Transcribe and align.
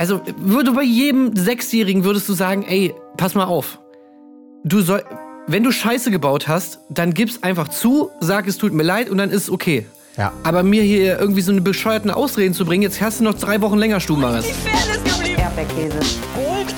Also 0.00 0.22
würde 0.38 0.72
bei 0.72 0.82
jedem 0.82 1.36
Sechsjährigen 1.36 2.04
würdest 2.04 2.26
du 2.26 2.32
sagen, 2.32 2.64
ey, 2.66 2.94
pass 3.18 3.34
mal 3.34 3.44
auf. 3.44 3.78
Du 4.64 4.80
soll, 4.80 5.04
wenn 5.46 5.62
du 5.62 5.72
Scheiße 5.72 6.10
gebaut 6.10 6.48
hast, 6.48 6.78
dann 6.88 7.12
gib's 7.12 7.42
einfach 7.42 7.68
zu, 7.68 8.08
sag 8.18 8.48
es 8.48 8.56
tut 8.56 8.72
mir 8.72 8.82
leid 8.82 9.10
und 9.10 9.18
dann 9.18 9.28
ist 9.28 9.50
okay. 9.50 9.84
Ja. 10.16 10.32
Aber 10.42 10.62
mir 10.62 10.82
hier 10.82 11.18
irgendwie 11.18 11.42
so 11.42 11.52
eine 11.52 11.60
bescheuerten 11.60 12.10
Ausreden 12.10 12.54
zu 12.54 12.64
bringen, 12.64 12.82
jetzt 12.82 12.98
hast 13.02 13.20
du 13.20 13.24
noch 13.24 13.34
drei 13.34 13.60
Wochen 13.60 13.76
länger 13.76 14.00
Stubenmares. 14.00 14.46
Erdbeerkäse. 15.36 15.98
Gold, 16.34 16.74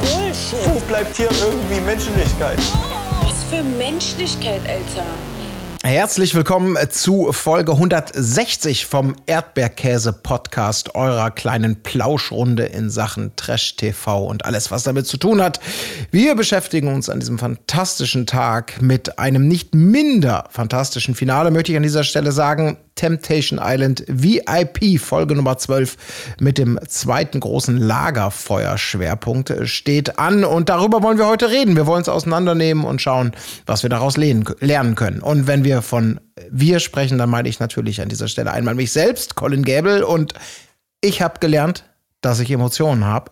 Bullshit. 0.00 0.74
Wo 0.74 0.80
bleibt 0.88 1.16
hier 1.16 1.28
irgendwie 1.30 1.80
Menschlichkeit? 1.80 2.58
Was 3.22 3.44
für 3.50 3.62
Menschlichkeit, 3.62 4.62
Alter. 4.62 5.06
Herzlich 5.86 6.34
willkommen 6.34 6.78
zu 6.88 7.30
Folge 7.32 7.72
160 7.72 8.86
vom 8.86 9.16
Erdbeerkäse-Podcast, 9.26 10.94
eurer 10.94 11.30
kleinen 11.30 11.82
Plauschrunde 11.82 12.64
in 12.64 12.88
Sachen 12.88 13.36
Trash-TV 13.36 14.24
und 14.24 14.46
alles, 14.46 14.70
was 14.70 14.84
damit 14.84 15.06
zu 15.06 15.18
tun 15.18 15.42
hat. 15.42 15.60
Wir 16.10 16.36
beschäftigen 16.36 16.88
uns 16.88 17.10
an 17.10 17.20
diesem 17.20 17.38
fantastischen 17.38 18.24
Tag 18.24 18.80
mit 18.80 19.18
einem 19.18 19.46
nicht 19.46 19.74
minder 19.74 20.44
fantastischen 20.48 21.14
Finale, 21.14 21.50
möchte 21.50 21.72
ich 21.72 21.76
an 21.76 21.82
dieser 21.82 22.04
Stelle 22.04 22.32
sagen. 22.32 22.78
Temptation 22.94 23.58
Island 23.60 24.04
VIP 24.06 25.00
Folge 25.00 25.34
Nummer 25.34 25.58
12 25.58 25.96
mit 26.38 26.58
dem 26.58 26.78
zweiten 26.86 27.40
großen 27.40 27.76
Lagerfeuerschwerpunkt 27.76 29.52
steht 29.64 30.18
an 30.18 30.44
und 30.44 30.68
darüber 30.68 31.02
wollen 31.02 31.18
wir 31.18 31.26
heute 31.26 31.50
reden. 31.50 31.76
Wir 31.76 31.86
wollen 31.86 32.02
es 32.02 32.08
auseinandernehmen 32.08 32.84
und 32.84 33.02
schauen, 33.02 33.32
was 33.66 33.82
wir 33.82 33.90
daraus 33.90 34.16
lernen 34.16 34.94
können. 34.94 35.20
Und 35.20 35.46
wenn 35.46 35.64
wir 35.64 35.73
von 35.82 36.20
wir 36.50 36.80
sprechen, 36.80 37.18
dann 37.18 37.30
meine 37.30 37.48
ich 37.48 37.60
natürlich 37.60 38.00
an 38.00 38.08
dieser 38.08 38.28
Stelle 38.28 38.52
einmal 38.52 38.74
mich 38.74 38.92
selbst, 38.92 39.34
Colin 39.34 39.64
Gable 39.64 40.06
und 40.06 40.34
ich 41.00 41.22
habe 41.22 41.38
gelernt, 41.40 41.84
dass 42.20 42.40
ich 42.40 42.50
Emotionen 42.50 43.04
habe. 43.04 43.30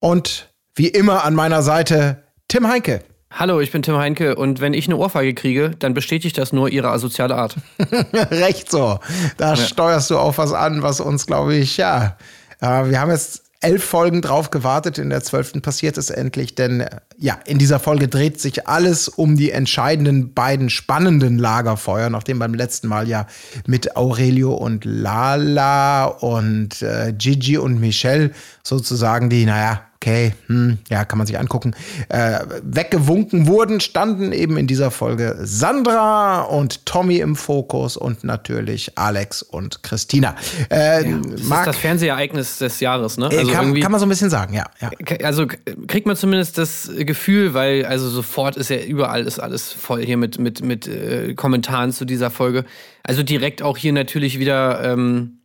Und 0.00 0.52
wie 0.74 0.88
immer 0.88 1.24
an 1.24 1.34
meiner 1.34 1.62
Seite 1.62 2.22
Tim 2.48 2.68
Heinke. 2.68 3.02
Hallo, 3.30 3.60
ich 3.60 3.72
bin 3.72 3.82
Tim 3.82 3.96
Heinke 3.96 4.36
und 4.36 4.60
wenn 4.60 4.74
ich 4.74 4.86
eine 4.86 4.96
Ohrfeige 4.96 5.34
kriege, 5.34 5.70
dann 5.78 5.92
bestätigt 5.92 6.38
das 6.38 6.52
nur 6.52 6.68
ihre 6.68 6.90
asoziale 6.90 7.34
Art. 7.34 7.56
Recht 8.30 8.70
so. 8.70 9.00
Da 9.38 9.54
ja. 9.54 9.56
steuerst 9.56 10.10
du 10.10 10.18
auf 10.18 10.38
was 10.38 10.52
an, 10.52 10.82
was 10.82 11.00
uns, 11.00 11.26
glaube 11.26 11.56
ich, 11.56 11.76
ja. 11.76 12.16
Äh, 12.60 12.90
wir 12.90 13.00
haben 13.00 13.10
jetzt 13.10 13.43
elf 13.64 13.82
Folgen 13.82 14.20
drauf 14.20 14.50
gewartet. 14.50 14.98
In 14.98 15.10
der 15.10 15.22
zwölften 15.22 15.62
passiert 15.62 15.96
es 15.96 16.10
endlich, 16.10 16.54
denn 16.54 16.86
ja, 17.18 17.38
in 17.46 17.58
dieser 17.58 17.80
Folge 17.80 18.08
dreht 18.08 18.40
sich 18.40 18.68
alles 18.68 19.08
um 19.08 19.36
die 19.36 19.50
entscheidenden 19.50 20.34
beiden 20.34 20.68
spannenden 20.68 21.38
Lagerfeuer, 21.38 22.10
nachdem 22.10 22.38
beim 22.38 22.54
letzten 22.54 22.88
Mal 22.88 23.08
ja 23.08 23.26
mit 23.66 23.96
Aurelio 23.96 24.52
und 24.52 24.84
Lala 24.84 26.04
und 26.04 26.82
äh, 26.82 27.14
Gigi 27.16 27.56
und 27.56 27.80
Michelle 27.80 28.32
sozusagen 28.62 29.30
die, 29.30 29.46
naja, 29.46 29.80
okay, 30.04 30.34
hm, 30.48 30.78
ja, 30.90 31.04
kann 31.06 31.16
man 31.16 31.26
sich 31.26 31.38
angucken, 31.38 31.74
äh, 32.10 32.40
weggewunken 32.62 33.46
wurden, 33.46 33.80
standen 33.80 34.32
eben 34.32 34.58
in 34.58 34.66
dieser 34.66 34.90
Folge 34.90 35.36
Sandra 35.40 36.42
und 36.42 36.84
Tommy 36.84 37.18
im 37.18 37.36
Fokus 37.36 37.96
und 37.96 38.22
natürlich 38.22 38.98
Alex 38.98 39.42
und 39.42 39.82
Christina. 39.82 40.36
Äh, 40.70 41.08
ja, 41.08 41.16
das 41.18 41.42
Marc, 41.44 41.60
ist 41.60 41.66
das 41.68 41.76
Fernsehereignis 41.78 42.58
des 42.58 42.80
Jahres, 42.80 43.16
ne? 43.16 43.28
Also 43.28 43.50
kann, 43.50 43.80
kann 43.80 43.92
man 43.92 43.98
so 43.98 44.04
ein 44.04 44.10
bisschen 44.10 44.28
sagen, 44.28 44.52
ja, 44.52 44.66
ja. 44.80 44.90
Also 45.24 45.46
kriegt 45.46 46.06
man 46.06 46.16
zumindest 46.16 46.58
das 46.58 46.90
Gefühl, 46.98 47.54
weil 47.54 47.86
also 47.86 48.08
sofort 48.10 48.56
ist 48.56 48.68
ja 48.68 48.76
überall 48.76 49.26
ist 49.26 49.38
alles 49.38 49.72
voll 49.72 50.04
hier 50.04 50.18
mit, 50.18 50.38
mit, 50.38 50.62
mit 50.62 50.86
äh, 50.86 51.32
Kommentaren 51.34 51.92
zu 51.92 52.04
dieser 52.04 52.30
Folge. 52.30 52.66
Also 53.02 53.22
direkt 53.22 53.62
auch 53.62 53.78
hier 53.78 53.94
natürlich 53.94 54.38
wieder 54.38 54.84
ähm, 54.84 55.38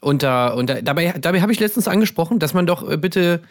unter, 0.00 0.56
unter 0.56 0.82
dabei, 0.82 1.14
dabei 1.20 1.40
habe 1.40 1.52
ich 1.52 1.60
letztens 1.60 1.86
angesprochen, 1.86 2.40
dass 2.40 2.52
man 2.52 2.66
doch 2.66 2.88
äh, 2.88 2.96
bitte 2.96 3.42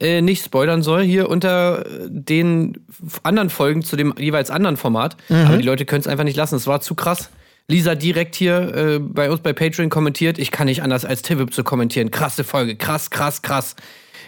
äh, 0.00 0.20
nicht 0.20 0.44
spoilern 0.44 0.82
soll, 0.82 1.02
hier 1.02 1.28
unter 1.28 1.84
den 2.08 2.84
anderen 3.22 3.50
Folgen 3.50 3.82
zu 3.82 3.96
dem 3.96 4.14
jeweils 4.18 4.50
anderen 4.50 4.76
Format. 4.76 5.16
Mhm. 5.28 5.36
Aber 5.36 5.56
die 5.56 5.64
Leute 5.64 5.84
können 5.86 6.00
es 6.00 6.06
einfach 6.06 6.24
nicht 6.24 6.36
lassen. 6.36 6.56
Es 6.56 6.66
war 6.66 6.80
zu 6.80 6.94
krass. 6.94 7.30
Lisa 7.70 7.94
direkt 7.94 8.34
hier 8.34 8.74
äh, 8.74 8.98
bei 8.98 9.30
uns 9.30 9.40
bei 9.40 9.52
Patreon 9.52 9.90
kommentiert, 9.90 10.38
ich 10.38 10.50
kann 10.50 10.66
nicht 10.66 10.82
anders 10.82 11.04
als 11.04 11.20
Tivip 11.20 11.52
zu 11.52 11.64
kommentieren. 11.64 12.10
Krasse 12.10 12.42
Folge, 12.42 12.76
krass, 12.76 13.10
krass, 13.10 13.42
krass. 13.42 13.76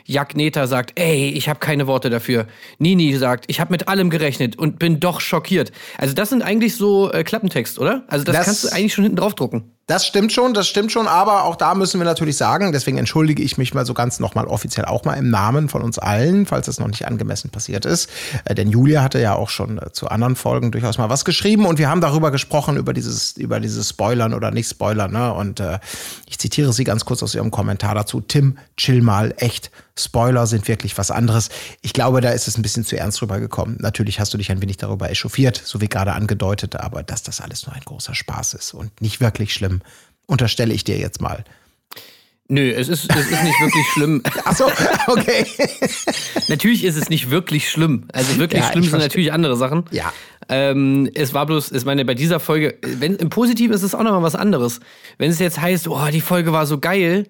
Jack 0.04 0.36
Neta 0.36 0.66
sagt, 0.66 0.98
ey, 0.98 1.30
ich 1.30 1.48
habe 1.48 1.60
keine 1.60 1.86
Worte 1.86 2.10
dafür. 2.10 2.46
Nini 2.78 3.14
sagt, 3.14 3.44
ich 3.48 3.60
habe 3.60 3.70
mit 3.72 3.88
allem 3.88 4.10
gerechnet 4.10 4.58
und 4.58 4.78
bin 4.78 5.00
doch 5.00 5.20
schockiert. 5.20 5.72
Also 5.96 6.14
das 6.14 6.30
sind 6.30 6.42
eigentlich 6.42 6.76
so 6.76 7.12
äh, 7.12 7.22
Klappentext, 7.22 7.78
oder? 7.78 8.04
Also 8.08 8.24
das, 8.24 8.36
das 8.36 8.44
kannst 8.44 8.64
du 8.64 8.68
eigentlich 8.68 8.92
schon 8.92 9.04
hinten 9.04 9.16
drauf 9.16 9.34
drucken. 9.34 9.72
Das 9.90 10.06
stimmt 10.06 10.30
schon, 10.30 10.54
das 10.54 10.68
stimmt 10.68 10.92
schon, 10.92 11.08
aber 11.08 11.42
auch 11.42 11.56
da 11.56 11.74
müssen 11.74 11.98
wir 11.98 12.04
natürlich 12.04 12.36
sagen, 12.36 12.70
deswegen 12.70 12.96
entschuldige 12.96 13.42
ich 13.42 13.58
mich 13.58 13.74
mal 13.74 13.84
so 13.84 13.92
ganz 13.92 14.20
nochmal 14.20 14.46
offiziell 14.46 14.84
auch 14.84 15.04
mal 15.04 15.14
im 15.14 15.30
Namen 15.30 15.68
von 15.68 15.82
uns 15.82 15.98
allen, 15.98 16.46
falls 16.46 16.66
das 16.66 16.78
noch 16.78 16.86
nicht 16.86 17.08
angemessen 17.08 17.50
passiert 17.50 17.84
ist. 17.84 18.08
Äh, 18.44 18.54
denn 18.54 18.70
Julia 18.70 19.02
hatte 19.02 19.20
ja 19.20 19.34
auch 19.34 19.48
schon 19.48 19.78
äh, 19.78 19.90
zu 19.90 20.06
anderen 20.06 20.36
Folgen 20.36 20.70
durchaus 20.70 20.96
mal 20.96 21.10
was 21.10 21.24
geschrieben 21.24 21.66
und 21.66 21.80
wir 21.80 21.88
haben 21.88 22.00
darüber 22.00 22.30
gesprochen, 22.30 22.76
über 22.76 22.92
dieses, 22.92 23.36
über 23.36 23.58
dieses 23.58 23.88
Spoilern 23.88 24.32
oder 24.32 24.52
nicht 24.52 24.70
Spoilern. 24.70 25.10
Ne? 25.10 25.34
Und 25.34 25.58
äh, 25.58 25.80
ich 26.28 26.38
zitiere 26.38 26.72
sie 26.72 26.84
ganz 26.84 27.04
kurz 27.04 27.24
aus 27.24 27.34
ihrem 27.34 27.50
Kommentar 27.50 27.96
dazu. 27.96 28.20
Tim, 28.20 28.58
chill 28.76 29.02
mal, 29.02 29.34
echt. 29.38 29.72
Spoiler 29.98 30.46
sind 30.46 30.68
wirklich 30.68 30.96
was 30.96 31.10
anderes. 31.10 31.50
Ich 31.82 31.92
glaube, 31.92 32.20
da 32.20 32.30
ist 32.30 32.48
es 32.48 32.56
ein 32.56 32.62
bisschen 32.62 32.84
zu 32.84 32.96
ernst 32.96 33.20
rübergekommen. 33.20 33.76
Natürlich 33.80 34.20
hast 34.20 34.32
du 34.32 34.38
dich 34.38 34.50
ein 34.50 34.62
wenig 34.62 34.78
darüber 34.78 35.10
echauffiert, 35.10 35.60
so 35.62 35.80
wie 35.80 35.88
gerade 35.88 36.12
angedeutet, 36.12 36.76
aber 36.76 37.02
dass 37.02 37.22
das 37.22 37.40
alles 37.40 37.66
nur 37.66 37.74
ein 37.74 37.82
großer 37.84 38.14
Spaß 38.14 38.54
ist 38.54 38.72
und 38.72 39.00
nicht 39.02 39.20
wirklich 39.20 39.52
schlimm 39.52 39.79
unterstelle 40.26 40.74
ich 40.74 40.84
dir 40.84 40.98
jetzt 40.98 41.20
mal. 41.20 41.44
Nö, 42.48 42.72
es 42.72 42.88
ist, 42.88 43.08
es 43.14 43.30
ist 43.30 43.44
nicht 43.44 43.60
wirklich 43.60 43.86
schlimm. 43.92 44.22
Ach 44.44 44.56
so, 44.56 44.64
okay. 45.06 45.46
natürlich 46.48 46.82
ist 46.82 46.96
es 46.96 47.08
nicht 47.08 47.30
wirklich 47.30 47.70
schlimm. 47.70 48.08
Also 48.12 48.38
wirklich 48.38 48.60
ja, 48.60 48.72
schlimm 48.72 48.82
sind 48.82 48.98
natürlich 48.98 49.32
andere 49.32 49.56
Sachen. 49.56 49.84
Ja. 49.92 50.12
Ähm, 50.48 51.08
es 51.14 51.32
war 51.32 51.46
bloß, 51.46 51.70
ich 51.70 51.84
meine, 51.84 52.04
bei 52.04 52.14
dieser 52.14 52.40
Folge, 52.40 52.76
wenn, 52.82 53.14
im 53.14 53.30
Positiven 53.30 53.72
ist 53.72 53.84
es 53.84 53.94
auch 53.94 54.02
nochmal 54.02 54.24
was 54.24 54.34
anderes. 54.34 54.80
Wenn 55.16 55.30
es 55.30 55.38
jetzt 55.38 55.60
heißt, 55.60 55.86
oh, 55.86 56.08
die 56.12 56.20
Folge 56.20 56.52
war 56.52 56.66
so 56.66 56.78
geil, 56.78 57.28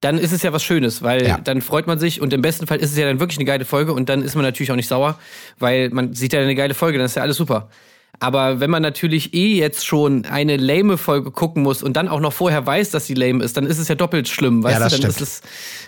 dann 0.00 0.16
ist 0.16 0.32
es 0.32 0.42
ja 0.42 0.52
was 0.54 0.62
Schönes, 0.64 1.02
weil 1.02 1.26
ja. 1.26 1.38
dann 1.38 1.60
freut 1.60 1.86
man 1.86 1.98
sich 1.98 2.22
und 2.22 2.32
im 2.32 2.40
besten 2.40 2.66
Fall 2.66 2.78
ist 2.78 2.92
es 2.92 2.96
ja 2.96 3.06
dann 3.06 3.20
wirklich 3.20 3.38
eine 3.38 3.46
geile 3.46 3.66
Folge 3.66 3.92
und 3.92 4.08
dann 4.08 4.22
ist 4.22 4.34
man 4.34 4.44
natürlich 4.44 4.72
auch 4.72 4.76
nicht 4.76 4.88
sauer, 4.88 5.18
weil 5.58 5.90
man 5.90 6.14
sieht 6.14 6.32
ja 6.32 6.40
eine 6.40 6.54
geile 6.54 6.72
Folge, 6.72 6.96
dann 6.96 7.06
ist 7.06 7.16
ja 7.16 7.22
alles 7.22 7.36
super. 7.36 7.68
Aber 8.20 8.60
wenn 8.60 8.70
man 8.70 8.82
natürlich 8.82 9.34
eh 9.34 9.58
jetzt 9.58 9.86
schon 9.86 10.24
eine 10.24 10.56
lame 10.56 10.96
Folge 10.98 11.30
gucken 11.30 11.62
muss 11.62 11.82
und 11.82 11.96
dann 11.96 12.08
auch 12.08 12.20
noch 12.20 12.32
vorher 12.32 12.64
weiß, 12.64 12.90
dass 12.90 13.06
sie 13.06 13.14
lame 13.14 13.42
ist, 13.42 13.56
dann 13.56 13.66
ist 13.66 13.78
es 13.78 13.88
ja 13.88 13.94
doppelt 13.94 14.28
schlimm, 14.28 14.62
weißt 14.62 14.74
ja, 14.74 14.80
das 14.80 14.96
du? 14.96 15.02
Dann 15.02 15.12
stimmt. 15.12 15.28
ist 15.28 15.42
es, 15.42 15.42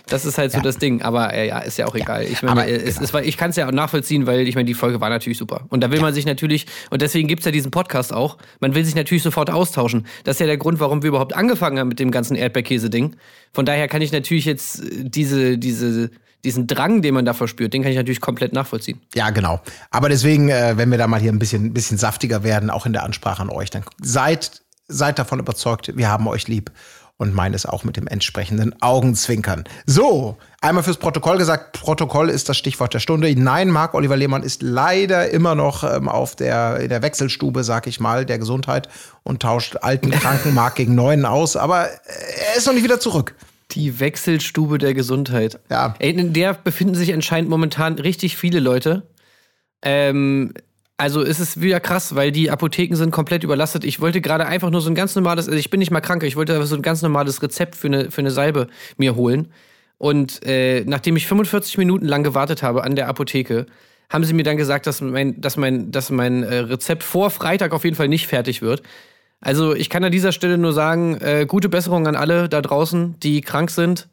das 0.07 0.25
ist 0.25 0.37
halt 0.37 0.51
so 0.51 0.57
ja. 0.57 0.63
das 0.63 0.77
Ding. 0.77 1.01
Aber 1.01 1.33
äh, 1.33 1.47
ja, 1.47 1.59
ist 1.59 1.77
ja 1.77 1.87
auch 1.87 1.95
egal. 1.95 2.23
Ja, 2.23 2.29
ich 2.29 2.41
meine, 2.41 2.67
es, 2.69 2.99
genau. 2.99 3.19
es, 3.19 3.27
ich 3.27 3.37
kann 3.37 3.51
es 3.51 3.55
ja 3.55 3.67
auch 3.67 3.71
nachvollziehen, 3.71 4.27
weil 4.27 4.47
ich 4.47 4.55
meine, 4.55 4.65
die 4.65 4.73
Folge 4.73 5.01
war 5.01 5.09
natürlich 5.09 5.37
super. 5.37 5.65
Und 5.69 5.81
da 5.81 5.91
will 5.91 6.01
man 6.01 6.13
sich 6.13 6.25
natürlich, 6.25 6.65
und 6.89 7.01
deswegen 7.01 7.27
gibt's 7.27 7.45
ja 7.45 7.51
diesen 7.51 7.71
Podcast 7.71 8.13
auch, 8.13 8.37
man 8.59 8.75
will 8.75 8.83
sich 8.83 8.95
natürlich 8.95 9.23
sofort 9.23 9.49
austauschen. 9.49 10.05
Das 10.23 10.35
ist 10.35 10.39
ja 10.39 10.47
der 10.47 10.57
Grund, 10.57 10.79
warum 10.79 11.03
wir 11.03 11.09
überhaupt 11.09 11.35
angefangen 11.35 11.79
haben 11.79 11.89
mit 11.89 11.99
dem 11.99 12.11
ganzen 12.11 12.35
Erdbeerkäse-Ding. 12.35 13.15
Von 13.53 13.65
daher 13.65 13.87
kann 13.87 14.01
ich 14.01 14.11
natürlich 14.11 14.45
jetzt 14.45 14.83
äh, 14.83 15.03
diese, 15.03 15.57
diese 15.57 16.11
diesen 16.47 16.65
Drang, 16.65 17.01
den 17.01 17.13
man 17.13 17.25
da 17.25 17.33
verspürt, 17.33 17.73
den 17.73 17.83
kann 17.83 17.91
ich 17.91 17.97
natürlich 17.97 18.21
komplett 18.21 18.53
nachvollziehen. 18.53 19.01
Ja, 19.13 19.29
genau. 19.29 19.61
Aber 19.91 20.09
deswegen, 20.09 20.49
äh, 20.49 20.77
wenn 20.77 20.89
wir 20.89 20.97
da 20.97 21.05
mal 21.05 21.19
hier 21.19 21.31
ein 21.31 21.39
bisschen, 21.39 21.73
bisschen 21.73 21.97
saftiger 21.97 22.43
werden, 22.43 22.69
auch 22.69 22.85
in 22.85 22.93
der 22.93 23.03
Ansprache 23.03 23.41
an 23.41 23.49
euch, 23.49 23.69
dann 23.69 23.83
seid, 24.01 24.63
seid 24.87 25.19
davon 25.19 25.39
überzeugt, 25.39 25.95
wir 25.95 26.09
haben 26.09 26.27
euch 26.27 26.47
lieb 26.47 26.71
und 27.17 27.33
meines 27.33 27.65
auch 27.65 27.83
mit 27.83 27.97
dem 27.97 28.07
entsprechenden 28.07 28.79
Augenzwinkern. 28.81 29.65
So, 29.85 30.37
einmal 30.61 30.83
fürs 30.83 30.97
Protokoll 30.97 31.37
gesagt, 31.37 31.73
Protokoll 31.73 32.29
ist 32.29 32.47
das 32.47 32.57
Stichwort 32.57 32.93
der 32.93 32.99
Stunde. 32.99 33.33
Nein, 33.35 33.69
Marc 33.69 33.93
Oliver 33.93 34.15
Lehmann 34.15 34.43
ist 34.43 34.61
leider 34.61 35.29
immer 35.29 35.55
noch 35.55 35.83
ähm, 35.83 36.07
auf 36.07 36.35
der, 36.35 36.79
in 36.79 36.89
der 36.89 37.01
Wechselstube, 37.01 37.63
sag 37.63 37.87
ich 37.87 37.99
mal, 37.99 38.25
der 38.25 38.37
Gesundheit 38.37 38.87
und 39.23 39.41
tauscht 39.41 39.77
alten 39.81 40.11
kranken 40.11 40.53
Marc 40.53 40.75
gegen 40.75 40.95
neuen 40.95 41.25
aus, 41.25 41.57
aber 41.57 41.87
er 41.87 42.55
ist 42.55 42.67
noch 42.67 42.73
nicht 42.73 42.83
wieder 42.83 42.99
zurück. 42.99 43.35
Die 43.71 43.99
Wechselstube 43.99 44.77
der 44.77 44.93
Gesundheit. 44.93 45.59
Ja. 45.69 45.95
In 45.99 46.33
der 46.33 46.53
befinden 46.53 46.95
sich 46.95 47.13
anscheinend 47.13 47.49
momentan 47.49 47.99
richtig 47.99 48.37
viele 48.37 48.59
Leute. 48.59 49.03
Ähm, 49.81 50.53
also 50.97 51.21
ist 51.21 51.39
es 51.39 51.61
wieder 51.61 51.79
krass, 51.79 52.15
weil 52.15 52.31
die 52.31 52.49
Apotheken 52.49 52.95
sind 52.95 53.11
komplett 53.11 53.43
überlastet. 53.43 53.83
Ich 53.83 54.01
wollte 54.01 54.19
gerade 54.19 54.47
einfach 54.47 54.71
nur 54.71 54.81
so 54.81 54.89
ein 54.89 54.95
ganz 54.95 55.15
normales, 55.15 55.47
also 55.47 55.57
ich 55.57 55.69
bin 55.69 55.79
nicht 55.79 55.91
mal 55.91 56.01
krank, 56.01 56.23
ich 56.23 56.35
wollte 56.35 56.65
so 56.65 56.75
ein 56.75 56.81
ganz 56.81 57.03
normales 57.03 57.43
Rezept 57.43 57.75
für 57.75 57.87
eine, 57.87 58.09
für 58.09 58.21
eine 58.21 58.31
Salbe 58.31 58.67
mir 58.97 59.15
holen. 59.15 59.51
Und 59.99 60.43
äh, 60.45 60.83
nachdem 60.85 61.15
ich 61.15 61.27
45 61.27 61.77
Minuten 61.77 62.05
lang 62.05 62.23
gewartet 62.23 62.63
habe 62.63 62.83
an 62.83 62.95
der 62.95 63.07
Apotheke, 63.07 63.67
haben 64.09 64.23
sie 64.23 64.33
mir 64.33 64.43
dann 64.43 64.57
gesagt, 64.57 64.87
dass 64.87 65.01
mein, 65.01 65.39
dass 65.39 65.57
mein, 65.57 65.91
dass 65.91 66.09
mein 66.09 66.43
äh, 66.43 66.57
Rezept 66.59 67.03
vor 67.03 67.29
Freitag 67.29 67.73
auf 67.73 67.83
jeden 67.83 67.95
Fall 67.95 68.07
nicht 68.07 68.27
fertig 68.27 68.61
wird. 68.61 68.81
Also 69.39 69.75
ich 69.75 69.89
kann 69.89 70.03
an 70.03 70.11
dieser 70.11 70.31
Stelle 70.31 70.57
nur 70.57 70.73
sagen, 70.73 71.17
äh, 71.21 71.45
gute 71.47 71.69
Besserung 71.69 72.07
an 72.07 72.15
alle 72.15 72.49
da 72.49 72.61
draußen, 72.61 73.19
die 73.19 73.41
krank 73.41 73.69
sind. 73.69 74.07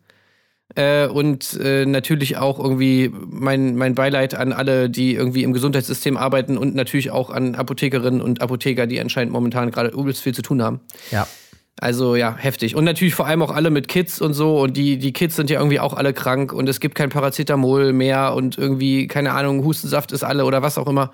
Äh, 0.77 1.07
und 1.07 1.59
äh, 1.63 1.87
natürlich 1.87 2.39
auch 2.39 2.59
irgendwie 2.59 3.13
mein, 3.13 3.77
mein 3.77 3.95
Beileid 3.95 4.35
an 4.35 4.53
alle, 4.53 4.91
die 4.91 5.15
irgendwie 5.15 5.43
im 5.43 5.53
Gesundheitssystem 5.53 6.17
arbeiten 6.17 6.57
und 6.57 6.75
natürlich 6.75 7.11
auch 7.11 7.31
an 7.31 7.55
Apothekerinnen 7.55 8.21
und 8.21 8.41
Apotheker, 8.41 8.87
die 8.87 9.01
anscheinend 9.01 9.33
momentan 9.33 9.71
gerade 9.71 9.91
übelst 9.91 10.23
viel 10.23 10.35
zu 10.35 10.43
tun 10.43 10.63
haben. 10.63 10.81
Ja. 11.11 11.29
Also 11.81 12.17
ja, 12.17 12.35
heftig. 12.37 12.77
Und 12.77 12.85
natürlich 12.85 13.15
vor 13.15 13.27
allem 13.27 13.43
auch 13.43 13.51
alle 13.51 13.71
mit 13.71 13.89
Kids 13.89 14.21
und 14.21 14.33
so. 14.33 14.61
Und 14.61 14.77
die, 14.77 14.97
die 14.97 15.13
Kids 15.13 15.37
sind 15.37 15.51
ja 15.51 15.59
irgendwie 15.59 15.81
auch 15.81 15.93
alle 15.93 16.13
krank 16.13 16.53
und 16.53 16.69
es 16.69 16.81
gibt 16.81 16.95
kein 16.95 17.11
Paracetamol 17.11 17.93
mehr 17.93 18.35
und 18.35 18.57
irgendwie, 18.57 19.07
keine 19.07 19.33
Ahnung, 19.33 19.65
Hustensaft 19.65 20.13
ist 20.13 20.25
alle 20.25 20.45
oder 20.45 20.63
was 20.63 20.79
auch 20.79 20.87
immer. 20.87 21.13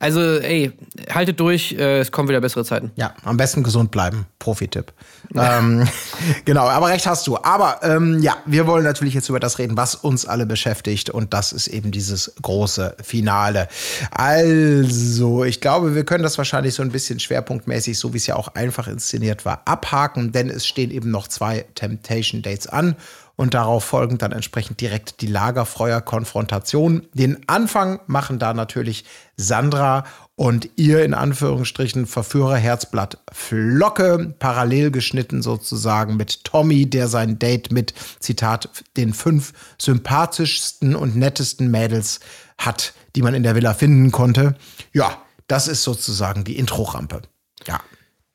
Also, 0.00 0.20
ey, 0.20 0.72
haltet 1.12 1.38
durch, 1.40 1.72
äh, 1.72 2.00
es 2.00 2.10
kommen 2.10 2.30
wieder 2.30 2.40
bessere 2.40 2.64
Zeiten. 2.64 2.90
Ja, 2.96 3.14
am 3.22 3.36
besten 3.36 3.62
gesund 3.62 3.90
bleiben. 3.90 4.26
Profi-Tipp. 4.38 4.94
ähm, 5.34 5.86
genau, 6.46 6.66
aber 6.68 6.88
recht 6.88 7.06
hast 7.06 7.26
du. 7.26 7.36
Aber 7.36 7.80
ähm, 7.82 8.22
ja, 8.22 8.38
wir 8.46 8.66
wollen 8.66 8.82
natürlich 8.82 9.12
jetzt 9.12 9.28
über 9.28 9.38
das 9.40 9.58
reden, 9.58 9.76
was 9.76 9.94
uns 9.94 10.24
alle 10.24 10.46
beschäftigt. 10.46 11.10
Und 11.10 11.34
das 11.34 11.52
ist 11.52 11.66
eben 11.66 11.90
dieses 11.90 12.32
große 12.40 12.96
Finale. 13.02 13.68
Also, 14.10 15.44
ich 15.44 15.60
glaube, 15.60 15.94
wir 15.94 16.04
können 16.04 16.24
das 16.24 16.38
wahrscheinlich 16.38 16.72
so 16.72 16.82
ein 16.82 16.90
bisschen 16.90 17.20
schwerpunktmäßig, 17.20 17.98
so 17.98 18.14
wie 18.14 18.16
es 18.16 18.26
ja 18.26 18.36
auch 18.36 18.48
einfach 18.54 18.88
inszeniert 18.88 19.44
war, 19.44 19.60
abhaken, 19.66 20.32
denn 20.32 20.48
es 20.48 20.66
stehen 20.66 20.90
eben 20.90 21.10
noch 21.10 21.28
zwei 21.28 21.66
Temptation 21.74 22.40
Dates 22.40 22.66
an 22.66 22.96
und 23.40 23.54
darauf 23.54 23.84
folgend 23.84 24.20
dann 24.20 24.32
entsprechend 24.32 24.82
direkt 24.82 25.22
die 25.22 25.26
Lagerfeuer-Konfrontation. 25.26 27.06
Den 27.14 27.38
Anfang 27.48 28.00
machen 28.06 28.38
da 28.38 28.52
natürlich 28.52 29.06
Sandra 29.34 30.04
und 30.36 30.68
ihr 30.76 31.02
in 31.02 31.14
Anführungsstrichen 31.14 32.06
Verführerherzblatt 32.06 33.16
Flocke, 33.32 34.34
parallel 34.38 34.90
geschnitten 34.90 35.40
sozusagen 35.40 36.18
mit 36.18 36.44
Tommy, 36.44 36.90
der 36.90 37.08
sein 37.08 37.38
Date 37.38 37.72
mit, 37.72 37.94
Zitat, 38.18 38.68
den 38.98 39.14
fünf 39.14 39.54
sympathischsten 39.78 40.94
und 40.94 41.16
nettesten 41.16 41.70
Mädels 41.70 42.20
hat, 42.58 42.92
die 43.16 43.22
man 43.22 43.32
in 43.32 43.42
der 43.42 43.54
Villa 43.54 43.72
finden 43.72 44.10
konnte. 44.10 44.54
Ja, 44.92 45.16
das 45.46 45.66
ist 45.66 45.82
sozusagen 45.82 46.44
die 46.44 46.58
Intro-Rampe. 46.58 47.22
Ja. 47.66 47.80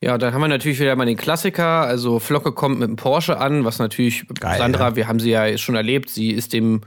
Ja, 0.00 0.18
dann 0.18 0.34
haben 0.34 0.42
wir 0.42 0.48
natürlich 0.48 0.78
wieder 0.78 0.94
mal 0.94 1.06
den 1.06 1.16
Klassiker. 1.16 1.82
Also 1.82 2.18
Flocke 2.18 2.52
kommt 2.52 2.78
mit 2.78 2.88
dem 2.88 2.96
Porsche 2.96 3.38
an, 3.38 3.64
was 3.64 3.78
natürlich 3.78 4.26
Geil, 4.38 4.58
Sandra, 4.58 4.90
ja. 4.90 4.96
wir 4.96 5.08
haben 5.08 5.20
sie 5.20 5.30
ja 5.30 5.56
schon 5.56 5.74
erlebt, 5.74 6.10
sie 6.10 6.30
ist 6.30 6.52
dem 6.52 6.82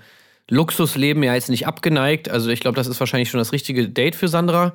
Luxusleben 0.48 1.24
ja 1.24 1.34
jetzt 1.34 1.50
nicht 1.50 1.68
abgeneigt. 1.68 2.30
Also 2.30 2.50
ich 2.50 2.60
glaube, 2.60 2.76
das 2.76 2.88
ist 2.88 3.00
wahrscheinlich 3.00 3.30
schon 3.30 3.40
das 3.40 3.52
richtige 3.52 3.90
Date 3.90 4.16
für 4.16 4.28
Sandra. 4.28 4.74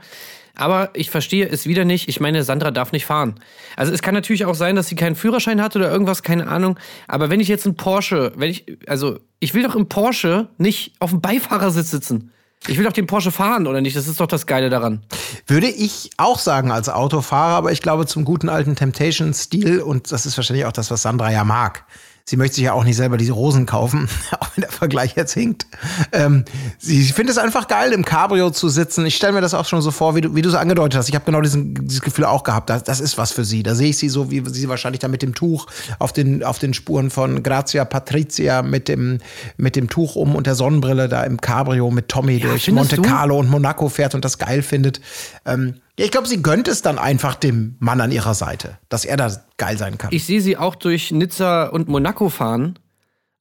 Aber 0.57 0.91
ich 0.95 1.11
verstehe 1.11 1.49
es 1.49 1.67
wieder 1.67 1.85
nicht. 1.85 2.09
Ich 2.09 2.21
meine, 2.21 2.45
Sandra 2.45 2.71
darf 2.71 2.93
nicht 2.93 3.07
fahren. 3.07 3.35
Also 3.77 3.93
es 3.93 4.03
kann 4.03 4.15
natürlich 4.15 4.45
auch 4.45 4.55
sein, 4.55 4.77
dass 4.77 4.87
sie 4.87 4.95
keinen 4.95 5.17
Führerschein 5.17 5.61
hat 5.61 5.75
oder 5.75 5.91
irgendwas, 5.91 6.23
keine 6.23 6.47
Ahnung. 6.47 6.79
Aber 7.09 7.29
wenn 7.29 7.41
ich 7.41 7.49
jetzt 7.49 7.67
einen 7.67 7.77
Porsche, 7.77 8.33
wenn 8.37 8.51
ich, 8.51 8.65
also 8.87 9.19
ich 9.41 9.55
will 9.55 9.65
doch 9.65 9.75
im 9.75 9.89
Porsche 9.89 10.49
nicht 10.59 10.93
auf 11.01 11.11
dem 11.11 11.21
Beifahrersitz 11.21 11.91
sitzen. 11.91 12.31
Ich 12.67 12.79
will 12.79 12.85
doch 12.85 12.93
den 12.93 13.07
Porsche 13.07 13.31
fahren, 13.31 13.67
oder 13.67 13.81
nicht? 13.81 13.95
Das 13.97 14.09
ist 14.09 14.21
doch 14.21 14.27
das 14.27 14.47
Geile 14.47 14.71
daran. 14.71 15.03
Würde 15.47 15.69
ich 15.69 16.11
auch 16.17 16.39
sagen 16.39 16.71
als 16.73 16.89
Autofahrer, 16.89 17.57
aber 17.57 17.73
ich 17.73 17.83
glaube 17.83 18.07
zum 18.07 18.25
guten 18.25 18.49
alten 18.49 18.75
Temptation-Stil 18.75 19.81
und 19.81 20.13
das 20.13 20.25
ist 20.25 20.37
wahrscheinlich 20.37 20.65
auch 20.65 20.73
das, 20.73 20.91
was 20.91 21.03
Sandra 21.03 21.31
ja 21.31 21.45
mag. 21.45 21.85
Sie 22.27 22.39
möchte 22.39 22.55
sich 22.55 22.65
ja 22.65 22.73
auch 22.73 22.85
nicht 22.85 22.97
selber 22.97 23.19
diese 23.19 23.33
Rosen 23.33 23.67
kaufen, 23.67 24.09
auch 24.41 24.49
wenn 24.55 24.63
der 24.63 24.71
Vergleich 24.71 25.15
jetzt 25.15 25.35
hinkt. 25.35 25.67
Ähm, 26.11 26.47
sie 26.79 27.05
findet 27.05 27.37
es 27.37 27.39
einfach 27.39 27.69
geil, 27.69 27.93
im 27.93 28.03
Cabrio 28.03 28.49
zu 28.49 28.71
sitzen. 28.71 29.05
Ich 29.05 29.17
stelle 29.17 29.35
mir 29.35 29.43
das 29.43 29.53
auch 29.53 29.67
schon 29.67 29.83
so 29.83 29.91
vor, 29.91 30.17
wie 30.17 30.23
du, 30.23 30.35
wie 30.35 30.41
du 30.41 30.49
es 30.49 30.55
angedeutet 30.55 30.99
hast. 30.99 31.11
Ich 31.11 31.15
habe 31.15 31.27
genau 31.27 31.43
diesen, 31.43 31.75
dieses 31.87 32.01
Gefühl 32.01 32.25
auch 32.25 32.43
gehabt. 32.43 32.71
Das, 32.71 32.83
das 32.83 33.01
ist 33.01 33.19
was 33.19 33.33
für 33.33 33.45
sie. 33.45 33.63
Da 33.63 33.75
sehe 33.75 33.91
ich 33.91 33.99
sie 33.99 34.09
so, 34.09 34.31
wie 34.31 34.43
sie 34.49 34.71
wahrscheinlich 34.71 35.01
da 35.01 35.09
mit 35.09 35.21
dem 35.21 35.35
Tuch 35.35 35.67
auf 35.99 36.15
den, 36.15 36.43
auf 36.43 36.59
den 36.59 36.73
Spuren 36.73 37.11
von 37.11 37.43
Grazia 37.43 37.85
Patrizia 37.85 38.63
mit 38.63 38.89
dem, 38.89 39.19
mit 39.59 39.77
dem 39.77 39.91
Tuch 39.91 40.17
um 40.17 40.35
und 40.35 40.47
der 40.47 40.55
Sonnenbrille 40.55 41.11
da 41.11 41.25
im 41.25 41.39
Cabrio 41.43 41.91
mit 41.91 42.09
Tommy 42.09 42.41
durch 42.41 42.65
findest 42.65 42.93
Monte 42.93 42.97
du? 42.97 43.03
Carlo 43.03 43.39
und 43.39 43.51
Monaco 43.51 43.91
fährt 43.91 44.15
und 44.15 44.25
das 44.25 44.39
geil 44.39 44.63
findet. 44.63 44.99
Ähm, 45.45 45.75
ja, 45.99 46.05
ich 46.05 46.11
glaube, 46.11 46.27
sie 46.27 46.43
gönnt 46.43 46.67
es 46.67 46.83
dann 46.83 46.99
einfach 46.99 47.37
dem 47.37 47.77
Mann 47.79 48.01
an 48.01 48.11
ihrer 48.11 48.35
Seite, 48.35 48.79
dass 48.89 49.05
er 49.05 49.17
da 49.17 49.31
geil 49.59 49.79
sein 49.79 49.97
kann. 49.97 50.11
Ich 50.13 50.27
sehe 50.27 50.41
sie 50.41 50.57
auch 50.57 50.75
durch 50.75 51.13
Nizza 51.13 51.67
und 51.67 51.89
Monaco 51.89 52.29
fahren, 52.29 52.79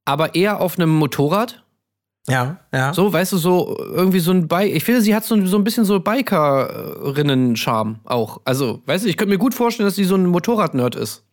aber 0.05 0.35
eher 0.35 0.61
auf 0.61 0.77
einem 0.77 0.89
Motorrad. 0.89 1.63
ja, 2.27 2.57
ja. 2.71 2.94
So, 2.94 3.11
weißt 3.11 3.33
du, 3.33 3.38
so 3.38 3.75
irgendwie 3.79 4.19
so 4.19 4.31
ein 4.31 4.47
Bike. 4.47 4.75
Ich 4.75 4.83
finde, 4.83 5.01
sie 5.01 5.15
hat 5.15 5.25
so, 5.25 5.44
so 5.45 5.57
ein 5.57 5.63
bisschen 5.63 5.85
so 5.85 6.00
Bikerinnen-Charme 6.00 8.00
auch. 8.03 8.41
Also, 8.45 8.81
weißt 8.85 9.05
du, 9.05 9.09
ich 9.09 9.17
könnte 9.17 9.33
mir 9.33 9.39
gut 9.39 9.53
vorstellen, 9.53 9.88
dass 9.88 9.95
sie 9.95 10.03
so 10.03 10.15
ein 10.15 10.25
Motorrad-Nerd 10.27 10.95
ist. 10.95 11.23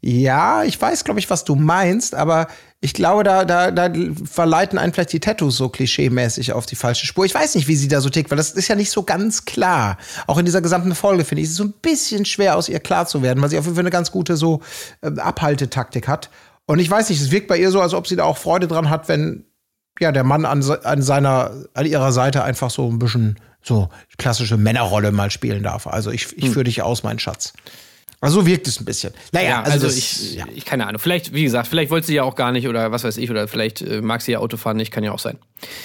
Ja, 0.00 0.62
ich 0.62 0.80
weiß, 0.80 1.04
glaube 1.04 1.20
ich, 1.20 1.28
was 1.28 1.44
du 1.44 1.56
meinst, 1.56 2.14
aber 2.14 2.46
ich 2.80 2.94
glaube, 2.94 3.24
da, 3.24 3.44
da, 3.44 3.72
da 3.72 3.90
verleiten 4.24 4.78
einen 4.78 4.92
vielleicht 4.92 5.12
die 5.12 5.18
Tattoos 5.18 5.56
so 5.56 5.68
klischeemäßig 5.68 6.52
auf 6.52 6.66
die 6.66 6.76
falsche 6.76 7.06
Spur. 7.06 7.24
Ich 7.24 7.34
weiß 7.34 7.56
nicht, 7.56 7.66
wie 7.66 7.74
sie 7.74 7.88
da 7.88 8.00
so 8.00 8.08
tickt, 8.08 8.30
weil 8.30 8.38
das 8.38 8.52
ist 8.52 8.68
ja 8.68 8.76
nicht 8.76 8.92
so 8.92 9.02
ganz 9.02 9.44
klar. 9.44 9.98
Auch 10.28 10.38
in 10.38 10.44
dieser 10.44 10.60
gesamten 10.60 10.94
Folge 10.94 11.24
finde 11.24 11.42
ich 11.42 11.48
es 11.48 11.56
so 11.56 11.64
ein 11.64 11.74
bisschen 11.82 12.24
schwer, 12.24 12.56
aus 12.56 12.68
ihr 12.68 12.78
klar 12.78 13.06
zu 13.06 13.22
werden, 13.22 13.42
weil 13.42 13.50
sie 13.50 13.58
auf 13.58 13.64
jeden 13.64 13.74
Fall 13.74 13.82
eine 13.82 13.90
ganz 13.90 14.12
gute 14.12 14.36
so 14.36 14.60
äh, 15.00 15.10
Abhaltetaktik 15.18 16.06
hat. 16.06 16.30
Und 16.66 16.78
ich 16.78 16.88
weiß 16.88 17.08
nicht, 17.08 17.20
es 17.20 17.32
wirkt 17.32 17.48
bei 17.48 17.58
ihr 17.58 17.72
so, 17.72 17.80
als 17.80 17.94
ob 17.94 18.06
sie 18.06 18.14
da 18.14 18.24
auch 18.24 18.38
Freude 18.38 18.68
dran 18.68 18.90
hat, 18.90 19.08
wenn 19.08 19.44
ja 19.98 20.12
der 20.12 20.22
Mann 20.22 20.44
an, 20.44 20.62
an 20.62 21.02
seiner, 21.02 21.50
an 21.74 21.86
ihrer 21.86 22.12
Seite 22.12 22.44
einfach 22.44 22.70
so 22.70 22.88
ein 22.88 23.00
bisschen 23.00 23.40
so 23.60 23.88
klassische 24.18 24.56
Männerrolle 24.56 25.10
mal 25.10 25.32
spielen 25.32 25.64
darf. 25.64 25.88
Also 25.88 26.12
ich, 26.12 26.36
ich 26.38 26.50
führe 26.50 26.64
dich 26.64 26.82
aus, 26.82 27.02
mein 27.02 27.18
Schatz. 27.18 27.54
Also 28.20 28.40
so 28.40 28.46
wirkt 28.46 28.66
es 28.66 28.80
ein 28.80 28.84
bisschen. 28.84 29.12
Naja, 29.32 29.48
Ja, 29.50 29.62
also, 29.62 29.86
das- 29.86 29.96
ich, 29.96 30.34
ja. 30.34 30.44
ich, 30.54 30.64
keine 30.64 30.86
Ahnung. 30.86 30.98
Vielleicht, 30.98 31.32
wie 31.32 31.44
gesagt, 31.44 31.68
vielleicht 31.68 31.90
wollte 31.90 32.08
sie 32.08 32.14
ja 32.14 32.24
auch 32.24 32.34
gar 32.34 32.50
nicht 32.50 32.66
oder 32.66 32.90
was 32.90 33.04
weiß 33.04 33.16
ich, 33.16 33.30
oder 33.30 33.46
vielleicht 33.46 33.80
äh, 33.80 34.00
mag 34.00 34.22
sie 34.22 34.32
ja 34.32 34.38
Auto 34.40 34.56
fahren 34.56 34.76
nicht, 34.76 34.90
kann 34.90 35.04
ja 35.04 35.12
auch 35.12 35.20
sein. 35.20 35.38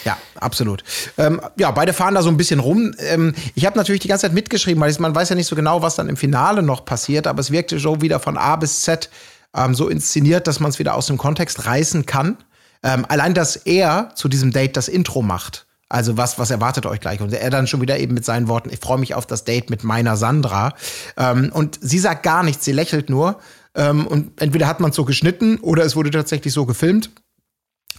Ja, 0.03 0.17
absolut. 0.35 0.83
Ähm, 1.19 1.39
ja, 1.57 1.69
beide 1.71 1.93
fahren 1.93 2.15
da 2.15 2.23
so 2.23 2.29
ein 2.29 2.37
bisschen 2.37 2.59
rum. 2.59 2.93
Ähm, 2.97 3.35
ich 3.53 3.65
habe 3.67 3.77
natürlich 3.77 4.01
die 4.01 4.07
ganze 4.07 4.23
Zeit 4.23 4.33
mitgeschrieben, 4.33 4.81
weil 4.81 4.95
man 4.99 5.13
weiß 5.13 5.29
ja 5.29 5.35
nicht 5.35 5.47
so 5.47 5.55
genau, 5.55 5.81
was 5.83 5.95
dann 5.95 6.09
im 6.09 6.17
Finale 6.17 6.63
noch 6.63 6.85
passiert, 6.85 7.27
aber 7.27 7.39
es 7.39 7.51
wirkte 7.51 7.77
so 7.79 8.01
wieder 8.01 8.19
von 8.19 8.37
A 8.37 8.55
bis 8.55 8.81
Z 8.81 9.09
ähm, 9.55 9.75
so 9.75 9.87
inszeniert, 9.87 10.47
dass 10.47 10.59
man 10.59 10.69
es 10.71 10.79
wieder 10.79 10.95
aus 10.95 11.05
dem 11.07 11.17
Kontext 11.17 11.65
reißen 11.67 12.05
kann. 12.07 12.37
Ähm, 12.81 13.05
allein, 13.07 13.33
dass 13.35 13.55
er 13.55 14.11
zu 14.15 14.27
diesem 14.27 14.51
Date 14.51 14.75
das 14.75 14.87
Intro 14.87 15.21
macht. 15.21 15.65
Also 15.93 16.17
was, 16.17 16.39
was 16.39 16.49
erwartet 16.49 16.87
euch 16.87 16.99
gleich? 16.99 17.21
Und 17.21 17.31
er 17.33 17.49
dann 17.51 17.67
schon 17.67 17.79
wieder 17.79 17.99
eben 17.99 18.15
mit 18.15 18.25
seinen 18.25 18.47
Worten, 18.47 18.71
ich 18.71 18.79
freue 18.79 18.97
mich 18.97 19.13
auf 19.13 19.27
das 19.27 19.43
Date 19.43 19.69
mit 19.69 19.83
meiner 19.83 20.17
Sandra. 20.17 20.73
Ähm, 21.17 21.51
und 21.53 21.77
sie 21.81 21.99
sagt 21.99 22.23
gar 22.23 22.41
nichts, 22.41 22.65
sie 22.65 22.71
lächelt 22.71 23.11
nur. 23.11 23.37
Ähm, 23.75 24.07
und 24.07 24.41
entweder 24.41 24.65
hat 24.65 24.79
man 24.79 24.89
es 24.89 24.95
so 24.95 25.05
geschnitten 25.05 25.59
oder 25.59 25.85
es 25.85 25.95
wurde 25.95 26.09
tatsächlich 26.09 26.51
so 26.51 26.65
gefilmt. 26.65 27.11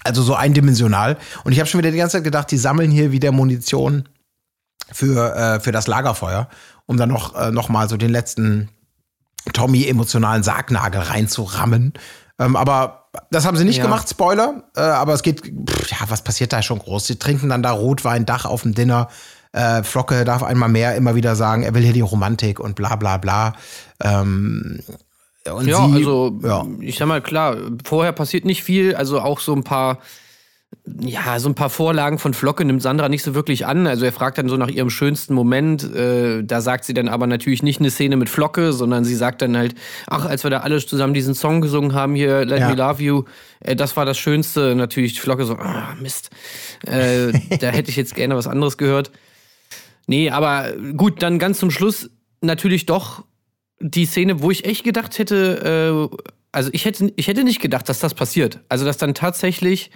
Also 0.02 0.23
so 0.23 0.35
eindimensional. 0.35 1.19
Und 1.44 1.52
ich 1.52 1.61
habe 1.61 1.69
schon 1.69 1.79
wieder 1.79 1.93
die 1.93 1.99
ganze 1.99 2.17
Zeit 2.17 2.25
gedacht, 2.25 2.50
die 2.50 2.58
sammeln 2.58 2.91
hier 2.91 3.12
wieder 3.12 3.31
Munition 3.31 4.08
für, 4.91 5.37
äh, 5.37 5.61
für 5.61 5.70
das 5.70 5.87
Lagerfeuer, 5.87 6.49
um 6.87 6.96
dann 6.96 7.11
noch, 7.11 7.37
äh, 7.37 7.52
noch 7.52 7.69
mal 7.69 7.88
so 7.88 7.96
den 7.96 8.11
letzten 8.11 8.70
Tommy-emotionalen 9.52 10.43
Sargnagel 10.43 11.00
reinzurammen. 11.00 11.93
Ähm, 12.41 12.56
aber 12.56 13.03
das 13.31 13.46
haben 13.46 13.56
sie 13.56 13.64
nicht 13.64 13.78
Ja. 13.78 13.84
gemacht, 13.84 14.08
Spoiler. 14.08 14.64
Äh, 14.76 14.81
aber 14.81 15.14
es 15.14 15.22
geht, 15.22 15.40
pff, 15.43 15.90
ja, 15.90 15.99
was 16.08 16.22
passiert 16.22 16.52
da 16.52 16.62
schon 16.62 16.78
groß? 16.78 17.06
Sie 17.06 17.17
trinken 17.19 17.48
dann 17.48 17.62
da 17.62 17.72
Rotwein, 17.72 18.27
Dach 18.27 18.44
auf 18.44 18.62
dem 18.62 18.74
Dinner. 18.74 19.08
Äh, 19.53 19.82
Flocke 19.84 20.24
darf 20.24 20.43
einmal 20.43 20.69
mehr 20.69 20.96
immer 20.96 21.15
wieder 21.15 21.36
sagen, 21.36 21.62
er 21.62 21.74
will 21.74 21.82
hier 21.82 21.93
die 21.93 22.00
Romantik 22.00 22.58
und 22.58 22.74
bla 22.74 22.96
bla 22.96 23.19
bla. 23.19 23.55
Ähm, 24.03 24.81
und 25.53 25.67
Ja, 25.69 25.86
sie, 25.86 25.93
also 25.94 26.38
ja. 26.43 26.65
ich 26.81 26.96
sag 26.98 27.06
mal, 27.06 27.20
klar, 27.20 27.56
vorher 27.84 28.12
passiert 28.12 28.44
nicht 28.46 28.65
viel, 28.65 28.96
also 28.96 29.20
auch 29.20 29.41
so 29.41 29.55
ein 29.55 29.62
paar, 29.62 29.98
ja, 31.00 31.38
so 31.38 31.48
ein 31.48 31.54
paar 31.54 31.70
Vorlagen 31.70 32.19
von 32.19 32.34
Flocke 32.34 32.64
nimmt 32.64 32.82
Sandra 32.82 33.08
nicht 33.08 33.22
so 33.22 33.34
wirklich 33.34 33.66
an. 33.66 33.86
Also 33.86 34.04
er 34.04 34.12
fragt 34.12 34.38
dann 34.38 34.48
so 34.48 34.56
nach 34.56 34.69
ihrem 34.69 34.90
schönsten 34.90 35.34
Moment. 35.34 35.82
Äh, 35.94 36.43
da 36.44 36.60
sagt 36.60 36.84
sie 36.84 36.94
dann 36.94 37.08
aber 37.08 37.26
natürlich 37.26 37.62
nicht 37.62 37.81
eine 37.81 37.90
Szene 37.90 38.16
mit 38.16 38.28
Flocke, 38.28 38.72
sondern 38.72 39.04
sie 39.04 39.14
sagt 39.14 39.43
dann 39.43 39.56
halt, 39.56 39.74
ach, 40.06 40.26
als 40.26 40.44
wir 40.44 40.50
da 40.50 40.60
alle 40.60 40.84
zusammen 40.84 41.14
diesen 41.14 41.34
Song 41.34 41.60
gesungen 41.60 41.94
haben 41.94 42.14
hier, 42.14 42.44
Let 42.44 42.60
Ja. 42.60 42.69
Me 42.69 42.74
Love 42.74 43.02
You, 43.02 43.24
äh, 43.60 43.76
das 43.76 43.96
war 43.96 44.04
das 44.04 44.19
Schönste. 44.19 44.74
Natürlich 44.74 45.20
Flocke 45.20 45.44
so, 45.44 45.56
ah, 45.56 45.94
Mist. 46.00 46.31
Äh, 46.86 47.32
da 47.58 47.69
hätte 47.69 47.90
ich 47.90 47.96
jetzt 47.96 48.14
gerne 48.14 48.36
was 48.36 48.46
anderes 48.46 48.76
gehört. 48.76 49.10
Nee, 50.06 50.31
aber 50.31 50.72
gut, 50.96 51.22
dann 51.22 51.38
ganz 51.38 51.58
zum 51.58 51.70
Schluss 51.70 52.10
natürlich 52.40 52.86
doch 52.86 53.24
die 53.81 54.06
Szene, 54.06 54.43
wo 54.43 54.50
ich 54.50 54.64
echt 54.64 54.84
gedacht 54.84 55.19
hätte, 55.19 56.10
äh, 56.12 56.16
also 56.52 56.70
ich 56.72 56.84
hätte, 56.84 57.12
ich 57.16 57.26
hätte 57.26 57.43
nicht 57.43 57.60
gedacht, 57.60 57.88
dass 57.88 57.98
das 57.98 58.14
passiert. 58.14 58.60
Also, 58.69 58.84
dass 58.84 58.96
dann 58.96 59.14
tatsächlich 59.14 59.90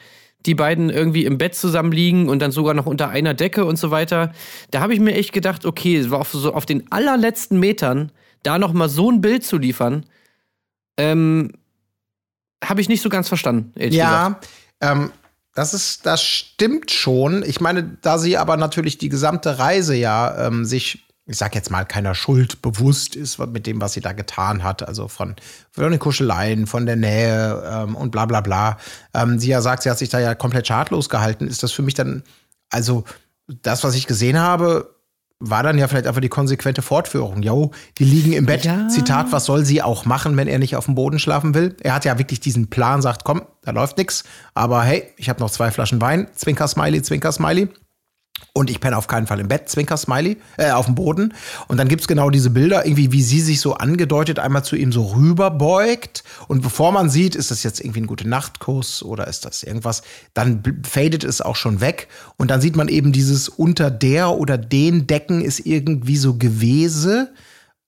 die 0.47 0.54
beiden 0.54 0.90
irgendwie 0.90 1.25
im 1.25 1.38
Bett 1.38 1.54
zusammenliegen 1.54 2.28
und 2.28 2.40
dann 2.40 2.52
sogar 2.52 2.75
noch 2.75 2.87
unter 2.87 3.09
einer 3.09 3.35
Decke 3.35 3.64
und 3.64 3.76
so 3.76 3.90
weiter. 3.90 4.33
Da 4.71 4.80
habe 4.80 4.95
ich 4.95 5.00
mir 5.00 5.14
echt 5.14 5.33
gedacht, 5.33 5.66
okay, 5.66 5.97
es 5.97 6.11
war 6.11 6.21
auf, 6.21 6.30
so 6.30 6.54
auf 6.54 6.66
den 6.66 6.90
allerletzten 6.92 7.59
Metern, 7.59 8.12
da 8.42 8.59
noch 8.59 8.73
mal 8.73 8.88
so 8.88 9.11
ein 9.11 9.21
Bild 9.21 9.45
zu 9.45 9.59
liefern, 9.59 10.07
ähm, 10.97 11.52
habe 12.62 12.80
ich 12.80 12.88
nicht 12.88 13.02
so 13.02 13.09
ganz 13.09 13.28
verstanden. 13.28 13.73
Ja, 13.76 14.40
ähm, 14.80 15.12
das 15.54 15.75
ist, 15.75 16.07
das 16.07 16.23
stimmt 16.23 16.92
schon. 16.92 17.42
Ich 17.42 17.61
meine, 17.61 17.99
da 18.00 18.18
sie 18.18 18.37
aber 18.37 18.57
natürlich 18.57 18.99
die 18.99 19.09
gesamte 19.09 19.59
Reise 19.59 19.97
ja 19.97 20.47
ähm, 20.47 20.64
sich, 20.64 21.08
ich 21.28 21.37
sag 21.37 21.54
jetzt 21.54 21.70
mal, 21.70 21.85
keiner 21.85 22.14
Schuld 22.14 22.62
bewusst 22.62 23.14
ist 23.14 23.38
mit 23.38 23.66
dem, 23.66 23.80
was 23.82 23.92
sie 23.92 24.00
da 24.00 24.12
getan 24.12 24.64
hat. 24.64 24.87
Also 24.88 25.08
von, 25.08 25.37
von 25.70 25.90
den 25.90 26.00
Kuscheleien, 26.00 26.66
von 26.66 26.87
der 26.87 26.97
Nähe 26.97 27.62
ähm, 27.70 27.94
und 27.94 28.11
bla 28.11 28.25
bla 28.25 28.40
bla. 28.40 28.78
Ähm, 29.12 29.38
sie 29.38 29.50
ja 29.50 29.61
sagt, 29.61 29.82
sie 29.82 29.90
hat 29.90 29.99
sich 29.99 30.08
da 30.08 30.18
ja 30.18 30.35
komplett 30.35 30.66
schadlos 30.66 31.11
gehalten. 31.11 31.47
Ist 31.47 31.62
das 31.62 31.70
für 31.70 31.82
mich 31.82 31.94
dann, 31.94 32.23
also 32.70 33.04
das, 33.47 33.85
was 33.85 33.94
ich 33.94 34.06
gesehen 34.06 34.38
habe, 34.38 34.94
war 35.38 35.62
dann 35.62 35.78
ja 35.78 35.87
vielleicht 35.87 36.06
einfach 36.06 36.23
die 36.23 36.30
konsequente 36.30 36.80
Fortführung. 36.80 37.42
Jo, 37.42 37.73
die 37.99 38.04
liegen 38.04 38.32
im 38.32 38.47
Bett. 38.47 38.64
Ja. 38.64 38.88
Zitat, 38.88 39.30
was 39.30 39.44
soll 39.44 39.66
sie 39.66 39.82
auch 39.82 40.06
machen, 40.06 40.37
wenn 40.38 40.49
er 40.49 40.58
nicht 40.58 40.76
auf 40.76 40.87
dem 40.87 40.94
Boden 40.94 41.18
schlafen 41.18 41.52
will? 41.52 41.76
Er 41.80 41.94
hat 41.94 42.06
ja 42.06 42.18
wirklich 42.18 42.40
diesen 42.40 42.70
Plan, 42.70 43.02
sagt, 43.02 43.25
komm, 43.25 43.42
da 43.62 43.73
läuft 43.73 43.99
nix. 43.99 44.25
Aber 44.54 44.82
hey, 44.82 45.04
ich 45.18 45.28
habe 45.28 45.40
noch 45.40 45.50
zwei 45.50 45.70
Flaschen 45.70 46.00
Wein. 46.00 46.26
Zwinker 46.35 46.66
Smiley, 46.66 47.02
Zwinker 47.02 47.32
Smiley. 47.32 47.68
Und 48.52 48.71
ich 48.71 48.80
penne 48.80 48.97
auf 48.97 49.07
keinen 49.07 49.26
Fall 49.26 49.38
im 49.38 49.47
Bett, 49.47 49.68
Zwinker 49.68 49.97
Smiley, 49.97 50.37
äh, 50.57 50.71
auf 50.73 50.87
dem 50.87 50.95
Boden. 50.95 51.33
Und 51.68 51.76
dann 51.76 51.87
gibt's 51.87 52.09
genau 52.09 52.28
diese 52.28 52.50
Bilder, 52.50 52.85
irgendwie, 52.85 53.12
wie 53.12 53.23
sie 53.23 53.40
sich 53.40 53.61
so 53.61 53.75
angedeutet 53.75 54.38
einmal 54.38 54.64
zu 54.64 54.75
ihm 54.75 54.90
so 54.90 55.04
rüberbeugt. 55.04 56.25
Und 56.49 56.62
bevor 56.62 56.90
man 56.90 57.09
sieht, 57.09 57.37
ist 57.37 57.50
das 57.50 57.62
jetzt 57.62 57.80
irgendwie 57.80 58.00
ein 58.00 58.07
gute 58.07 58.28
Nachtkuss 58.28 59.02
oder 59.02 59.28
ist 59.28 59.45
das 59.45 59.62
irgendwas, 59.62 60.02
dann 60.35 60.62
fadet 60.83 61.23
es 61.23 61.40
auch 61.40 61.57
schon 61.57 61.80
weg. 61.80 62.09
Und 62.37 62.50
dann 62.50 62.61
sieht 62.61 62.75
man 62.75 62.88
eben 62.88 63.12
dieses 63.12 63.49
unter 63.49 63.90
der 63.90 64.30
oder 64.30 64.59
den 64.59 65.07
Decken 65.07 65.40
ist 65.40 65.61
irgendwie 65.61 66.16
so 66.16 66.35
Gewese. 66.35 67.33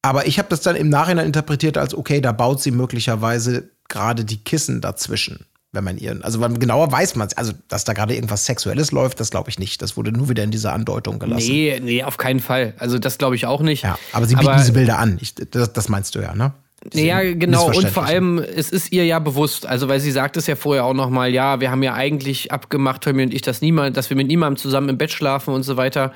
Aber 0.03 0.27
ich 0.27 0.39
habe 0.39 0.49
das 0.49 0.61
dann 0.61 0.77
im 0.77 0.89
Nachhinein 0.89 1.27
interpretiert 1.27 1.79
als, 1.79 1.95
okay, 1.95 2.21
da 2.21 2.33
baut 2.33 2.63
sie 2.63 2.71
möglicherweise 2.71 3.71
gerade 3.89 4.25
die 4.25 4.43
Kissen 4.43 4.81
dazwischen. 4.81 5.47
Wenn 5.73 5.85
man 5.85 5.99
ihren, 5.99 6.25
also 6.25 6.41
man 6.41 6.59
genauer 6.59 6.91
weiß 6.91 7.15
man 7.15 7.29
also 7.37 7.53
dass 7.69 7.85
da 7.85 7.93
gerade 7.93 8.15
irgendwas 8.15 8.45
Sexuelles 8.45 8.91
läuft, 8.91 9.21
das 9.21 9.31
glaube 9.31 9.51
ich 9.51 9.59
nicht. 9.59 9.81
Das 9.83 9.97
wurde 9.97 10.11
nur 10.11 10.29
wieder 10.29 10.43
in 10.43 10.51
dieser 10.51 10.73
Andeutung 10.73 11.21
gelassen. 11.21 11.49
Nee, 11.49 11.81
nee, 11.81 12.03
auf 12.03 12.17
keinen 12.17 12.41
Fall. 12.41 12.75
Also 12.79 12.99
das 12.99 13.19
glaube 13.19 13.37
ich 13.37 13.47
auch 13.47 13.61
nicht. 13.61 13.85
Ja, 13.85 13.97
aber 14.13 14.27
sie 14.27 14.35
bieten 14.35 14.57
diese 14.59 14.73
Bilder 14.73 14.99
an. 14.99 15.19
Ich, 15.21 15.35
das, 15.35 15.73
das 15.73 15.89
meinst 15.89 16.17
du 16.17 16.21
ja, 16.21 16.35
ne? 16.35 16.53
Diese 16.93 17.05
Ja, 17.05 17.21
genau. 17.21 17.71
Und 17.71 17.89
vor 17.89 18.05
allem, 18.05 18.39
es 18.39 18.71
ist 18.71 18.91
ihr 18.91 19.05
ja 19.05 19.19
bewusst. 19.19 19.67
Also, 19.67 19.89
weil 19.89 20.01
sie 20.01 20.11
sagt 20.11 20.37
es 20.37 20.47
ja 20.47 20.57
vorher 20.57 20.85
auch 20.85 20.95
nochmal, 20.95 21.31
ja, 21.31 21.61
wir 21.61 21.71
haben 21.71 21.83
ja 21.83 21.95
eigentlich 21.95 22.53
abgemacht, 22.53 23.03
Tommy 23.03 23.23
und 23.23 23.35
ich, 23.35 23.43
dass 23.43 23.61
niemand, 23.61 23.97
dass 23.97 24.09
wir 24.09 24.17
mit 24.17 24.29
niemandem 24.29 24.57
zusammen 24.57 24.89
im 24.89 24.99
Bett 24.99 25.13
schlafen 25.13 25.53
und 25.53 25.63
so 25.63 25.77
weiter. 25.77 26.13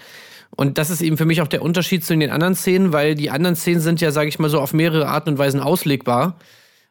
Und 0.56 0.78
das 0.78 0.88
ist 0.88 1.02
eben 1.02 1.16
für 1.16 1.26
mich 1.26 1.42
auch 1.42 1.48
der 1.48 1.62
Unterschied 1.62 2.04
zu 2.04 2.16
den 2.16 2.30
anderen 2.30 2.54
Szenen, 2.54 2.92
weil 2.92 3.14
die 3.14 3.30
anderen 3.30 3.56
Szenen 3.56 3.80
sind 3.80 4.00
ja, 4.00 4.10
sage 4.10 4.28
ich 4.28 4.38
mal 4.38 4.48
so, 4.48 4.60
auf 4.60 4.72
mehrere 4.72 5.08
Arten 5.08 5.30
und 5.30 5.38
Weisen 5.38 5.60
auslegbar. 5.60 6.36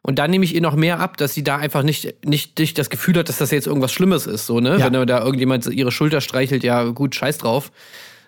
Und 0.05 0.19
da 0.19 0.27
nehme 0.27 0.43
ich 0.43 0.53
ihr 0.53 0.61
noch 0.61 0.75
mehr 0.75 0.99
ab, 0.99 1.15
dass 1.15 1.33
sie 1.33 1.43
da 1.43 1.57
einfach 1.57 1.81
nicht, 1.81 2.25
nicht, 2.25 2.59
nicht 2.59 2.77
das 2.77 2.89
Gefühl 2.89 3.17
hat, 3.17 3.29
dass 3.29 3.37
das 3.37 3.51
jetzt 3.51 3.67
irgendwas 3.67 3.93
Schlimmes 3.93 4.27
ist, 4.27 4.45
so, 4.45 4.59
ne? 4.59 4.77
Ja. 4.77 4.91
Wenn 4.91 5.07
da 5.07 5.23
irgendjemand 5.23 5.65
ihre 5.67 5.93
Schulter 5.93 6.19
streichelt, 6.19 6.63
ja, 6.63 6.83
gut, 6.83 7.15
scheiß 7.15 7.37
drauf. 7.37 7.71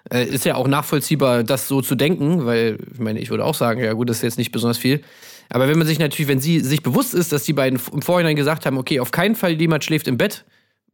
Äh, 0.10 0.24
ist 0.26 0.46
ja 0.46 0.56
auch 0.56 0.68
nachvollziehbar, 0.68 1.44
das 1.44 1.68
so 1.68 1.82
zu 1.82 1.96
denken, 1.96 2.46
weil, 2.46 2.78
ich 2.94 3.00
meine, 3.00 3.20
ich 3.20 3.30
würde 3.30 3.44
auch 3.44 3.56
sagen, 3.56 3.84
ja 3.84 3.92
gut, 3.94 4.10
das 4.10 4.18
ist 4.18 4.24
jetzt 4.24 4.38
nicht 4.38 4.54
besonders 4.54 4.78
viel. 4.78 5.02
Aber 5.50 5.68
wenn 5.68 5.78
man 5.78 5.86
sich 5.86 6.00
natürlich, 6.00 6.30
wenn 6.30 6.40
sie 6.40 6.62
sich 6.62 6.82
bewusst 6.82 7.14
ist, 7.14 7.34
dass 7.34 7.44
die 7.44 7.54
beiden 7.54 7.80
im 7.92 8.02
Vorhinein 8.02 8.38
gesagt 8.38 8.66
haben, 8.66 8.78
okay, 8.78 9.02
auf 9.02 9.12
keinen 9.12 9.36
Fall 9.36 9.60
jemand 9.60 9.84
schläft 9.84 10.08
im 10.08 10.18
Bett 10.18 10.46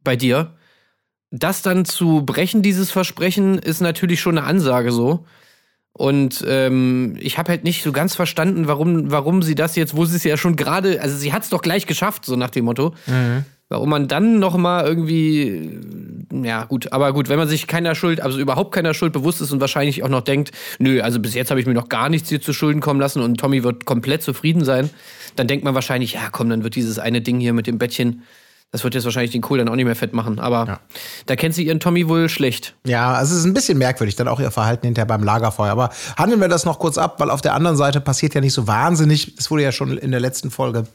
bei 0.02 0.16
dir, 0.16 0.54
das 1.30 1.62
dann 1.62 1.84
zu 1.84 2.22
brechen, 2.26 2.62
dieses 2.62 2.90
Versprechen, 2.90 3.58
ist 3.58 3.80
natürlich 3.80 4.20
schon 4.20 4.36
eine 4.36 4.46
Ansage 4.46 4.90
so. 4.92 5.26
Und 5.94 6.42
ähm, 6.48 7.16
ich 7.20 7.36
habe 7.36 7.50
halt 7.50 7.64
nicht 7.64 7.82
so 7.82 7.92
ganz 7.92 8.14
verstanden, 8.14 8.66
warum, 8.66 9.10
warum 9.10 9.42
sie 9.42 9.54
das 9.54 9.76
jetzt, 9.76 9.94
wo 9.94 10.06
sie 10.06 10.16
es 10.16 10.24
ja 10.24 10.36
schon 10.36 10.56
gerade, 10.56 11.00
also 11.02 11.16
sie 11.16 11.32
hat 11.32 11.42
es 11.42 11.50
doch 11.50 11.60
gleich 11.60 11.86
geschafft, 11.86 12.24
so 12.24 12.34
nach 12.34 12.50
dem 12.50 12.64
Motto. 12.64 12.94
Warum 13.68 13.88
man 13.88 14.06
dann 14.06 14.38
noch 14.38 14.56
mal 14.58 14.84
irgendwie, 14.84 15.78
ja 16.30 16.64
gut, 16.64 16.92
aber 16.92 17.12
gut, 17.14 17.30
wenn 17.30 17.38
man 17.38 17.48
sich 17.48 17.66
keiner 17.66 17.94
Schuld, 17.94 18.20
also 18.20 18.38
überhaupt 18.38 18.74
keiner 18.74 18.92
Schuld 18.92 19.14
bewusst 19.14 19.40
ist 19.40 19.50
und 19.50 19.60
wahrscheinlich 19.60 20.02
auch 20.02 20.10
noch 20.10 20.20
denkt, 20.20 20.50
nö, 20.78 21.00
also 21.00 21.20
bis 21.20 21.34
jetzt 21.34 21.50
habe 21.50 21.58
ich 21.58 21.66
mir 21.66 21.72
noch 21.72 21.88
gar 21.88 22.10
nichts 22.10 22.28
hier 22.28 22.40
zu 22.40 22.52
Schulden 22.52 22.82
kommen 22.82 23.00
lassen 23.00 23.22
und 23.22 23.40
Tommy 23.40 23.64
wird 23.64 23.86
komplett 23.86 24.22
zufrieden 24.22 24.64
sein, 24.64 24.90
dann 25.36 25.46
denkt 25.46 25.64
man 25.64 25.74
wahrscheinlich, 25.74 26.14
ja 26.14 26.28
komm, 26.30 26.50
dann 26.50 26.64
wird 26.64 26.74
dieses 26.74 26.98
eine 26.98 27.22
Ding 27.22 27.40
hier 27.40 27.54
mit 27.54 27.66
dem 27.66 27.78
Bettchen, 27.78 28.22
das 28.72 28.84
wird 28.84 28.94
jetzt 28.94 29.04
wahrscheinlich 29.04 29.32
den 29.32 29.42
Kohl 29.42 29.58
dann 29.58 29.68
auch 29.68 29.76
nicht 29.76 29.84
mehr 29.84 29.94
fett 29.94 30.14
machen. 30.14 30.38
Aber 30.38 30.80
da 31.26 31.36
kennt 31.36 31.54
sie 31.54 31.66
ihren 31.66 31.78
Tommy 31.78 32.08
wohl 32.08 32.30
schlecht. 32.30 32.74
Ja, 32.86 33.12
also 33.12 33.34
es 33.34 33.40
ist 33.40 33.46
ein 33.46 33.52
bisschen 33.52 33.76
merkwürdig, 33.76 34.16
dann 34.16 34.28
auch 34.28 34.40
ihr 34.40 34.50
Verhalten 34.50 34.86
hinterher 34.86 35.06
beim 35.06 35.22
Lagerfeuer. 35.22 35.70
Aber 35.70 35.90
handeln 36.16 36.40
wir 36.40 36.48
das 36.48 36.64
noch 36.64 36.78
kurz 36.78 36.96
ab, 36.96 37.20
weil 37.20 37.30
auf 37.30 37.42
der 37.42 37.52
anderen 37.54 37.76
Seite 37.76 38.00
passiert 38.00 38.34
ja 38.34 38.40
nicht 38.40 38.54
so 38.54 38.66
wahnsinnig. 38.66 39.34
Es 39.38 39.50
wurde 39.50 39.62
ja 39.62 39.72
schon 39.72 39.98
in 39.98 40.10
der 40.10 40.20
letzten 40.20 40.50
Folge 40.50 40.86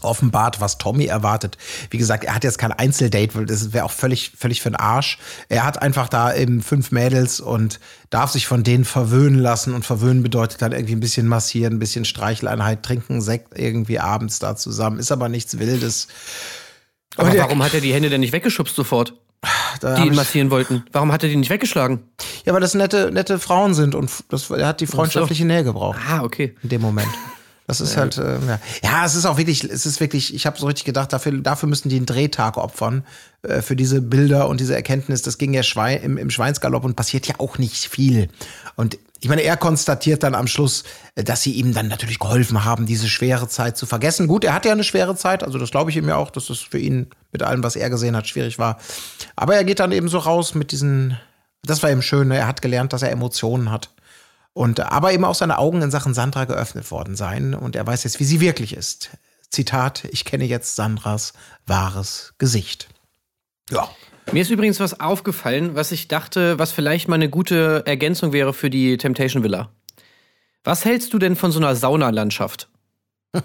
offenbart, 0.00 0.60
was 0.60 0.78
Tommy 0.78 1.06
erwartet. 1.06 1.58
Wie 1.90 1.98
gesagt, 1.98 2.22
er 2.22 2.36
hat 2.36 2.44
jetzt 2.44 2.58
kein 2.58 2.70
Einzeldate, 2.70 3.34
weil 3.34 3.46
das 3.46 3.72
wäre 3.72 3.84
auch 3.84 3.90
völlig, 3.90 4.30
völlig 4.38 4.62
für 4.62 4.70
den 4.70 4.76
Arsch. 4.76 5.18
Er 5.48 5.64
hat 5.64 5.82
einfach 5.82 6.08
da 6.08 6.32
eben 6.32 6.62
fünf 6.62 6.92
Mädels 6.92 7.40
und 7.40 7.80
darf 8.10 8.30
sich 8.30 8.46
von 8.46 8.62
denen 8.62 8.84
verwöhnen 8.84 9.40
lassen. 9.40 9.74
Und 9.74 9.84
verwöhnen 9.84 10.22
bedeutet 10.22 10.62
dann 10.62 10.70
irgendwie 10.70 10.94
ein 10.94 11.00
bisschen 11.00 11.26
massieren, 11.26 11.74
ein 11.74 11.78
bisschen 11.80 12.04
Streicheleinheit, 12.04 12.84
trinken 12.84 13.20
Sekt 13.20 13.58
irgendwie 13.58 13.98
abends 13.98 14.38
da 14.38 14.54
zusammen. 14.54 15.00
Ist 15.00 15.10
aber 15.10 15.28
nichts 15.28 15.58
Wildes. 15.58 16.06
Aber 17.18 17.30
der- 17.30 17.42
warum 17.44 17.62
hat 17.62 17.74
er 17.74 17.80
die 17.80 17.92
Hände 17.92 18.08
denn 18.10 18.20
nicht 18.20 18.32
weggeschubst 18.32 18.74
sofort, 18.74 19.14
Da 19.80 19.94
die 19.96 20.08
ihn 20.08 20.14
massieren 20.14 20.50
wollten? 20.50 20.84
Warum 20.92 21.12
hat 21.12 21.22
er 21.22 21.28
die 21.28 21.36
nicht 21.36 21.50
weggeschlagen? 21.50 22.00
Ja, 22.46 22.52
weil 22.54 22.60
das 22.60 22.74
nette, 22.74 23.10
nette 23.12 23.38
Frauen 23.38 23.74
sind 23.74 23.94
und 23.94 24.10
das, 24.30 24.50
er 24.50 24.66
hat 24.66 24.80
die 24.80 24.86
freundschaftliche 24.86 25.44
Nähe 25.44 25.64
gebraucht. 25.64 25.98
Ah, 26.08 26.22
okay. 26.22 26.54
in 26.62 26.68
dem 26.70 26.80
Moment. 26.80 27.08
Das 27.66 27.82
ist 27.82 27.98
halt, 27.98 28.16
äh, 28.16 28.38
ja. 28.46 28.58
ja, 28.82 29.04
es 29.04 29.14
ist 29.14 29.26
auch 29.26 29.36
wirklich, 29.36 29.62
es 29.62 29.84
ist 29.84 30.00
wirklich, 30.00 30.34
ich 30.34 30.46
habe 30.46 30.58
so 30.58 30.64
richtig 30.66 30.86
gedacht, 30.86 31.12
dafür, 31.12 31.32
dafür 31.32 31.68
müssen 31.68 31.90
die 31.90 31.96
einen 31.96 32.06
Drehtag 32.06 32.56
opfern, 32.56 33.04
äh, 33.42 33.60
für 33.60 33.76
diese 33.76 34.00
Bilder 34.00 34.48
und 34.48 34.58
diese 34.58 34.74
Erkenntnis. 34.74 35.20
Das 35.20 35.36
ging 35.36 35.52
ja 35.52 35.62
Schwein, 35.62 36.00
im, 36.02 36.16
im 36.16 36.30
Schweinsgalopp 36.30 36.82
und 36.84 36.96
passiert 36.96 37.26
ja 37.26 37.34
auch 37.36 37.58
nicht 37.58 37.84
viel. 37.84 38.28
Und 38.74 38.96
ich 39.20 39.28
meine, 39.28 39.42
er 39.42 39.56
konstatiert 39.56 40.22
dann 40.22 40.34
am 40.34 40.46
Schluss, 40.46 40.84
äh, 41.14 41.24
dass 41.24 41.42
sie 41.42 41.52
ihm 41.52 41.74
dann 41.74 41.88
natürlich 41.88 42.18
geholfen 42.18 42.64
haben, 42.64 42.86
diese 42.86 43.08
schwere 43.08 43.48
Zeit 43.48 43.76
zu 43.76 43.86
vergessen. 43.86 44.26
Gut, 44.26 44.44
er 44.44 44.54
hat 44.54 44.64
ja 44.64 44.72
eine 44.72 44.84
schwere 44.84 45.16
Zeit, 45.16 45.42
also 45.42 45.58
das 45.58 45.70
glaube 45.70 45.90
ich 45.90 45.96
ihm 45.96 46.08
ja 46.08 46.16
auch, 46.16 46.30
dass 46.30 46.50
es 46.50 46.60
für 46.60 46.78
ihn 46.78 47.08
mit 47.32 47.42
allem, 47.42 47.62
was 47.62 47.76
er 47.76 47.90
gesehen 47.90 48.16
hat, 48.16 48.26
schwierig 48.26 48.58
war. 48.58 48.78
Aber 49.36 49.56
er 49.56 49.64
geht 49.64 49.80
dann 49.80 49.92
eben 49.92 50.08
so 50.08 50.18
raus 50.18 50.54
mit 50.54 50.72
diesen, 50.72 51.18
das 51.62 51.82
war 51.82 51.90
eben 51.90 52.02
schön, 52.02 52.28
ne? 52.28 52.38
er 52.38 52.46
hat 52.46 52.62
gelernt, 52.62 52.92
dass 52.92 53.02
er 53.02 53.10
Emotionen 53.10 53.70
hat. 53.70 53.90
Und 54.54 54.80
aber 54.80 55.12
eben 55.12 55.24
auch 55.24 55.36
seine 55.36 55.58
Augen 55.58 55.82
in 55.82 55.92
Sachen 55.92 56.14
Sandra 56.14 56.44
geöffnet 56.44 56.90
worden 56.90 57.14
sein 57.14 57.54
und 57.54 57.76
er 57.76 57.86
weiß 57.86 58.02
jetzt, 58.02 58.18
wie 58.18 58.24
sie 58.24 58.40
wirklich 58.40 58.76
ist. 58.76 59.10
Zitat: 59.50 60.04
Ich 60.10 60.24
kenne 60.24 60.44
jetzt 60.44 60.74
Sandras 60.74 61.32
wahres 61.66 62.34
Gesicht. 62.38 62.88
Ja. 63.70 63.88
Mir 64.32 64.42
ist 64.42 64.50
übrigens 64.50 64.78
was 64.78 65.00
aufgefallen, 65.00 65.74
was 65.74 65.90
ich 65.90 66.06
dachte, 66.06 66.58
was 66.58 66.72
vielleicht 66.72 67.08
mal 67.08 67.14
eine 67.14 67.30
gute 67.30 67.82
Ergänzung 67.86 68.32
wäre 68.32 68.52
für 68.52 68.68
die 68.68 68.98
Temptation 68.98 69.42
Villa. 69.42 69.70
Was 70.64 70.84
hältst 70.84 71.14
du 71.14 71.18
denn 71.18 71.34
von 71.34 71.50
so 71.50 71.58
einer 71.58 71.74
Saunalandschaft? 71.74 72.68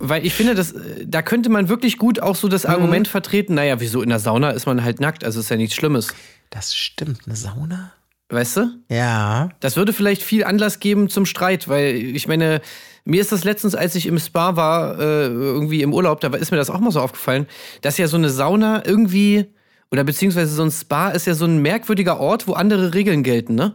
Weil 0.00 0.26
ich 0.26 0.34
finde, 0.34 0.54
das, 0.54 0.72
äh, 0.72 1.06
da 1.06 1.22
könnte 1.22 1.50
man 1.50 1.68
wirklich 1.68 1.98
gut 1.98 2.20
auch 2.20 2.34
so 2.34 2.48
das 2.48 2.66
Argument 2.66 3.06
vertreten, 3.06 3.54
naja, 3.54 3.80
wieso 3.80 4.02
in 4.02 4.08
der 4.08 4.18
Sauna 4.18 4.50
ist 4.50 4.66
man 4.66 4.82
halt 4.82 4.98
nackt, 4.98 5.24
also 5.24 5.38
ist 5.38 5.50
ja 5.50 5.56
nichts 5.56 5.76
Schlimmes. 5.76 6.08
Das 6.48 6.74
stimmt, 6.74 7.20
eine 7.26 7.36
Sauna? 7.36 7.92
Weißt 8.30 8.56
du? 8.56 8.70
Ja. 8.88 9.50
Das 9.60 9.76
würde 9.76 9.92
vielleicht 9.92 10.22
viel 10.22 10.44
Anlass 10.44 10.80
geben 10.80 11.08
zum 11.08 11.26
Streit, 11.26 11.68
weil 11.68 11.94
ich 11.94 12.26
meine, 12.28 12.60
mir 13.04 13.20
ist 13.20 13.32
das 13.32 13.44
letztens, 13.44 13.74
als 13.74 13.94
ich 13.94 14.06
im 14.06 14.18
Spa 14.18 14.56
war, 14.56 14.98
äh, 14.98 15.26
irgendwie 15.26 15.82
im 15.82 15.92
Urlaub, 15.92 16.20
da 16.20 16.28
ist 16.28 16.50
mir 16.50 16.56
das 16.56 16.70
auch 16.70 16.80
mal 16.80 16.90
so 16.90 17.00
aufgefallen, 17.00 17.46
dass 17.82 17.98
ja 17.98 18.08
so 18.08 18.16
eine 18.16 18.30
Sauna 18.30 18.84
irgendwie, 18.84 19.46
oder 19.90 20.04
beziehungsweise 20.04 20.54
so 20.54 20.62
ein 20.62 20.70
Spa 20.70 21.10
ist 21.10 21.26
ja 21.26 21.34
so 21.34 21.44
ein 21.44 21.62
merkwürdiger 21.62 22.20
Ort, 22.20 22.46
wo 22.46 22.52
andere 22.52 22.94
Regeln 22.94 23.22
gelten, 23.22 23.54
ne? 23.54 23.74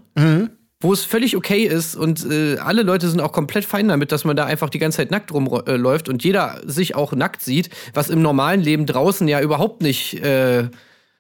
Wo 0.82 0.94
es 0.94 1.04
völlig 1.04 1.36
okay 1.36 1.64
ist 1.64 1.96
und 1.96 2.30
äh, 2.30 2.58
alle 2.58 2.84
Leute 2.84 3.08
sind 3.10 3.20
auch 3.22 3.32
komplett 3.32 3.66
fein 3.66 3.88
damit, 3.88 4.12
dass 4.12 4.26
man 4.26 4.36
da 4.36 4.46
einfach 4.46 4.70
die 4.70 4.78
ganze 4.78 4.98
Zeit 4.98 5.10
nackt 5.10 5.32
rumläuft 5.32 6.10
und 6.10 6.24
jeder 6.24 6.62
sich 6.66 6.96
auch 6.96 7.14
nackt 7.14 7.42
sieht, 7.42 7.70
was 7.94 8.10
im 8.10 8.22
normalen 8.22 8.62
Leben 8.62 8.86
draußen 8.86 9.28
ja 9.28 9.42
überhaupt 9.42 9.82
nicht 9.82 10.22
äh, 10.24 10.70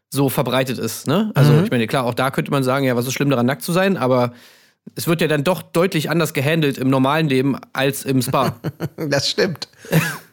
so 0.10 0.30
verbreitet 0.30 0.78
ist. 0.78 1.08
Ne? 1.08 1.32
Also 1.36 1.54
ich 1.64 1.72
meine, 1.72 1.88
klar, 1.88 2.06
auch 2.06 2.14
da 2.14 2.32
könnte 2.32 2.52
man 2.52 2.64
sagen, 2.64 2.86
ja, 2.86 2.96
was 2.96 3.08
ist 3.08 3.14
schlimm 3.14 3.30
daran, 3.30 3.46
nackt 3.46 3.62
zu 3.62 3.72
sein, 3.72 3.98
aber 3.98 4.34
es 4.94 5.08
wird 5.08 5.22
ja 5.22 5.27
dann 5.27 5.44
doch 5.44 5.62
deutlich 5.62 6.10
anders 6.10 6.34
gehandelt 6.34 6.77
im 6.77 6.89
normalen 6.89 7.27
Leben 7.27 7.58
als 7.74 8.04
im 8.04 8.22
Spa. 8.22 8.56
Das 8.98 9.30
stimmt. 9.30 9.68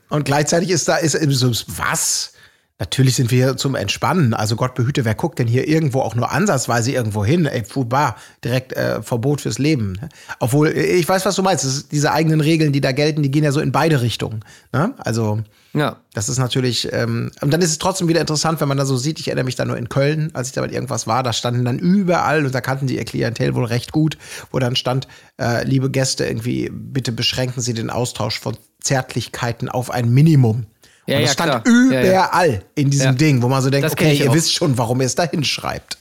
Und 0.08 0.24
gleichzeitig 0.24 0.70
ist 0.70 0.88
da 0.88 0.96
ist 0.96 1.12
so 1.32 1.50
was? 1.76 2.34
Natürlich 2.82 3.14
sind 3.14 3.30
wir 3.30 3.44
hier 3.44 3.56
zum 3.56 3.76
Entspannen. 3.76 4.34
Also 4.34 4.56
Gott 4.56 4.74
behüte, 4.74 5.04
wer 5.04 5.14
guckt 5.14 5.38
denn 5.38 5.46
hier 5.46 5.68
irgendwo 5.68 6.00
auch 6.00 6.16
nur 6.16 6.32
ansatzweise 6.32 6.90
irgendwo 6.90 7.24
hin? 7.24 7.46
Ey, 7.46 7.62
Fubar, 7.64 8.16
direkt 8.42 8.72
äh, 8.72 9.00
Verbot 9.02 9.40
fürs 9.40 9.60
Leben. 9.60 10.00
Obwohl, 10.40 10.66
äh, 10.66 10.96
ich 10.96 11.08
weiß, 11.08 11.24
was 11.24 11.36
du 11.36 11.44
meinst. 11.44 11.92
Diese 11.92 12.10
eigenen 12.10 12.40
Regeln, 12.40 12.72
die 12.72 12.80
da 12.80 12.90
gelten, 12.90 13.22
die 13.22 13.30
gehen 13.30 13.44
ja 13.44 13.52
so 13.52 13.60
in 13.60 13.70
beide 13.70 14.02
Richtungen. 14.02 14.44
Ne? 14.72 14.94
Also, 14.98 15.44
ja. 15.74 15.98
das 16.12 16.28
ist 16.28 16.38
natürlich, 16.38 16.92
ähm, 16.92 17.30
und 17.40 17.52
dann 17.52 17.62
ist 17.62 17.70
es 17.70 17.78
trotzdem 17.78 18.08
wieder 18.08 18.20
interessant, 18.20 18.60
wenn 18.60 18.66
man 18.66 18.78
da 18.78 18.84
so 18.84 18.96
sieht, 18.96 19.20
ich 19.20 19.28
erinnere 19.28 19.44
mich 19.44 19.54
da 19.54 19.64
nur 19.64 19.76
in 19.76 19.88
Köln, 19.88 20.30
als 20.32 20.48
ich 20.48 20.52
da 20.52 20.60
mit 20.60 20.72
irgendwas 20.72 21.06
war, 21.06 21.22
da 21.22 21.32
standen 21.32 21.64
dann 21.64 21.78
überall, 21.78 22.44
und 22.44 22.52
da 22.52 22.60
kannten 22.60 22.88
die 22.88 22.96
ihr 22.96 23.04
Klientel 23.04 23.54
wohl 23.54 23.66
recht 23.66 23.92
gut, 23.92 24.18
wo 24.50 24.58
dann 24.58 24.74
stand, 24.74 25.06
äh, 25.40 25.64
liebe 25.64 25.88
Gäste, 25.88 26.26
irgendwie, 26.26 26.68
bitte 26.72 27.12
beschränken 27.12 27.60
Sie 27.60 27.74
den 27.74 27.90
Austausch 27.90 28.40
von 28.40 28.56
Zärtlichkeiten 28.80 29.68
auf 29.68 29.92
ein 29.92 30.12
Minimum. 30.12 30.66
Ja, 31.06 31.16
und 31.16 31.22
das 31.22 31.30
ja, 31.30 31.32
stand 31.34 31.64
klar. 31.64 31.92
Ja, 31.92 32.02
überall 32.02 32.52
ja. 32.52 32.58
in 32.76 32.90
diesem 32.90 33.06
Ja. 33.06 33.12
Ding, 33.12 33.42
wo 33.42 33.48
man 33.48 33.60
so 33.62 33.70
denkt, 33.70 33.90
okay, 33.90 34.14
ihr 34.14 34.30
auch. 34.30 34.34
wisst 34.34 34.54
schon, 34.54 34.78
warum 34.78 35.00
ihr 35.00 35.06
es 35.06 35.14
da 35.14 35.24
hinschreibt. 35.24 35.98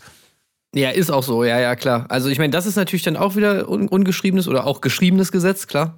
Ja, 0.73 0.89
ist 0.91 1.09
auch 1.11 1.23
so, 1.23 1.43
ja, 1.43 1.59
ja, 1.59 1.75
klar. 1.75 2.05
Also 2.09 2.29
ich 2.29 2.37
meine, 2.37 2.51
das 2.51 2.65
ist 2.65 2.75
natürlich 2.77 3.03
dann 3.03 3.17
auch 3.17 3.35
wieder 3.35 3.67
un 3.67 3.87
ungeschriebenes 3.89 4.47
oder 4.47 4.65
auch 4.65 4.79
geschriebenes 4.79 5.31
Gesetz, 5.31 5.67
klar. 5.67 5.97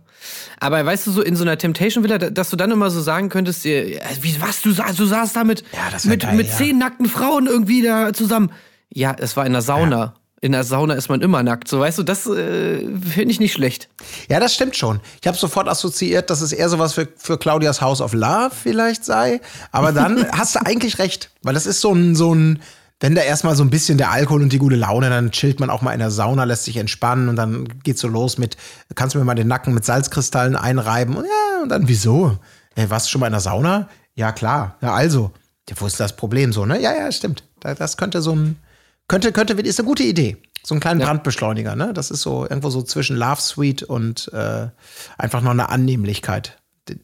Aber 0.60 0.84
weißt 0.84 1.06
du, 1.06 1.12
so 1.12 1.22
in 1.22 1.36
so 1.36 1.44
einer 1.44 1.58
Temptation 1.58 2.04
Villa, 2.04 2.18
da- 2.18 2.30
dass 2.30 2.50
du 2.50 2.56
dann 2.56 2.72
immer 2.72 2.90
so 2.90 3.02
sagen 3.02 3.30
könntest, 3.30 3.66
äh, 3.66 4.00
wie, 4.22 4.42
was, 4.42 4.62
du, 4.62 4.72
sa 4.72 4.86
du 4.92 5.06
saßt 5.06 5.36
da 5.36 5.44
mit, 5.44 5.64
Ja, 5.74 5.90
mit, 6.10 6.22
geil, 6.22 6.36
mit 6.36 6.48
ja. 6.48 6.54
zehn 6.56 6.78
nackten 6.78 7.08
Frauen 7.08 7.46
irgendwie 7.46 7.82
da 7.84 8.14
zusammen. 8.14 8.52
Ja, 8.92 9.16
es 9.20 9.36
war 9.38 9.46
in 9.46 9.52
der 9.52 9.62
Sauna. 9.62 10.14
In 10.44 10.52
der 10.52 10.66
Sauna 10.66 10.96
ist 10.96 11.08
man 11.08 11.22
immer 11.22 11.42
nackt. 11.42 11.70
So, 11.70 11.80
weißt 11.80 12.00
du, 12.00 12.04
das 12.04 12.28
äh, 12.28 12.80
finde 12.80 13.32
ich 13.32 13.40
nicht 13.40 13.54
schlecht. 13.54 13.88
Ja, 14.28 14.42
das 14.42 14.54
stimmt 14.54 14.76
schon. 14.76 15.00
Ich 15.22 15.28
habe 15.28 15.38
sofort 15.38 15.70
assoziiert, 15.70 16.30
dass 16.30 16.42
es 16.42 16.52
eher 16.52 16.68
sowas 16.68 16.92
für, 16.92 17.08
für 17.16 17.38
Claudias 17.38 17.80
House 17.80 18.02
of 18.02 18.12
Love 18.12 18.52
vielleicht 18.52 19.06
sei. 19.06 19.40
Aber 19.72 19.94
dann 19.94 20.30
hast 20.38 20.56
du 20.56 20.66
eigentlich 20.66 21.00
recht, 21.00 21.30
weil 21.44 21.54
das 21.54 21.66
ist 21.66 21.80
so 21.80 21.94
ein, 21.94 22.14
so 22.18 22.36
ein, 22.36 22.62
wenn 23.00 23.16
da 23.16 23.22
erstmal 23.22 23.56
so 23.56 23.64
ein 23.64 23.70
bisschen 23.70 23.98
der 23.98 24.12
Alkohol 24.12 24.42
und 24.42 24.52
die 24.52 24.58
gute 24.58 24.76
Laune, 24.76 25.10
dann 25.10 25.32
chillt 25.32 25.62
man 25.62 25.70
auch 25.70 25.82
mal 25.82 25.94
in 25.94 26.00
der 26.00 26.12
Sauna, 26.12 26.44
lässt 26.44 26.66
sich 26.66 26.76
entspannen 26.76 27.30
und 27.30 27.38
dann 27.38 27.70
geht's 27.84 28.02
so 28.02 28.10
los 28.10 28.38
mit, 28.38 28.58
kannst 28.96 29.16
du 29.16 29.20
mir 29.20 29.26
mal 29.26 29.36
den 29.36 29.48
Nacken 29.48 29.74
mit 29.74 29.86
Salzkristallen 29.86 30.58
einreiben? 30.58 31.16
Und 31.16 31.24
ja, 31.24 31.64
und 31.64 31.70
dann 31.70 31.88
wieso? 31.88 32.38
Hey, 32.76 32.90
warst 32.90 33.06
du 33.06 33.12
schon 33.12 33.22
mal 33.22 33.28
in 33.28 33.34
der 33.34 33.40
Sauna? 33.40 33.88
Ja, 34.14 34.34
klar. 34.34 34.76
Ja, 34.82 34.94
also. 34.94 35.32
Ja, 35.70 35.78
wo 35.80 35.86
ist 35.86 36.02
das 36.02 36.18
Problem 36.18 36.52
so, 36.52 36.66
ne? 36.66 36.82
Ja, 36.82 36.94
ja, 36.94 37.10
stimmt. 37.14 37.46
Das 37.62 37.96
könnte 37.96 38.22
so 38.22 38.36
ein, 38.36 38.58
könnte, 39.08 39.32
könnte, 39.32 39.54
ist 39.54 39.80
eine 39.80 39.88
gute 39.88 40.04
Idee. 40.04 40.38
So 40.66 40.74
einen 40.76 40.82
kleinen 40.82 41.02
Ja. 41.02 41.08
Brandbeschleuniger, 41.08 41.76
ne? 41.76 41.94
Das 41.94 42.10
ist 42.10 42.22
so 42.22 42.44
irgendwo 42.44 42.70
so 42.70 42.82
zwischen 42.82 43.18
Love 43.18 43.42
Suite 43.42 43.84
und 43.84 44.32
äh, 44.34 44.68
einfach 45.18 45.42
noch 45.42 45.52
eine 45.52 45.70
Annehmlichkeit. 45.70 46.58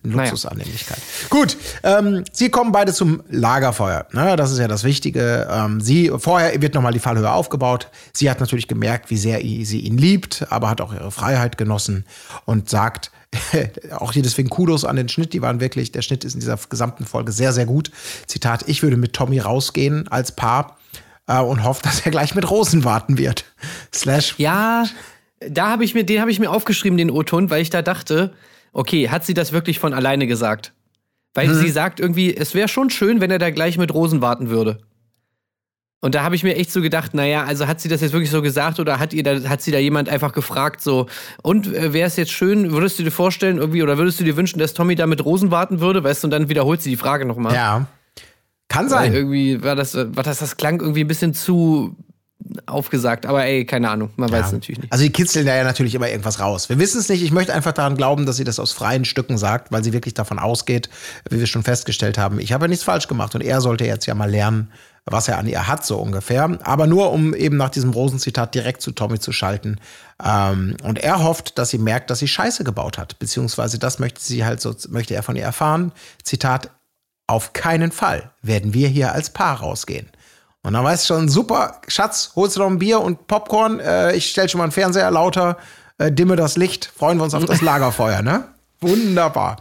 Luxusannehmlichkeit. 0.03 0.99
Gut, 1.29 1.55
ähm, 1.83 2.25
sie 2.33 2.49
kommen 2.49 2.73
beide 2.73 2.91
zum 2.91 3.23
Lagerfeuer. 3.29 4.07
Ne? 4.11 4.35
Das 4.35 4.51
ist 4.51 4.59
ja 4.59 4.67
das 4.67 4.83
Wichtige. 4.83 5.47
Ähm, 5.49 5.79
sie, 5.79 6.11
vorher 6.17 6.61
wird 6.61 6.73
nochmal 6.73 6.91
die 6.91 6.99
Fallhöhe 6.99 7.31
aufgebaut. 7.31 7.87
Sie 8.11 8.29
hat 8.29 8.41
natürlich 8.41 8.67
gemerkt, 8.67 9.09
wie 9.09 9.17
sehr 9.17 9.39
sie 9.39 9.79
ihn 9.79 9.97
liebt, 9.97 10.47
aber 10.49 10.69
hat 10.69 10.81
auch 10.81 10.93
ihre 10.93 11.11
Freiheit 11.11 11.57
genossen 11.57 12.05
und 12.43 12.69
sagt, 12.69 13.11
auch 13.91 14.11
hier 14.11 14.23
deswegen 14.23 14.49
Kudos 14.49 14.83
an 14.83 14.97
den 14.97 15.07
Schnitt. 15.07 15.31
Die 15.33 15.41
waren 15.41 15.61
wirklich, 15.61 15.91
der 15.93 16.01
Schnitt 16.01 16.25
ist 16.25 16.33
in 16.33 16.41
dieser 16.41 16.57
gesamten 16.69 17.05
Folge 17.05 17.31
sehr, 17.31 17.53
sehr 17.53 17.65
gut. 17.65 17.91
Zitat, 18.27 18.63
ich 18.67 18.83
würde 18.83 18.97
mit 18.97 19.13
Tommy 19.13 19.39
rausgehen 19.39 20.09
als 20.09 20.33
Paar 20.33 20.78
äh, 21.29 21.39
und 21.39 21.63
hoffe, 21.63 21.81
dass 21.83 22.05
er 22.05 22.11
gleich 22.11 22.35
mit 22.35 22.49
Rosen 22.49 22.83
warten 22.83 23.17
wird. 23.17 23.45
Slash. 23.93 24.35
Ja, 24.37 24.85
da 25.47 25.69
habe 25.69 25.85
ich 25.85 25.93
mir, 25.93 26.03
den 26.03 26.19
habe 26.19 26.31
ich 26.31 26.39
mir 26.39 26.51
aufgeschrieben, 26.51 26.97
den 26.97 27.11
O-Ton, 27.11 27.49
weil 27.49 27.61
ich 27.61 27.69
da 27.69 27.81
dachte, 27.81 28.33
okay, 28.73 29.09
hat 29.09 29.25
sie 29.25 29.33
das 29.33 29.53
wirklich 29.53 29.79
von 29.79 29.93
alleine 29.93 30.27
gesagt? 30.27 30.73
Weil 31.35 31.53
sie 31.53 31.69
sagt 31.69 31.99
irgendwie, 31.99 32.35
es 32.35 32.55
wäre 32.55 32.67
schon 32.67 32.89
schön, 32.89 33.21
wenn 33.21 33.31
er 33.31 33.37
da 33.37 33.51
gleich 33.51 33.77
mit 33.77 33.93
Rosen 33.93 34.19
warten 34.19 34.49
würde. 34.49 34.79
Und 36.01 36.15
da 36.15 36.23
habe 36.23 36.35
ich 36.35 36.43
mir 36.43 36.55
echt 36.55 36.71
so 36.71 36.81
gedacht, 36.81 37.13
naja, 37.13 37.43
also 37.43 37.67
hat 37.67 37.81
sie 37.81 37.89
das 37.89 38.01
jetzt 38.01 38.13
wirklich 38.13 38.31
so 38.31 38.41
gesagt 38.41 38.79
oder 38.79 38.99
hat 38.99 39.13
ihr 39.13 39.21
da, 39.21 39.49
hat 39.49 39.61
sie 39.61 39.71
da 39.71 39.77
jemand 39.77 40.09
einfach 40.09 40.31
gefragt, 40.31 40.81
so, 40.81 41.07
und 41.43 41.67
äh, 41.67 41.93
wäre 41.93 42.07
es 42.07 42.15
jetzt 42.15 42.31
schön, 42.31 42.71
würdest 42.71 42.99
du 42.99 43.03
dir 43.03 43.11
vorstellen, 43.11 43.57
irgendwie, 43.57 43.83
oder 43.83 43.97
würdest 43.97 44.19
du 44.19 44.23
dir 44.23 44.37
wünschen, 44.37 44.59
dass 44.59 44.73
Tommy 44.73 44.95
da 44.95 45.07
mit 45.07 45.23
Rosen 45.23 45.51
warten 45.51 45.81
würde, 45.81 46.03
weißt 46.03 46.23
du, 46.23 46.27
und 46.27 46.31
dann 46.31 46.49
wiederholt 46.49 46.81
sie 46.81 46.89
die 46.89 46.95
Frage 46.95 47.25
nochmal. 47.25 47.53
Ja. 47.53 47.87
Kann 48.69 48.85
Weil 48.85 48.89
sein. 48.89 49.13
irgendwie 49.13 49.61
war 49.61 49.75
das, 49.75 49.95
war 49.95 50.23
das, 50.23 50.39
das 50.39 50.55
klang 50.55 50.79
irgendwie 50.79 51.03
ein 51.03 51.07
bisschen 51.07 51.33
zu 51.33 51.95
aufgesagt, 52.65 53.25
aber 53.25 53.45
ey, 53.45 53.65
keine 53.65 53.89
Ahnung, 53.89 54.11
man 54.15 54.31
weiß 54.31 54.47
es 54.47 54.51
natürlich 54.53 54.79
nicht. 54.79 54.91
Also 54.91 55.03
die 55.03 55.11
kitzeln 55.11 55.45
da 55.45 55.55
ja 55.55 55.63
natürlich 55.63 55.93
immer 55.93 56.09
irgendwas 56.09 56.39
raus. 56.39 56.69
Wir 56.69 56.79
wissen 56.79 56.99
es 56.99 57.09
nicht. 57.09 57.21
Ich 57.21 57.31
möchte 57.31 57.53
einfach 57.53 57.73
daran 57.73 57.97
glauben, 57.97 58.25
dass 58.25 58.37
sie 58.37 58.43
das 58.43 58.59
aus 58.59 58.71
freien 58.71 59.05
Stücken 59.05 59.37
sagt, 59.37 59.71
weil 59.71 59.83
sie 59.83 59.93
wirklich 59.93 60.13
davon 60.13 60.39
ausgeht, 60.39 60.89
wie 61.29 61.39
wir 61.39 61.47
schon 61.47 61.63
festgestellt 61.63 62.17
haben, 62.17 62.39
ich 62.39 62.53
habe 62.53 62.65
ja 62.65 62.69
nichts 62.69 62.83
falsch 62.83 63.07
gemacht 63.07 63.35
und 63.35 63.41
er 63.41 63.61
sollte 63.61 63.85
jetzt 63.85 64.05
ja 64.05 64.15
mal 64.15 64.29
lernen, 64.29 64.71
was 65.05 65.27
er 65.27 65.37
an 65.37 65.47
ihr 65.47 65.67
hat, 65.67 65.85
so 65.85 65.97
ungefähr. 65.97 66.57
Aber 66.63 66.87
nur, 66.87 67.11
um 67.11 67.33
eben 67.33 67.57
nach 67.57 67.69
diesem 67.69 67.91
Rosenzitat 67.91 68.55
direkt 68.55 68.81
zu 68.81 68.91
Tommy 68.91 69.19
zu 69.19 69.31
schalten. 69.31 69.77
Ähm, 70.23 70.77
und 70.83 70.99
er 70.99 71.23
hofft, 71.23 71.57
dass 71.57 71.69
sie 71.69 71.77
merkt, 71.77 72.09
dass 72.09 72.19
sie 72.19 72.27
Scheiße 72.27 72.63
gebaut 72.63 72.97
hat. 72.97 73.19
Beziehungsweise 73.19 73.79
das 73.79 73.99
möchte 73.99 74.21
sie 74.21 74.45
halt 74.45 74.61
so, 74.61 74.73
möchte 74.89 75.13
er 75.13 75.23
von 75.23 75.35
ihr 75.35 75.43
erfahren. 75.43 75.91
Zitat, 76.23 76.71
auf 77.29 77.53
keinen 77.53 77.91
Fall 77.91 78.31
werden 78.41 78.73
wir 78.73 78.87
hier 78.87 79.13
als 79.13 79.29
Paar 79.29 79.59
rausgehen. 79.59 80.09
Und 80.63 80.73
dann 80.73 80.83
weißt 80.83 81.09
du 81.09 81.13
schon, 81.13 81.29
super, 81.29 81.79
Schatz, 81.87 82.31
holst 82.35 82.55
du 82.55 82.61
noch 82.61 82.67
ein 82.67 82.79
Bier 82.79 82.99
und 82.99 83.27
Popcorn? 83.27 83.79
Äh, 83.79 84.15
ich 84.15 84.31
stell 84.31 84.49
schon 84.49 84.57
mal 84.57 84.65
einen 84.65 84.71
Fernseher 84.71 85.09
lauter, 85.11 85.57
äh, 85.99 86.11
dimme 86.11 86.35
das 86.35 86.57
Licht, 86.57 86.91
freuen 86.97 87.17
wir 87.17 87.23
uns 87.23 87.33
auf 87.33 87.45
das 87.45 87.61
Lagerfeuer, 87.63 88.21
ne? 88.21 88.45
Wunderbar. 88.81 89.57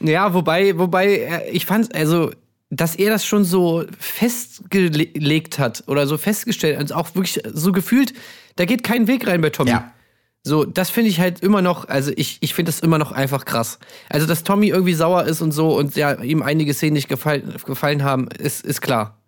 Ja, 0.00 0.34
wobei, 0.34 0.76
wobei, 0.76 1.06
äh, 1.06 1.50
ich 1.50 1.66
fand, 1.66 1.94
also, 1.94 2.32
dass 2.68 2.96
er 2.96 3.10
das 3.10 3.24
schon 3.24 3.44
so 3.44 3.84
festgelegt 3.98 5.58
hat 5.58 5.84
oder 5.86 6.06
so 6.06 6.18
festgestellt, 6.18 6.78
also 6.78 6.94
auch 6.96 7.14
wirklich 7.14 7.40
so 7.52 7.70
gefühlt, 7.70 8.12
da 8.56 8.64
geht 8.64 8.82
kein 8.82 9.06
Weg 9.06 9.26
rein 9.26 9.40
bei 9.40 9.50
Tommy. 9.50 9.70
Ja. 9.70 9.92
So, 10.44 10.64
das 10.64 10.90
finde 10.90 11.10
ich 11.10 11.20
halt 11.20 11.40
immer 11.40 11.62
noch, 11.62 11.88
also 11.88 12.10
ich, 12.16 12.38
ich 12.40 12.54
finde 12.54 12.70
das 12.70 12.80
immer 12.80 12.98
noch 12.98 13.12
einfach 13.12 13.44
krass. 13.44 13.78
Also, 14.08 14.26
dass 14.26 14.42
Tommy 14.42 14.68
irgendwie 14.68 14.94
sauer 14.94 15.24
ist 15.24 15.40
und 15.40 15.52
so 15.52 15.76
und 15.76 15.94
ja, 15.94 16.20
ihm 16.20 16.42
einige 16.42 16.74
Szenen 16.74 16.94
nicht 16.94 17.08
gefallen, 17.08 17.54
gefallen 17.64 18.02
haben, 18.02 18.28
ist, 18.28 18.64
ist 18.64 18.80
klar. 18.80 19.22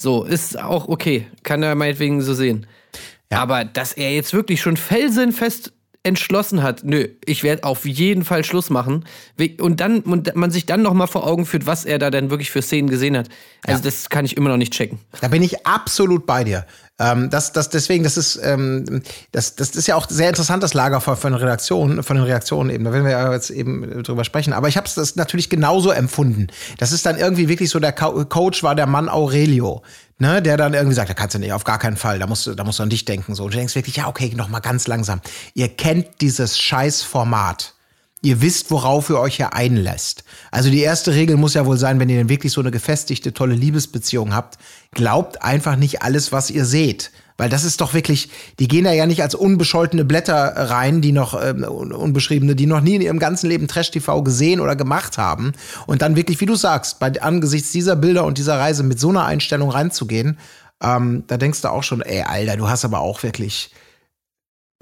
So, 0.00 0.24
ist 0.24 0.58
auch 0.58 0.88
okay. 0.88 1.26
Kann 1.42 1.62
er 1.62 1.74
meinetwegen 1.74 2.22
so 2.22 2.32
sehen. 2.32 2.66
Ja. 3.30 3.40
Aber 3.40 3.64
dass 3.64 3.92
er 3.92 4.14
jetzt 4.14 4.32
wirklich 4.32 4.62
schon 4.62 4.76
felsenfest 4.76 5.72
entschlossen 6.04 6.62
hat, 6.62 6.84
nö, 6.84 7.08
ich 7.24 7.42
werde 7.42 7.64
auf 7.64 7.84
jeden 7.84 8.24
Fall 8.24 8.44
Schluss 8.44 8.70
machen. 8.70 9.04
Und 9.60 9.80
dann, 9.80 10.00
und 10.00 10.34
man 10.36 10.50
sich 10.50 10.64
dann 10.64 10.82
noch 10.82 10.94
mal 10.94 11.06
vor 11.06 11.26
Augen 11.26 11.44
führt, 11.44 11.66
was 11.66 11.84
er 11.84 11.98
da 11.98 12.10
dann 12.10 12.30
wirklich 12.30 12.50
für 12.50 12.62
Szenen 12.62 12.88
gesehen 12.88 13.16
hat. 13.16 13.28
Also, 13.66 13.78
Ja. 13.80 13.84
das 13.84 14.08
kann 14.08 14.24
ich 14.24 14.36
immer 14.36 14.48
noch 14.48 14.56
nicht 14.56 14.72
checken. 14.72 14.98
Da 15.20 15.28
bin 15.28 15.42
ich 15.42 15.66
absolut 15.66 16.24
bei 16.24 16.44
dir. 16.44 16.64
Ähm, 17.00 17.30
das, 17.30 17.52
das, 17.52 17.68
deswegen, 17.68 18.04
das 18.04 18.16
ist, 18.16 18.40
ähm, 18.42 19.02
das, 19.32 19.54
das 19.56 19.70
ist 19.70 19.86
ja 19.86 19.94
auch 19.96 20.08
sehr 20.08 20.28
interessant, 20.28 20.62
das 20.62 20.74
Lagerfeuer 20.74 21.16
von 21.16 21.32
den 21.32 21.40
Reaktionen, 21.42 22.02
von 22.02 22.16
den 22.16 22.24
Reaktionen 22.24 22.70
eben. 22.70 22.84
Da 22.84 22.92
werden 22.92 23.04
wir 23.04 23.12
ja 23.12 23.32
jetzt 23.32 23.50
eben 23.50 24.02
drüber 24.02 24.24
sprechen. 24.24 24.52
Aber 24.52 24.68
ich 24.68 24.76
habe 24.76 24.88
das 24.92 25.14
natürlich 25.16 25.50
genauso 25.50 25.90
empfunden. 25.90 26.48
Das 26.78 26.90
ist 26.92 27.06
dann 27.06 27.16
irgendwie 27.18 27.48
wirklich 27.48 27.70
so, 27.70 27.78
der 27.80 27.92
Co 27.92 28.24
Coach 28.24 28.62
war 28.62 28.74
der 28.74 28.86
Mann 28.86 29.08
Aurelio. 29.08 29.82
Ne, 30.20 30.42
der 30.42 30.56
dann 30.56 30.74
irgendwie 30.74 30.96
sagt, 30.96 31.08
da 31.08 31.14
kannst 31.14 31.36
du 31.36 31.38
nicht, 31.38 31.52
auf 31.52 31.62
gar 31.62 31.78
keinen 31.78 31.96
Fall, 31.96 32.18
da 32.18 32.26
musst 32.26 32.44
du, 32.44 32.54
da 32.56 32.64
musst 32.64 32.80
du 32.80 32.82
an 32.82 32.90
dich 32.90 33.04
denken. 33.04 33.36
So. 33.36 33.44
Und 33.44 33.54
du 33.54 33.58
denkst 33.58 33.76
wirklich, 33.76 33.96
ja, 33.96 34.08
okay, 34.08 34.32
noch 34.34 34.48
mal 34.48 34.58
ganz 34.58 34.88
langsam. 34.88 35.20
Ihr 35.54 35.68
kennt 35.68 36.20
dieses 36.20 36.58
Scheißformat. 36.58 37.74
Ihr 38.20 38.40
wisst, 38.40 38.72
worauf 38.72 39.10
ihr 39.10 39.20
euch 39.20 39.36
hier 39.36 39.54
einlässt. 39.54 40.24
Also 40.50 40.70
die 40.70 40.80
erste 40.80 41.14
Regel 41.14 41.36
muss 41.36 41.54
ja 41.54 41.66
wohl 41.66 41.78
sein, 41.78 42.00
wenn 42.00 42.08
ihr 42.08 42.16
denn 42.16 42.28
wirklich 42.28 42.52
so 42.52 42.60
eine 42.60 42.72
gefestigte, 42.72 43.32
tolle 43.32 43.54
Liebesbeziehung 43.54 44.34
habt, 44.34 44.58
glaubt 44.90 45.42
einfach 45.42 45.76
nicht 45.76 46.02
alles, 46.02 46.32
was 46.32 46.50
ihr 46.50 46.64
seht. 46.64 47.12
Weil 47.38 47.48
das 47.48 47.62
ist 47.64 47.80
doch 47.80 47.94
wirklich, 47.94 48.28
die 48.58 48.66
gehen 48.68 48.84
da 48.84 48.92
ja 48.92 49.06
nicht 49.06 49.22
als 49.22 49.34
unbescholtene 49.36 50.04
Blätter 50.04 50.34
rein, 50.70 51.00
die 51.00 51.12
noch, 51.12 51.40
ähm, 51.40 51.62
un- 51.64 51.92
unbeschriebene, 51.92 52.56
die 52.56 52.66
noch 52.66 52.80
nie 52.80 52.96
in 52.96 53.00
ihrem 53.00 53.20
ganzen 53.20 53.48
Leben 53.48 53.68
Trash-TV 53.68 54.22
gesehen 54.24 54.58
oder 54.60 54.74
gemacht 54.76 55.18
haben. 55.18 55.52
Und 55.86 56.02
dann 56.02 56.16
wirklich, 56.16 56.40
wie 56.40 56.46
du 56.46 56.56
sagst, 56.56 56.98
bei, 56.98 57.12
angesichts 57.22 57.70
dieser 57.70 57.94
Bilder 57.96 58.24
und 58.24 58.38
dieser 58.38 58.58
Reise 58.58 58.82
mit 58.82 58.98
so 58.98 59.08
einer 59.10 59.24
Einstellung 59.24 59.70
reinzugehen, 59.70 60.36
ähm, 60.82 61.22
da 61.28 61.36
denkst 61.36 61.62
du 61.62 61.68
auch 61.70 61.82
schon, 61.84 62.02
ey, 62.02 62.22
Alter, 62.22 62.56
du 62.56 62.68
hast 62.68 62.84
aber 62.84 62.98
auch 63.00 63.22
wirklich, 63.22 63.70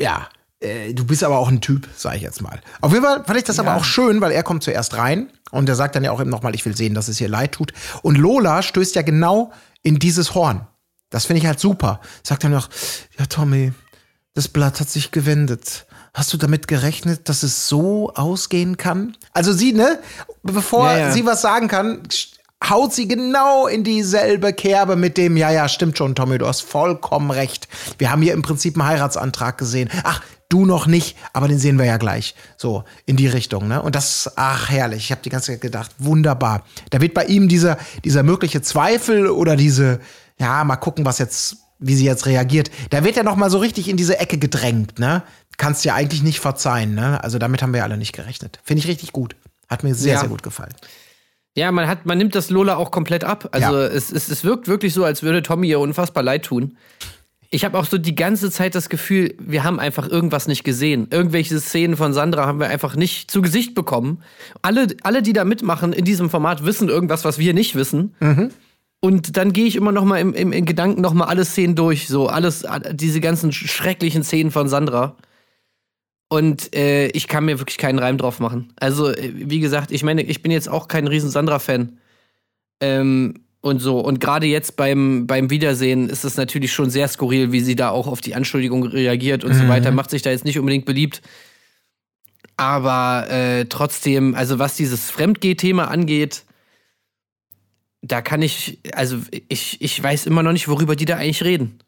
ja, 0.01 0.29
äh, 0.61 0.95
du 0.95 1.05
bist 1.05 1.25
aber 1.25 1.39
auch 1.39 1.49
ein 1.49 1.61
Typ, 1.61 1.87
sag 1.95 2.17
ich 2.17 2.23
jetzt 2.23 2.41
mal. 2.41 2.61
Auf 2.81 2.93
jeden 2.93 3.05
Fall 3.05 3.23
fand 3.25 3.37
ich 3.39 3.45
das 3.45 3.59
aber 3.59 3.77
auch 3.77 3.85
schön, 3.85 4.21
weil 4.23 4.33
er 4.33 4.43
kommt 4.43 4.63
zuerst 4.63 4.97
rein 4.97 5.29
und 5.51 5.69
er 5.69 5.75
sagt 5.75 5.95
dann 5.95 6.05
ja 6.05 6.11
auch 6.11 6.21
eben 6.23 6.31
nochmal, 6.31 6.55
ich 6.55 6.65
will 6.65 6.75
sehen, 6.77 6.95
dass 6.95 7.09
es 7.09 7.21
ihr 7.21 7.29
leid 7.29 7.53
tut. 7.53 7.75
Und 8.03 8.17
Lola 8.17 8.63
stößt 8.63 8.95
ja 8.95 9.03
genau 9.03 9.53
in 9.83 9.99
dieses 9.99 10.35
Horn. 10.35 10.67
Das 11.11 11.27
finde 11.27 11.41
ich 11.41 11.47
halt 11.47 11.61
super. 11.61 12.01
Sagt 12.23 12.45
dann 12.45 12.53
noch, 12.53 12.69
ja, 13.19 13.27
Tommy, 13.27 13.73
das 14.35 14.49
Blatt 14.49 14.81
hat 14.81 14.89
sich 14.91 15.11
gewendet. 15.13 15.87
Hast 16.13 16.33
du 16.33 16.37
damit 16.37 16.67
gerechnet, 16.69 17.29
dass 17.29 17.43
es 17.43 17.69
so 17.69 18.13
ausgehen 18.15 18.77
kann? 18.77 19.17
Also 19.33 19.53
sie, 19.53 19.73
ne, 19.73 19.99
bevor 20.43 20.91
Ja, 20.91 20.99
ja. 20.99 21.13
sie 21.13 21.27
was 21.27 21.43
sagen 21.43 21.69
kann, 21.69 22.03
haut 22.69 22.95
sie 22.95 23.07
genau 23.07 23.67
in 23.67 23.85
dieselbe 23.85 24.53
Kerbe 24.53 24.97
mit 24.97 25.17
dem, 25.19 25.37
ja, 25.37 25.51
ja, 25.51 25.69
stimmt 25.69 25.99
schon, 25.99 26.15
Tommy, 26.15 26.39
du 26.39 26.47
hast 26.47 26.63
vollkommen 26.63 27.31
recht. 27.31 27.69
Wir 27.99 28.11
haben 28.11 28.23
hier 28.23 28.33
im 28.33 28.43
Prinzip 28.43 28.79
einen 28.79 28.89
Heiratsantrag 28.89 29.59
gesehen. 29.59 29.91
Ach, 30.05 30.23
du 30.49 30.65
noch 30.65 30.87
nicht, 30.87 31.17
aber 31.33 31.49
den 31.49 31.59
sehen 31.59 31.79
wir 31.79 31.85
ja 31.85 31.99
gleich. 31.99 32.35
So, 32.57 32.85
in 33.05 33.17
die 33.17 33.29
Richtung, 33.29 33.69
ne? 33.69 33.83
Und 33.83 33.95
das, 33.95 34.33
ach, 34.37 34.71
herrlich. 34.71 35.05
Ich 35.05 35.11
habe 35.13 35.21
die 35.23 35.31
ganze 35.31 35.53
Zeit 35.53 35.61
gedacht, 35.61 35.91
wunderbar. 35.99 36.65
Da 36.91 37.01
wird 37.01 37.15
bei 37.15 37.25
ihm 37.27 37.49
dieser, 37.49 37.77
dieser 38.05 38.23
mögliche 38.23 38.63
Zweifel 38.63 39.29
oder 39.29 39.57
diese, 39.57 40.01
ja, 40.39 40.65
mal 40.65 40.77
gucken, 40.77 41.05
was 41.05 41.19
jetzt, 41.19 41.57
wie 41.79 41.95
sie 41.95 42.05
jetzt 42.05 42.27
reagiert. 42.27 42.71
Da 42.91 43.05
wird 43.05 43.17
er 43.17 43.23
noch 43.25 43.37
mal 43.37 43.51
so 43.51 43.59
richtig 43.59 43.89
in 43.89 43.97
diese 43.97 44.19
Ecke 44.19 44.39
gedrängt, 44.39 44.99
ne? 44.99 45.23
Kannst 45.59 45.85
ja 45.85 45.95
eigentlich 45.95 46.23
nicht 46.23 46.41
verzeihen, 46.41 46.95
ne? 46.95 47.23
Also 47.25 47.39
damit 47.39 47.63
haben 47.63 47.73
wir 47.73 47.83
alle 47.85 47.97
nicht 47.97 48.13
gerechnet. 48.13 48.59
Finde 48.63 48.83
ich 48.83 48.89
richtig 48.89 49.13
gut. 49.13 49.37
Hat 49.69 49.83
mir 49.85 49.95
sehr, 49.95 50.15
Ja. 50.15 50.21
sehr 50.21 50.29
gut 50.29 50.43
gefallen. 50.43 50.75
Ja, 51.55 51.73
man 51.73 51.89
hat, 51.89 52.05
man 52.05 52.19
nimmt 52.19 52.35
das 52.35 52.51
Lola 52.51 52.77
auch 52.77 52.91
komplett 52.91 53.25
ab. 53.25 53.49
Also 53.53 53.73
Ja. 53.75 53.87
es, 53.87 54.13
es, 54.13 54.29
es 54.29 54.45
wirkt 54.45 54.69
wirklich 54.69 54.93
so, 54.93 55.05
als 55.05 55.23
würde 55.23 55.43
Tommy 55.43 55.69
ihr 55.69 55.81
unfassbar 55.81 56.23
leid 56.23 56.45
tun. 56.45 56.77
Ich 57.49 57.65
habe 57.65 57.79
auch 57.79 57.87
so 57.87 57.97
die 57.97 58.15
ganze 58.15 58.51
Zeit 58.51 58.75
das 58.75 58.89
Gefühl, 58.91 59.35
wir 59.39 59.65
haben 59.65 59.79
einfach 59.81 60.07
irgendwas 60.09 60.49
nicht 60.49 60.65
gesehen. 60.65 61.07
Irgendwelche 61.11 61.59
Szenen 61.61 61.97
von 61.97 62.13
Sandra 62.13 62.45
haben 62.45 62.61
wir 62.61 62.67
einfach 62.67 62.97
nicht 62.97 63.31
zu 63.31 63.41
Gesicht 63.41 63.75
bekommen. 63.75 64.23
Alle, 64.63 64.89
alle, 65.05 65.23
die 65.23 65.33
da 65.33 65.45
mitmachen 65.45 65.93
in 65.95 66.05
diesem 66.05 66.29
Format, 66.29 66.65
wissen 66.67 66.89
irgendwas, 66.91 67.25
was 67.25 67.39
wir 67.39 67.55
nicht 67.55 67.75
wissen. 67.77 68.15
Und 69.07 69.37
dann 69.37 69.53
gehe 69.53 69.67
ich 69.67 69.77
immer 69.77 69.93
noch 69.93 70.05
mal 70.05 70.19
im, 70.19 70.35
im, 70.35 70.51
im 70.51 70.65
Gedanken 70.65 71.01
noch 71.01 71.15
mal 71.15 71.27
alle 71.27 71.45
Szenen 71.45 71.77
durch, 71.77 72.09
so 72.09 72.27
alles, 72.27 72.67
diese 72.91 73.21
ganzen 73.21 73.53
schrecklichen 73.53 74.25
Szenen 74.25 74.51
von 74.51 74.67
Sandra. 74.67 75.15
Und 76.29 76.75
äh, 76.75 77.07
ich 77.11 77.29
kann 77.29 77.45
mir 77.45 77.61
wirklich 77.61 77.79
keinen 77.79 78.01
Reim 78.01 78.19
drauf 78.19 78.41
machen. 78.41 78.73
Also, 78.81 79.13
äh, 79.13 79.31
wie 79.33 79.61
gesagt, 79.61 79.93
ich 79.93 80.03
meine, 80.03 80.23
ich 80.23 80.43
bin 80.43 80.51
jetzt 80.51 80.69
auch 80.69 80.89
kein 80.89 81.07
riesen 81.07 81.31
Sandra-Fan. 81.31 82.01
Ähm, 82.81 83.35
und 83.61 83.79
so. 83.79 84.01
Und 84.01 84.19
gerade 84.19 84.47
jetzt 84.47 84.75
beim, 84.75 85.29
beim 85.29 85.51
Wiedersehen 85.51 86.09
ist 86.09 86.25
es 86.25 86.37
natürlich 86.37 86.73
schon 86.73 86.91
sehr 86.91 87.07
skurril, 87.07 87.53
wie 87.53 87.61
sie 87.61 87.77
da 87.77 87.91
auch 87.91 88.09
auf 88.09 88.21
die 88.21 88.35
Anschuldigung 88.35 88.83
reagiert 88.83 89.45
und 89.45 89.55
so 89.55 89.69
weiter. 89.69 89.93
Macht 89.93 90.11
sich 90.11 90.23
da 90.23 90.31
jetzt 90.31 90.45
nicht 90.45 90.59
unbedingt 90.59 90.85
beliebt. 90.85 91.23
Aber 92.57 93.31
äh, 93.31 93.67
trotzdem, 93.67 94.35
also 94.35 94.59
was 94.59 94.75
dieses 94.75 95.13
Fremdgeh-Thema 95.13 95.85
angeht, 95.85 96.46
da 98.03 98.23
kann 98.23 98.43
ich, 98.43 98.81
also 98.93 99.19
ich, 99.49 99.81
ich 99.81 100.03
weiß 100.03 100.27
immer 100.27 100.43
noch 100.43 100.53
nicht, 100.53 100.69
worüber 100.69 100.97
die 100.97 101.05
da 101.05 101.17
eigentlich 101.17 101.43
reden. 101.43 101.79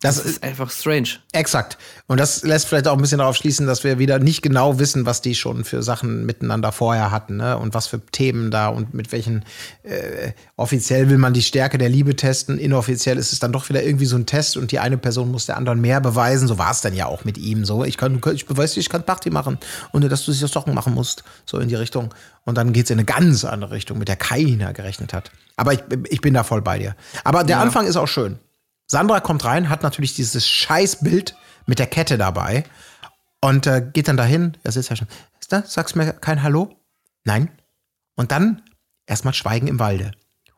Das, 0.00 0.16
Das 0.16 0.26
ist 0.26 0.42
einfach 0.42 0.70
strange. 0.70 1.08
Exakt. 1.32 1.78
Und 2.06 2.20
das 2.20 2.42
lässt 2.42 2.66
vielleicht 2.66 2.86
auch 2.88 2.94
ein 2.94 3.00
bisschen 3.00 3.18
darauf 3.18 3.36
schließen, 3.36 3.66
dass 3.66 3.84
wir 3.84 3.98
wieder 3.98 4.18
nicht 4.18 4.42
genau 4.42 4.78
wissen, 4.78 5.06
was 5.06 5.22
die 5.22 5.34
schon 5.34 5.64
für 5.64 5.82
Sachen 5.82 6.26
miteinander 6.26 6.72
vorher 6.72 7.10
hatten, 7.10 7.36
ne? 7.38 7.56
Und 7.58 7.74
was 7.74 7.86
für 7.86 8.00
Themen 8.06 8.50
da 8.50 8.68
und 8.68 8.92
mit 8.94 9.12
welchen 9.12 9.44
äh, 9.82 10.32
offiziell 10.56 11.08
will 11.08 11.18
man 11.18 11.32
die 11.32 11.42
Stärke 11.42 11.78
der 11.78 11.88
Liebe 11.88 12.16
testen, 12.16 12.58
inoffiziell 12.58 13.16
ist 13.18 13.32
es 13.32 13.38
dann 13.38 13.52
doch 13.52 13.68
wieder 13.68 13.82
irgendwie 13.82 14.06
so 14.06 14.16
ein 14.16 14.26
Test 14.26 14.56
und 14.56 14.72
die 14.72 14.78
eine 14.78 14.98
Person 14.98 15.30
muss 15.30 15.46
der 15.46 15.56
anderen 15.56 15.80
mehr 15.80 16.00
beweisen. 16.00 16.48
So 16.48 16.58
war 16.58 16.70
es 16.70 16.80
dann 16.80 16.94
ja 16.94 17.06
auch 17.06 17.24
mit 17.24 17.38
ihm. 17.38 17.64
So, 17.64 17.84
ich 17.84 17.96
kann, 17.96 18.20
ich 18.34 18.46
beweise, 18.46 18.80
ich 18.80 18.88
kann 18.88 19.04
Party 19.04 19.30
machen, 19.30 19.58
ohne 19.92 20.08
dass 20.08 20.24
du 20.24 20.32
sich 20.32 20.40
das 20.40 20.50
Socken 20.52 20.74
machen 20.74 20.94
musst. 20.94 21.24
So 21.46 21.58
in 21.58 21.68
die 21.68 21.74
Richtung. 21.74 22.12
Und 22.44 22.58
dann 22.58 22.72
geht's 22.72 22.90
in 22.90 22.98
eine 22.98 23.06
ganz 23.06 23.44
andere 23.44 23.70
Richtung, 23.72 23.98
mit 23.98 24.08
der 24.08 24.16
keiner 24.16 24.72
gerechnet 24.74 25.14
hat. 25.14 25.30
Aber 25.56 25.72
ich, 25.72 25.80
ich 26.10 26.20
bin 26.20 26.34
da 26.34 26.44
voll 26.44 26.60
bei 26.62 26.78
dir. 26.78 26.94
Aber 27.24 27.42
der 27.44 27.56
Ja. 27.56 27.62
Anfang 27.62 27.86
ist 27.86 27.96
auch 27.96 28.08
schön. 28.08 28.38
Sandra 28.86 29.20
kommt 29.20 29.44
rein, 29.44 29.68
hat 29.68 29.82
natürlich 29.82 30.14
dieses 30.14 30.46
Scheißbild 30.46 31.36
mit 31.66 31.78
der 31.78 31.86
Kette 31.86 32.18
dabei 32.18 32.64
und 33.40 33.66
äh, 33.66 33.86
geht 33.92 34.08
dann 34.08 34.16
dahin. 34.16 34.56
Er 34.62 34.72
sitzt 34.72 34.90
ja 34.90 34.96
schon. 34.96 35.08
Sagst 35.66 35.96
mir 35.96 36.12
kein 36.12 36.42
Hallo? 36.42 36.76
Nein. 37.24 37.50
Und 38.16 38.32
dann 38.32 38.62
erstmal 39.06 39.34
Schweigen 39.34 39.66
im 39.66 39.78
Walde. 39.78 40.12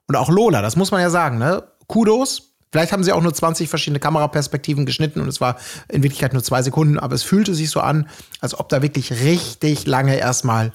Und 0.06 0.16
auch 0.16 0.28
Lola, 0.28 0.62
das 0.62 0.76
muss 0.76 0.90
man 0.90 1.00
ja 1.00 1.10
sagen, 1.10 1.38
ne? 1.38 1.64
Kudos. 1.86 2.54
Vielleicht 2.72 2.92
haben 2.92 3.04
sie 3.04 3.12
auch 3.12 3.22
nur 3.22 3.32
20 3.32 3.68
verschiedene 3.68 4.00
Kameraperspektiven 4.00 4.86
geschnitten 4.86 5.20
und 5.20 5.28
es 5.28 5.40
war 5.40 5.56
in 5.88 6.02
Wirklichkeit 6.02 6.32
nur 6.32 6.42
zwei 6.42 6.62
Sekunden, 6.62 6.98
aber 6.98 7.14
es 7.14 7.22
fühlte 7.22 7.54
sich 7.54 7.70
so 7.70 7.80
an, 7.80 8.08
als 8.40 8.58
ob 8.58 8.68
da 8.68 8.82
wirklich 8.82 9.12
richtig 9.12 9.86
lange 9.86 10.16
erstmal, 10.16 10.72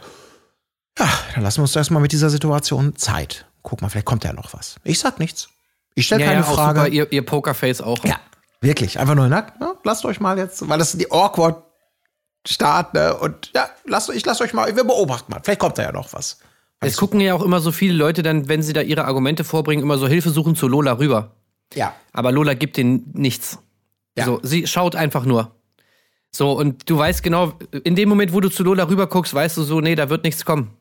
ja, 0.97 1.07
dann 1.35 1.43
lassen 1.43 1.57
wir 1.57 1.63
uns 1.63 1.75
erstmal 1.75 2.01
mit 2.01 2.13
dieser 2.13 2.29
Situation 2.29 2.95
Zeit. 2.95 3.45
Guck 3.61 3.81
mal, 3.81 3.89
vielleicht 3.89 4.07
kommt 4.07 4.23
ja 4.23 4.33
noch 4.33 4.53
was. 4.53 4.77
Ich 4.83 4.99
sag 4.99 5.19
nichts. 5.19 5.49
Ich 5.95 6.05
stelle 6.05 6.21
Ja, 6.21 6.27
keine 6.27 6.41
ja, 6.41 6.45
Frage. 6.45 6.79
super, 6.79 6.89
ihr, 6.91 7.11
ihr 7.11 7.25
Pokerface 7.25 7.81
auch. 7.81 8.03
Ja, 8.05 8.15
wirklich. 8.61 8.99
Einfach 8.99 9.15
nur, 9.15 9.27
na, 9.27 9.47
na, 9.59 9.73
lasst 9.83 10.05
euch 10.05 10.19
mal 10.19 10.37
jetzt, 10.37 10.67
weil 10.67 10.79
das 10.79 10.93
ist 10.93 11.01
die 11.01 11.11
awkward 11.11 11.63
Start, 12.47 12.93
ne? 12.95 13.15
Und 13.17 13.51
ja, 13.53 13.69
lasst, 13.85 14.09
ich 14.09 14.25
lasst 14.25 14.41
euch 14.41 14.53
mal, 14.53 14.75
wir 14.75 14.83
beobachten 14.83 15.31
mal. 15.31 15.41
Vielleicht 15.43 15.59
kommt 15.59 15.77
da 15.77 15.83
ja 15.83 15.91
noch 15.91 16.11
was. 16.13 16.39
Es 16.79 16.97
gucken 16.97 17.19
ja 17.19 17.35
auch 17.35 17.43
immer 17.43 17.59
so 17.59 17.71
viele 17.71 17.93
Leute 17.93 18.23
dann, 18.23 18.49
wenn 18.49 18.63
sie 18.63 18.73
da 18.73 18.81
ihre 18.81 19.05
Argumente 19.05 19.43
vorbringen, 19.43 19.83
immer 19.83 19.99
so 19.99 20.07
Hilfe 20.07 20.31
suchen 20.31 20.55
zu 20.55 20.67
Lola 20.67 20.93
rüber. 20.97 21.35
Ja. 21.75 21.93
Aber 22.11 22.31
Lola 22.31 22.55
gibt 22.55 22.77
denen 22.77 23.11
nichts. 23.13 23.59
Ja. 24.17 24.25
So, 24.25 24.39
sie 24.41 24.65
schaut 24.65 24.95
einfach 24.95 25.23
nur. 25.25 25.55
So, 26.31 26.53
und 26.53 26.89
du 26.89 26.97
weißt 26.97 27.21
genau, 27.21 27.53
in 27.83 27.95
dem 27.95 28.09
Moment, 28.09 28.33
wo 28.33 28.39
du 28.39 28.49
zu 28.49 28.63
Lola 28.63 28.87
rüber 28.87 29.05
guckst, 29.07 29.33
weißt 29.33 29.57
du 29.57 29.63
so, 29.63 29.79
nee, 29.79 29.93
da 29.95 30.09
wird 30.09 30.23
nichts 30.23 30.43
kommen. 30.43 30.71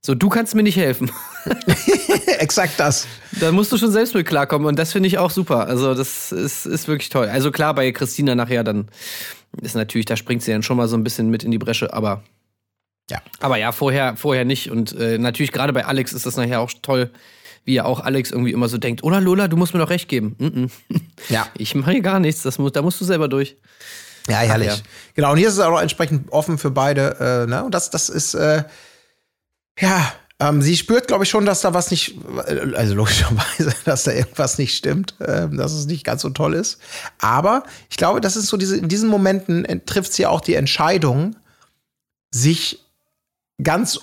So, 0.00 0.14
du 0.14 0.28
kannst 0.28 0.54
mir 0.54 0.62
nicht 0.62 0.76
helfen. 0.76 1.10
Exakt 2.38 2.78
das. 2.78 3.06
da 3.40 3.52
musst 3.52 3.72
du 3.72 3.76
schon 3.78 3.90
selbst 3.90 4.14
mit 4.14 4.26
klarkommen 4.26 4.66
und 4.68 4.78
das 4.78 4.92
finde 4.92 5.08
ich 5.08 5.18
auch 5.18 5.30
super. 5.30 5.66
Also, 5.66 5.94
das 5.94 6.30
ist, 6.32 6.66
ist 6.66 6.88
wirklich 6.88 7.08
toll. 7.08 7.28
Also 7.28 7.50
klar, 7.50 7.74
bei 7.74 7.90
Christina 7.92 8.34
nachher 8.34 8.64
dann 8.64 8.88
ist 9.60 9.74
natürlich, 9.74 10.06
da 10.06 10.16
springt 10.16 10.42
sie 10.42 10.52
dann 10.52 10.62
schon 10.62 10.76
mal 10.76 10.88
so 10.88 10.96
ein 10.96 11.04
bisschen 11.04 11.30
mit 11.30 11.42
in 11.42 11.50
die 11.50 11.58
Bresche, 11.58 11.92
aber 11.92 12.22
Ja. 13.10 13.20
aber 13.40 13.56
ja, 13.56 13.72
vorher, 13.72 14.16
vorher 14.16 14.44
nicht. 14.44 14.70
Und 14.70 14.92
äh, 14.96 15.18
natürlich 15.18 15.52
gerade 15.52 15.72
bei 15.72 15.84
Alex 15.84 16.12
ist 16.12 16.26
das 16.26 16.36
nachher 16.36 16.60
auch 16.60 16.70
toll, 16.82 17.10
wie 17.64 17.74
ja 17.74 17.84
auch 17.84 18.00
Alex 18.00 18.30
irgendwie 18.30 18.52
immer 18.52 18.68
so 18.68 18.78
denkt, 18.78 19.02
oder 19.02 19.20
Lola, 19.20 19.48
du 19.48 19.56
musst 19.56 19.74
mir 19.74 19.80
doch 19.80 19.90
recht 19.90 20.08
geben. 20.08 20.36
Mm 20.38 20.46
-mm. 20.46 20.70
Ja. 21.28 21.48
Ich 21.56 21.74
mache 21.74 21.90
hier 21.92 22.02
gar 22.02 22.20
nichts, 22.20 22.42
das 22.42 22.58
muss, 22.58 22.72
da 22.72 22.82
musst 22.82 23.00
du 23.00 23.04
selber 23.04 23.26
durch. 23.28 23.56
Ja, 24.28 24.36
herrlich. 24.38 24.70
Ach 24.70 24.76
ja. 24.76 24.82
Genau, 25.14 25.32
und 25.32 25.38
hier 25.38 25.48
ist 25.48 25.54
es 25.54 25.60
auch 25.60 25.80
entsprechend 25.80 26.30
offen 26.30 26.58
für 26.58 26.70
beide. 26.70 27.16
Äh, 27.46 27.50
ne? 27.50 27.64
Und 27.64 27.72
das, 27.74 27.90
das 27.90 28.08
ist, 28.10 28.34
äh, 28.34 28.62
ja, 29.80 30.12
ähm, 30.40 30.62
sie 30.62 30.76
spürt, 30.76 31.08
glaube 31.08 31.24
ich, 31.24 31.30
schon, 31.30 31.46
dass 31.46 31.62
da 31.62 31.74
was 31.74 31.90
nicht, 31.90 32.14
also 32.74 32.94
logischerweise, 32.94 33.74
dass 33.84 34.04
da 34.04 34.12
irgendwas 34.12 34.58
nicht 34.58 34.76
stimmt, 34.76 35.20
äh, 35.20 35.48
dass 35.48 35.72
es 35.72 35.86
nicht 35.86 36.04
ganz 36.04 36.22
so 36.22 36.30
toll 36.30 36.54
ist. 36.54 36.78
Aber 37.18 37.64
ich 37.90 37.96
glaube, 37.96 38.20
das 38.20 38.36
ist 38.36 38.46
so 38.46 38.56
diese, 38.56 38.76
in 38.76 38.88
diesen 38.88 39.08
Momenten 39.08 39.64
äh, 39.64 39.80
trifft 39.80 40.12
sie 40.12 40.26
auch 40.26 40.40
die 40.40 40.54
Entscheidung, 40.54 41.36
sich 42.30 42.84
ganz 43.62 44.00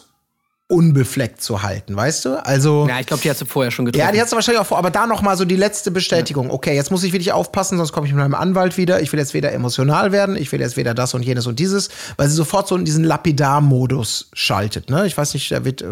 unbefleckt 0.68 1.42
zu 1.44 1.62
halten, 1.62 1.96
weißt 1.96 2.26
du? 2.26 2.44
Also. 2.44 2.88
Ja, 2.90 3.00
ich 3.00 3.06
glaube, 3.06 3.22
die 3.22 3.30
hat 3.30 3.38
sie 3.38 3.46
vorher 3.46 3.70
schon 3.70 3.86
getroffen. 3.86 4.04
Ja, 4.06 4.12
die 4.12 4.20
hat 4.20 4.30
sie 4.30 4.36
wahrscheinlich 4.36 4.62
auch 4.62 4.66
vor, 4.66 4.80
aber 4.80 4.90
da 4.90 5.06
noch 5.06 5.22
mal 5.22 5.38
so 5.38 5.46
die 5.46 5.56
letzte 5.56 5.92
Bestätigung. 5.92 6.50
Okay, 6.50 6.76
jetzt 6.76 6.90
muss 6.90 7.04
ich 7.04 7.14
wirklich 7.14 7.34
aufpassen, 7.34 7.78
sonst 7.78 7.92
komme 7.92 8.08
ich 8.08 8.14
mit 8.14 8.22
meinem 8.22 8.34
Anwalt 8.34 8.76
wieder. 8.78 9.02
Ich 9.02 9.12
will 9.12 9.20
jetzt 9.20 9.36
weder 9.36 9.52
emotional 9.52 10.12
werden, 10.12 10.36
ich 10.36 10.52
will 10.52 10.62
jetzt 10.62 10.76
weder 10.76 10.96
das 10.96 11.14
und 11.14 11.24
jenes 11.24 11.46
und 11.46 11.60
dieses, 11.60 11.90
weil 12.18 12.28
sie 12.30 12.36
sofort 12.36 12.68
so 12.68 12.76
in 12.76 12.84
diesen 12.84 13.04
Lapidar-Modus 13.04 14.30
schaltet. 14.34 14.90
Ne? 14.90 15.06
Ich 15.06 15.16
weiß 15.16 15.36
nicht, 15.36 15.52
da 15.52 15.64
wird, 15.64 15.84
äh, 15.84 15.88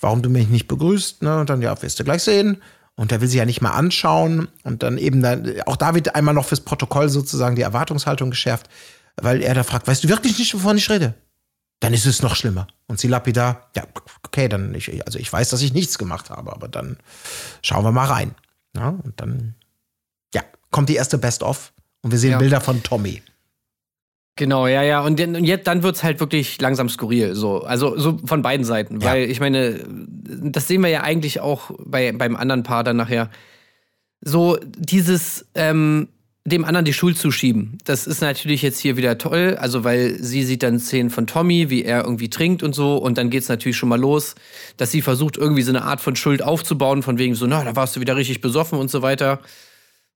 warum 0.00 0.22
du 0.22 0.28
mich 0.28 0.48
nicht 0.48 0.66
begrüßt, 0.66 1.22
ne? 1.22 1.38
Und 1.40 1.50
dann, 1.50 1.62
ja, 1.62 1.80
wirst 1.80 2.00
du 2.00 2.04
gleich 2.04 2.24
sehen. 2.24 2.60
Und 2.96 3.12
der 3.12 3.20
will 3.20 3.28
sie 3.28 3.38
ja 3.38 3.46
nicht 3.46 3.62
mal 3.62 3.70
anschauen. 3.70 4.48
Und 4.64 4.82
dann 4.82 4.98
eben 4.98 5.22
dann, 5.22 5.54
auch 5.66 5.76
da 5.76 5.94
wird 5.94 6.16
einmal 6.16 6.34
noch 6.34 6.46
fürs 6.46 6.60
Protokoll 6.60 7.08
sozusagen 7.08 7.54
die 7.54 7.62
Erwartungshaltung 7.62 8.30
geschärft, 8.30 8.68
weil 9.16 9.40
er 9.40 9.54
da 9.54 9.62
fragt, 9.62 9.86
weißt 9.86 10.02
du 10.02 10.08
wirklich 10.08 10.38
nicht, 10.38 10.52
wovon 10.52 10.76
ich 10.76 10.90
rede? 10.90 11.14
Dann 11.80 11.94
ist 11.94 12.06
es 12.06 12.22
noch 12.22 12.36
schlimmer. 12.36 12.66
Und 12.86 13.00
sie 13.00 13.08
lapidar, 13.08 13.70
ja, 13.74 13.84
okay, 14.24 14.48
dann, 14.48 14.74
ich, 14.74 15.04
also 15.06 15.18
ich 15.18 15.32
weiß, 15.32 15.48
dass 15.50 15.62
ich 15.62 15.72
nichts 15.72 15.98
gemacht 15.98 16.30
habe, 16.30 16.52
aber 16.52 16.68
dann 16.68 16.96
schauen 17.62 17.84
wir 17.84 17.92
mal 17.92 18.06
rein. 18.06 18.34
Ja, 18.76 18.90
und 18.90 19.18
dann, 19.20 19.54
ja, 20.34 20.42
kommt 20.70 20.88
die 20.88 20.94
erste 20.96 21.18
Best-of 21.18 21.72
und 22.02 22.10
wir 22.12 22.18
sehen 22.18 22.32
Ja. 22.32 22.38
Bilder 22.38 22.60
von 22.60 22.82
Tommy. 22.82 23.22
Genau, 24.36 24.66
ja, 24.66 24.82
ja. 24.82 25.00
Und, 25.00 25.18
dann- 25.20 25.36
und 25.36 25.44
jetzt, 25.44 25.66
dann 25.66 25.82
wird's 25.82 26.02
halt 26.02 26.20
wirklich 26.20 26.60
langsam 26.60 26.88
skurril. 26.88 27.34
So. 27.34 27.62
Also 27.62 27.98
so 27.98 28.18
von 28.24 28.40
beiden 28.42 28.64
Seiten. 28.64 29.00
Ja. 29.00 29.08
Weil 29.10 29.30
ich 29.30 29.40
meine, 29.40 29.84
das 29.88 30.66
sehen 30.68 30.82
wir 30.82 30.88
ja 30.88 31.02
eigentlich 31.02 31.40
auch 31.40 31.70
bei, 31.84 32.12
beim 32.12 32.36
anderen 32.36 32.62
Paar 32.62 32.84
dann 32.84 32.96
nachher. 32.96 33.28
So 34.22 34.58
dieses, 34.62 35.46
ähm, 35.54 36.08
dem 36.44 36.64
anderen 36.64 36.84
die 36.84 36.94
Schuld 36.94 37.18
zuschieben. 37.18 37.78
Das 37.84 38.06
ist 38.06 38.22
natürlich 38.22 38.62
jetzt 38.62 38.78
hier 38.78 38.96
wieder 38.96 39.18
toll. 39.18 39.56
Also, 39.58 39.84
weil 39.84 40.16
sie 40.22 40.42
sieht 40.42 40.62
dann 40.62 40.78
Szenen 40.78 41.10
von 41.10 41.26
Tommy, 41.26 41.68
wie 41.68 41.84
er 41.84 42.04
irgendwie 42.04 42.30
trinkt 42.30 42.62
und 42.62 42.74
so. 42.74 42.96
Und 42.96 43.18
dann 43.18 43.30
geht's 43.30 43.48
natürlich 43.48 43.76
schon 43.76 43.88
mal 43.88 44.00
los, 44.00 44.34
dass 44.76 44.90
sie 44.90 45.02
versucht, 45.02 45.36
irgendwie 45.36 45.62
so 45.62 45.70
eine 45.70 45.82
Art 45.82 46.00
von 46.00 46.16
Schuld 46.16 46.42
aufzubauen, 46.42 47.02
von 47.02 47.18
wegen 47.18 47.34
so, 47.34 47.46
na, 47.46 47.62
da 47.64 47.76
warst 47.76 47.96
du 47.96 48.00
wieder 48.00 48.16
richtig 48.16 48.40
besoffen 48.40 48.78
und 48.78 48.90
so 48.90 49.02
weiter. 49.02 49.40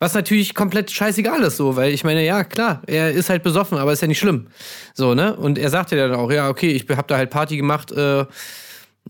Was 0.00 0.14
natürlich 0.14 0.54
komplett 0.54 0.90
scheißegal 0.90 1.42
ist, 1.44 1.56
so, 1.56 1.76
weil 1.76 1.92
ich 1.92 2.04
meine, 2.04 2.24
ja, 2.24 2.42
klar, 2.42 2.82
er 2.86 3.12
ist 3.12 3.30
halt 3.30 3.42
besoffen, 3.42 3.78
aber 3.78 3.92
ist 3.92 4.02
ja 4.02 4.08
nicht 4.08 4.18
schlimm. 4.18 4.48
So, 4.92 5.14
ne? 5.14 5.36
Und 5.36 5.56
er 5.56 5.70
sagte 5.70 5.96
ja 5.96 6.08
dann 6.08 6.18
auch, 6.18 6.32
ja, 6.32 6.48
okay, 6.48 6.72
ich 6.72 6.84
hab 6.96 7.06
da 7.06 7.16
halt 7.16 7.30
Party 7.30 7.56
gemacht, 7.56 7.92
äh, 7.92 8.24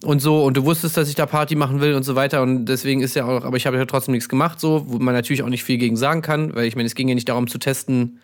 und 0.03 0.21
so, 0.21 0.45
und 0.45 0.57
du 0.57 0.65
wusstest, 0.65 0.97
dass 0.97 1.09
ich 1.09 1.15
da 1.15 1.27
Party 1.27 1.55
machen 1.55 1.81
will 1.81 1.95
und 1.95 2.03
so 2.03 2.17
weiter. 2.17 2.43
Und 2.43 2.67
deswegen 2.67 3.01
ist 3.01 3.15
ja 3.15 3.25
auch, 3.25 3.45
aber 3.45 3.57
ich 3.57 3.67
habe 3.67 3.77
ja 3.77 3.85
trotzdem 3.85 4.13
nichts 4.13 4.29
gemacht, 4.29 4.59
so, 4.59 4.85
wo 4.89 4.99
man 4.99 5.15
natürlich 5.15 5.43
auch 5.43 5.49
nicht 5.49 5.65
viel 5.65 5.79
gegen 5.79 5.97
sagen 5.97 6.21
kann, 6.21 6.55
weil 6.55 6.67
ich 6.67 6.75
meine, 6.75 6.87
es 6.87 6.95
ging 6.95 7.09
ja 7.09 7.15
nicht 7.15 7.29
darum 7.29 7.47
zu 7.47 7.59
testen, 7.59 8.21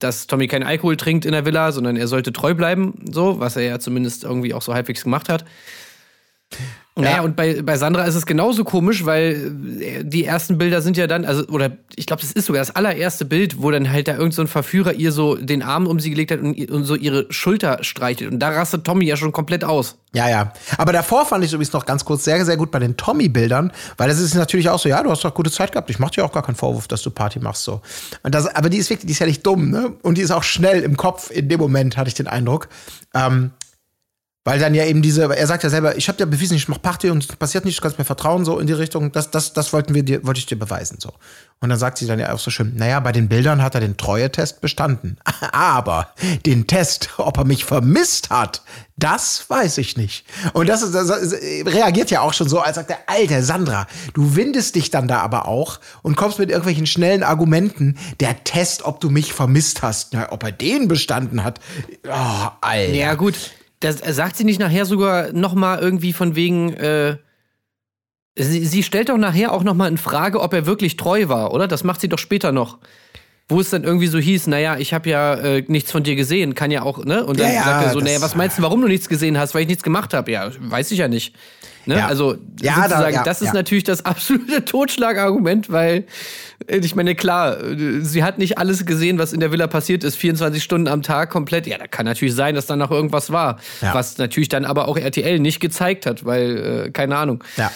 dass 0.00 0.26
Tommy 0.26 0.48
keinen 0.48 0.64
Alkohol 0.64 0.96
trinkt 0.96 1.24
in 1.24 1.32
der 1.32 1.44
Villa, 1.44 1.70
sondern 1.70 1.96
er 1.96 2.08
sollte 2.08 2.32
treu 2.32 2.54
bleiben, 2.54 3.04
so, 3.10 3.38
was 3.38 3.54
er 3.54 3.62
ja 3.62 3.78
zumindest 3.78 4.24
irgendwie 4.24 4.54
auch 4.54 4.62
so 4.62 4.74
halbwegs 4.74 5.04
gemacht 5.04 5.28
hat. 5.28 5.44
Naja, 6.94 7.22
und 7.22 7.36
bei, 7.36 7.62
bei 7.62 7.78
Sandra 7.78 8.04
ist 8.04 8.16
es 8.16 8.26
genauso 8.26 8.64
komisch, 8.64 9.06
weil 9.06 9.52
äh, 9.80 10.04
die 10.04 10.26
ersten 10.26 10.58
Bilder 10.58 10.82
sind 10.82 10.98
ja 10.98 11.06
dann, 11.06 11.24
also, 11.24 11.46
oder 11.46 11.70
ich 11.96 12.04
glaube, 12.04 12.20
das 12.20 12.32
ist 12.32 12.44
sogar 12.44 12.60
das 12.60 12.76
allererste 12.76 13.24
Bild, 13.24 13.62
wo 13.62 13.70
dann 13.70 13.90
halt 13.90 14.08
da 14.08 14.16
irgend 14.16 14.34
so 14.34 14.42
ein 14.42 14.48
Verführer 14.48 14.92
ihr 14.92 15.10
so 15.10 15.36
den 15.36 15.62
Arm 15.62 15.86
um 15.86 16.00
sie 16.00 16.10
gelegt 16.10 16.32
hat 16.32 16.40
und, 16.40 16.70
und 16.70 16.84
so 16.84 16.94
ihre 16.94 17.32
Schulter 17.32 17.78
streichelt. 17.80 18.30
Und 18.30 18.40
da 18.40 18.50
rastet 18.50 18.84
Tommy 18.84 19.06
ja 19.06 19.16
schon 19.16 19.32
komplett 19.32 19.64
aus. 19.64 19.96
Ja, 20.14 20.28
ja. 20.28 20.52
Aber 20.76 20.92
davor 20.92 21.24
fand 21.24 21.42
ich 21.42 21.48
es 21.48 21.54
übrigens 21.54 21.72
noch 21.72 21.86
ganz 21.86 22.04
kurz 22.04 22.24
sehr, 22.24 22.44
sehr 22.44 22.58
gut 22.58 22.70
bei 22.70 22.78
den 22.78 22.98
Tommy-Bildern, 22.98 23.72
weil 23.96 24.08
das 24.08 24.20
ist 24.20 24.34
natürlich 24.34 24.68
auch 24.68 24.78
so, 24.78 24.90
ja, 24.90 25.02
du 25.02 25.10
hast 25.10 25.24
doch 25.24 25.32
gute 25.32 25.50
Zeit 25.50 25.72
gehabt. 25.72 25.88
Ich 25.88 25.98
mach 25.98 26.10
dir 26.10 26.26
auch 26.26 26.32
gar 26.32 26.42
keinen 26.42 26.56
Vorwurf, 26.56 26.88
dass 26.88 27.00
du 27.00 27.10
Party 27.10 27.38
machst, 27.38 27.64
so. 27.64 27.80
Und 28.22 28.34
das, 28.34 28.54
aber 28.54 28.68
die 28.68 28.76
ist 28.76 28.90
wirklich, 28.90 29.06
die 29.06 29.12
ist 29.12 29.20
ja 29.20 29.26
nicht 29.26 29.46
dumm, 29.46 29.70
ne? 29.70 29.94
Und 30.02 30.18
die 30.18 30.22
ist 30.22 30.30
auch 30.30 30.42
schnell 30.42 30.82
im 30.82 30.98
Kopf 30.98 31.30
in 31.30 31.48
dem 31.48 31.58
Moment, 31.58 31.96
hatte 31.96 32.08
ich 32.08 32.14
den 32.14 32.26
Eindruck. 32.26 32.68
Ähm, 33.14 33.52
weil 34.44 34.58
dann 34.58 34.74
ja 34.74 34.84
eben 34.84 35.02
diese, 35.02 35.22
er 35.22 35.46
sagt 35.46 35.62
ja 35.62 35.70
selber, 35.70 35.96
ich 35.96 36.08
habe 36.08 36.18
dir 36.18 36.26
bewiesen, 36.26 36.56
ich 36.56 36.68
mach 36.68 36.82
Party 36.82 37.10
und 37.10 37.22
es 37.22 37.36
passiert 37.36 37.64
nichts, 37.64 37.78
du 37.78 37.82
kannst 37.82 37.98
mir 37.98 38.04
vertrauen, 38.04 38.44
so 38.44 38.58
in 38.58 38.66
die 38.66 38.72
Richtung. 38.72 39.12
Das, 39.12 39.30
das, 39.30 39.52
das 39.52 39.72
wollten 39.72 39.94
wir 39.94 40.02
dir, 40.02 40.26
wollte 40.26 40.40
ich 40.40 40.46
dir 40.46 40.58
beweisen, 40.58 40.98
so. 41.00 41.12
Und 41.60 41.68
dann 41.68 41.78
sagt 41.78 41.98
sie 41.98 42.08
dann 42.08 42.18
ja 42.18 42.32
auch 42.32 42.40
so 42.40 42.50
schön, 42.50 42.74
naja, 42.74 42.98
bei 42.98 43.12
den 43.12 43.28
Bildern 43.28 43.62
hat 43.62 43.76
er 43.76 43.80
den 43.80 43.96
Treue-Test 43.96 44.60
bestanden. 44.60 45.16
Aber 45.52 46.08
den 46.44 46.66
Test, 46.66 47.10
ob 47.18 47.38
er 47.38 47.44
mich 47.44 47.64
vermisst 47.64 48.30
hat, 48.30 48.62
das 48.96 49.48
weiß 49.48 49.78
ich 49.78 49.96
nicht. 49.96 50.26
Und 50.54 50.68
das, 50.68 50.82
ist, 50.82 50.92
das 50.92 51.10
reagiert 51.32 52.10
ja 52.10 52.22
auch 52.22 52.32
schon 52.32 52.48
so, 52.48 52.58
als 52.58 52.74
sagt 52.74 52.90
der 52.90 53.08
Alter 53.08 53.44
Sandra, 53.44 53.86
du 54.12 54.34
windest 54.34 54.74
dich 54.74 54.90
dann 54.90 55.06
da 55.06 55.20
aber 55.20 55.46
auch 55.46 55.78
und 56.02 56.16
kommst 56.16 56.40
mit 56.40 56.50
irgendwelchen 56.50 56.86
schnellen 56.86 57.22
Argumenten. 57.22 57.96
Der 58.18 58.42
Test, 58.42 58.84
ob 58.84 58.98
du 58.98 59.08
mich 59.08 59.32
vermisst 59.32 59.82
hast, 59.82 60.14
na, 60.14 60.32
ob 60.32 60.42
er 60.42 60.50
den 60.50 60.88
bestanden 60.88 61.44
hat. 61.44 61.60
Oh, 62.08 62.48
Alter. 62.60 62.92
Ja, 62.92 63.14
gut. 63.14 63.52
Das 63.82 63.98
sagt 64.16 64.36
sie 64.36 64.44
nicht 64.44 64.60
nachher 64.60 64.86
sogar 64.86 65.32
noch 65.32 65.54
mal 65.54 65.78
irgendwie 65.78 66.12
von 66.12 66.34
wegen, 66.36 66.72
äh, 66.74 67.16
Sie, 68.34 68.64
sie 68.64 68.82
stellt 68.82 69.10
doch 69.10 69.18
nachher 69.18 69.52
auch 69.52 69.62
noch 69.62 69.74
mal 69.74 69.88
in 69.88 69.98
Frage, 69.98 70.40
ob 70.40 70.54
er 70.54 70.64
wirklich 70.64 70.96
treu 70.96 71.28
war, 71.28 71.52
oder? 71.52 71.68
Das 71.68 71.84
macht 71.84 72.00
sie 72.00 72.08
doch 72.08 72.18
später 72.18 72.50
noch. 72.50 72.78
Wo 73.48 73.60
es 73.60 73.68
dann 73.68 73.84
irgendwie 73.84 74.06
so 74.06 74.18
hieß, 74.18 74.46
naja, 74.46 74.78
ich 74.78 74.94
habe 74.94 75.10
ja 75.10 75.34
äh, 75.34 75.64
nichts 75.68 75.92
von 75.92 76.02
dir 76.02 76.16
gesehen, 76.16 76.54
kann 76.54 76.70
ja 76.70 76.80
auch, 76.82 77.04
ne? 77.04 77.26
Und 77.26 77.38
dann 77.38 77.52
Ja, 77.52 77.62
sagt 77.64 77.82
er 77.82 77.90
so, 77.90 78.00
naja, 78.00 78.22
was 78.22 78.34
meinst 78.34 78.56
du, 78.56 78.62
warum 78.62 78.80
du 78.80 78.88
nichts 78.88 79.10
gesehen 79.10 79.38
hast, 79.38 79.54
weil 79.54 79.62
ich 79.62 79.68
nichts 79.68 79.82
gemacht 79.82 80.14
habe? 80.14 80.30
Ja, 80.32 80.50
weiß 80.58 80.92
ich 80.92 80.98
ja 81.00 81.08
nicht. 81.08 81.34
Ne? 81.86 81.96
Ja. 81.98 82.06
Also 82.06 82.36
Ja, 82.60 82.86
da- 82.88 83.08
ja, 83.08 83.22
das 83.24 83.40
ist 83.42 83.48
ja. 83.48 83.54
natürlich 83.54 83.84
das 83.84 84.04
absolute 84.04 84.64
Totschlagargument, 84.64 85.70
weil 85.70 86.04
äh, 86.68 86.78
ich 86.78 86.94
meine, 86.94 87.14
klar, 87.14 87.60
äh, 87.60 88.00
sie 88.02 88.22
hat 88.24 88.38
nicht 88.38 88.58
alles 88.58 88.86
gesehen, 88.86 89.18
was 89.18 89.32
in 89.32 89.40
der 89.40 89.52
Villa 89.52 89.66
passiert 89.66 90.04
ist, 90.04 90.16
24 90.16 90.62
Stunden 90.62 90.88
am 90.88 91.02
Tag 91.02 91.30
komplett. 91.30 91.66
Ja, 91.66 91.78
da 91.78 91.86
kann 91.86 92.06
natürlich 92.06 92.34
sein, 92.34 92.54
dass 92.54 92.66
da 92.66 92.76
noch 92.76 92.90
irgendwas 92.90 93.30
war, 93.32 93.58
was 93.80 94.18
natürlich 94.18 94.48
dann 94.48 94.64
aber 94.64 94.88
auch 94.88 94.96
RTL 94.96 95.38
nicht 95.40 95.60
gezeigt 95.60 96.06
hat, 96.06 96.24
weil, 96.24 96.84
äh, 96.86 96.90
keine 96.90 97.16
Ahnung. 97.16 97.42
Ja. 97.56 97.70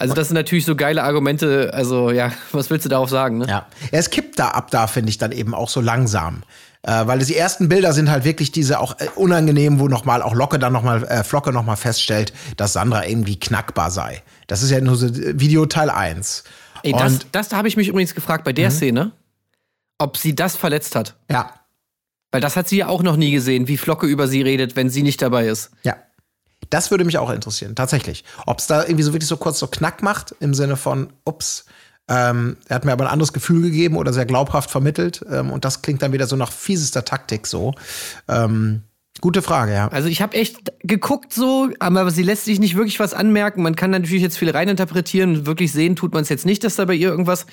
Also 0.00 0.14
das 0.14 0.28
sind 0.28 0.36
natürlich 0.36 0.64
so 0.64 0.76
geile 0.76 1.02
Argumente, 1.02 1.70
also 1.74 2.12
ja, 2.12 2.30
was 2.52 2.70
willst 2.70 2.84
du 2.84 2.88
darauf 2.88 3.10
sagen, 3.10 3.38
ne? 3.38 3.46
Ja. 3.48 3.66
Es 3.90 4.10
kippt 4.10 4.38
da 4.38 4.50
ab 4.50 4.70
da, 4.70 4.86
finde 4.86 5.10
ich, 5.10 5.18
dann 5.18 5.32
eben 5.32 5.54
auch 5.54 5.68
so 5.68 5.80
langsam. 5.80 6.42
Äh, 6.82 7.06
weil 7.06 7.18
die 7.18 7.36
ersten 7.36 7.68
Bilder 7.68 7.92
sind 7.92 8.10
halt 8.10 8.24
wirklich 8.24 8.52
diese 8.52 8.78
auch 8.78 8.98
äh, 9.00 9.08
unangenehm, 9.16 9.80
wo 9.80 9.88
nochmal 9.88 10.22
auch 10.22 10.34
Locke 10.34 10.58
dann 10.58 10.72
nochmal, 10.72 11.04
äh, 11.04 11.24
Flocke 11.24 11.52
nochmal 11.52 11.76
feststellt, 11.76 12.32
dass 12.56 12.72
Sandra 12.72 13.04
irgendwie 13.06 13.38
knackbar 13.38 13.90
sei. 13.90 14.22
Das 14.46 14.62
ist 14.62 14.70
ja 14.70 14.80
nur 14.80 14.96
so 14.96 15.06
äh, 15.06 15.40
Video 15.40 15.66
Teil 15.66 15.90
1. 15.90 16.44
Ey, 16.84 16.92
das, 16.92 17.12
Und 17.12 17.26
das 17.32 17.52
habe 17.52 17.66
ich 17.66 17.76
mich 17.76 17.88
übrigens 17.88 18.14
gefragt 18.14 18.44
bei 18.44 18.52
der 18.52 18.70
Szene, 18.70 19.10
ob 19.98 20.16
sie 20.16 20.36
das 20.36 20.54
verletzt 20.54 20.94
hat. 20.94 21.16
ja, 21.28 21.52
Weil 22.30 22.40
das 22.40 22.56
hat 22.56 22.68
sie 22.68 22.76
ja 22.76 22.86
auch 22.86 23.02
noch 23.02 23.16
nie 23.16 23.32
gesehen, 23.32 23.66
wie 23.66 23.76
Flocke 23.76 24.06
über 24.06 24.28
sie 24.28 24.42
redet, 24.42 24.76
wenn 24.76 24.88
sie 24.88 25.02
nicht 25.02 25.20
dabei 25.20 25.46
ist. 25.48 25.70
ja. 25.82 25.96
Das 26.70 26.90
würde 26.90 27.04
mich 27.04 27.16
auch 27.16 27.30
interessieren, 27.30 27.74
tatsächlich. 27.74 28.24
Ob 28.44 28.58
es 28.58 28.66
da 28.66 28.82
irgendwie 28.82 29.02
so 29.02 29.14
wirklich 29.14 29.28
so 29.28 29.38
kurz 29.38 29.58
so 29.58 29.68
Knack 29.68 30.02
macht, 30.02 30.34
im 30.40 30.52
Sinne 30.52 30.76
von, 30.76 31.12
ups, 31.24 31.64
ähm, 32.08 32.56
er 32.68 32.76
hat 32.76 32.84
mir 32.84 32.92
aber 32.92 33.04
ein 33.04 33.12
anderes 33.12 33.32
Gefühl 33.32 33.62
gegeben 33.62 33.96
oder 33.96 34.12
sehr 34.12 34.26
glaubhaft 34.26 34.70
vermittelt. 34.70 35.24
Ähm, 35.30 35.50
und 35.50 35.64
das 35.64 35.82
klingt 35.82 36.02
dann 36.02 36.12
wieder 36.12 36.26
so 36.26 36.36
nach 36.36 36.50
fiesester 36.50 37.04
Taktik 37.04 37.46
so. 37.46 37.74
Ähm, 38.28 38.82
gute 39.20 39.42
Frage, 39.42 39.74
ja. 39.74 39.88
Also 39.88 40.08
ich 40.08 40.22
habe 40.22 40.36
echt 40.36 40.72
geguckt 40.82 41.34
so, 41.34 41.68
aber 41.80 42.10
sie 42.10 42.22
lässt 42.22 42.46
sich 42.46 42.60
nicht 42.60 42.76
wirklich 42.76 42.98
was 42.98 43.12
anmerken. 43.12 43.62
Man 43.62 43.76
kann 43.76 43.90
natürlich 43.90 44.22
jetzt 44.22 44.38
viel 44.38 44.50
reininterpretieren. 44.50 45.46
Wirklich 45.46 45.72
sehen 45.72 45.96
tut 45.96 46.14
man 46.14 46.22
es 46.22 46.30
jetzt 46.30 46.46
nicht, 46.46 46.64
dass 46.64 46.76
da 46.76 46.86
bei 46.86 46.94
ihr 46.94 47.10
irgendwas. 47.10 47.46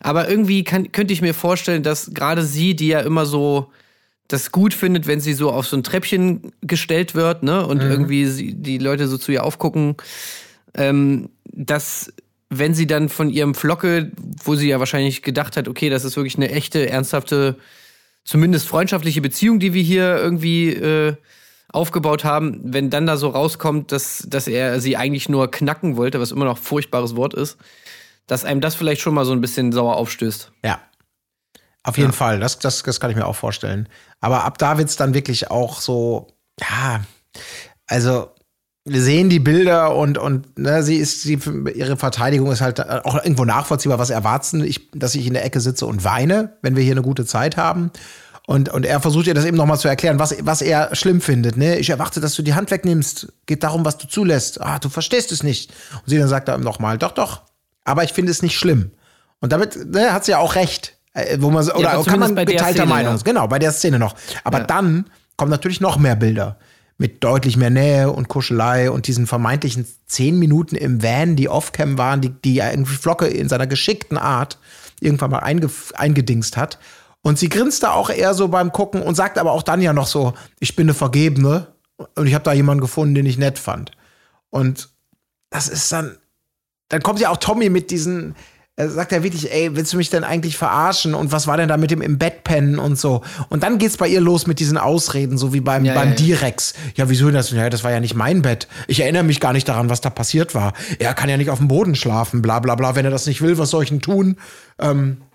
Aber 0.00 0.28
irgendwie 0.28 0.62
kann, 0.62 0.92
könnte 0.92 1.14
ich 1.14 1.22
mir 1.22 1.32
vorstellen, 1.32 1.82
dass 1.82 2.12
gerade 2.12 2.44
sie, 2.44 2.76
die 2.76 2.88
ja 2.88 3.00
immer 3.00 3.24
so 3.24 3.70
das 4.28 4.52
gut 4.52 4.74
findet, 4.74 5.06
wenn 5.06 5.20
sie 5.20 5.34
so 5.34 5.50
auf 5.50 5.66
so 5.66 5.76
ein 5.76 5.82
Treppchen 5.82 6.52
gestellt 6.62 7.14
wird, 7.14 7.42
ne? 7.42 7.66
Und 7.66 7.80
irgendwie 7.82 8.26
sie, 8.26 8.54
die 8.54 8.78
Leute 8.78 9.06
so 9.06 9.18
zu 9.18 9.30
ihr 9.30 9.44
aufgucken, 9.44 9.96
ähm, 10.74 11.28
dass 11.44 12.12
wenn 12.58 12.74
sie 12.74 12.86
dann 12.86 13.08
von 13.08 13.30
ihrem 13.30 13.54
Flocke, 13.54 14.12
wo 14.44 14.54
sie 14.54 14.68
ja 14.68 14.78
wahrscheinlich 14.78 15.22
gedacht 15.22 15.56
hat, 15.56 15.68
okay, 15.68 15.88
das 15.88 16.04
ist 16.04 16.16
wirklich 16.16 16.36
eine 16.36 16.50
echte, 16.50 16.88
ernsthafte, 16.88 17.56
zumindest 18.24 18.68
freundschaftliche 18.68 19.22
Beziehung, 19.22 19.58
die 19.58 19.72
wir 19.72 19.82
hier 19.82 20.16
irgendwie 20.16 20.70
äh, 20.70 21.14
aufgebaut 21.72 22.24
haben, 22.24 22.60
wenn 22.62 22.90
dann 22.90 23.06
da 23.06 23.16
so 23.16 23.28
rauskommt, 23.28 23.90
dass, 23.90 24.26
dass 24.28 24.46
er 24.46 24.80
sie 24.80 24.96
eigentlich 24.96 25.30
nur 25.30 25.50
knacken 25.50 25.96
wollte, 25.96 26.20
was 26.20 26.30
immer 26.30 26.44
noch 26.44 26.58
ein 26.58 26.62
furchtbares 26.62 27.16
Wort 27.16 27.32
ist, 27.32 27.56
dass 28.26 28.44
einem 28.44 28.60
das 28.60 28.74
vielleicht 28.74 29.00
schon 29.00 29.14
mal 29.14 29.24
so 29.24 29.32
ein 29.32 29.40
bisschen 29.40 29.72
sauer 29.72 29.96
aufstößt. 29.96 30.52
Ja. 30.64 30.80
Auf 31.84 31.98
jeden 31.98 32.12
Fall, 32.12 32.38
das, 32.38 32.60
das, 32.60 32.82
das 32.84 33.00
kann 33.00 33.10
ich 33.10 33.16
mir 33.16 33.26
auch 33.26 33.34
vorstellen. 33.34 33.88
Aber 34.20 34.44
ab 34.44 34.58
da 34.58 34.78
wird's 34.78 34.96
dann 34.96 35.14
wirklich 35.14 35.50
auch 35.50 35.80
so, 35.80 36.28
ja, 36.60 37.02
also 37.88 38.30
sehen 38.84 39.28
die 39.30 39.38
Bilder 39.38 39.94
und, 39.94 40.18
und 40.18 40.58
ne, 40.58 40.82
sie 40.82 40.96
ist, 40.96 41.22
sie, 41.22 41.38
ihre 41.74 41.96
Verteidigung 41.96 42.50
ist 42.50 42.60
halt 42.60 42.80
auch 42.88 43.16
irgendwo 43.22 43.44
nachvollziehbar, 43.44 43.98
was 43.98 44.10
erwarten, 44.10 44.64
ich, 44.64 44.90
dass 44.92 45.14
ich 45.14 45.26
in 45.26 45.34
der 45.34 45.44
Ecke 45.44 45.60
sitze 45.60 45.86
und 45.86 46.04
weine, 46.04 46.54
wenn 46.62 46.74
wir 46.74 46.82
hier 46.82 46.92
eine 46.92 47.02
gute 47.02 47.24
Zeit 47.24 47.56
haben. 47.56 47.90
Und, 48.48 48.68
und 48.70 48.84
er 48.84 49.00
versucht 49.00 49.28
ihr 49.28 49.34
das 49.34 49.44
eben 49.44 49.56
nochmal 49.56 49.78
zu 49.78 49.86
erklären, 49.86 50.18
was, 50.18 50.34
was 50.40 50.62
er 50.62 50.94
schlimm 50.96 51.20
findet. 51.20 51.56
Ne? 51.56 51.78
Ich 51.78 51.90
erwarte, 51.90 52.20
dass 52.20 52.34
du 52.34 52.42
die 52.42 52.54
Hand 52.54 52.72
wegnimmst. 52.72 53.32
Geht 53.46 53.62
darum, 53.62 53.84
was 53.84 53.98
du 53.98 54.08
zulässt. 54.08 54.60
Ah, 54.60 54.80
du 54.80 54.88
verstehst 54.88 55.30
es 55.30 55.44
nicht. 55.44 55.70
Und 55.92 56.02
sie 56.08 56.18
dann 56.18 56.26
sagt 56.26 56.48
er 56.48 56.58
nochmal, 56.58 56.98
doch, 56.98 57.12
doch. 57.12 57.42
Aber 57.84 58.02
ich 58.02 58.12
finde 58.12 58.32
es 58.32 58.42
nicht 58.42 58.58
schlimm. 58.58 58.90
Und 59.38 59.52
damit 59.52 59.92
ne, 59.92 60.12
hat 60.12 60.24
sie 60.24 60.32
ja 60.32 60.38
auch 60.38 60.56
recht. 60.56 60.96
Äh, 61.14 61.36
Wo 61.40 61.50
man, 61.50 61.68
oder 61.70 62.02
kann 62.04 62.18
man 62.18 62.34
geteilter 62.34 62.84
Meinung. 62.84 63.14
ja. 63.14 63.22
Genau, 63.22 63.46
bei 63.46 63.60
der 63.60 63.70
Szene 63.70 64.00
noch. 64.00 64.16
Aber 64.42 64.58
Ja. 64.58 64.64
dann 64.64 65.06
kommen 65.36 65.50
natürlich 65.52 65.80
noch 65.80 65.96
mehr 65.98 66.16
Bilder. 66.16 66.58
Mit 67.02 67.24
deutlich 67.24 67.56
mehr 67.56 67.68
Nähe 67.68 68.12
und 68.12 68.28
Kuschelei 68.28 68.88
und 68.88 69.08
diesen 69.08 69.26
vermeintlichen 69.26 69.88
zehn 70.06 70.38
Minuten 70.38 70.76
im 70.76 71.02
Van, 71.02 71.34
die 71.34 71.48
Offcam 71.48 71.98
waren, 71.98 72.20
die, 72.20 72.28
die 72.28 72.58
irgendwie 72.58 72.94
Flocke 72.94 73.26
in 73.26 73.48
seiner 73.48 73.66
geschickten 73.66 74.16
Art 74.16 74.56
irgendwann 75.00 75.32
mal 75.32 75.40
einge, 75.40 75.68
eingedingst 75.94 76.56
hat. 76.56 76.78
Und 77.20 77.40
sie 77.40 77.48
grinst 77.48 77.82
da 77.82 77.90
auch 77.90 78.08
eher 78.08 78.34
so 78.34 78.46
beim 78.46 78.70
Gucken 78.70 79.02
und 79.02 79.16
sagt 79.16 79.38
aber 79.38 79.50
auch 79.50 79.64
dann 79.64 79.82
ja 79.82 79.92
noch 79.92 80.06
so, 80.06 80.34
ich 80.60 80.76
bin 80.76 80.84
eine 80.84 80.94
Vergebene 80.94 81.74
und 82.14 82.28
ich 82.28 82.34
habe 82.34 82.44
da 82.44 82.52
jemanden 82.52 82.82
gefunden, 82.82 83.16
den 83.16 83.26
ich 83.26 83.36
nett 83.36 83.58
fand. 83.58 83.90
Und 84.50 84.88
das 85.50 85.66
ist 85.66 85.90
dann, 85.90 86.18
dann 86.86 87.02
kommt 87.02 87.18
ja 87.18 87.30
auch 87.30 87.36
Tommy 87.36 87.68
mit 87.68 87.90
diesen, 87.90 88.36
er 88.74 88.88
sagt 88.88 89.12
ja 89.12 89.22
wirklich, 89.22 89.52
ey, 89.52 89.76
willst 89.76 89.92
du 89.92 89.98
mich 89.98 90.08
denn 90.08 90.24
eigentlich 90.24 90.56
verarschen? 90.56 91.14
Und 91.14 91.30
was 91.30 91.46
war 91.46 91.58
denn 91.58 91.68
da 91.68 91.76
mit 91.76 91.90
dem 91.90 92.00
im 92.00 92.16
Bett 92.16 92.42
pennen 92.42 92.78
und 92.78 92.98
so? 92.98 93.20
Und 93.50 93.62
dann 93.62 93.76
geht's 93.76 93.98
bei 93.98 94.08
ihr 94.08 94.20
los 94.22 94.46
mit 94.46 94.60
diesen 94.60 94.78
Ausreden, 94.78 95.36
so 95.36 95.52
wie 95.52 95.60
beim, 95.60 95.84
Ja, 95.84 95.92
beim 95.92 96.10
ja. 96.10 96.14
Direx. 96.14 96.72
Ja, 96.96 97.10
wieso 97.10 97.30
das? 97.30 97.50
Ja, 97.50 97.68
das 97.68 97.84
war 97.84 97.90
ja 97.90 98.00
nicht 98.00 98.14
mein 98.14 98.40
Bett. 98.40 98.68
Ich 98.88 99.00
erinnere 99.00 99.24
mich 99.24 99.40
gar 99.40 99.52
nicht 99.52 99.68
daran, 99.68 99.90
was 99.90 100.00
da 100.00 100.08
passiert 100.08 100.54
war. 100.54 100.72
Er 100.98 101.12
kann 101.12 101.28
ja 101.28 101.36
nicht 101.36 101.50
auf 101.50 101.58
dem 101.58 101.68
Boden 101.68 101.94
schlafen, 101.94 102.40
bla 102.40 102.60
bla 102.60 102.74
bla. 102.74 102.96
Wenn 102.96 103.04
er 103.04 103.10
das 103.10 103.26
nicht 103.26 103.42
will, 103.42 103.58
was 103.58 103.68
soll 103.68 103.82
ich 103.82 103.90
denn 103.90 104.00
tun? 104.00 104.36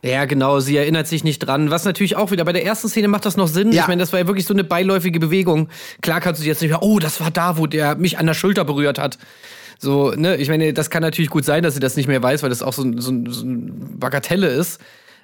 Ja, 0.02 0.26
genau, 0.26 0.60
sie 0.60 0.76
erinnert 0.76 1.08
sich 1.08 1.24
nicht 1.24 1.40
dran. 1.40 1.70
Was 1.70 1.86
natürlich 1.86 2.18
auch 2.18 2.32
wieder, 2.32 2.44
bei 2.44 2.52
der 2.52 2.66
ersten 2.66 2.90
Szene 2.90 3.08
macht 3.08 3.26
das 3.26 3.38
noch 3.38 3.48
Sinn. 3.48 3.72
Ja. 3.72 3.84
Ich 3.84 3.88
meine, 3.88 4.02
das 4.02 4.12
war 4.12 4.20
ja 4.20 4.28
wirklich 4.28 4.46
so 4.46 4.54
eine 4.54 4.66
beiläufige 4.66 5.22
Bewegung. 5.22 5.70
Klar 6.02 6.20
kannst 6.20 6.42
du 6.42 6.46
jetzt 6.46 6.62
nicht 6.62 6.72
mehr, 6.72 6.84
oh, 6.84 7.00
das 7.00 7.22
war 7.22 7.32
da, 7.32 7.58
wo 7.58 7.66
der 7.66 7.96
mich 7.96 8.18
an 8.18 8.26
der 8.26 8.34
Schulter 8.34 8.66
berührt 8.66 9.00
hat. 9.00 9.18
So, 9.80 10.12
ne, 10.12 10.36
ich 10.38 10.50
meine, 10.50 10.74
das 10.74 10.90
kann 10.90 11.02
natürlich 11.02 11.30
gut 11.30 11.46
sein, 11.46 11.64
dass 11.64 11.74
sie 11.76 11.80
das 11.80 11.96
nicht 11.96 12.08
mehr 12.08 12.22
weiß, 12.24 12.42
weil 12.44 12.50
das 12.50 12.62
auch 12.64 12.74
so, 12.74 12.84
ein- 12.84 13.00
so, 13.00 13.12
so 13.30 13.46
ein 13.46 14.00
Bagatelle 14.00 14.48
ist. 14.48 14.80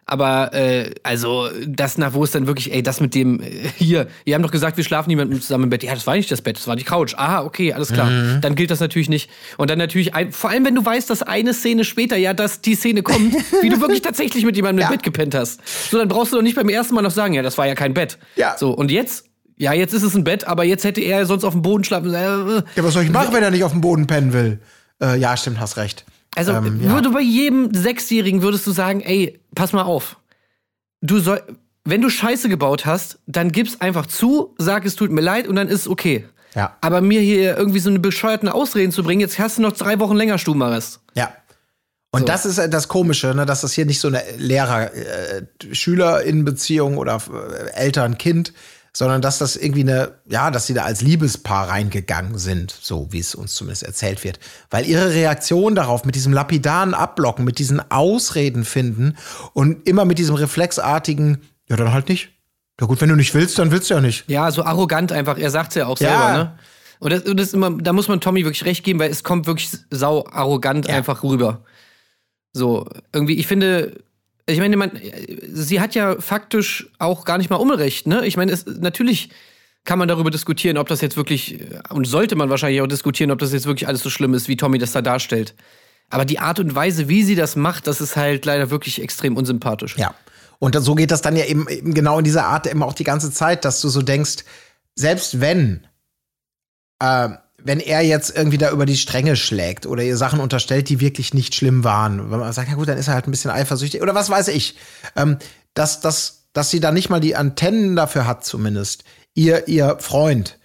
Aber 0.05 0.53
äh, 0.53 0.91
also 1.03 1.47
das 1.65 1.97
nach 1.97 2.13
wo 2.13 2.25
es 2.25 2.31
dann 2.31 2.45
wirklich, 2.45 2.73
ey, 2.73 2.83
das 2.83 2.99
mit 2.99 3.15
dem 3.15 3.39
äh, 3.39 3.45
hier, 3.77 4.07
ihr 4.25 4.35
habt 4.35 4.43
doch 4.43 4.51
gesagt, 4.51 4.75
wir 4.75 4.83
schlafen 4.83 5.07
niemandem 5.07 5.39
zusammen 5.39 5.63
im 5.63 5.69
Bett. 5.69 5.81
Ja, 5.81 5.93
das 5.93 6.05
war 6.05 6.13
nicht 6.17 6.29
das 6.29 6.41
Bett, 6.41 6.57
das 6.57 6.67
war 6.67 6.75
die 6.75 6.83
Couch. 6.83 7.13
Aha, 7.15 7.43
okay, 7.45 7.71
alles 7.71 7.87
klar. 7.93 8.11
Dann 8.41 8.55
gilt 8.55 8.69
das 8.69 8.81
natürlich 8.81 9.07
nicht. 9.07 9.29
Und 9.55 9.69
dann 9.69 9.77
natürlich, 9.77 10.13
ein, 10.13 10.33
vor 10.33 10.49
allem 10.49 10.65
wenn 10.65 10.75
du 10.75 10.83
weißt, 10.83 11.09
dass 11.09 11.21
eine 11.23 11.53
Szene 11.53 11.85
später 11.85 12.17
ja, 12.17 12.33
dass 12.33 12.59
die 12.59 12.75
Szene 12.75 13.01
kommt, 13.01 13.33
wie 13.61 13.69
du 13.69 13.79
wirklich 13.79 14.01
tatsächlich 14.01 14.43
mit 14.43 14.57
jemandem 14.57 14.81
Ja. 14.81 14.87
im 14.87 14.91
Bett 14.93 15.03
gepennt 15.03 15.35
hast. 15.35 15.61
So, 15.89 15.97
dann 15.97 16.09
brauchst 16.09 16.33
du 16.33 16.35
doch 16.35 16.43
nicht 16.43 16.57
beim 16.57 16.67
ersten 16.67 16.95
Mal 16.95 17.01
noch 17.01 17.11
sagen, 17.11 17.33
ja, 17.33 17.41
das 17.41 17.57
war 17.57 17.65
ja 17.65 17.73
kein 17.73 17.93
Bett. 17.93 18.17
Ja. 18.35 18.57
So, 18.57 18.71
und 18.71 18.91
jetzt? 18.91 19.29
Ja, 19.57 19.73
jetzt 19.73 19.93
ist 19.93 20.03
es 20.03 20.15
ein 20.15 20.23
Bett, 20.23 20.45
aber 20.47 20.63
jetzt 20.63 20.83
hätte 20.83 21.01
er 21.01 21.25
sonst 21.25 21.43
auf 21.43 21.53
dem 21.53 21.61
Boden 21.61 21.83
schlafen. 21.83 22.13
Äh, 22.13 22.63
Ja, 22.75 22.83
was 22.83 22.93
soll 22.93 23.03
ich 23.03 23.11
machen, 23.11 23.33
wenn 23.33 23.43
er 23.43 23.51
nicht 23.51 23.63
auf 23.63 23.71
dem 23.71 23.81
Boden 23.81 24.07
pennen 24.07 24.33
will? 24.33 24.59
Äh, 25.01 25.17
ja, 25.19 25.37
stimmt, 25.37 25.59
hast 25.59 25.77
recht. 25.77 26.05
Also 26.35 26.53
Ähm, 26.53 26.81
ja. 26.83 26.91
würde 26.91 27.09
bei 27.11 27.21
jedem 27.21 27.73
Sechsjährigen 27.73 28.41
würdest 28.41 28.65
du 28.65 28.71
sagen, 28.71 29.01
ey, 29.01 29.39
pass 29.53 29.73
mal 29.73 29.83
auf. 29.83 30.17
Du 31.01 31.19
soll, 31.19 31.41
wenn 31.85 32.01
du 32.01 32.09
Scheiße 32.09 32.49
gebaut 32.49 32.85
hast, 32.85 33.19
dann 33.27 33.51
gib's 33.51 33.79
einfach 33.81 34.07
zu, 34.07 34.55
sag 34.57 34.85
es 34.85 34.95
tut 34.95 35.11
mir 35.11 35.21
leid 35.21 35.47
und 35.47 35.55
dann 35.55 35.67
ist 35.67 35.81
es 35.81 35.87
okay. 35.87 36.25
Ja. 36.55 36.75
Aber 36.81 37.01
mir 37.01 37.19
hier 37.21 37.57
irgendwie 37.57 37.79
so 37.79 37.89
eine 37.89 37.99
bescheuerten 37.99 38.49
Ausreden 38.49 38.91
zu 38.91 39.03
bringen, 39.03 39.21
jetzt 39.21 39.37
hast 39.39 39.57
du 39.57 39.61
noch 39.61 39.73
drei 39.73 39.99
Wochen 39.99 40.15
länger 40.15 40.37
Stubenarrest. 40.37 41.01
Ja. 41.15 41.33
Und 42.11 42.21
So. 42.21 42.25
das 42.27 42.45
ist 42.45 42.57
äh, 42.59 42.69
das 42.69 42.87
Komische, 42.87 43.33
ne, 43.35 43.45
dass 43.45 43.61
das 43.61 43.73
hier 43.73 43.85
nicht 43.85 43.99
so 43.99 44.07
eine 44.07 44.21
Lehrer-Schüler-Beziehung 44.37 46.97
oder 46.97 47.21
äh, 47.31 47.71
Eltern-Kind, 47.75 48.53
sondern 48.95 49.21
dass 49.21 49.39
das 49.39 49.55
irgendwie 49.55 49.81
eine, 49.81 50.13
ja, 50.29 50.51
dass 50.51 50.67
sie 50.67 50.73
da 50.75 50.83
als 50.83 51.01
Liebespaar 51.01 51.69
reingegangen 51.69 52.37
sind, 52.37 52.71
so 52.79 53.07
wie 53.11 53.19
es 53.19 53.33
uns 53.33 53.55
zumindest 53.55 53.83
erzählt 53.83 54.23
wird. 54.23 54.39
Weil 54.69 54.85
ihre 54.85 55.09
Reaktion 55.13 55.73
darauf, 55.75 56.05
mit 56.05 56.13
diesem 56.15 56.31
lapidaren 56.31 56.93
Abblocken, 56.93 57.43
mit 57.43 57.57
diesen 57.59 57.79
Ausreden 57.91 58.65
finden 58.65 59.15
und 59.53 59.87
immer 59.87 60.05
mit 60.05 60.19
diesem 60.19 60.35
reflexartigen, 60.35 61.41
ja, 61.69 61.75
dann 61.75 61.91
halt 61.91 62.07
nicht. 62.09 62.29
Ja 62.79 62.87
gut, 62.87 63.01
wenn 63.01 63.09
du 63.09 63.15
nicht 63.15 63.33
willst, 63.33 63.57
dann 63.59 63.71
willst 63.71 63.89
du 63.89 63.95
ja 63.95 64.01
nicht. 64.01 64.29
Ja, 64.29 64.51
so 64.51 64.63
arrogant 64.63 65.11
einfach. 65.11 65.37
Er 65.37 65.49
sagt's 65.51 65.75
ja 65.75 65.87
auch 65.87 65.99
Ja. 65.99 66.09
selber, 66.09 66.33
ne? 66.33 66.57
Und 66.99 67.11
das, 67.11 67.23
und 67.23 67.37
das 67.39 67.53
immer, 67.53 67.71
da 67.71 67.93
muss 67.93 68.07
man 68.07 68.21
Tommy 68.21 68.43
wirklich 68.45 68.63
recht 68.65 68.83
geben, 68.83 68.99
weil 68.99 69.11
es 69.11 69.23
kommt 69.23 69.45
wirklich 69.47 69.69
sau 69.89 70.25
arrogant 70.31 70.87
Ja. 70.87 70.95
einfach 70.95 71.23
rüber. 71.23 71.63
So, 72.53 72.87
irgendwie, 73.11 73.37
ich 73.37 73.47
finde, 73.47 74.03
ich 74.45 74.59
meine, 74.59 74.75
man, 74.77 74.91
sie 75.51 75.79
hat 75.79 75.95
ja 75.95 76.19
faktisch 76.19 76.89
auch 76.99 77.25
gar 77.25 77.37
nicht 77.37 77.49
mal 77.49 77.57
Unrecht, 77.57 78.07
ne? 78.07 78.25
Ich 78.25 78.37
meine, 78.37 78.51
es, 78.51 78.65
natürlich 78.65 79.29
kann 79.85 79.99
man 79.99 80.07
darüber 80.07 80.31
diskutieren, 80.31 80.77
ob 80.77 80.87
das 80.87 81.01
jetzt 81.01 81.17
wirklich, 81.17 81.59
und 81.89 82.05
sollte 82.05 82.35
man 82.35 82.49
wahrscheinlich 82.49 82.81
auch 82.81 82.87
diskutieren, 82.87 83.31
ob 83.31 83.39
das 83.39 83.53
jetzt 83.53 83.65
wirklich 83.65 83.87
alles 83.87 84.01
so 84.01 84.09
schlimm 84.09 84.33
ist, 84.33 84.47
wie 84.47 84.57
Tommy 84.57 84.77
das 84.77 84.91
da 84.91 85.01
darstellt. 85.01 85.55
Aber 86.09 86.25
die 86.25 86.39
Art 86.39 86.59
und 86.59 86.75
Weise, 86.75 87.09
wie 87.09 87.23
sie 87.23 87.35
das 87.35 87.55
macht, 87.55 87.87
das 87.87 87.99
ist 87.99 88.15
halt 88.15 88.45
leider 88.45 88.69
wirklich 88.69 89.01
extrem 89.01 89.35
unsympathisch. 89.35 89.97
Ja. 89.97 90.13
Und 90.59 90.75
so 90.79 90.95
geht 90.95 91.11
das 91.11 91.21
dann 91.21 91.35
ja 91.35 91.45
eben, 91.45 91.67
eben 91.67 91.93
genau 91.93 92.17
in 92.17 92.23
dieser 92.23 92.45
Art 92.45 92.67
immer 92.67 92.85
auch 92.85 92.93
die 92.93 93.03
ganze 93.03 93.31
Zeit, 93.31 93.65
dass 93.65 93.81
du 93.81 93.89
so 93.89 94.01
denkst, 94.01 94.45
selbst 94.95 95.41
wenn, 95.41 95.85
äh, 96.99 97.29
wenn 97.63 97.79
er 97.79 98.01
jetzt 98.01 98.35
irgendwie 98.35 98.57
da 98.57 98.71
über 98.71 98.85
die 98.85 98.97
Stränge 98.97 99.35
schlägt 99.35 99.85
oder 99.85 100.03
ihr 100.03 100.17
Sachen 100.17 100.39
unterstellt, 100.39 100.89
die 100.89 100.99
wirklich 100.99 101.33
nicht 101.33 101.55
schlimm 101.55 101.83
waren, 101.83 102.31
wenn 102.31 102.39
man 102.39 102.53
sagt, 102.53 102.69
ja 102.69 102.75
gut, 102.75 102.87
dann 102.87 102.97
ist 102.97 103.07
er 103.07 103.13
halt 103.13 103.27
ein 103.27 103.31
bisschen 103.31 103.51
eifersüchtig 103.51 104.01
oder 104.01 104.15
was 104.15 104.29
weiß 104.29 104.49
ich, 104.49 104.77
ähm, 105.15 105.37
dass, 105.73 106.01
dass, 106.01 106.45
dass 106.53 106.69
sie 106.69 106.79
da 106.79 106.91
nicht 106.91 107.09
mal 107.09 107.19
die 107.19 107.35
Antennen 107.35 107.95
dafür 107.95 108.27
hat, 108.27 108.45
zumindest, 108.45 109.03
ihr, 109.33 109.67
ihr 109.67 109.97
Freund, 109.99 110.59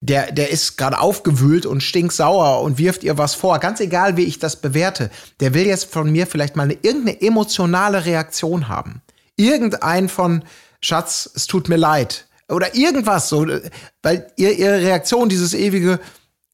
der, 0.00 0.30
der 0.30 0.50
ist 0.50 0.76
gerade 0.76 1.00
aufgewühlt 1.00 1.66
und 1.66 1.82
stinksauer 1.82 2.60
und 2.62 2.78
wirft 2.78 3.02
ihr 3.02 3.18
was 3.18 3.34
vor. 3.34 3.58
Ganz 3.58 3.80
egal, 3.80 4.16
wie 4.16 4.24
ich 4.24 4.38
das 4.38 4.56
bewerte. 4.56 5.10
Der 5.40 5.54
will 5.54 5.66
jetzt 5.66 5.90
von 5.90 6.10
mir 6.10 6.26
vielleicht 6.26 6.54
mal 6.54 6.64
eine, 6.64 6.74
irgendeine 6.74 7.20
emotionale 7.22 8.04
Reaktion 8.04 8.68
haben. 8.68 9.02
Irgendein 9.36 10.08
von, 10.08 10.44
Schatz, 10.80 11.30
es 11.34 11.46
tut 11.46 11.68
mir 11.68 11.76
leid. 11.76 12.26
Oder 12.48 12.74
irgendwas 12.74 13.28
so. 13.28 13.46
Weil 14.02 14.30
ihr, 14.36 14.56
ihre 14.56 14.80
Reaktion, 14.80 15.28
dieses 15.28 15.54
ewige, 15.54 15.98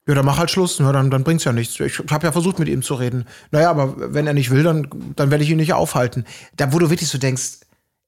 ja, 0.07 0.15
dann 0.15 0.25
mach 0.25 0.38
halt 0.38 0.51
Schluss, 0.51 0.79
ja, 0.79 0.91
dann, 0.91 1.11
dann 1.11 1.23
bringt's 1.23 1.45
ja 1.45 1.53
nichts. 1.53 1.79
Ich 1.79 1.99
habe 2.11 2.27
ja 2.27 2.33
versucht, 2.33 2.59
mit 2.59 2.69
ihm 2.69 2.83
zu 2.83 2.95
reden. 2.95 3.25
Naja, 3.53 3.71
aber 3.71 4.15
wenn 4.15 4.27
er 4.27 4.35
nicht 4.35 4.51
will, 4.51 4.65
dann, 4.65 4.88
dann 5.15 5.31
werde 5.31 5.45
ich 5.45 5.51
ihn 5.51 5.59
nicht 5.59 5.75
aufhalten. 5.75 6.25
Da, 6.57 6.73
wo 6.73 6.79
du 6.79 6.91
wirklich 6.91 7.09
so 7.09 7.19
denkst, 7.19 7.61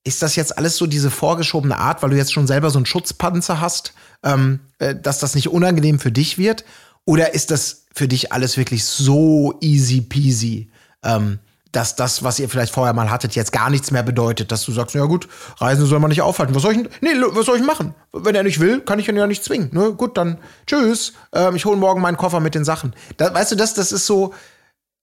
ist 0.03 0.21
das 0.21 0.37
jetzt 0.37 0.59
alles 0.59 0.77
so 0.77 0.87
diese 0.87 1.11
vorgeschobene 1.11 1.79
Art, 1.79 2.03
weil 2.03 2.11
du 2.11 2.17
jetzt 2.17 2.33
schon 2.33 2.47
selber 2.47 2.71
so 2.71 2.79
einen 2.79 2.87
Schutzpanzer 2.87 3.61
hast, 3.61 3.95
ähm, 4.23 4.61
äh, 4.79 4.95
dass 4.95 5.21
das 5.21 5.35
nicht 5.35 5.49
unangenehm 5.49 5.99
für 6.01 6.13
dich 6.13 6.37
wird? 6.37 6.65
Oder 7.07 7.33
ist 7.35 7.51
das 7.51 7.87
für 7.95 8.09
dich 8.09 8.33
alles 8.33 8.57
wirklich 8.57 8.85
so 8.85 9.57
easy 9.61 10.01
peasy, 10.01 10.71
ähm, 11.05 11.39
dass 11.75 11.97
das, 11.97 12.23
was 12.23 12.39
ihr 12.39 12.49
vielleicht 12.49 12.73
vorher 12.73 12.93
mal 12.93 13.11
hattet, 13.11 13.35
jetzt 13.35 13.53
gar 13.53 13.71
nichts 13.71 13.91
mehr 13.91 14.03
bedeutet, 14.03 14.53
dass 14.53 14.65
du 14.65 14.73
sagst, 14.73 14.95
ja 14.95 15.05
gut, 15.05 15.29
Reisen 15.59 15.87
soll 15.87 15.99
man 15.99 16.11
nicht 16.11 16.23
aufhalten. 16.23 16.55
Was 16.55 16.63
soll 16.63 16.73
ich, 16.73 16.79
nee, 17.01 17.11
was 17.31 17.47
soll 17.47 17.59
ich 17.59 17.65
machen? 17.65 17.95
Wenn 18.13 18.35
er 18.35 18.43
nicht 18.43 18.61
will, 18.61 18.81
kann 18.81 18.99
ich 18.99 19.09
ihn 19.09 19.17
ja 19.17 19.27
nicht 19.27 19.45
zwingen. 19.45 19.71
Ne? 19.73 19.93
Gut, 19.93 20.17
dann 20.17 20.39
tschüss. 20.67 21.15
Ähm, 21.33 21.57
ich 21.57 21.65
hole 21.65 21.77
morgen 21.77 22.01
meinen 22.01 22.17
Koffer 22.17 22.41
mit 22.41 22.55
den 22.55 22.65
Sachen. 22.65 22.95
Da, 23.17 23.33
weißt 23.35 23.53
du, 23.53 23.57
das, 23.57 23.75
das 23.75 23.93
ist 23.93 24.07
so, 24.07 24.35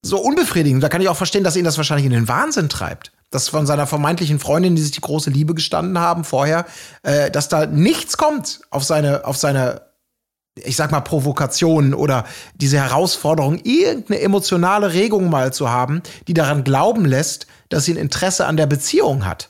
so 0.01 0.19
unbefriedigend. 0.19 0.81
Da 0.81 0.89
kann 0.89 1.01
ich 1.01 1.09
auch 1.09 1.17
verstehen, 1.17 1.43
dass 1.43 1.55
ihn 1.55 1.65
das 1.65 1.77
wahrscheinlich 1.77 2.05
in 2.05 2.13
den 2.13 2.27
Wahnsinn 2.27 2.69
treibt 2.69 3.11
dass 3.31 3.47
von 3.47 3.65
seiner 3.65 3.87
vermeintlichen 3.87 4.39
Freundin, 4.39 4.75
die 4.75 4.81
sich 4.81 4.91
die 4.91 5.01
große 5.01 5.29
Liebe 5.29 5.55
gestanden 5.55 5.97
haben 5.97 6.25
vorher, 6.25 6.65
äh, 7.01 7.31
dass 7.31 7.47
da 7.47 7.65
nichts 7.65 8.17
kommt 8.17 8.59
auf 8.69 8.83
seine, 8.83 9.25
auf 9.25 9.37
seine, 9.37 9.83
ich 10.55 10.75
sag 10.75 10.91
mal, 10.91 10.99
Provokation 11.01 11.93
oder 11.93 12.25
diese 12.55 12.77
Herausforderung, 12.77 13.59
irgendeine 13.63 14.19
emotionale 14.21 14.93
Regung 14.93 15.29
mal 15.29 15.53
zu 15.53 15.69
haben, 15.69 16.01
die 16.27 16.33
daran 16.33 16.63
glauben 16.63 17.05
lässt, 17.05 17.47
dass 17.69 17.85
sie 17.85 17.93
ein 17.93 17.97
Interesse 17.97 18.45
an 18.47 18.57
der 18.57 18.65
Beziehung 18.67 19.25
hat. 19.25 19.49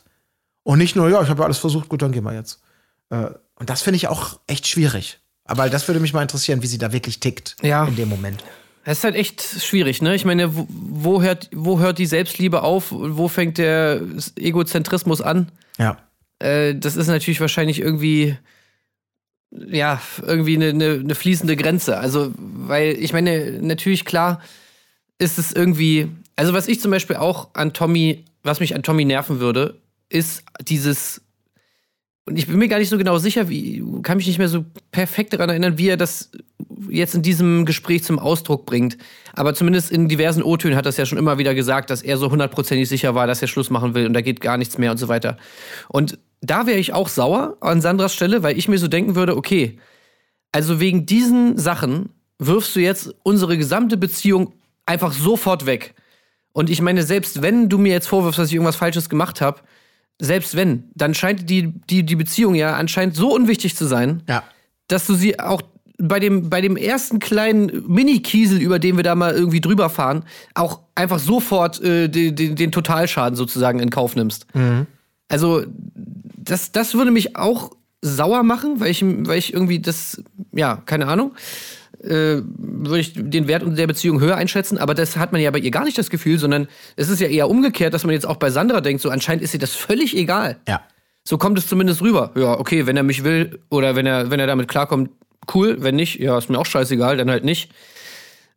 Und 0.64 0.78
nicht 0.78 0.96
nur, 0.96 1.10
ja, 1.10 1.22
ich 1.22 1.30
habe 1.30 1.40
ja 1.40 1.46
alles 1.46 1.58
versucht, 1.58 1.90
gut, 1.90 2.02
dann 2.04 2.12
gehen 2.12 2.24
wir 2.24 2.34
jetzt. 2.36 2.62
Äh, 3.10 3.28
und 3.56 3.70
das 3.70 3.82
finde 3.82 3.96
ich 3.98 4.08
auch 4.08 4.40
echt 4.48 4.68
schwierig. 4.68 5.20
Aber 5.46 5.70
das 5.70 5.88
würde 5.88 6.00
mich 6.00 6.14
mal 6.14 6.22
interessieren, 6.22 6.62
wie 6.62 6.68
sie 6.68 6.78
da 6.78 6.94
wirklich 6.94 7.20
tickt 7.20 7.56
Ja. 7.64 7.86
in 7.86 7.96
dem 7.96 8.10
Moment. 8.10 8.44
Es 8.84 9.00
ist 9.00 9.04
halt 9.04 9.16
echt 9.16 9.42
schwierig, 9.42 10.02
ne? 10.02 10.16
Ich 10.16 10.26
meine, 10.26 10.56
wo, 10.56 10.66
wo, 10.70 11.22
hört, 11.22 11.50
wo 11.54 11.80
hört 11.80 11.98
die 12.00 12.06
Selbstliebe 12.08 12.62
auf? 12.64 12.88
Wo 12.92 13.28
fängt 13.28 13.58
der 13.58 14.02
Egozentrismus 14.38 15.22
an? 15.22 15.52
Ja. 15.78 15.98
Äh, 16.40 16.76
das 16.76 16.96
ist 16.96 17.08
natürlich 17.08 17.42
wahrscheinlich 17.42 17.80
irgendwie, 17.80 18.38
ja, 19.52 20.02
irgendwie 20.26 20.56
eine, 20.56 20.70
eine, 20.70 21.00
eine 21.04 21.16
fließende 21.16 21.56
Grenze. 21.56 21.98
Also, 21.98 22.32
weil 22.38 22.94
ich 23.00 23.14
meine, 23.14 23.60
natürlich 23.62 24.06
klar 24.06 24.42
ist 25.20 25.38
es 25.38 25.52
irgendwie, 25.52 26.10
also 26.36 26.54
was 26.54 26.68
ich 26.68 26.80
zum 26.80 26.92
Beispiel 26.92 27.18
auch 27.18 27.50
an 27.54 27.74
Tommy, 27.74 28.26
was 28.44 28.60
mich 28.60 28.76
an 28.76 28.84
Tommy 28.84 29.06
nerven 29.06 29.40
würde, 29.40 29.80
ist 30.10 30.44
dieses, 30.62 31.22
und 32.26 32.38
ich 32.38 32.48
bin 32.48 32.58
mir 32.58 32.68
gar 32.68 32.80
nicht 32.80 32.90
so 32.90 32.98
genau 32.98 33.18
sicher, 33.18 33.50
wie, 33.50 33.84
kann 34.04 34.18
mich 34.18 34.28
nicht 34.28 34.40
mehr 34.40 34.50
so 34.50 34.66
perfekt 34.92 35.34
daran 35.34 35.50
erinnern, 35.50 35.78
wie 35.78 35.90
er 35.90 35.98
das 35.98 36.32
jetzt 36.90 37.14
in 37.14 37.22
diesem 37.22 37.66
Gespräch 37.66 38.04
zum 38.04 38.20
Ausdruck 38.20 38.66
bringt. 38.66 38.98
Aber 39.34 39.54
zumindest 39.54 39.92
in 39.92 40.08
diversen 40.08 40.44
O-Tönen 40.44 40.76
hat 40.76 40.86
er 40.86 40.90
es 40.90 40.98
ja 40.98 41.06
schon 41.06 41.18
immer 41.18 41.38
wieder 41.38 41.54
gesagt, 41.54 41.90
dass 41.90 42.02
er 42.02 42.18
so 42.18 42.32
hundertprozentig 42.32 42.90
sicher 42.90 43.16
war, 43.16 43.28
dass 43.28 43.42
er 43.42 43.48
Schluss 43.48 43.70
machen 43.70 43.94
will 43.94 44.06
und 44.06 44.14
da 44.14 44.22
geht 44.22 44.42
gar 44.42 44.58
nichts 44.58 44.78
mehr 44.78 44.92
und 44.92 44.98
so 44.98 45.08
weiter. 45.08 45.38
Und 45.88 46.18
da 46.42 46.66
wäre 46.66 46.80
ich 46.80 46.94
auch 46.94 47.08
sauer 47.08 47.58
an 47.62 47.82
Sandras 47.82 48.14
Stelle, 48.14 48.44
weil 48.44 48.58
ich 48.58 48.68
mir 48.68 48.78
so 48.78 48.88
denken 48.88 49.16
würde, 49.16 49.38
okay, 49.38 49.78
also 50.52 50.80
wegen 50.80 51.06
diesen 51.06 51.58
Sachen 51.58 52.10
wirfst 52.40 52.76
du 52.76 52.80
jetzt 52.80 53.14
unsere 53.24 53.58
gesamte 53.58 53.98
Beziehung 53.98 54.54
einfach 54.86 55.14
sofort 55.14 55.66
weg. 55.66 55.94
Und 56.54 56.70
ich 56.70 56.82
meine, 56.82 57.04
selbst 57.04 57.42
wenn 57.42 57.70
du 57.70 57.78
mir 57.78 57.94
jetzt 57.94 58.08
vorwirfst, 58.08 58.40
dass 58.40 58.48
ich 58.50 58.56
irgendwas 58.56 58.76
Falsches 58.76 59.08
gemacht 59.10 59.40
habe, 59.40 59.62
selbst 60.20 60.56
wenn, 60.56 60.90
dann 60.96 61.14
scheint 61.14 61.50
die, 61.50 61.72
die, 61.90 62.04
die 62.04 62.16
Beziehung 62.16 62.56
ja 62.56 62.76
anscheinend 62.76 63.16
so 63.16 63.34
unwichtig 63.34 63.76
zu 63.76 63.86
sein, 63.86 64.24
Ja. 64.28 64.44
dass 64.88 65.08
du 65.08 65.14
sie 65.14 65.40
auch 65.40 65.62
bei 65.98 66.20
dem, 66.20 66.50
bei 66.50 66.62
dem 66.62 66.76
ersten 66.78 67.20
kleinen 67.20 67.84
Mini-Kiesel, 67.88 68.60
über 68.60 68.80
den 68.80 68.98
wir 68.98 69.04
da 69.04 69.14
mal 69.16 69.34
irgendwie 69.34 69.62
drüber 69.62 69.90
fahren, 69.90 70.26
auch 70.56 70.80
einfach 70.96 71.20
sofort 71.20 71.80
äh, 71.82 72.08
den, 72.10 72.36
den, 72.36 72.56
den 72.56 72.72
Totalschaden 72.72 73.36
sozusagen 73.36 73.80
in 73.80 73.92
Kauf 73.92 74.16
nimmst. 74.16 74.48
Also, 75.32 75.64
das, 75.96 76.72
das 76.72 76.94
würde 76.94 77.12
mich 77.12 77.36
auch 77.36 77.72
sauer 78.02 78.44
machen, 78.44 78.80
weil 78.80 78.92
ich, 78.92 79.04
weil 79.04 79.38
ich 79.38 79.54
irgendwie 79.54 79.80
das, 79.80 80.22
ja, 80.52 80.82
keine 80.86 81.08
Ahnung, 81.08 81.34
äh, 82.04 82.42
würde 82.58 83.00
ich 83.00 83.14
den 83.14 83.48
Wert 83.48 83.64
der 83.66 83.88
Beziehung 83.88 84.20
höher 84.20 84.36
einschätzen, 84.36 84.78
aber 84.78 84.96
das 84.96 85.18
hat 85.18 85.32
man 85.32 85.42
ja 85.42 85.52
bei 85.52 85.60
ihr 85.60 85.70
gar 85.70 85.84
nicht 85.84 85.98
das 85.98 86.10
Gefühl, 86.10 86.40
sondern 86.40 86.68
es 86.96 87.10
ist 87.10 87.22
ja 87.22 87.28
eher 87.28 87.50
umgekehrt, 87.50 87.94
dass 87.94 88.04
man 88.04 88.14
jetzt 88.14 88.26
auch 88.26 88.38
bei 88.38 88.50
Sandra 88.50 88.82
denkt, 88.82 89.02
so 89.02 89.10
anscheinend 89.10 89.44
ist 89.44 89.54
ihr 89.54 89.60
das 89.60 89.76
völlig 89.76 90.18
egal. 90.18 90.58
Ja. 90.68 90.82
So 91.24 91.38
kommt 91.38 91.60
es 91.60 91.68
zumindest 91.68 92.02
rüber. 92.02 92.32
Ja, 92.36 92.60
okay, 92.60 92.88
wenn 92.88 92.98
er 92.98 93.04
mich 93.04 93.24
will 93.24 93.60
oder 93.70 93.96
wenn 93.96 94.08
er, 94.08 94.32
wenn 94.32 94.40
er 94.40 94.48
damit 94.48 94.68
klarkommt, 94.68 95.12
cool. 95.54 95.78
Wenn 95.80 95.96
nicht, 95.96 96.20
ja, 96.20 96.38
ist 96.38 96.50
mir 96.50 96.58
auch 96.58 96.66
scheißegal, 96.66 97.18
dann 97.18 97.30
halt 97.30 97.44
nicht. 97.44 97.72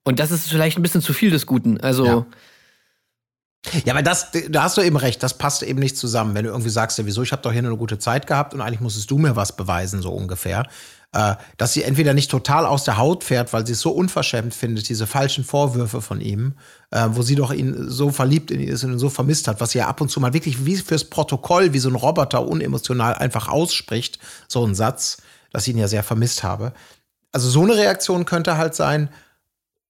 Und 0.04 0.18
das 0.20 0.30
ist 0.30 0.48
vielleicht 0.48 0.78
ein 0.78 0.82
bisschen 0.82 1.02
zu 1.02 1.12
viel 1.12 1.30
des 1.30 1.46
Guten. 1.46 1.80
Also, 1.80 2.06
Ja. 2.06 2.26
Ja, 3.84 3.94
aber 3.94 4.02
das, 4.02 4.28
da 4.50 4.64
hast 4.64 4.76
du 4.76 4.82
eben 4.82 4.96
recht, 4.96 5.22
das 5.22 5.38
passt 5.38 5.62
eben 5.62 5.80
nicht 5.80 5.96
zusammen. 5.96 6.34
Wenn 6.34 6.44
du 6.44 6.50
irgendwie 6.50 6.70
sagst, 6.70 6.98
ja, 6.98 7.06
wieso, 7.06 7.22
ich 7.22 7.32
habe 7.32 7.42
doch 7.42 7.52
hier 7.52 7.60
eine 7.60 7.76
gute 7.76 7.98
Zeit 7.98 8.26
gehabt 8.26 8.54
und 8.54 8.60
eigentlich 8.60 8.80
musstest 8.80 9.10
du 9.10 9.18
mir 9.18 9.36
was 9.36 9.56
beweisen, 9.56 10.02
so 10.02 10.12
ungefähr. 10.12 10.66
Äh, 11.14 11.36
dass 11.58 11.72
sie 11.72 11.84
entweder 11.84 12.12
nicht 12.12 12.30
total 12.30 12.66
aus 12.66 12.82
der 12.82 12.98
Haut 12.98 13.22
fährt, 13.22 13.52
weil 13.52 13.64
sie 13.64 13.72
es 13.72 13.80
so 13.80 13.92
unverschämt 13.92 14.52
findet, 14.52 14.88
diese 14.88 15.06
falschen 15.06 15.44
Vorwürfe 15.44 16.02
von 16.02 16.20
ihm, 16.20 16.54
äh, 16.90 17.06
wo 17.10 17.22
sie 17.22 17.36
doch 17.36 17.52
ihn 17.52 17.88
so 17.88 18.10
verliebt 18.10 18.50
in 18.50 18.58
ihn 18.58 18.68
ist 18.68 18.82
und 18.82 18.92
ihn 18.92 18.98
so 18.98 19.08
vermisst 19.08 19.46
hat, 19.46 19.60
was 19.60 19.70
sie 19.70 19.78
ja 19.78 19.86
ab 19.86 20.00
und 20.00 20.10
zu 20.10 20.18
mal 20.18 20.34
wirklich 20.34 20.66
wie 20.66 20.76
fürs 20.76 21.04
Protokoll, 21.04 21.72
wie 21.72 21.78
so 21.78 21.88
ein 21.88 21.94
Roboter 21.94 22.46
unemotional 22.46 23.14
einfach 23.14 23.48
ausspricht, 23.48 24.18
so 24.48 24.66
ein 24.66 24.74
Satz, 24.74 25.18
dass 25.52 25.68
ich 25.68 25.74
ihn 25.74 25.78
ja 25.78 25.86
sehr 25.86 26.02
vermisst 26.02 26.42
habe. 26.42 26.72
Also 27.30 27.48
so 27.48 27.62
eine 27.62 27.76
Reaktion 27.76 28.24
könnte 28.24 28.56
halt 28.56 28.74
sein, 28.74 29.08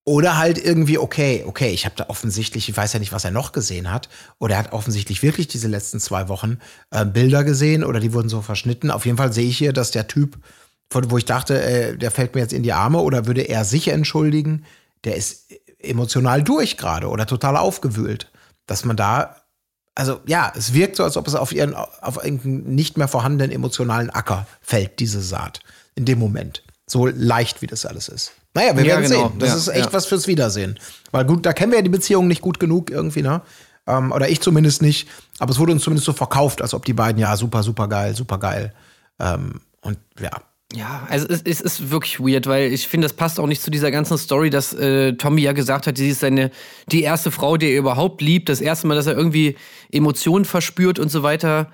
oder 0.04 0.36
halt 0.36 0.62
irgendwie, 0.62 0.98
okay, 0.98 1.44
okay, 1.46 1.70
ich 1.70 1.86
habe 1.86 1.96
da 1.96 2.08
offensichtlich, 2.08 2.68
ich 2.68 2.76
weiß 2.76 2.92
ja 2.92 2.98
nicht, 2.98 3.12
was 3.12 3.24
er 3.24 3.30
noch 3.30 3.52
gesehen 3.52 3.90
hat, 3.90 4.10
oder 4.38 4.54
er 4.54 4.58
hat 4.58 4.72
offensichtlich 4.72 5.22
wirklich 5.22 5.48
diese 5.48 5.68
letzten 5.68 5.98
zwei 5.98 6.28
Wochen 6.28 6.58
äh, 6.90 7.06
Bilder 7.06 7.42
gesehen 7.42 7.82
oder 7.82 8.00
die 8.00 8.12
wurden 8.12 8.28
so 8.28 8.42
verschnitten. 8.42 8.90
Auf 8.90 9.06
jeden 9.06 9.16
Fall 9.16 9.32
sehe 9.32 9.48
ich 9.48 9.56
hier, 9.56 9.72
dass 9.72 9.90
der 9.90 10.06
Typ, 10.06 10.36
wo 10.90 11.16
ich 11.16 11.24
dachte, 11.24 11.62
äh, 11.62 11.96
der 11.96 12.10
fällt 12.10 12.34
mir 12.34 12.42
jetzt 12.42 12.52
in 12.52 12.62
die 12.62 12.74
Arme 12.74 12.98
oder 12.98 13.26
würde 13.26 13.42
er 13.42 13.64
sich 13.64 13.88
entschuldigen, 13.88 14.64
der 15.04 15.16
ist 15.16 15.50
emotional 15.78 16.42
durch 16.42 16.76
gerade 16.76 17.08
oder 17.08 17.26
total 17.26 17.56
aufgewühlt. 17.56 18.30
Dass 18.66 18.84
man 18.84 18.96
da, 18.96 19.36
also 19.94 20.20
ja, 20.26 20.52
es 20.54 20.74
wirkt 20.74 20.96
so, 20.96 21.04
als 21.04 21.16
ob 21.16 21.26
es 21.26 21.34
auf 21.34 21.52
ihren, 21.52 21.74
auf 21.74 22.22
irgendeinen 22.22 22.74
nicht 22.74 22.98
mehr 22.98 23.08
vorhandenen 23.08 23.54
emotionalen 23.54 24.10
Acker 24.10 24.46
fällt, 24.60 25.00
diese 25.00 25.22
Saat, 25.22 25.60
in 25.94 26.04
dem 26.04 26.18
Moment. 26.18 26.62
So 26.86 27.06
leicht, 27.06 27.62
wie 27.62 27.66
das 27.66 27.86
alles 27.86 28.08
ist. 28.08 28.32
Naja, 28.54 28.76
wir 28.76 28.84
Ja, 28.84 28.96
werden 28.96 29.10
genau. 29.10 29.28
sehen. 29.28 29.38
Das 29.38 29.48
Ja, 29.50 29.56
ist 29.56 29.68
echt 29.68 29.86
ja. 29.86 29.92
was 29.92 30.06
fürs 30.06 30.26
Wiedersehen. 30.26 30.78
Weil 31.10 31.24
gut, 31.24 31.44
da 31.44 31.52
kennen 31.52 31.72
wir 31.72 31.78
ja 31.78 31.82
die 31.82 31.88
Beziehung 31.90 32.28
nicht 32.28 32.40
gut 32.40 32.58
genug 32.60 32.90
irgendwie, 32.90 33.22
ne? 33.22 33.42
Ähm, 33.86 34.12
oder 34.12 34.28
ich 34.28 34.40
zumindest 34.40 34.80
nicht. 34.80 35.08
Aber 35.38 35.50
es 35.52 35.58
wurde 35.58 35.72
uns 35.72 35.82
zumindest 35.82 36.06
so 36.06 36.12
verkauft, 36.12 36.62
als 36.62 36.72
ob 36.72 36.84
die 36.84 36.92
beiden, 36.94 37.20
ja, 37.20 37.36
super, 37.36 37.62
super 37.62 37.88
geil, 37.88 38.14
super 38.14 38.38
geil. 38.38 38.72
Ähm, 39.20 39.60
und 39.82 39.98
ja, 40.20 40.30
ja, 40.74 41.06
also 41.08 41.26
es, 41.28 41.42
es 41.42 41.60
ist 41.60 41.90
wirklich 41.90 42.18
weird, 42.18 42.46
weil 42.46 42.72
ich 42.72 42.88
finde, 42.88 43.04
das 43.04 43.12
passt 43.12 43.38
auch 43.38 43.46
nicht 43.46 43.62
zu 43.62 43.70
dieser 43.70 43.90
ganzen 43.90 44.18
Story, 44.18 44.50
dass 44.50 44.72
äh, 44.72 45.12
Tommy 45.12 45.42
ja 45.42 45.52
gesagt 45.52 45.86
hat, 45.86 45.96
sie 45.96 46.08
ist 46.08 46.20
seine, 46.20 46.50
die 46.90 47.02
erste 47.02 47.30
Frau, 47.30 47.56
die 47.56 47.70
er 47.70 47.78
überhaupt 47.78 48.20
liebt, 48.22 48.48
das 48.48 48.60
erste 48.60 48.86
Mal, 48.88 48.96
dass 48.96 49.06
er 49.06 49.16
irgendwie 49.16 49.56
Emotionen 49.92 50.44
verspürt 50.44 50.98
und 50.98 51.10
so 51.10 51.22
weiter. 51.22 51.70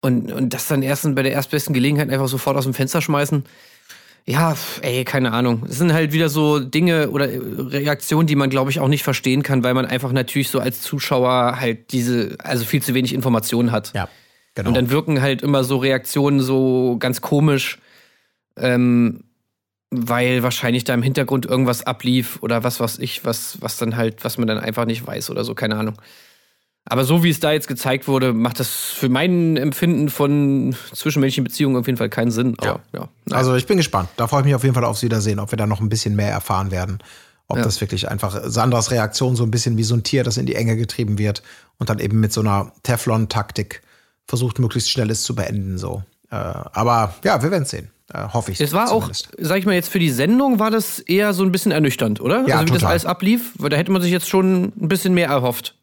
Und, 0.00 0.30
und 0.30 0.54
das 0.54 0.68
dann 0.68 0.82
erst 0.82 1.12
bei 1.16 1.22
der 1.24 1.32
erstbesten 1.32 1.74
Gelegenheit 1.74 2.10
einfach 2.10 2.28
sofort 2.28 2.56
aus 2.56 2.64
dem 2.64 2.74
Fenster 2.74 3.00
schmeißen. 3.02 3.44
Ja, 4.26 4.56
ey, 4.82 5.04
keine 5.04 5.32
Ahnung. 5.32 5.64
Es 5.68 5.78
sind 5.78 5.92
halt 5.92 6.12
wieder 6.12 6.28
so 6.28 6.60
Dinge 6.60 7.10
oder 7.10 7.30
äh, 7.30 7.38
Reaktionen, 7.38 8.26
die 8.26 8.36
man, 8.36 8.50
glaube 8.50 8.70
ich, 8.70 8.80
auch 8.80 8.88
nicht 8.88 9.02
verstehen 9.02 9.42
kann, 9.42 9.64
weil 9.64 9.74
man 9.74 9.86
einfach 9.86 10.12
natürlich 10.12 10.50
so 10.50 10.60
als 10.60 10.82
Zuschauer 10.82 11.58
halt 11.60 11.92
diese, 11.92 12.36
also 12.42 12.64
viel 12.64 12.82
zu 12.82 12.94
wenig 12.94 13.14
Informationen 13.14 13.72
hat. 13.72 13.92
ja, 13.94 14.08
genau. 14.54 14.68
Und 14.68 14.76
dann 14.76 14.90
wirken 14.90 15.22
halt 15.22 15.42
immer 15.42 15.64
so 15.64 15.78
Reaktionen 15.78 16.40
so 16.40 16.96
ganz 16.98 17.20
komisch, 17.20 17.78
ähm, 18.56 19.24
weil 19.90 20.42
wahrscheinlich 20.42 20.84
da 20.84 20.92
im 20.92 21.02
Hintergrund 21.02 21.46
irgendwas 21.46 21.86
ablief 21.86 22.38
oder 22.42 22.62
was 22.62 22.80
weiß 22.80 22.98
ich, 22.98 23.24
was, 23.24 23.62
was 23.62 23.78
dann 23.78 23.96
halt, 23.96 24.24
was 24.24 24.36
man 24.36 24.46
dann 24.46 24.58
einfach 24.58 24.84
nicht 24.84 25.06
weiß 25.06 25.30
oder 25.30 25.44
so, 25.44 25.54
keine 25.54 25.76
Ahnung. 25.76 25.94
Aber 26.90 27.04
so 27.04 27.22
wie 27.22 27.30
es 27.30 27.38
da 27.38 27.52
jetzt 27.52 27.68
gezeigt 27.68 28.08
wurde, 28.08 28.32
macht 28.32 28.60
das 28.60 28.68
für 28.70 29.08
mein 29.10 29.56
Empfinden 29.58 30.08
von 30.08 30.74
zwischenmenschlichen 30.94 31.44
Beziehungen 31.44 31.76
auf 31.76 31.86
jeden 31.86 31.98
Fall 31.98 32.08
keinen 32.08 32.30
Sinn. 32.30 32.54
Aber, 32.58 32.80
ja. 32.94 33.08
Also 33.30 33.54
ich 33.56 33.66
bin 33.66 33.76
gespannt. 33.76 34.08
Da 34.16 34.26
freue 34.26 34.40
ich 34.40 34.46
mich 34.46 34.54
auf 34.54 34.62
jeden 34.62 34.74
Fall 34.74 34.84
aufs 34.84 35.02
Wiedersehen, 35.02 35.38
ob 35.38 35.52
wir 35.52 35.58
da 35.58 35.66
noch 35.66 35.80
ein 35.80 35.88
bisschen 35.90 36.16
mehr 36.16 36.30
erfahren 36.30 36.70
werden. 36.70 36.98
Ob 37.46 37.58
Ja. 37.58 37.62
das 37.64 37.80
wirklich 37.80 38.10
einfach 38.10 38.40
Sandras 38.44 38.90
Reaktion 38.90 39.36
so 39.36 39.42
ein 39.44 39.50
bisschen 39.50 39.76
wie 39.76 39.82
so 39.82 39.94
ein 39.94 40.02
Tier, 40.02 40.24
das 40.24 40.36
in 40.36 40.46
die 40.46 40.54
Enge 40.54 40.76
getrieben 40.76 41.18
wird 41.18 41.42
und 41.78 41.88
dann 41.90 41.98
eben 41.98 42.20
mit 42.20 42.32
so 42.32 42.40
einer 42.40 42.72
Teflon-Taktik 42.82 43.82
versucht, 44.26 44.58
möglichst 44.58 44.90
schnell 44.90 45.10
es 45.10 45.22
zu 45.22 45.34
beenden. 45.34 45.78
So. 45.78 46.02
Äh, 46.30 46.34
aber 46.36 47.14
ja, 47.24 47.42
wir 47.42 47.50
werden 47.50 47.62
es 47.62 47.70
sehen. 47.70 47.90
Äh, 48.12 48.28
hoffe 48.32 48.52
ich. 48.52 48.60
Es 48.60 48.72
war 48.72 48.86
zumindest. 48.86 49.28
auch, 49.28 49.32
sag 49.38 49.58
ich 49.58 49.66
mal 49.66 49.74
jetzt 49.74 49.88
für 49.90 49.98
die 49.98 50.10
Sendung, 50.10 50.58
war 50.58 50.70
das 50.70 50.98
eher 50.98 51.34
so 51.34 51.42
ein 51.42 51.52
bisschen 51.52 51.72
ernüchternd, 51.72 52.20
oder? 52.20 52.46
Ja, 52.46 52.56
also 52.56 52.66
wie 52.68 52.70
das 52.72 52.78
total. 52.80 52.90
alles 52.90 53.04
ablief, 53.06 53.52
weil 53.58 53.68
da 53.70 53.76
hätte 53.76 53.92
man 53.92 54.00
sich 54.00 54.10
jetzt 54.12 54.28
schon 54.28 54.64
ein 54.80 54.88
bisschen 54.88 55.12
mehr 55.14 55.28
erhofft. 55.28 55.74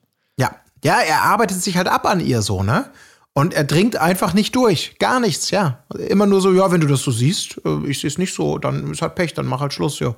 Ja. 0.85 0.99
Ja, 0.99 0.99
er 1.01 1.21
arbeitet 1.23 1.61
sich 1.61 1.77
halt 1.77 1.87
ab 1.87 2.05
an 2.05 2.19
ihr 2.19 2.41
so, 2.41 2.63
ne? 2.63 2.85
Und 3.33 3.53
er 3.53 3.65
dringt 3.65 3.97
einfach 3.97 4.33
nicht 4.33 4.55
durch. 4.55 4.95
Gar 4.97 5.19
nichts, 5.19 5.51
ja. 5.51 5.79
Immer 6.07 6.25
nur 6.25 6.39
so, 6.39 6.53
ja, 6.53 6.71
wenn 6.71 6.79
du 6.79 6.87
das 6.87 7.01
so 7.01 7.11
siehst, 7.11 7.59
äh, 7.65 7.85
ich 7.85 7.99
sehe 7.99 8.07
es 8.07 8.17
nicht 8.17 8.33
so, 8.33 8.57
dann 8.57 8.91
ist 8.91 9.01
halt 9.01 9.15
Pech, 9.15 9.33
dann 9.33 9.45
mach 9.45 9.59
halt 9.59 9.73
Schluss, 9.73 9.99
ja. 9.99 10.15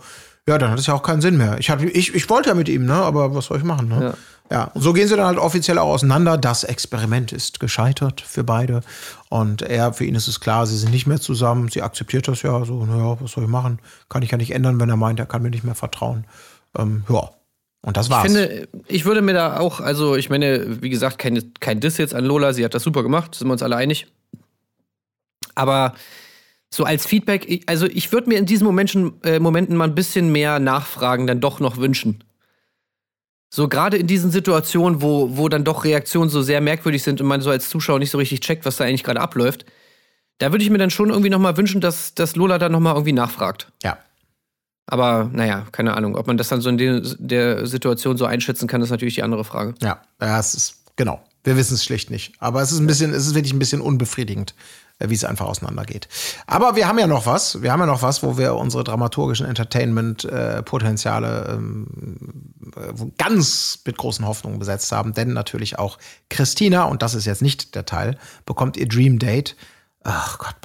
Ja, 0.47 0.57
dann 0.57 0.71
hat 0.71 0.79
es 0.79 0.85
ja 0.85 0.93
auch 0.93 1.01
keinen 1.01 1.21
Sinn 1.21 1.35
mehr. 1.35 1.57
Ich, 1.57 1.69
hab, 1.69 1.81
ich, 1.81 2.13
ich 2.13 2.29
wollte 2.29 2.49
ja 2.49 2.55
mit 2.55 2.69
ihm, 2.69 2.85
ne? 2.85 2.93
Aber 2.93 3.33
was 3.33 3.45
soll 3.45 3.57
ich 3.57 3.63
machen, 3.63 3.87
ne? 3.89 4.13
Ja. 4.51 4.65
Und 4.73 4.81
so 4.81 4.93
gehen 4.93 5.07
sie 5.07 5.15
dann 5.15 5.25
halt 5.25 5.39
offiziell 5.39 5.77
auch 5.77 5.87
auseinander. 5.87 6.37
Das 6.37 6.63
Experiment 6.63 7.33
ist 7.33 7.59
gescheitert 7.59 8.21
für 8.21 8.43
beide. 8.43 8.81
Und 9.29 9.61
er, 9.61 9.93
für 9.93 10.05
ihn 10.05 10.15
ist 10.15 10.27
es 10.27 10.39
klar, 10.39 10.67
sie 10.67 10.77
sind 10.77 10.91
nicht 10.91 11.07
mehr 11.07 11.19
zusammen. 11.19 11.69
Sie 11.69 11.81
akzeptiert 11.81 12.27
das 12.27 12.43
ja 12.43 12.63
so, 12.63 12.85
naja, 12.85 13.17
was 13.19 13.31
soll 13.31 13.45
ich 13.45 13.49
machen? 13.49 13.79
Kann 14.09 14.21
ich 14.21 14.31
ja 14.31 14.37
nicht 14.37 14.51
ändern, 14.51 14.79
wenn 14.79 14.89
er 14.89 14.95
meint, 14.95 15.19
er 15.19 15.25
kann 15.25 15.41
mir 15.41 15.49
nicht 15.49 15.65
mehr 15.65 15.75
vertrauen. 15.75 16.25
Ähm, 16.77 17.03
ja. 17.09 17.29
Und 17.81 17.95
das 17.97 18.09
war's. 18.09 18.25
Ich 18.25 18.31
finde, 18.37 18.67
ich 18.87 19.05
würde 19.05 19.21
mir 19.21 19.33
da 19.33 19.57
auch, 19.59 19.79
also 19.79 20.15
ich 20.15 20.29
meine, 20.29 20.81
wie 20.81 20.89
gesagt, 20.89 21.17
kein, 21.19 21.53
kein 21.59 21.79
Diss 21.79 21.97
jetzt 21.97 22.13
an 22.13 22.25
Lola, 22.25 22.51
sie 22.53 22.65
hat 22.65 22.73
das 22.73 22.83
super 22.83 23.03
gemacht, 23.03 23.35
sind 23.35 23.47
wir 23.47 23.53
uns 23.53 23.61
alle 23.63 23.75
einig. 23.77 24.07
Aber 25.55 25.93
so 26.73 26.83
als 26.83 27.05
Feedback, 27.05 27.45
ich- 27.49 27.67
also 27.69 27.85
ich 27.87 28.11
würde 28.11 28.29
mir 28.29 28.37
in 28.37 28.45
diesen 28.45 28.65
Momenten, 28.65 29.13
äh, 29.23 29.39
Momenten 29.39 29.75
mal 29.77 29.85
ein 29.85 29.95
bisschen 29.95 30.31
mehr 30.31 30.59
Nachfragen 30.59 31.27
dann 31.27 31.39
doch 31.39 31.59
noch 31.59 31.77
wünschen. 31.77 32.23
So 33.49 33.69
gerade 33.69 33.95
in 33.97 34.07
diesen 34.07 34.29
Situationen, 34.31 35.01
wo, 35.01 35.37
wo 35.37 35.47
dann 35.47 35.63
doch 35.63 35.85
Reaktionen 35.85 36.29
so 36.29 36.41
sehr 36.41 36.59
merkwürdig 36.59 37.01
sind 37.03 37.21
und 37.21 37.27
man 37.27 37.39
so 37.41 37.49
als 37.49 37.69
Zuschauer 37.69 37.99
nicht 37.99 38.11
so 38.11 38.17
richtig 38.17 38.41
checkt, 38.41 38.65
was 38.65 38.75
da 38.75 38.83
eigentlich 38.83 39.03
gerade 39.05 39.21
abläuft, 39.21 39.65
da 40.39 40.51
würde 40.51 40.63
ich 40.63 40.69
mir 40.69 40.77
dann 40.77 40.89
schon 40.91 41.09
irgendwie 41.09 41.29
noch 41.29 41.39
mal 41.39 41.55
wünschen, 41.55 41.79
dass, 41.79 42.13
dass 42.13 42.35
Lola 42.35 42.57
dann 42.57 42.73
noch 42.73 42.81
mal 42.81 42.91
irgendwie 42.93 43.13
nachfragt. 43.13 43.71
ja. 43.83 43.97
Aber 44.87 45.29
naja, 45.31 45.67
keine 45.71 45.95
Ahnung. 45.95 46.15
Ob 46.15 46.25
man 46.27 46.37
das 46.37 46.47
dann 46.47 46.61
so 46.61 46.69
in 46.69 46.77
der, 47.19 47.67
Situation 47.67 48.17
so 48.17 48.25
einschätzen 48.25 48.67
kann, 48.67 48.81
ist 48.81 48.89
natürlich 48.89 49.13
die 49.15 49.23
andere 49.23 49.43
Frage. 49.43 49.75
Ja, 49.81 50.01
es 50.19 50.55
ist, 50.55 50.75
genau. 50.95 51.19
Wir 51.43 51.57
wissen 51.57 51.73
es 51.75 51.83
schlicht 51.83 52.09
nicht. 52.09 52.33
Aber 52.39 52.61
es 52.61 52.71
ist 52.71 52.79
ein 52.79 52.87
bisschen, 52.87 53.13
es 53.13 53.27
ist 53.27 53.35
wirklich 53.35 53.53
ein 53.53 53.59
bisschen 53.59 53.81
unbefriedigend, 53.81 54.55
äh, 54.99 55.09
wie 55.09 55.13
es 55.13 55.25
einfach 55.25 55.45
auseinandergeht. 55.45 56.07
Aber 56.45 56.75
wir 56.75 56.87
haben 56.87 56.99
ja 56.99 57.07
noch 57.07 57.25
was. 57.25 57.61
Wir 57.61 57.71
haben 57.71 57.79
ja 57.81 57.85
noch 57.85 58.01
was, 58.01 58.23
wo 58.23 58.37
wir 58.37 58.55
unsere 58.55 58.85
dramaturgischen 58.85 59.45
Entertainment-Potenziale 59.45 61.53
ähm, 61.53 61.87
äh, 62.75 62.93
ganz 63.17 63.79
mit 63.85 63.97
großen 63.97 64.25
Hoffnungen 64.25 64.59
besetzt 64.59 64.93
haben. 64.93 65.13
Denn 65.13 65.33
natürlich 65.33 65.79
auch 65.79 65.97
Christina, 66.29 66.85
und 66.85 67.01
das 67.01 67.13
ist 67.13 67.25
jetzt 67.25 67.41
nicht 67.41 67.75
der 67.75 67.85
Teil, 67.85 68.17
bekommt 68.45 68.77
ihr 68.77 68.87
Dream 68.87 69.19
Date. 69.19 69.57
Ach 70.09 70.37
Gott, 70.37 70.55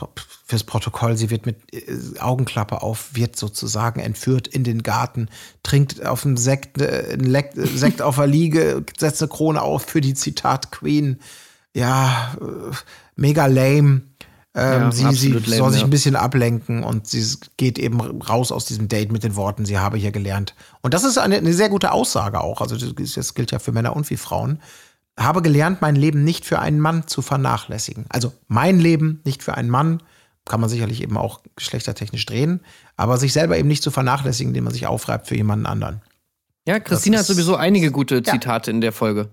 fürs 0.46 0.62
Protokoll, 0.62 1.16
sie 1.16 1.28
wird 1.30 1.46
mit 1.46 1.56
äh, 1.74 2.20
Augenklappe 2.20 2.80
auf, 2.80 3.10
wird 3.14 3.34
sozusagen 3.34 3.98
entführt 3.98 4.46
in 4.46 4.62
den 4.62 4.84
Garten, 4.84 5.28
trinkt 5.64 6.06
auf 6.06 6.22
dem 6.22 6.36
Sekt, 6.36 6.80
äh, 6.80 7.08
einen 7.14 7.26
Lek- 7.26 7.56
äh, 7.56 7.66
Sekt 7.66 8.02
auf 8.02 8.16
der 8.16 8.28
Liege, 8.28 8.84
setzt 8.96 9.20
eine 9.20 9.28
Krone 9.30 9.60
auf 9.60 9.82
für 9.82 10.00
die 10.00 10.14
Zitat 10.14 10.70
Queen. 10.70 11.18
Ja, 11.74 12.36
äh, 12.40 12.72
mega 13.16 13.46
lame. 13.46 14.02
Ähm, 14.54 14.82
Ja, 14.82 14.92
sie 14.92 15.12
sie 15.14 15.32
lame, 15.32 15.56
soll 15.56 15.72
sich 15.72 15.82
ein 15.82 15.90
bisschen 15.90 16.14
ablenken 16.14 16.84
und 16.84 17.08
sie 17.08 17.24
geht 17.56 17.80
eben 17.80 18.00
raus 18.22 18.52
aus 18.52 18.66
diesem 18.66 18.86
Date 18.86 19.10
mit 19.10 19.24
den 19.24 19.34
Worten, 19.34 19.64
sie 19.64 19.78
habe 19.78 19.96
hier 19.96 20.12
gelernt. 20.12 20.54
Und 20.82 20.94
das 20.94 21.02
ist 21.02 21.18
eine, 21.18 21.38
eine 21.38 21.52
sehr 21.52 21.68
gute 21.68 21.90
Aussage 21.90 22.40
auch. 22.40 22.60
Also 22.60 22.76
das 22.76 23.34
gilt 23.34 23.50
ja 23.50 23.58
für 23.58 23.72
Männer 23.72 23.96
und 23.96 24.08
wie 24.08 24.16
Frauen. 24.16 24.60
Habe 25.18 25.42
gelernt, 25.42 25.82
mein 25.82 25.94
Leben 25.96 26.24
nicht 26.24 26.44
für 26.46 26.58
einen 26.58 26.80
Mann 26.80 27.06
zu 27.06 27.20
vernachlässigen. 27.22 28.06
Also 28.08 28.32
mein 28.48 28.78
Leben 28.80 29.20
nicht 29.24 29.42
für 29.42 29.54
einen 29.54 29.68
Mann, 29.70 30.02
kann 30.46 30.60
man 30.60 30.70
sicherlich 30.70 31.02
eben 31.02 31.16
auch 31.18 31.40
geschlechtertechnisch 31.54 32.24
drehen, 32.26 32.60
aber 32.96 33.16
sich 33.18 33.32
selber 33.32 33.56
eben 33.58 33.68
nicht 33.68 33.82
zu 33.82 33.90
vernachlässigen, 33.90 34.50
indem 34.50 34.64
man 34.64 34.72
sich 34.72 34.86
aufreibt 34.86 35.28
für 35.28 35.36
jemanden 35.36 35.66
anderen. 35.66 36.00
Ja, 36.66 36.80
Christina 36.80 37.18
hat 37.18 37.26
sowieso 37.26 37.56
einige 37.56 37.90
gute 37.92 38.16
Ja. 38.16 38.22
Zitate 38.32 38.70
in 38.70 38.80
der 38.80 38.92
Folge. 38.92 39.28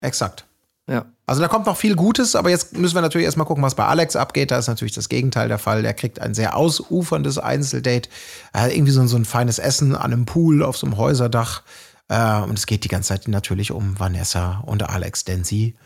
Exakt. 0.00 0.46
Ja. 0.88 1.06
Also 1.26 1.42
da 1.42 1.48
kommt 1.48 1.66
noch 1.66 1.76
viel 1.76 1.94
Gutes, 1.96 2.34
aber 2.34 2.48
jetzt 2.48 2.76
müssen 2.76 2.94
wir 2.94 3.02
natürlich 3.02 3.26
erstmal 3.26 3.46
gucken, 3.46 3.62
was 3.62 3.74
bei 3.74 3.84
Alex 3.84 4.16
abgeht. 4.16 4.50
Da 4.50 4.58
ist 4.58 4.68
natürlich 4.68 4.94
das 4.94 5.10
Gegenteil 5.10 5.48
der 5.48 5.58
Fall. 5.58 5.82
Der 5.82 5.92
kriegt 5.92 6.20
ein 6.20 6.32
sehr 6.32 6.56
ausuferndes 6.56 7.36
Einzeldate. 7.36 8.08
Er 8.54 8.62
hat 8.62 8.72
irgendwie 8.72 8.92
so, 8.92 9.00
ein- 9.02 9.08
so 9.08 9.16
ein 9.16 9.26
feines 9.26 9.58
Essen 9.58 9.94
an 9.94 10.12
einem 10.12 10.24
Pool 10.24 10.62
auf 10.62 10.78
so 10.78 10.86
einem 10.86 10.96
Häuserdach. 10.96 11.62
Äh, 12.08 12.40
und 12.40 12.58
es 12.58 12.66
geht 12.66 12.84
die 12.84 12.88
ganze 12.88 13.08
Zeit 13.08 13.28
natürlich 13.28 13.70
um 13.70 13.98
Vanessa 13.98 14.62
und 14.66 14.88
Alex, 14.88 15.24
denn 15.24 15.44
sie 15.44 15.76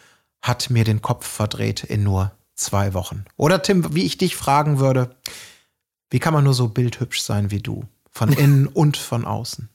hat 0.41 0.71
mir 0.71 0.85
den 0.85 1.03
Kopf 1.03 1.27
verdreht 1.27 1.85
in 1.85 2.03
nur 2.03 2.33
zwei 2.55 2.95
Wochen. 2.95 3.25
Oder 3.37 3.63
Tim, 3.63 3.95
wie 3.95 4.05
ich 4.05 4.19
dich 4.19 4.37
fragen 4.37 4.79
würde, 4.79 5.15
wie 6.11 6.19
kann 6.19 6.35
man 6.35 6.45
nur 6.45 6.55
so 6.55 6.69
bildhübsch 6.69 7.21
sein 7.21 7.51
wie 7.51 7.61
du? 7.61 7.85
Von 8.11 8.33
innen 8.33 8.67
und 8.67 8.97
von 8.97 9.25
außen. 9.25 9.69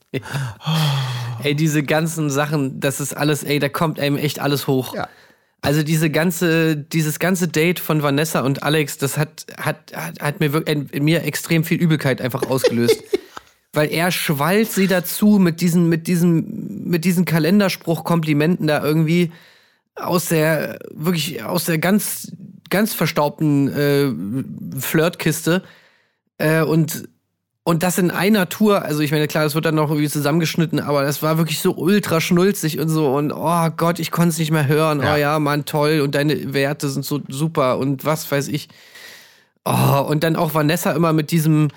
Ey, 1.44 1.56
diese 1.56 1.84
ganzen 1.84 2.30
Sachen, 2.30 2.80
das 2.80 3.00
ist 3.00 3.16
alles, 3.16 3.44
ey, 3.44 3.60
da 3.60 3.70
kommt 3.70 4.00
einem 4.00 4.18
echt 4.18 4.40
alles 4.40 4.68
hoch. 4.68 4.96
Ja. 4.96 5.08
Also 5.62 5.84
diese 5.84 6.10
ganze, 6.10 6.78
dieses 6.78 7.20
ganze 7.20 7.48
Date 7.48 7.80
von 7.80 8.04
Vanessa 8.04 8.42
und 8.42 8.64
Alex, 8.64 8.98
das 8.98 9.18
hat, 9.18 9.48
hat, 9.58 9.92
hat, 9.96 10.22
hat 10.22 10.40
mir 10.40 10.54
wirklich 10.54 10.94
in 10.94 11.04
mir 11.04 11.24
extrem 11.24 11.64
viel 11.64 11.80
Übelkeit 11.80 12.22
einfach 12.22 12.44
ausgelöst. 12.44 13.04
Weil 13.78 13.92
er 13.92 14.10
schwallt 14.10 14.72
sie 14.72 14.88
dazu 14.88 15.38
mit 15.38 15.62
diesen, 15.62 15.88
mit 15.88 16.08
diesen, 16.08 16.90
mit 16.90 17.06
diesen 17.06 17.26
Kalenderspruch-Komplimenten 17.26 18.66
da 18.66 18.84
irgendwie 18.84 19.32
aus 19.94 20.30
der, 20.30 20.80
wirklich 20.96 21.44
aus 21.44 21.66
der 21.66 21.78
ganz, 21.78 22.32
ganz 22.72 22.96
verstaubten 22.96 23.68
äh, 23.68 24.80
Flirtkiste. 24.82 25.62
Äh, 26.40 26.64
und, 26.64 27.08
und 27.66 27.84
das 27.84 28.00
in 28.00 28.10
einer 28.10 28.50
Tour, 28.50 28.82
also 28.82 29.02
ich 29.02 29.12
meine, 29.12 29.28
klar, 29.28 29.44
das 29.44 29.54
wird 29.54 29.66
dann 29.66 29.76
noch 29.76 29.92
irgendwie 29.92 30.10
zusammengeschnitten, 30.10 30.80
aber 30.80 31.04
das 31.04 31.22
war 31.22 31.38
wirklich 31.38 31.60
so 31.60 31.76
ultra 31.76 32.20
schnulzig 32.20 32.80
und 32.80 32.90
so 32.90 33.16
und 33.16 33.32
oh 33.32 33.70
Gott, 33.78 34.00
ich 34.00 34.10
konnte 34.10 34.30
es 34.30 34.40
nicht 34.40 34.50
mehr 34.50 34.68
hören. 34.68 35.04
Ja. 35.04 35.14
Oh 35.14 35.18
ja, 35.18 35.38
Mann, 35.38 35.66
toll 35.66 36.02
und 36.02 36.16
deine 36.16 36.52
Werte 36.56 36.90
sind 36.90 37.06
so 37.06 37.22
super 37.28 37.78
und 37.78 38.06
was 38.06 38.32
weiß 38.32 38.48
ich. 38.48 38.70
Oh, 39.66 40.04
und 40.10 40.24
dann 40.24 40.36
auch 40.36 40.56
Vanessa 40.56 40.94
immer 40.94 41.14
mit 41.14 41.30
diesem, 41.30 41.68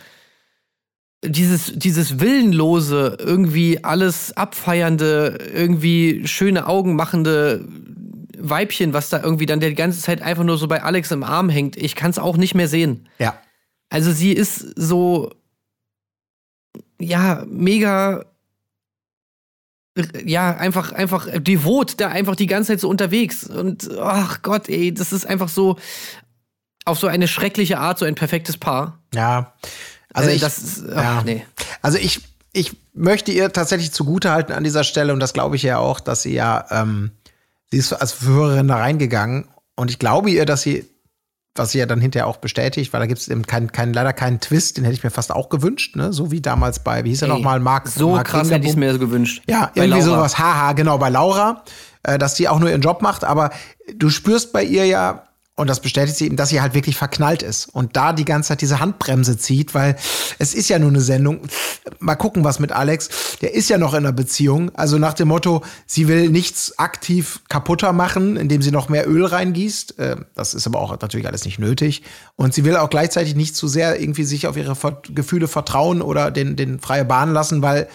dieses, 1.22 1.72
dieses 1.74 2.18
willenlose, 2.20 3.16
irgendwie 3.20 3.84
alles 3.84 4.36
abfeiernde, 4.36 5.38
irgendwie 5.52 6.26
schöne 6.26 6.66
Augen 6.66 6.96
machende 6.96 7.66
Weibchen, 8.38 8.94
was 8.94 9.10
da 9.10 9.22
irgendwie 9.22 9.46
dann 9.46 9.60
die 9.60 9.74
ganze 9.74 10.00
Zeit 10.00 10.22
einfach 10.22 10.44
nur 10.44 10.56
so 10.56 10.66
bei 10.66 10.82
Alex 10.82 11.10
im 11.10 11.22
Arm 11.22 11.50
hängt. 11.50 11.76
Ich 11.76 11.94
kann 11.94 12.10
es 12.10 12.18
auch 12.18 12.36
nicht 12.36 12.54
mehr 12.54 12.68
sehen. 12.68 13.08
Ja. 13.18 13.38
Also 13.90 14.12
sie 14.12 14.32
ist 14.32 14.58
so, 14.76 15.30
ja, 16.98 17.44
mega, 17.46 18.24
ja, 20.24 20.56
einfach, 20.56 20.92
einfach 20.92 21.28
devot, 21.38 22.00
da 22.00 22.08
einfach 22.08 22.36
die 22.36 22.46
ganze 22.46 22.68
Zeit 22.68 22.80
so 22.80 22.88
unterwegs. 22.88 23.44
Und 23.44 23.90
ach 23.98 24.40
Gott, 24.42 24.68
ey, 24.68 24.94
das 24.94 25.12
ist 25.12 25.26
einfach 25.26 25.48
so 25.48 25.76
auf 26.86 26.98
so 26.98 27.08
eine 27.08 27.28
schreckliche 27.28 27.78
Art, 27.78 27.98
so 27.98 28.06
ein 28.06 28.14
perfektes 28.14 28.56
Paar. 28.56 29.02
Ja. 29.14 29.54
Also 30.12 30.30
Äh, 30.30 30.34
ich, 30.34 30.40
das 30.40 30.58
ist, 30.58 30.84
ach, 30.94 31.02
ja. 31.02 31.22
nee. 31.24 31.44
Also 31.82 31.98
ich, 31.98 32.20
ich 32.52 32.76
möchte 32.94 33.30
ihr 33.32 33.52
tatsächlich 33.52 33.92
zugutehalten 33.92 34.54
an 34.54 34.64
dieser 34.64 34.84
Stelle, 34.84 35.12
und 35.12 35.20
das 35.20 35.32
glaube 35.32 35.56
ich 35.56 35.62
ja 35.62 35.78
auch, 35.78 36.00
dass 36.00 36.22
sie 36.22 36.34
ja, 36.34 36.64
ähm, 36.70 37.12
sie 37.70 37.78
ist 37.78 37.92
als 37.92 38.12
Führerin 38.12 38.68
da 38.68 38.76
reingegangen 38.76 39.46
und 39.76 39.90
ich 39.90 39.98
glaube 39.98 40.30
ihr, 40.30 40.44
dass 40.46 40.62
sie, 40.62 40.84
was 41.54 41.70
sie 41.72 41.78
ja 41.78 41.86
dann 41.86 42.00
hinterher 42.00 42.26
auch 42.26 42.36
bestätigt, 42.38 42.92
weil 42.92 43.00
da 43.00 43.06
gibt 43.06 43.20
es 43.20 43.28
eben 43.28 43.44
kein, 43.46 43.70
kein, 43.72 43.92
leider 43.92 44.12
keinen 44.12 44.40
Twist, 44.40 44.76
den 44.76 44.84
hätte 44.84 44.94
ich 44.96 45.04
mir 45.04 45.10
fast 45.10 45.32
auch 45.32 45.48
gewünscht, 45.48 45.96
ne? 45.96 46.12
So 46.12 46.30
wie 46.30 46.40
damals 46.40 46.80
bei, 46.80 47.04
wie 47.04 47.10
hieß 47.10 47.22
er 47.22 47.28
nochmal, 47.28 47.60
Marc 47.60 47.88
So 47.88 48.10
Marc 48.10 48.28
krass 48.28 48.50
hätte 48.50 48.64
ich 48.64 48.70
es 48.72 48.76
mir 48.76 48.98
gewünscht. 48.98 49.42
Ja, 49.48 49.70
Bei 49.74 49.82
irgendwie 49.84 50.00
Laura. 50.00 50.16
sowas, 50.18 50.38
haha, 50.38 50.72
genau, 50.74 50.98
bei 50.98 51.08
Laura, 51.08 51.64
äh, 52.04 52.18
dass 52.18 52.34
die 52.34 52.48
auch 52.48 52.58
nur 52.60 52.70
ihren 52.70 52.82
Job 52.82 53.02
macht, 53.02 53.24
aber 53.24 53.50
du 53.94 54.10
spürst 54.10 54.52
bei 54.52 54.62
ihr 54.64 54.86
ja, 54.86 55.24
und 55.56 55.68
das 55.68 55.80
bestätigt 55.80 56.16
sie 56.16 56.24
eben, 56.24 56.36
dass 56.36 56.48
sie 56.48 56.62
halt 56.62 56.72
wirklich 56.72 56.96
verknallt 56.96 57.42
ist 57.42 57.66
und 57.66 57.94
da 57.94 58.14
die 58.14 58.24
ganze 58.24 58.48
Zeit 58.48 58.62
diese 58.62 58.80
Handbremse 58.80 59.36
zieht, 59.36 59.74
weil 59.74 59.96
es 60.38 60.54
ist 60.54 60.70
ja 60.70 60.78
nur 60.78 60.88
eine 60.88 61.02
Sendung. 61.02 61.42
Mal 61.98 62.14
gucken, 62.14 62.44
was 62.44 62.60
mit 62.60 62.72
Alex, 62.72 63.36
der 63.42 63.52
ist 63.52 63.68
ja 63.68 63.76
noch 63.76 63.92
in 63.92 63.98
einer 63.98 64.12
Beziehung, 64.12 64.74
also 64.74 64.96
nach 64.96 65.12
dem 65.12 65.28
Motto, 65.28 65.62
sie 65.86 66.08
will 66.08 66.30
nichts 66.30 66.78
aktiv 66.78 67.40
kaputter 67.50 67.92
machen, 67.92 68.36
indem 68.38 68.62
sie 68.62 68.70
noch 68.70 68.88
mehr 68.88 69.06
Öl 69.06 69.26
reingießt. 69.26 69.98
Äh, 69.98 70.16
Das 70.34 70.54
ist 70.54 70.66
aber 70.66 70.80
auch 70.80 70.98
natürlich 70.98 71.26
alles 71.26 71.44
nicht 71.44 71.58
nötig. 71.58 72.04
Und 72.36 72.54
sie 72.54 72.64
will 72.64 72.76
auch 72.76 72.88
gleichzeitig 72.88 73.34
nicht 73.34 73.54
zu 73.54 73.68
sehr 73.68 74.00
irgendwie 74.00 74.24
sich 74.24 74.46
auf 74.46 74.56
ihre 74.56 74.74
Gefühle 75.08 75.46
vertrauen 75.46 76.00
oder 76.00 76.30
den, 76.30 76.56
den 76.56 76.80
freie 76.80 77.04
Bahn 77.04 77.34
lassen, 77.34 77.60
weil 77.60 77.86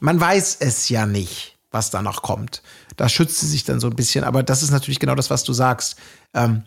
man 0.00 0.20
weiß 0.20 0.58
es 0.60 0.90
ja 0.90 1.06
nicht, 1.06 1.56
was 1.70 1.90
da 1.90 2.02
noch 2.02 2.20
kommt. 2.20 2.62
Da 2.96 3.08
schützt 3.08 3.40
sie 3.40 3.46
sich 3.46 3.64
dann 3.64 3.80
so 3.80 3.86
ein 3.86 3.96
bisschen, 3.96 4.22
aber 4.24 4.42
das 4.42 4.62
ist 4.62 4.70
natürlich 4.70 5.00
genau 5.00 5.14
das, 5.14 5.30
was 5.30 5.44
du 5.44 5.54
sagst. 5.54 5.96
Ähm, 6.34 6.64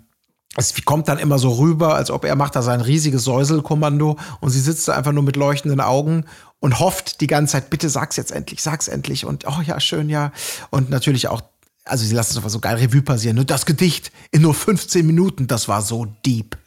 es 0.55 0.73
kommt 0.83 1.07
dann 1.07 1.19
immer 1.19 1.37
so 1.37 1.51
rüber, 1.51 1.95
als 1.95 2.09
ob 2.09 2.25
er 2.25 2.35
macht 2.35 2.55
da 2.55 2.61
sein 2.61 2.81
riesiges 2.81 3.23
Säuselkommando 3.23 4.17
und 4.39 4.49
sie 4.49 4.59
sitzt 4.59 4.87
da 4.87 4.93
einfach 4.93 5.11
nur 5.11 5.23
mit 5.23 5.35
leuchtenden 5.35 5.79
Augen 5.79 6.25
und 6.59 6.79
hofft 6.79 7.21
die 7.21 7.27
ganze 7.27 7.53
Zeit, 7.53 7.69
bitte 7.69 7.89
sag's 7.89 8.15
jetzt 8.15 8.31
endlich, 8.31 8.63
sag's 8.63 8.87
endlich 8.87 9.25
und 9.25 9.45
oh 9.47 9.61
ja, 9.63 9.79
schön, 9.79 10.09
ja. 10.09 10.31
Und 10.71 10.89
natürlich 10.89 11.27
auch, 11.27 11.41
also 11.85 12.03
sie 12.03 12.15
lassen 12.15 12.31
es 12.31 12.37
einfach 12.37 12.49
so 12.49 12.59
geil 12.59 12.77
Revue 12.77 13.03
passieren. 13.03 13.35
Nur 13.35 13.45
das 13.45 13.65
Gedicht 13.65 14.11
in 14.31 14.41
nur 14.41 14.55
15 14.55 15.05
Minuten, 15.05 15.47
das 15.47 15.67
war 15.67 15.81
so 15.81 16.05
deep. 16.25 16.57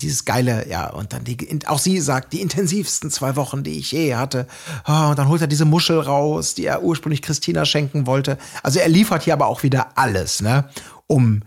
Dieses 0.00 0.24
geile, 0.24 0.68
ja, 0.68 0.90
und 0.90 1.12
dann 1.12 1.24
die, 1.24 1.58
auch 1.66 1.80
sie 1.80 2.00
sagt, 2.00 2.32
die 2.32 2.40
intensivsten 2.40 3.10
zwei 3.10 3.34
Wochen, 3.34 3.64
die 3.64 3.78
ich 3.78 3.90
je 3.90 4.14
hatte. 4.14 4.46
Oh, 4.86 5.10
und 5.10 5.18
dann 5.18 5.26
holt 5.26 5.40
er 5.40 5.48
diese 5.48 5.64
Muschel 5.64 5.98
raus, 5.98 6.54
die 6.54 6.66
er 6.66 6.84
ursprünglich 6.84 7.22
Christina 7.22 7.64
schenken 7.64 8.06
wollte. 8.06 8.38
Also 8.62 8.78
er 8.78 8.88
liefert 8.88 9.24
hier 9.24 9.32
aber 9.32 9.46
auch 9.46 9.64
wieder 9.64 9.96
alles, 9.96 10.40
ne, 10.40 10.68
um 11.08 11.42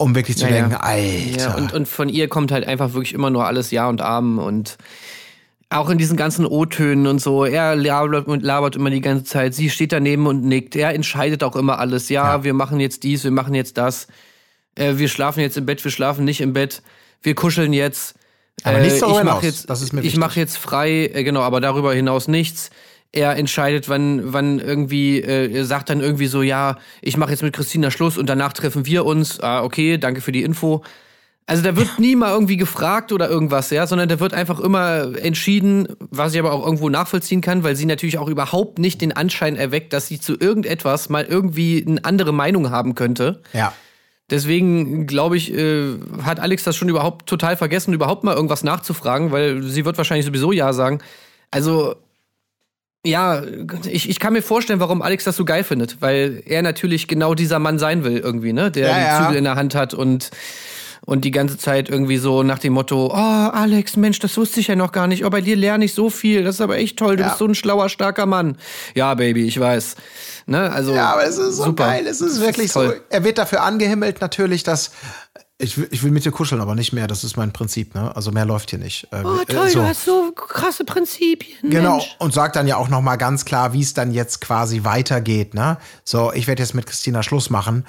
um 0.00 0.14
wirklich 0.14 0.36
zu 0.38 0.46
Ja, 0.46 0.50
denken, 0.52 0.70
ja. 0.72 0.80
Alter. 0.80 1.38
Ja, 1.38 1.54
und, 1.56 1.72
und 1.72 1.86
von 1.86 2.08
ihr 2.08 2.28
kommt 2.28 2.52
halt 2.52 2.66
einfach 2.66 2.94
wirklich 2.94 3.12
immer 3.14 3.30
nur 3.30 3.46
alles 3.46 3.70
Ja 3.70 3.88
und 3.88 4.00
Amen 4.00 4.38
und 4.38 4.78
auch 5.68 5.88
in 5.90 5.98
diesen 5.98 6.16
ganzen 6.16 6.46
O-Tönen 6.46 7.06
und 7.06 7.20
so. 7.20 7.44
Er 7.44 7.76
labert, 7.76 8.26
und 8.26 8.42
labert 8.42 8.74
immer 8.76 8.90
die 8.90 9.00
ganze 9.00 9.24
Zeit. 9.24 9.54
Sie 9.54 9.70
steht 9.70 9.92
daneben 9.92 10.26
und 10.26 10.42
nickt. 10.44 10.74
Er 10.74 10.94
entscheidet 10.94 11.44
auch 11.44 11.54
immer 11.54 11.78
alles. 11.78 12.08
Ja, 12.08 12.36
Ja. 12.36 12.44
wir 12.44 12.54
machen 12.54 12.80
jetzt 12.80 13.02
dies, 13.04 13.22
wir 13.22 13.30
machen 13.30 13.54
jetzt 13.54 13.78
das. 13.78 14.08
Äh, 14.74 14.94
wir 14.96 15.08
schlafen 15.08 15.40
jetzt 15.40 15.56
im 15.56 15.66
Bett, 15.66 15.84
wir 15.84 15.90
schlafen 15.92 16.24
nicht 16.24 16.40
im 16.40 16.52
Bett. 16.54 16.82
Wir 17.22 17.34
kuscheln 17.36 17.72
jetzt. 17.72 18.14
Aber 18.64 18.78
Äh, 18.78 18.82
nichts 18.82 18.98
darüber 19.00 19.18
ich 19.20 19.26
hinaus. 19.26 19.42
jetzt, 19.44 19.70
Das 19.70 19.80
ist 19.82 19.92
mir 19.92 20.00
Ich 20.02 20.16
mache 20.16 20.40
jetzt 20.40 20.56
frei, 20.58 21.10
äh, 21.14 21.22
genau, 21.22 21.42
aber 21.42 21.60
darüber 21.60 21.94
hinaus 21.94 22.26
nichts. 22.26 22.70
Er 23.12 23.36
entscheidet, 23.36 23.88
wann, 23.88 24.32
wann 24.32 24.60
irgendwie, 24.60 25.20
äh, 25.20 25.52
er 25.52 25.64
sagt 25.64 25.90
dann 25.90 26.00
irgendwie 26.00 26.26
so, 26.26 26.42
ja, 26.42 26.76
ich 27.02 27.16
mache 27.16 27.30
jetzt 27.30 27.42
mit 27.42 27.54
Christina 27.54 27.90
Schluss 27.90 28.16
und 28.16 28.28
danach 28.28 28.52
treffen 28.52 28.86
wir 28.86 29.04
uns. 29.04 29.40
Ah, 29.40 29.62
okay, 29.64 29.98
danke 29.98 30.20
für 30.20 30.32
die 30.32 30.42
Info. 30.42 30.82
Also 31.46 31.64
da 31.64 31.74
wird 31.74 31.88
nie 31.98 32.14
mal 32.14 32.30
irgendwie 32.30 32.56
gefragt 32.56 33.10
oder 33.12 33.28
irgendwas, 33.28 33.70
ja, 33.70 33.86
sondern 33.88 34.08
da 34.08 34.20
wird 34.20 34.32
einfach 34.32 34.60
immer 34.60 35.16
entschieden, 35.20 35.88
was 35.98 36.32
ich 36.34 36.38
aber 36.38 36.52
auch 36.52 36.64
irgendwo 36.64 36.88
nachvollziehen 36.88 37.40
kann, 37.40 37.64
weil 37.64 37.74
sie 37.74 37.86
natürlich 37.86 38.18
auch 38.18 38.28
überhaupt 38.28 38.78
nicht 38.78 39.00
den 39.00 39.12
Anschein 39.12 39.56
erweckt, 39.56 39.92
dass 39.92 40.06
sie 40.06 40.20
zu 40.20 40.38
irgendetwas 40.38 41.08
mal 41.08 41.24
irgendwie 41.24 41.84
eine 41.84 42.04
andere 42.04 42.32
Meinung 42.32 42.70
haben 42.70 42.94
könnte. 42.94 43.42
ja. 43.52 43.72
Deswegen 44.30 45.08
glaube 45.08 45.36
ich, 45.36 45.52
äh, 45.52 45.96
hat 46.22 46.38
Alex 46.38 46.62
das 46.62 46.76
schon 46.76 46.88
überhaupt 46.88 47.28
total 47.28 47.56
vergessen, 47.56 47.92
überhaupt 47.92 48.22
mal 48.22 48.36
irgendwas 48.36 48.62
nachzufragen, 48.62 49.32
weil 49.32 49.62
sie 49.62 49.84
wird 49.84 49.98
wahrscheinlich 49.98 50.24
sowieso 50.24 50.52
ja 50.52 50.72
sagen. 50.72 51.00
Also 51.50 51.96
ja, 53.06 53.42
ich, 53.90 54.08
ich 54.10 54.18
kann 54.20 54.32
mir 54.34 54.42
vorstellen, 54.42 54.80
warum 54.80 55.00
Alex 55.02 55.24
das 55.24 55.36
so 55.36 55.44
geil 55.44 55.64
findet, 55.64 56.00
weil 56.02 56.42
er 56.44 56.62
natürlich 56.62 57.08
genau 57.08 57.34
dieser 57.34 57.58
Mann 57.58 57.78
sein 57.78 58.04
will 58.04 58.18
irgendwie, 58.18 58.52
ne, 58.52 58.70
der 58.70 58.88
Ja, 58.88 58.94
die 58.94 59.00
ja. 59.00 59.20
Zügel 59.22 59.36
in 59.38 59.44
der 59.44 59.56
Hand 59.56 59.74
hat 59.74 59.94
und 59.94 60.30
und 61.06 61.24
die 61.24 61.30
ganze 61.30 61.56
Zeit 61.56 61.88
irgendwie 61.88 62.18
so 62.18 62.42
nach 62.42 62.58
dem 62.58 62.74
Motto, 62.74 63.06
oh 63.06 63.14
Alex, 63.16 63.96
Mensch, 63.96 64.18
das 64.18 64.36
wusste 64.36 64.60
ich 64.60 64.66
ja 64.68 64.76
noch 64.76 64.92
gar 64.92 65.06
nicht, 65.06 65.24
oh 65.24 65.30
bei 65.30 65.40
dir 65.40 65.56
lerne 65.56 65.86
ich 65.86 65.94
so 65.94 66.10
viel, 66.10 66.44
das 66.44 66.56
ist 66.56 66.60
aber 66.60 66.76
echt 66.76 66.98
toll, 66.98 67.16
du 67.16 67.22
Ja. 67.22 67.28
bist 67.28 67.38
so 67.38 67.46
ein 67.46 67.54
schlauer, 67.54 67.88
starker 67.88 68.26
Mann. 68.26 68.58
Ja, 68.94 69.14
Baby, 69.14 69.46
ich 69.46 69.58
weiß. 69.58 69.96
Ne, 70.46 70.70
also 70.70 70.94
Ja, 70.94 71.12
aber 71.14 71.24
es 71.24 71.38
ist 71.38 71.56
so 71.56 71.64
super. 71.64 71.86
geil. 71.86 72.06
Es 72.06 72.20
ist 72.20 72.38
wirklich 72.40 72.70
so. 72.70 72.80
toll. 72.80 73.00
Er 73.08 73.24
wird 73.24 73.38
dafür 73.38 73.62
angehimmelt 73.62 74.20
natürlich, 74.20 74.62
dass 74.62 74.90
ich, 75.60 75.78
will- 75.78 75.88
ich 75.90 76.02
will 76.02 76.10
mit 76.10 76.24
dir 76.24 76.32
kuscheln, 76.32 76.60
aber 76.60 76.74
nicht 76.74 76.92
mehr. 76.92 77.06
Das 77.06 77.22
ist 77.24 77.36
mein 77.36 77.52
Prinzip. 77.52 77.94
Ne? 77.94 78.14
Also 78.16 78.30
mehr 78.32 78.44
läuft 78.44 78.70
hier 78.70 78.78
nicht. 78.78 79.06
Äh, 79.12 79.22
Oh, 79.24 79.36
äh, 79.40 79.44
toll, 79.46 79.68
so. 79.70 79.78
du 79.80 79.86
hast 79.86 80.04
so 80.04 80.32
krasse 80.32 80.84
Prinzipien. 80.84 81.70
Genau, 81.70 81.98
Mensch. 81.98 82.16
und 82.18 82.34
sagt 82.34 82.56
dann 82.56 82.66
ja 82.66 82.76
auch 82.76 82.88
noch 82.88 83.00
mal 83.02 83.16
ganz 83.16 83.44
klar, 83.44 83.72
wie 83.72 83.82
es 83.82 83.94
dann 83.94 84.10
jetzt 84.12 84.40
quasi 84.40 84.84
weitergeht. 84.84 85.54
Ne? 85.54 85.76
So, 86.04 86.32
ich 86.32 86.46
werde 86.46 86.62
jetzt 86.62 86.74
mit 86.74 86.86
Christina 86.86 87.22
Schluss 87.22 87.50
machen, 87.50 87.84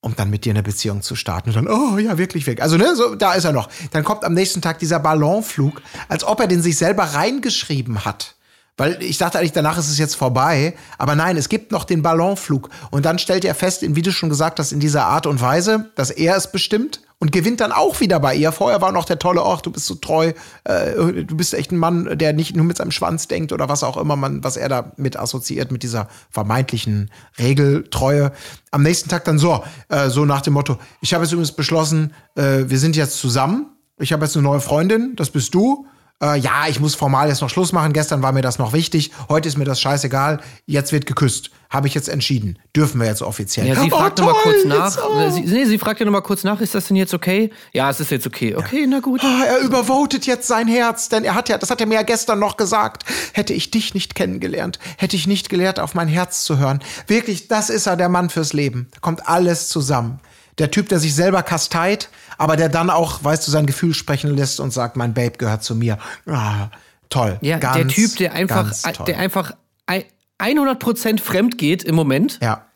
um 0.00 0.16
dann 0.16 0.30
mit 0.30 0.44
dir 0.44 0.50
eine 0.52 0.62
Beziehung 0.64 1.00
zu 1.02 1.14
starten. 1.14 1.50
Und 1.50 1.56
dann, 1.56 1.68
oh 1.68 1.96
ja, 1.98 2.18
wirklich 2.18 2.46
weg. 2.46 2.60
Also, 2.60 2.76
ne, 2.76 2.96
so, 2.96 3.14
da 3.14 3.34
ist 3.34 3.44
er 3.44 3.52
noch. 3.52 3.68
Dann 3.92 4.02
kommt 4.04 4.24
am 4.24 4.34
nächsten 4.34 4.60
Tag 4.60 4.78
dieser 4.80 4.98
Ballonflug, 4.98 5.80
als 6.08 6.24
ob 6.24 6.40
er 6.40 6.48
den 6.48 6.60
sich 6.60 6.76
selber 6.76 7.04
reingeschrieben 7.04 8.04
hat. 8.04 8.34
Weil 8.78 9.02
ich 9.02 9.18
dachte 9.18 9.38
eigentlich, 9.38 9.52
danach 9.52 9.76
ist 9.78 9.90
es 9.90 9.98
jetzt 9.98 10.16
vorbei. 10.16 10.74
Aber 10.98 11.14
nein, 11.14 11.36
es 11.36 11.48
gibt 11.50 11.72
noch 11.72 11.84
den 11.84 12.02
Ballonflug. 12.02 12.70
Und 12.90 13.04
dann 13.04 13.18
stellt 13.18 13.44
er 13.44 13.54
fest, 13.54 13.82
wie 13.86 14.02
du 14.02 14.10
schon 14.10 14.30
gesagt 14.30 14.58
hast, 14.58 14.72
in 14.72 14.80
dieser 14.80 15.04
Art 15.06 15.26
und 15.26 15.40
Weise, 15.42 15.90
dass 15.94 16.10
er 16.10 16.36
es 16.36 16.50
bestimmt 16.50 17.00
und 17.22 17.30
gewinnt 17.30 17.60
dann 17.60 17.70
auch 17.70 18.00
wieder 18.00 18.18
bei 18.18 18.34
ihr. 18.34 18.50
Vorher 18.50 18.80
war 18.80 18.90
noch 18.90 19.04
der 19.04 19.20
tolle, 19.20 19.42
ach, 19.44 19.60
du 19.60 19.70
bist 19.70 19.86
so 19.86 19.94
treu, 19.94 20.32
äh, 20.64 21.22
du 21.22 21.36
bist 21.36 21.54
echt 21.54 21.70
ein 21.70 21.76
Mann, 21.76 22.18
der 22.18 22.32
nicht 22.32 22.56
nur 22.56 22.64
mit 22.64 22.78
seinem 22.78 22.90
Schwanz 22.90 23.28
denkt 23.28 23.52
oder 23.52 23.68
was 23.68 23.84
auch 23.84 23.96
immer 23.96 24.16
man, 24.16 24.42
was 24.42 24.56
er 24.56 24.68
da 24.68 24.90
mit 24.96 25.16
assoziiert, 25.16 25.70
mit 25.70 25.84
dieser 25.84 26.08
vermeintlichen 26.30 27.12
Regeltreue. 27.38 28.32
Am 28.72 28.82
nächsten 28.82 29.08
Tag 29.08 29.24
dann 29.24 29.38
so, 29.38 29.62
äh, 29.88 30.08
so 30.08 30.24
nach 30.24 30.40
dem 30.40 30.54
Motto, 30.54 30.78
ich 31.00 31.14
habe 31.14 31.22
jetzt 31.22 31.30
übrigens 31.30 31.52
beschlossen, 31.52 32.12
äh, 32.34 32.64
wir 32.66 32.80
sind 32.80 32.96
jetzt 32.96 33.20
zusammen, 33.20 33.66
ich 34.00 34.12
habe 34.12 34.24
jetzt 34.24 34.36
eine 34.36 34.42
neue 34.42 34.60
Freundin, 34.60 35.14
das 35.14 35.30
bist 35.30 35.54
du. 35.54 35.86
Äh, 36.22 36.38
ja, 36.38 36.66
ich 36.68 36.78
muss 36.80 36.94
formal 36.94 37.28
jetzt 37.28 37.40
noch 37.40 37.50
Schluss 37.50 37.72
machen. 37.72 37.92
Gestern 37.92 38.22
war 38.22 38.32
mir 38.32 38.42
das 38.42 38.58
noch 38.58 38.72
wichtig. 38.72 39.10
Heute 39.28 39.48
ist 39.48 39.58
mir 39.58 39.64
das 39.64 39.80
scheißegal. 39.80 40.40
Jetzt 40.66 40.92
wird 40.92 41.06
geküsst. 41.06 41.50
Habe 41.68 41.88
ich 41.88 41.94
jetzt 41.94 42.08
entschieden. 42.08 42.58
Dürfen 42.76 43.00
wir 43.00 43.08
jetzt 43.08 43.22
offiziell. 43.22 43.66
Ja, 43.66 43.74
sie 43.74 43.86
Oh, 43.92 43.96
fragt 43.96 44.18
noch 44.18 44.26
mal 44.26 44.32
toll, 44.42 44.52
kurz 44.54 44.64
nach. 44.66 44.98
oh. 45.04 45.30
Sie, 45.30 45.40
nee, 45.40 45.64
sie 45.64 45.78
fragt 45.78 46.00
ja 46.00 46.06
noch 46.06 46.12
mal 46.12 46.20
kurz 46.20 46.44
nach, 46.44 46.60
ist 46.60 46.74
das 46.74 46.86
denn 46.86 46.96
jetzt 46.96 47.14
okay? 47.14 47.50
Ja, 47.72 47.90
es 47.90 47.98
ist 47.98 48.10
jetzt 48.10 48.26
okay. 48.26 48.54
Okay, 48.54 48.86
na 48.86 49.00
gut. 49.00 49.22
Ah, 49.24 49.44
er 49.46 49.58
übervotet 49.60 50.26
jetzt 50.26 50.46
sein 50.46 50.68
Herz, 50.68 51.08
denn 51.08 51.24
er 51.24 51.34
hat 51.34 51.48
ja, 51.48 51.58
das 51.58 51.70
hat 51.70 51.80
er 51.80 51.86
mir 51.86 51.94
ja 51.94 52.02
gestern 52.02 52.38
noch 52.38 52.56
gesagt. 52.56 53.04
Hätte 53.32 53.52
ich 53.54 53.70
dich 53.70 53.94
nicht 53.94 54.14
kennengelernt, 54.14 54.78
hätte 54.98 55.16
ich 55.16 55.26
nicht 55.26 55.48
gelehrt, 55.48 55.80
auf 55.80 55.94
mein 55.94 56.08
Herz 56.08 56.44
zu 56.44 56.58
hören. 56.58 56.80
Wirklich, 57.06 57.48
das 57.48 57.70
ist 57.70 57.86
er, 57.86 57.96
der 57.96 58.08
Mann 58.10 58.28
fürs 58.30 58.52
Leben. 58.52 58.88
Da 58.92 58.98
kommt 59.00 59.26
alles 59.26 59.68
zusammen. 59.68 60.20
Der 60.58 60.70
Typ, 60.70 60.88
der 60.88 60.98
sich 60.98 61.14
selber 61.14 61.42
kasteit, 61.42 62.08
aber 62.38 62.56
der 62.56 62.68
dann 62.68 62.90
auch, 62.90 63.24
weißt 63.24 63.46
du, 63.46 63.50
sein 63.50 63.66
Gefühl 63.66 63.94
sprechen 63.94 64.36
lässt 64.36 64.60
und 64.60 64.70
sagt, 64.72 64.96
mein 64.96 65.14
Babe 65.14 65.38
gehört 65.38 65.64
zu 65.64 65.74
mir. 65.74 65.98
Ah, 66.26 66.68
toll. 67.08 67.38
Ja, 67.40 67.58
ganz, 67.58 67.76
der 67.76 67.88
Typ, 67.88 68.16
der 68.16 68.32
einfach, 68.34 68.70
der 69.06 69.18
einfach 69.18 69.52
ein- 69.86 70.04
100% 70.38 71.20
fremd 71.20 71.56
geht 71.58 71.82
im 71.84 71.94
Moment. 71.94 72.38
ja. 72.42 72.66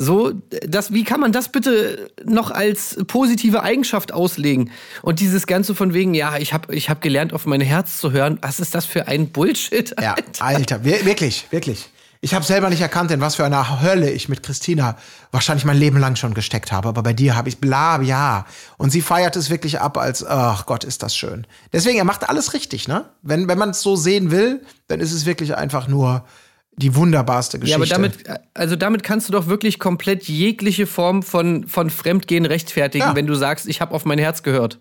So, 0.00 0.32
das, 0.64 0.92
wie 0.92 1.02
kann 1.02 1.18
man 1.18 1.32
das 1.32 1.48
bitte 1.50 2.08
noch 2.24 2.52
als 2.52 2.96
positive 3.08 3.64
Eigenschaft 3.64 4.12
auslegen? 4.12 4.70
Und 5.02 5.18
dieses 5.18 5.48
Ganze 5.48 5.74
von 5.74 5.92
wegen, 5.92 6.14
ja, 6.14 6.36
ich 6.36 6.52
habe 6.52 6.72
ich 6.72 6.88
hab 6.88 7.02
gelernt, 7.02 7.32
auf 7.32 7.46
mein 7.46 7.60
Herz 7.60 7.98
zu 7.98 8.12
hören. 8.12 8.38
Was 8.40 8.60
ist 8.60 8.76
das 8.76 8.86
für 8.86 9.08
ein 9.08 9.30
Bullshit? 9.30 9.92
Ja, 10.00 10.14
Alter? 10.14 10.44
Alter, 10.44 10.84
wir- 10.84 11.04
wirklich, 11.04 11.48
wirklich. 11.50 11.90
Ich 12.20 12.34
habe 12.34 12.44
selber 12.44 12.68
nicht 12.68 12.80
erkannt, 12.80 13.10
in 13.12 13.20
was 13.20 13.36
für 13.36 13.44
einer 13.44 13.80
Hölle 13.80 14.10
ich 14.10 14.28
mit 14.28 14.42
Christina 14.42 14.96
wahrscheinlich 15.30 15.64
mein 15.64 15.76
Leben 15.78 15.98
lang 15.98 16.16
schon 16.16 16.34
gesteckt 16.34 16.72
habe. 16.72 16.88
Aber 16.88 17.02
bei 17.04 17.12
dir 17.12 17.36
habe 17.36 17.48
ich 17.48 17.58
bla, 17.58 18.00
ja. 18.02 18.44
Und 18.76 18.90
sie 18.90 19.02
feiert 19.02 19.36
es 19.36 19.50
wirklich 19.50 19.80
ab 19.80 19.96
als, 19.96 20.24
ach 20.26 20.66
Gott, 20.66 20.82
ist 20.82 21.02
das 21.04 21.16
schön. 21.16 21.46
Deswegen, 21.72 21.96
er 21.98 22.04
macht 22.04 22.28
alles 22.28 22.54
richtig, 22.54 22.88
ne? 22.88 23.08
Wenn, 23.22 23.46
wenn 23.46 23.58
man 23.58 23.70
es 23.70 23.82
so 23.82 23.94
sehen 23.94 24.30
will, 24.32 24.62
dann 24.88 24.98
ist 24.98 25.12
es 25.12 25.26
wirklich 25.26 25.56
einfach 25.56 25.86
nur 25.86 26.24
die 26.72 26.94
wunderbarste 26.96 27.56
Ja, 27.58 27.76
Geschichte. 27.78 27.94
aber 27.96 28.08
damit, 28.08 28.40
also 28.54 28.74
damit 28.76 29.02
kannst 29.04 29.28
du 29.28 29.32
doch 29.32 29.46
wirklich 29.46 29.78
komplett 29.78 30.24
jegliche 30.24 30.86
Form 30.86 31.22
von, 31.22 31.66
von 31.68 31.88
Fremdgehen 31.90 32.46
rechtfertigen, 32.46 33.06
Ja. 33.06 33.14
wenn 33.16 33.26
du 33.28 33.34
sagst, 33.34 33.66
ich 33.68 33.80
habe 33.80 33.94
auf 33.94 34.04
mein 34.04 34.18
Herz 34.18 34.42
gehört. 34.42 34.80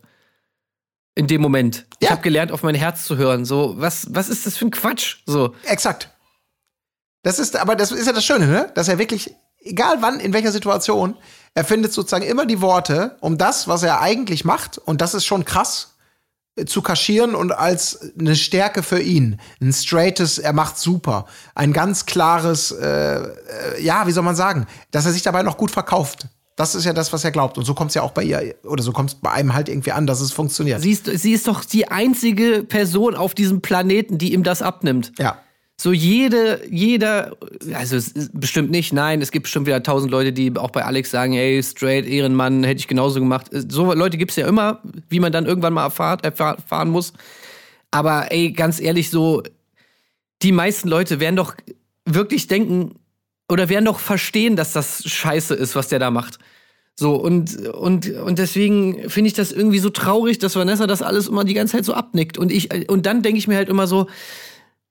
In 1.15 1.25
dem 1.27 1.41
Moment. 1.41 1.85
Ich 1.99 2.05
Ja. 2.07 2.13
habe 2.13 2.21
gelernt, 2.21 2.51
auf 2.51 2.61
mein 2.63 2.75
Herz 2.75 3.03
zu 3.05 3.17
hören. 3.17 3.45
So, 3.45 3.75
was, 3.77 4.07
was 4.11 4.29
ist 4.29 4.45
das 4.45 4.57
für 4.57 4.65
ein 4.65 4.71
Quatsch? 4.71 5.17
So. 5.25 5.55
Exakt. 5.65 6.09
Das 7.23 7.39
ist, 7.39 7.55
aber 7.55 7.75
das 7.75 7.91
ist 7.91 8.05
ja 8.07 8.13
das 8.13 8.25
Schöne, 8.25 8.47
ne? 8.47 8.71
Dass 8.75 8.87
er 8.87 8.99
wirklich, 8.99 9.35
egal 9.59 9.97
wann, 10.01 10.19
in 10.19 10.33
welcher 10.33 10.51
Situation, 10.51 11.15
er 11.53 11.65
findet 11.65 11.91
sozusagen 11.91 12.25
immer 12.25 12.45
die 12.45 12.61
Worte, 12.61 13.17
um 13.19 13.37
das, 13.37 13.67
was 13.67 13.83
er 13.83 14.01
eigentlich 14.01 14.45
macht, 14.45 14.77
und 14.77 15.01
das 15.01 15.13
ist 15.13 15.25
schon 15.25 15.43
krass, 15.43 15.95
äh, 16.55 16.65
zu 16.65 16.81
kaschieren 16.81 17.35
und 17.35 17.51
als 17.51 18.11
eine 18.19 18.35
Stärke 18.35 18.83
für 18.83 18.99
ihn. 18.99 19.39
Ein 19.61 19.73
straightes, 19.73 20.37
er 20.37 20.53
macht 20.53 20.77
super. 20.77 21.25
Ein 21.55 21.73
ganz 21.73 22.05
klares, 22.05 22.71
äh, 22.71 23.17
äh, 23.17 23.81
ja, 23.81 24.07
wie 24.07 24.11
soll 24.11 24.23
man 24.23 24.35
sagen, 24.35 24.67
dass 24.91 25.05
er 25.05 25.13
sich 25.13 25.21
dabei 25.23 25.43
noch 25.43 25.57
gut 25.57 25.71
verkauft. 25.71 26.27
Das 26.55 26.73
ist 26.73 26.85
ja 26.85 26.93
das, 26.93 27.13
was 27.13 27.23
er 27.23 27.31
glaubt. 27.31 27.59
Und 27.59 27.65
so 27.65 27.75
kommt 27.75 27.91
es 27.91 27.95
ja 27.95 28.01
auch 28.01 28.11
bei 28.11 28.23
ihr, 28.23 28.55
oder 28.63 28.81
so 28.81 28.91
kommt 28.91 29.11
es 29.11 29.15
bei 29.15 29.31
einem 29.31 29.53
halt 29.53 29.69
irgendwie 29.69 29.91
an, 29.91 30.07
dass 30.07 30.21
es 30.21 30.31
funktioniert. 30.31 30.81
Sie 30.81 30.91
ist, 30.91 31.05
sie 31.05 31.33
ist 31.33 31.47
doch 31.47 31.63
die 31.63 31.87
einzige 31.89 32.63
Person 32.63 33.13
auf 33.15 33.35
diesem 33.35 33.61
Planeten, 33.61 34.17
die 34.17 34.33
ihm 34.33 34.43
das 34.43 34.61
abnimmt. 34.61 35.13
ja. 35.17 35.39
So 35.79 35.93
jede, 35.93 36.61
jeder, 36.71 37.37
also 37.73 37.97
es 37.97 38.31
bestimmt 38.33 38.71
nicht, 38.71 38.93
nein, 38.93 39.21
es 39.21 39.29
gibt 39.31 39.43
bestimmt 39.43 39.67
wieder 39.67 39.83
tausend 39.83 40.11
Leute, 40.11 40.33
die 40.33 40.51
auch 40.57 40.71
bei 40.71 40.83
Alex 40.83 41.11
sagen, 41.11 41.33
ey, 41.33 41.61
straight, 41.61 42.07
Ehrenmann, 42.07 42.63
hätte 42.63 42.79
ich 42.79 42.87
genauso 42.87 43.19
gemacht. 43.19 43.47
So 43.51 43.93
Leute 43.93 44.17
gibt's 44.17 44.37
ja 44.37 44.47
immer, 44.47 44.81
wie 45.09 45.19
man 45.19 45.31
dann 45.31 45.45
irgendwann 45.45 45.73
mal 45.73 45.83
erfahren, 45.83 46.19
erfahren 46.23 46.89
muss. 46.89 47.13
Aber 47.91 48.31
ey, 48.31 48.51
ganz 48.53 48.79
ehrlich, 48.79 49.11
so, 49.11 49.43
die 50.41 50.51
meisten 50.51 50.89
Leute 50.89 51.19
werden 51.19 51.35
doch 51.35 51.55
wirklich 52.05 52.47
denken 52.47 52.95
oder 53.47 53.69
werden 53.69 53.85
doch 53.85 53.99
verstehen, 53.99 54.55
dass 54.55 54.73
das 54.73 55.03
scheiße 55.07 55.53
ist, 55.53 55.75
was 55.75 55.89
der 55.89 55.99
da 55.99 56.09
macht. 56.09 56.39
So, 56.95 57.15
und, 57.15 57.55
und, 57.67 58.09
und 58.09 58.39
deswegen 58.39 59.09
finde 59.11 59.27
ich 59.27 59.35
das 59.35 59.51
irgendwie 59.51 59.77
so 59.77 59.91
traurig, 59.91 60.39
dass 60.39 60.55
Vanessa 60.55 60.87
das 60.87 61.03
alles 61.03 61.27
immer 61.27 61.43
die 61.43 61.53
ganze 61.53 61.77
Zeit 61.77 61.85
so 61.85 61.93
abnickt. 61.93 62.39
Und 62.39 62.51
ich, 62.51 62.89
und 62.89 63.05
dann 63.05 63.21
denke 63.21 63.37
ich 63.37 63.47
mir 63.47 63.57
halt 63.57 63.69
immer 63.69 63.85
so, 63.85 64.07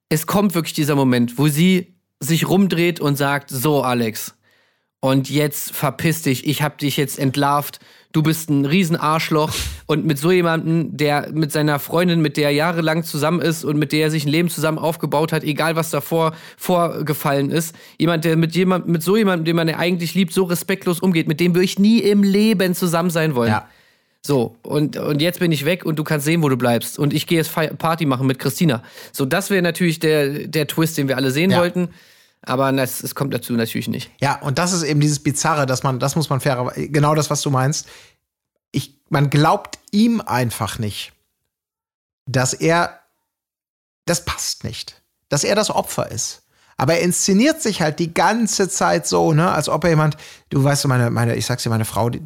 es 0.09 0.27
kommt 0.27 0.55
wirklich 0.55 0.75
dieser 0.75 0.95
Moment, 0.95 1.39
wo 1.39 1.49
sie 1.49 1.95
sich 2.21 2.49
rumdreht 2.49 3.01
und 3.01 3.17
sagt, 3.17 3.51
so 3.51 3.83
Alex, 3.83 4.35
und 5.01 5.29
jetzt 5.29 5.73
verpiss 5.73 6.23
dich, 6.23 6.47
ich 6.47 6.63
hab 6.63 6.79
dich 6.79 6.97
jetzt 6.97 7.19
entlarvt, 7.19 7.81
du 8.13 8.23
bist 8.23 8.49
ein 8.49 8.65
Riesenarschloch 8.65 9.53
und 9.87 10.07
mit 10.07 10.19
so 10.19 10.33
jemandem, 10.33 10.97
der 10.97 11.31
mit 11.33 11.53
seiner 11.53 11.79
Freundin, 11.79 12.23
mit 12.23 12.37
der 12.37 12.47
er 12.47 12.55
jahrelang 12.55 13.05
zusammen 13.05 13.41
ist 13.41 13.63
und 13.63 13.79
mit 13.79 13.93
der 13.93 14.05
er 14.05 14.11
sich 14.11 14.25
ein 14.25 14.31
Leben 14.31 14.49
zusammen 14.49 14.79
aufgebaut 14.79 15.33
hat, 15.33 15.45
egal 15.45 15.77
was 15.77 15.91
davor 15.91 16.33
vorgefallen 16.57 17.51
ist, 17.51 17.75
jemand, 17.99 18.25
der 18.25 18.37
mit 18.37 18.57
jemand, 18.57 18.89
mit 18.89 19.03
so 19.03 19.17
jemandem, 19.17 19.45
den 19.45 19.57
man 19.57 19.69
eigentlich 19.69 20.15
liebt, 20.15 20.33
so 20.33 20.45
respektlos 20.45 21.01
umgeht, 21.01 21.29
mit 21.29 21.41
dem 21.41 21.55
würde 21.55 21.67
ich 21.67 21.79
nie 21.79 21.99
im 21.99 22.23
Leben 22.23 22.75
zusammen 22.75 23.11
sein 23.11 23.35
wollen. 23.35 23.51
Ja. 23.51 23.69
So, 24.27 24.57
und, 24.63 24.97
und 24.97 25.23
jetzt 25.23 25.39
bin 25.39 25.53
ich 25.53 25.65
weg 25.65 25.85
und 25.87 26.01
du 26.01 26.05
kannst 26.05 26.25
sehen, 26.27 26.43
wo 26.43 26.49
du 26.49 26.57
bleibst. 26.57 26.99
Und 26.99 27.13
ich 27.15 27.29
gehe 27.29 27.39
jetzt 27.39 27.53
Party 27.79 28.07
machen 28.07 28.27
mit 28.27 28.41
Christina. 28.41 28.83
So, 29.13 29.25
das 29.25 29.51
wäre 29.51 29.63
natürlich 29.63 30.01
der, 30.01 30.49
der 30.49 30.67
Twist, 30.67 30.99
den 30.99 31.07
wir 31.07 31.17
alle 31.17 31.31
sehen 31.31 31.53
Ja. 31.53 31.61
wollten. 31.61 31.91
Aber 32.43 32.71
das, 32.73 33.03
es 33.05 33.15
kommt 33.15 33.33
dazu 33.33 33.53
natürlich 33.53 33.87
nicht. 33.89 34.11
Ja, 34.21 34.41
und 34.41 34.59
das 34.59 34.73
ist 34.73 34.83
eben 34.83 35.01
dieses 35.01 35.21
Bizarre, 35.21 35.65
dass 35.67 35.85
man, 35.85 36.01
das 36.01 36.17
muss 36.17 36.29
man 36.29 36.41
fair, 36.41 36.73
genau 36.77 37.15
das, 37.15 37.31
was 37.31 37.41
du 37.43 37.51
meinst. 37.51 37.87
Ich, 38.73 38.95
man 39.09 39.31
glaubt 39.31 39.79
ihm 39.93 40.21
einfach 40.21 40.79
nicht, 40.81 41.13
dass 42.27 42.53
er, 42.53 42.99
das 44.07 44.25
passt 44.25 44.65
nicht, 44.65 45.03
dass 45.29 45.45
er 45.45 45.55
das 45.55 45.71
Opfer 45.71 46.11
ist. 46.11 46.43
Aber 46.79 46.95
er 46.95 47.01
inszeniert 47.01 47.63
sich 47.63 47.81
halt 47.81 47.99
die 47.99 48.13
ganze 48.13 48.69
Zeit 48.69 49.07
so, 49.07 49.33
ne, 49.33 49.51
als 49.51 49.69
ob 49.71 49.85
er 49.85 49.91
jemand, 49.91 50.19
du 50.51 50.63
weißt 50.63 50.85
du, 50.85 50.89
meine, 50.89 51.11
meine, 51.11 51.35
ich 51.35 51.47
sag's 51.47 51.63
dir, 51.63 51.71
meine 51.71 51.87
Frau, 51.87 52.11
die, 52.11 52.21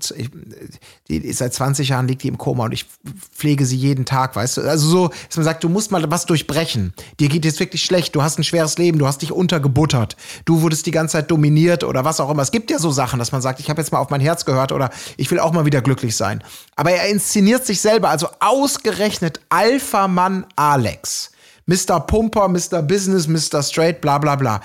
die 1.09 1.16
ist 1.18 1.38
seit 1.38 1.55
20 1.55 1.88
Jahren 1.90 2.09
liegt 2.09 2.24
die 2.24 2.28
im 2.28 2.36
Koma 2.36 2.64
und 2.64 2.72
ich 2.72 2.86
pflege 3.32 3.64
sie 3.64 3.76
jeden 3.76 4.07
Tag, 4.07 4.34
weißt 4.34 4.57
du? 4.57 4.62
Also 4.62 4.88
so, 4.88 5.09
dass 5.28 5.36
man 5.36 5.44
sagt, 5.44 5.62
du 5.62 5.68
musst 5.68 5.92
mal 5.92 6.11
was 6.11 6.26
durchbrechen. 6.26 6.92
Dir 7.20 7.28
geht 7.28 7.44
jetzt 7.44 7.61
wirklich 7.61 7.84
schlecht, 7.84 8.16
du 8.16 8.22
hast 8.22 8.38
ein 8.38 8.44
schweres 8.44 8.76
Leben, 8.76 8.98
du 8.98 9.07
hast 9.07 9.22
dich 9.22 9.30
untergebuttert, 9.30 10.16
du 10.44 10.62
wurdest 10.62 10.84
die 10.86 10.90
ganze 10.90 11.12
Zeit 11.12 11.30
dominiert 11.30 11.84
oder 11.84 12.05
was 12.05 12.18
auch 12.18 12.30
immer. 12.30 12.42
Es 12.42 12.51
gibt 12.51 12.72
ja 12.72 12.80
so 12.80 12.90
Sachen, 12.90 13.20
dass 13.20 13.30
man 13.30 13.42
sagt, 13.42 13.61
ich 13.61 13.70
habe 13.70 13.80
jetzt 13.80 13.92
mal 13.92 14.01
auf 14.01 14.11
mein 14.11 14.20
Herz 14.20 14.44
gehört 14.44 14.72
oder 14.72 14.90
ich 15.16 15.30
will 15.30 15.38
auch 15.38 15.53
mal 15.53 15.64
wieder 15.64 15.80
glücklich 15.80 16.16
sein. 16.16 16.42
Aber 16.74 16.90
er 16.90 17.09
inszeniert 17.09 17.64
sich 17.64 17.80
selber, 17.80 18.09
also 18.09 18.28
ausgerechnet 18.40 19.40
Alpha-Mann 19.48 20.46
Alex. 20.57 21.30
Mr. 21.71 22.01
Pumper, 22.01 22.49
Mr. 22.49 22.83
Business, 22.83 23.29
Mr. 23.29 23.62
Straight, 23.62 24.01
bla 24.01 24.18
bla 24.18 24.35
bla. 24.35 24.61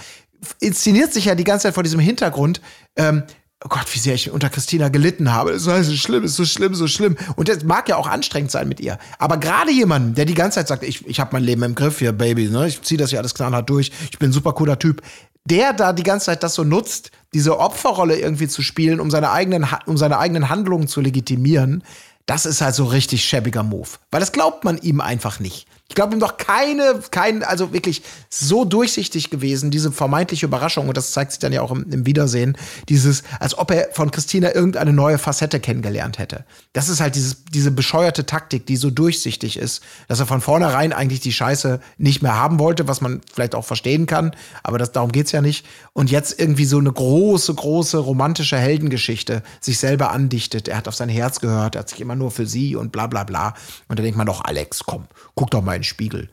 Inszeniert 0.59 1.13
sich 1.13 1.25
ja 1.25 1.35
die 1.35 1.43
ganze 1.43 1.63
Zeit 1.63 1.75
vor 1.75 1.83
diesem 1.83 1.99
Hintergrund, 1.99 2.61
ähm, 2.95 3.23
oh 3.63 3.69
Gott, 3.69 3.85
wie 3.93 3.99
sehr 3.99 4.15
ich 4.15 4.31
unter 4.31 4.49
Christina 4.49 4.89
gelitten 4.89 5.31
habe. 5.31 5.51
Das 5.51 5.67
ist 5.67 5.87
so 5.87 5.95
schlimm, 5.95 6.23
ist 6.23 6.35
so 6.35 6.45
schlimm, 6.45 6.73
so 6.73 6.87
schlimm. 6.87 7.15
Und 7.35 7.47
das 7.47 7.63
mag 7.63 7.87
ja 7.89 7.97
auch 7.97 8.07
anstrengend 8.07 8.49
sein 8.49 8.67
mit 8.67 8.79
ihr. 8.79 8.97
Aber 9.19 9.37
gerade 9.37 9.71
jemanden, 9.71 10.15
der 10.15 10.25
die 10.25 10.33
ganze 10.33 10.59
Zeit 10.59 10.67
sagt, 10.67 10.83
ich, 10.83 11.05
ich 11.07 11.19
habe 11.19 11.29
mein 11.33 11.43
Leben 11.43 11.61
im 11.61 11.75
Griff 11.75 11.99
hier, 11.99 12.11
Baby, 12.11 12.49
ne? 12.49 12.67
ich 12.67 12.81
ziehe 12.81 12.97
das 12.97 13.11
hier 13.11 13.19
alles 13.19 13.35
knallhart 13.35 13.69
durch, 13.69 13.91
ich 14.11 14.17
bin 14.17 14.29
ein 14.29 14.33
super 14.33 14.53
cooler 14.53 14.79
Typ, 14.79 15.03
der 15.47 15.73
da 15.73 15.93
die 15.93 16.03
ganze 16.03 16.27
Zeit 16.27 16.41
das 16.41 16.55
so 16.55 16.63
nutzt, 16.63 17.11
diese 17.35 17.59
Opferrolle 17.59 18.19
irgendwie 18.19 18.47
zu 18.47 18.63
spielen, 18.63 18.99
um 18.99 19.11
seine 19.11 19.29
eigenen, 19.29 19.67
um 19.85 19.97
seine 19.97 20.17
eigenen 20.17 20.49
Handlungen 20.49 20.87
zu 20.87 21.01
legitimieren, 21.01 21.83
das 22.25 22.47
ist 22.47 22.61
halt 22.61 22.73
so 22.73 22.85
richtig 22.85 23.23
schäbiger 23.23 23.61
Move. 23.61 23.89
Weil 24.09 24.21
das 24.21 24.31
glaubt 24.31 24.63
man 24.63 24.79
ihm 24.79 25.01
einfach 25.01 25.39
nicht. 25.39 25.67
Ich 25.87 25.93
glaube 25.93 26.15
ihm 26.15 26.19
doch 26.19 26.37
keine, 26.37 26.99
kein, 27.11 27.43
also 27.43 27.71
wirklich 27.71 28.01
so 28.29 28.65
durchsichtig 28.65 29.29
gewesen, 29.29 29.69
diese 29.69 29.91
vermeintliche 29.91 30.47
Überraschung, 30.47 30.87
und 30.87 30.97
das 30.97 31.11
zeigt 31.11 31.31
sich 31.31 31.39
dann 31.39 31.53
ja 31.53 31.61
auch 31.61 31.69
im, 31.71 31.85
im 31.91 32.05
Wiedersehen, 32.07 32.57
dieses, 32.89 33.23
als 33.39 33.55
ob 33.55 33.69
er 33.69 33.89
von 33.93 34.09
Christina 34.09 34.55
irgendeine 34.55 34.93
neue 34.93 35.19
Facette 35.19 35.59
kennengelernt 35.59 36.17
hätte. 36.17 36.43
Das 36.73 36.89
ist 36.89 37.01
halt 37.01 37.13
dieses, 37.13 37.45
diese 37.45 37.69
bescheuerte 37.69 38.25
Taktik, 38.25 38.65
die 38.65 38.77
so 38.77 38.89
durchsichtig 38.89 39.57
ist, 39.57 39.83
dass 40.07 40.19
er 40.19 40.25
von 40.25 40.41
vornherein 40.41 40.91
eigentlich 40.91 41.19
die 41.19 41.33
Scheiße 41.33 41.79
nicht 41.99 42.23
mehr 42.23 42.35
haben 42.35 42.57
wollte, 42.57 42.87
was 42.87 43.01
man 43.01 43.21
vielleicht 43.31 43.53
auch 43.53 43.65
verstehen 43.65 44.07
kann, 44.07 44.35
aber 44.63 44.79
das, 44.79 44.91
darum 44.91 45.11
geht's 45.11 45.33
ja 45.33 45.41
nicht. 45.41 45.67
Und 45.97 46.11
jetzt 46.11 46.37
irgendwie 46.37 46.65
so 46.65 46.77
eine 46.77 46.91
große, 46.91 47.53
große 47.53 47.97
romantische 47.97 48.57
Heldengeschichte 48.57 49.43
sich 49.61 49.79
selber 49.79 50.11
andichtet. 50.11 50.67
Er 50.67 50.75
hat 50.75 50.89
auf 50.89 50.95
sein 50.95 51.07
Herz 51.07 51.39
gehört, 51.39 51.75
er 51.75 51.79
hat 51.79 51.89
sich 51.89 52.01
immer 52.01 52.17
nur 52.17 52.31
für 52.31 52.45
sie 52.45 52.75
und 52.75 52.91
bla 52.91 53.07
bla 53.07 53.23
bla. 53.23 53.53
Und 53.87 53.97
da 53.97 54.03
denkt 54.03 54.17
man 54.17 54.27
doch, 54.27 54.43
Alex, 54.43 54.83
komm, 54.83 55.07
guck 55.35 55.51
doch 55.51 55.61
mal 55.61 55.75
in 55.75 55.79
den 55.79 55.85
Spiegel. 55.85 56.29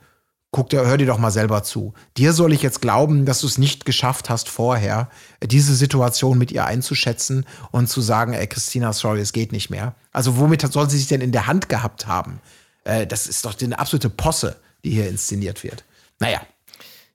Guck 0.50 0.70
dir, 0.70 0.84
hör 0.84 0.98
dir 0.98 1.06
doch 1.06 1.18
mal 1.18 1.30
selber 1.30 1.62
zu. 1.62 1.94
Dir 2.16 2.32
soll 2.32 2.52
ich 2.52 2.60
jetzt 2.60 2.80
glauben, 2.82 3.24
dass 3.24 3.40
du 3.40 3.46
es 3.46 3.56
nicht 3.56 3.84
geschafft 3.84 4.30
hast, 4.30 4.48
vorher 4.48 5.08
diese 5.40 5.76
Situation 5.76 6.38
mit 6.38 6.50
ihr 6.50 6.64
einzuschätzen 6.64 7.46
und 7.70 7.88
zu 7.88 8.00
sagen, 8.00 8.32
ey, 8.32 8.48
Christina, 8.48 8.92
sorry, 8.92 9.20
es 9.20 9.32
geht 9.32 9.52
nicht 9.52 9.70
mehr. 9.70 9.94
Also 10.10 10.38
womit 10.38 10.60
soll 10.72 10.90
sie 10.90 10.98
sich 10.98 11.06
denn 11.06 11.20
in 11.20 11.30
der 11.30 11.46
Hand 11.46 11.68
gehabt 11.68 12.08
haben? 12.08 12.40
Äh, 12.82 13.06
das 13.06 13.28
ist 13.28 13.44
doch 13.44 13.54
eine 13.62 13.78
absolute 13.78 14.10
Posse, 14.10 14.56
die 14.84 14.90
hier 14.90 15.08
inszeniert 15.08 15.62
wird. 15.62 15.84
Naja, 16.18 16.40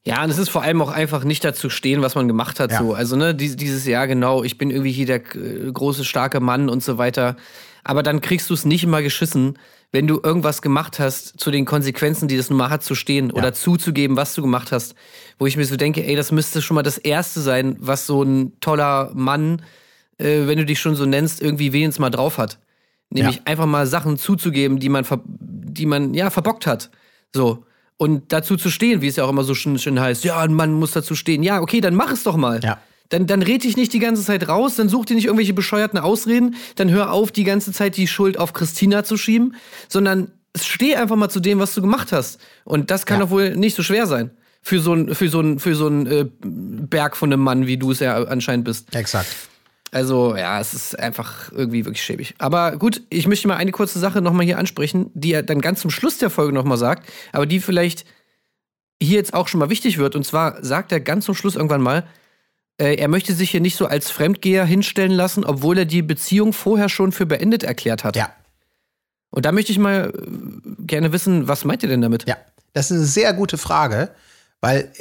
Ja, 0.08 0.24
und 0.24 0.30
es 0.30 0.38
ist 0.38 0.50
vor 0.50 0.62
allem 0.64 0.82
auch 0.82 0.90
einfach 0.92 1.24
nicht 1.24 1.44
dazu 1.44 1.70
stehen, 1.70 2.02
was 2.02 2.16
man 2.16 2.28
gemacht 2.28 2.60
hat. 2.60 2.72
Ja. 2.72 2.80
So. 2.80 2.94
Also, 2.94 3.16
ne, 3.16 3.36
dies- 3.36 3.56
dieses 3.58 3.86
Jahr 3.86 4.08
genau, 4.08 4.44
ich 4.44 4.58
bin 4.58 4.70
irgendwie 4.72 4.92
hier 4.92 5.06
der 5.06 5.18
äh, 5.36 5.72
große, 5.72 6.06
starke 6.06 6.40
Mann 6.40 6.70
und 6.70 6.84
so 6.84 6.98
weiter. 6.98 7.36
Aber 7.84 8.04
dann 8.04 8.22
kriegst 8.22 8.50
du 8.50 8.54
es 8.54 8.66
nicht 8.66 8.84
immer 8.84 9.02
geschissen, 9.02 9.58
wenn 9.94 10.08
du 10.08 10.20
irgendwas 10.22 10.62
gemacht 10.62 11.00
hast, 11.00 11.40
zu 11.40 11.50
den 11.52 11.64
Konsequenzen, 11.66 12.28
die 12.28 12.36
das 12.36 12.50
nun 12.50 12.58
mal 12.60 12.70
hat, 12.70 12.84
zu 12.84 12.94
stehen 12.96 13.32
oder 13.32 13.54
zuzugeben, 13.54 14.18
was 14.18 14.34
du 14.36 14.42
gemacht 14.42 14.72
hast. 14.74 14.96
Wo 15.40 15.46
ich 15.46 15.56
mir 15.56 15.64
so 15.66 15.78
denke, 15.78 16.06
ey, 16.06 16.16
das 16.16 16.32
müsste 16.34 16.62
schon 16.62 16.76
mal 16.76 16.84
das 16.84 16.98
Erste 16.98 17.40
sein, 17.40 17.78
was 17.80 18.06
so 18.06 18.22
ein 18.24 18.60
toller 18.60 19.12
Mann, 19.14 19.62
äh, 20.18 20.46
wenn 20.48 20.58
du 20.58 20.66
dich 20.66 20.80
schon 20.80 20.96
so 20.96 21.06
nennst, 21.06 21.42
irgendwie 21.42 21.72
wenigstens 21.72 22.00
mal 22.00 22.10
drauf 22.10 22.38
hat. 22.38 22.60
Nämlich 23.10 23.38
Ja. 23.38 23.42
einfach 23.46 23.66
mal 23.66 23.88
Sachen 23.88 24.18
zuzugeben, 24.18 24.80
die 24.80 24.90
man, 24.90 25.06
die 25.30 25.86
man 25.86 26.14
ja 26.14 26.30
verbockt 26.30 26.68
hat. 26.68 26.90
So. 27.34 27.64
Und 27.98 28.32
dazu 28.32 28.58
zu 28.58 28.70
stehen, 28.70 29.02
wie 29.02 29.08
es 29.08 29.16
ja 29.16 29.24
auch 29.26 29.30
immer 29.30 29.44
so 29.44 29.56
schön, 29.56 29.80
schön 29.80 30.00
heißt. 30.00 30.24
Ja, 30.24 30.40
ein 30.40 30.54
Mann 30.54 30.74
muss 30.74 30.92
dazu 30.92 31.16
stehen. 31.16 31.42
Ja, 31.42 31.62
okay, 31.62 31.82
dann 31.82 31.96
mach 31.96 32.12
es 32.12 32.24
doch 32.24 32.38
mal. 32.38 32.60
Ja. 32.64 32.80
Dann, 33.10 33.26
dann 33.26 33.42
red 33.42 33.64
dich 33.64 33.76
nicht 33.78 33.94
die 33.94 34.00
ganze 34.00 34.24
Zeit 34.24 34.48
raus, 34.50 34.76
dann 34.76 34.90
such 34.90 35.06
dir 35.06 35.16
nicht 35.16 35.26
irgendwelche 35.26 35.54
bescheuerten 35.54 35.98
Ausreden, 35.98 36.56
dann 36.76 36.92
hör 36.92 37.12
auf, 37.12 37.32
die 37.32 37.44
ganze 37.46 37.72
Zeit 37.72 37.96
die 37.98 38.08
Schuld 38.08 38.38
auf 38.38 38.54
Christina 38.54 39.04
zu 39.04 39.18
schieben, 39.18 39.56
sondern 39.88 40.32
steh 40.56 40.96
einfach 40.96 41.16
mal 41.16 41.30
zu 41.30 41.40
dem, 41.40 41.60
was 41.60 41.74
du 41.74 41.82
gemacht 41.82 42.12
hast. 42.12 42.40
Und 42.66 42.92
das 42.92 43.06
kann 43.06 43.20
Ja. 43.20 43.26
doch 43.26 43.32
wohl 43.32 43.56
nicht 43.56 43.76
so 43.76 43.82
schwer 43.84 44.08
sein. 44.08 44.32
Für 44.62 44.80
so 44.82 44.94
ein, 44.94 45.16
für 45.16 45.30
so 45.30 45.40
ein, 45.40 45.60
für 45.60 45.74
so 45.76 45.88
ein 45.88 46.06
äh, 46.08 46.26
Berg 46.44 47.16
von 47.16 47.32
einem 47.32 47.42
Mann, 47.42 47.66
wie 47.66 47.78
du 47.78 47.92
es 47.92 48.00
ja 48.00 48.22
anscheinend 48.26 48.66
bist. 48.66 48.94
exakt. 48.94 49.28
Also, 49.92 50.36
ja, 50.36 50.60
es 50.60 50.74
ist 50.74 51.00
einfach 51.00 51.52
irgendwie 51.52 51.86
wirklich 51.86 52.04
schäbig. 52.04 52.36
Aber 52.40 52.76
gut, 52.76 53.02
ich 53.10 53.28
möchte 53.28 53.48
mal 53.48 53.56
eine 53.56 53.72
kurze 53.72 54.00
Sache 54.00 54.22
nochmal 54.22 54.46
hier 54.46 54.58
ansprechen, 54.58 55.12
die 55.14 55.32
er 55.32 55.44
dann 55.44 55.62
ganz 55.62 55.80
zum 55.80 55.92
Schluss 55.92 56.18
der 56.18 56.30
Folge 56.30 56.54
nochmal 56.54 56.78
sagt, 56.78 57.08
aber 57.32 57.46
die 57.46 57.60
vielleicht 57.60 58.06
hier 59.02 59.18
jetzt 59.18 59.34
auch 59.34 59.48
schon 59.48 59.60
mal 59.60 59.70
wichtig 59.70 59.98
wird. 59.98 60.16
Und 60.16 60.26
zwar 60.26 60.64
sagt 60.64 60.92
er 60.92 61.00
ganz 61.00 61.26
zum 61.26 61.36
Schluss 61.36 61.56
irgendwann 61.56 61.82
mal, 61.82 62.06
äh, 62.80 62.96
er 62.96 63.08
möchte 63.08 63.34
sich 63.34 63.52
hier 63.52 63.62
nicht 63.62 63.76
so 63.76 63.86
als 63.86 64.12
Fremdgeher 64.12 64.66
hinstellen 64.66 65.12
lassen, 65.12 65.46
obwohl 65.46 65.78
er 65.78 65.86
die 65.86 66.02
Beziehung 66.02 66.54
vorher 66.54 66.90
schon 66.90 67.12
für 67.12 67.26
beendet 67.26 67.64
erklärt 67.64 68.04
hat. 68.04 68.16
Ja. 68.16 68.32
Und 69.30 69.46
da 69.46 69.52
möchte 69.52 69.72
ich 69.72 69.80
mal 69.80 70.14
äh, 70.14 70.86
gerne 70.86 71.12
wissen, 71.14 71.48
was 71.48 71.66
meint 71.66 71.84
ihr 71.84 71.90
denn 71.90 72.02
damit? 72.02 72.28
Ja, 72.28 72.38
das 72.74 72.92
ist 72.92 72.98
eine 72.98 73.06
sehr 73.06 73.34
gute 73.34 73.58
Frage, 73.58 74.10
weil 74.62 74.92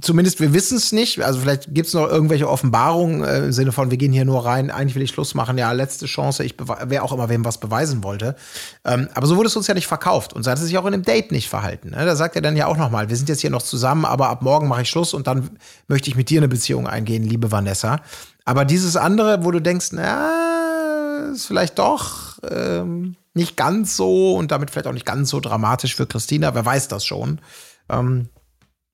zumindest 0.00 0.40
wir 0.40 0.52
wissen 0.54 0.76
es 0.76 0.92
nicht. 0.92 1.22
Also 1.22 1.40
vielleicht 1.40 1.74
gibt 1.74 1.88
es 1.88 1.94
noch 1.94 2.08
irgendwelche 2.08 2.48
Offenbarungen 2.48 3.22
äh, 3.22 3.44
im 3.44 3.52
Sinne 3.52 3.72
von, 3.72 3.90
wir 3.90 3.98
gehen 3.98 4.12
hier 4.12 4.24
nur 4.24 4.44
rein, 4.44 4.70
eigentlich 4.70 4.94
will 4.94 5.02
ich 5.02 5.10
Schluss 5.10 5.34
machen, 5.34 5.58
ja, 5.58 5.72
letzte 5.72 6.06
Chance, 6.06 6.44
ich 6.44 6.54
wer 6.86 7.04
auch 7.04 7.12
immer 7.12 7.28
wem 7.28 7.44
was 7.44 7.58
beweisen 7.58 8.02
wollte. 8.02 8.36
Ähm, 8.84 9.08
aber 9.14 9.26
so 9.26 9.36
wurde 9.36 9.48
es 9.48 9.56
uns 9.56 9.66
ja 9.66 9.74
nicht 9.74 9.86
verkauft 9.86 10.32
und 10.32 10.42
so 10.42 10.50
hat 10.50 10.58
es 10.58 10.64
sich 10.64 10.78
auch 10.78 10.86
in 10.86 10.92
dem 10.92 11.02
Date 11.02 11.32
nicht 11.32 11.48
verhalten. 11.48 11.90
Ne? 11.90 12.04
Da 12.04 12.16
sagt 12.16 12.36
er 12.36 12.42
dann 12.42 12.56
ja 12.56 12.66
auch 12.66 12.76
nochmal, 12.76 13.08
wir 13.08 13.16
sind 13.16 13.28
jetzt 13.28 13.40
hier 13.40 13.50
noch 13.50 13.62
zusammen, 13.62 14.04
aber 14.04 14.28
ab 14.28 14.42
morgen 14.42 14.68
mache 14.68 14.82
ich 14.82 14.88
Schluss 14.90 15.14
und 15.14 15.26
dann 15.26 15.50
möchte 15.88 16.10
ich 16.10 16.16
mit 16.16 16.30
dir 16.30 16.40
eine 16.40 16.48
Beziehung 16.48 16.86
eingehen, 16.86 17.24
liebe 17.24 17.52
Vanessa. 17.52 18.00
Aber 18.44 18.64
dieses 18.64 18.96
andere, 18.96 19.44
wo 19.44 19.50
du 19.50 19.60
denkst, 19.60 19.88
na, 19.92 21.30
ist 21.32 21.46
vielleicht 21.46 21.78
doch 21.78 22.38
ähm, 22.50 23.16
nicht 23.34 23.56
ganz 23.56 23.96
so 23.96 24.34
und 24.34 24.50
damit 24.50 24.70
vielleicht 24.70 24.86
auch 24.86 24.92
nicht 24.92 25.06
ganz 25.06 25.30
so 25.30 25.40
dramatisch 25.40 25.94
für 25.94 26.06
Christina, 26.06 26.54
wer 26.54 26.64
weiß 26.64 26.88
das 26.88 27.04
schon. 27.04 27.40
Ähm, 27.88 28.28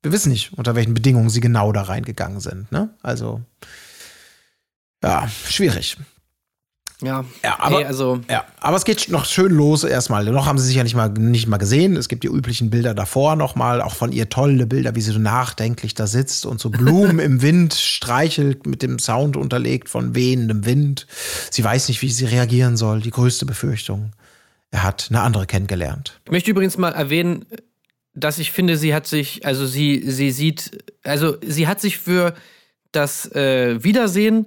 wir 0.02 0.12
wissen 0.12 0.30
nicht, 0.30 0.52
unter 0.56 0.74
welchen 0.74 0.94
Bedingungen 0.94 1.30
sie 1.30 1.40
genau 1.40 1.72
da 1.72 1.82
reingegangen 1.82 2.40
sind. 2.40 2.70
Ne? 2.72 2.90
Also, 3.02 3.40
ja, 5.02 5.28
schwierig. 5.48 5.96
Ja, 7.02 7.26
Ja, 7.44 7.60
aber- 7.60 7.80
Ey, 7.80 7.84
also 7.84 8.20
Ja, 8.30 8.46
aber 8.58 8.78
es 8.78 8.84
geht 8.86 9.10
noch 9.10 9.26
schön 9.26 9.52
los 9.52 9.84
erstmal. 9.84 10.24
Noch 10.24 10.46
haben 10.46 10.58
sie 10.58 10.66
sich 10.66 10.76
ja 10.76 10.82
nicht 10.82 10.94
mal, 10.94 11.10
nicht 11.10 11.46
mal 11.46 11.58
gesehen. 11.58 11.94
Es 11.94 12.08
gibt 12.08 12.22
die 12.24 12.28
üblichen 12.28 12.70
Bilder 12.70 12.94
davor 12.94 13.36
nochmal, 13.36 13.82
auch 13.82 13.94
von 13.94 14.12
ihr 14.12 14.30
tolle 14.30 14.66
Bilder, 14.66 14.94
wie 14.94 15.02
sie 15.02 15.12
so 15.12 15.18
nachdenklich 15.18 15.92
da 15.92 16.06
sitzt 16.06 16.46
und 16.46 16.58
so 16.58 16.70
Blumen 16.70 17.18
im 17.18 17.42
Wind 17.42 17.74
streichelt, 17.74 18.64
mit 18.66 18.80
dem 18.80 18.98
Sound 18.98 19.36
unterlegt 19.36 19.90
von 19.90 20.14
wehendem 20.14 20.64
Wind. 20.64 21.06
Sie 21.50 21.62
weiß 21.62 21.88
nicht, 21.88 22.00
wie 22.00 22.10
sie 22.10 22.24
reagieren 22.24 22.78
soll. 22.78 23.00
Die 23.02 23.10
größte 23.10 23.44
Befürchtung. 23.44 24.12
Er 24.70 24.82
hat 24.82 25.08
eine 25.10 25.20
andere 25.20 25.46
kennengelernt. 25.46 26.18
Ich 26.24 26.30
möchte 26.32 26.50
übrigens 26.50 26.78
mal 26.78 26.94
erwähnen, 26.94 27.44
dass 28.16 28.38
ich 28.38 28.50
finde, 28.50 28.76
sie 28.76 28.94
hat 28.94 29.06
sich, 29.06 29.46
also 29.46 29.66
sie, 29.66 30.02
sie 30.10 30.30
sieht, 30.30 30.84
also 31.04 31.36
sie 31.46 31.68
hat 31.68 31.80
sich 31.80 31.98
für 31.98 32.34
das 32.90 33.30
äh, 33.32 33.82
Wiedersehen 33.84 34.46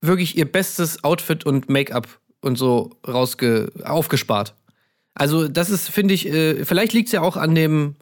wirklich 0.00 0.38
ihr 0.38 0.50
bestes 0.50 1.04
Outfit 1.04 1.44
und 1.44 1.68
Make-up 1.68 2.08
und 2.40 2.56
so 2.56 2.90
rausge 3.06 3.70
aufgespart. 3.84 4.54
Also 5.14 5.48
das 5.48 5.70
ist, 5.70 5.90
finde 5.90 6.14
ich, 6.14 6.26
äh, 6.28 6.64
vielleicht 6.64 6.92
liegt 6.92 7.08
es 7.08 7.12
ja 7.12 7.20
auch 7.20 7.36
an 7.36 7.54
dem, 7.54 7.96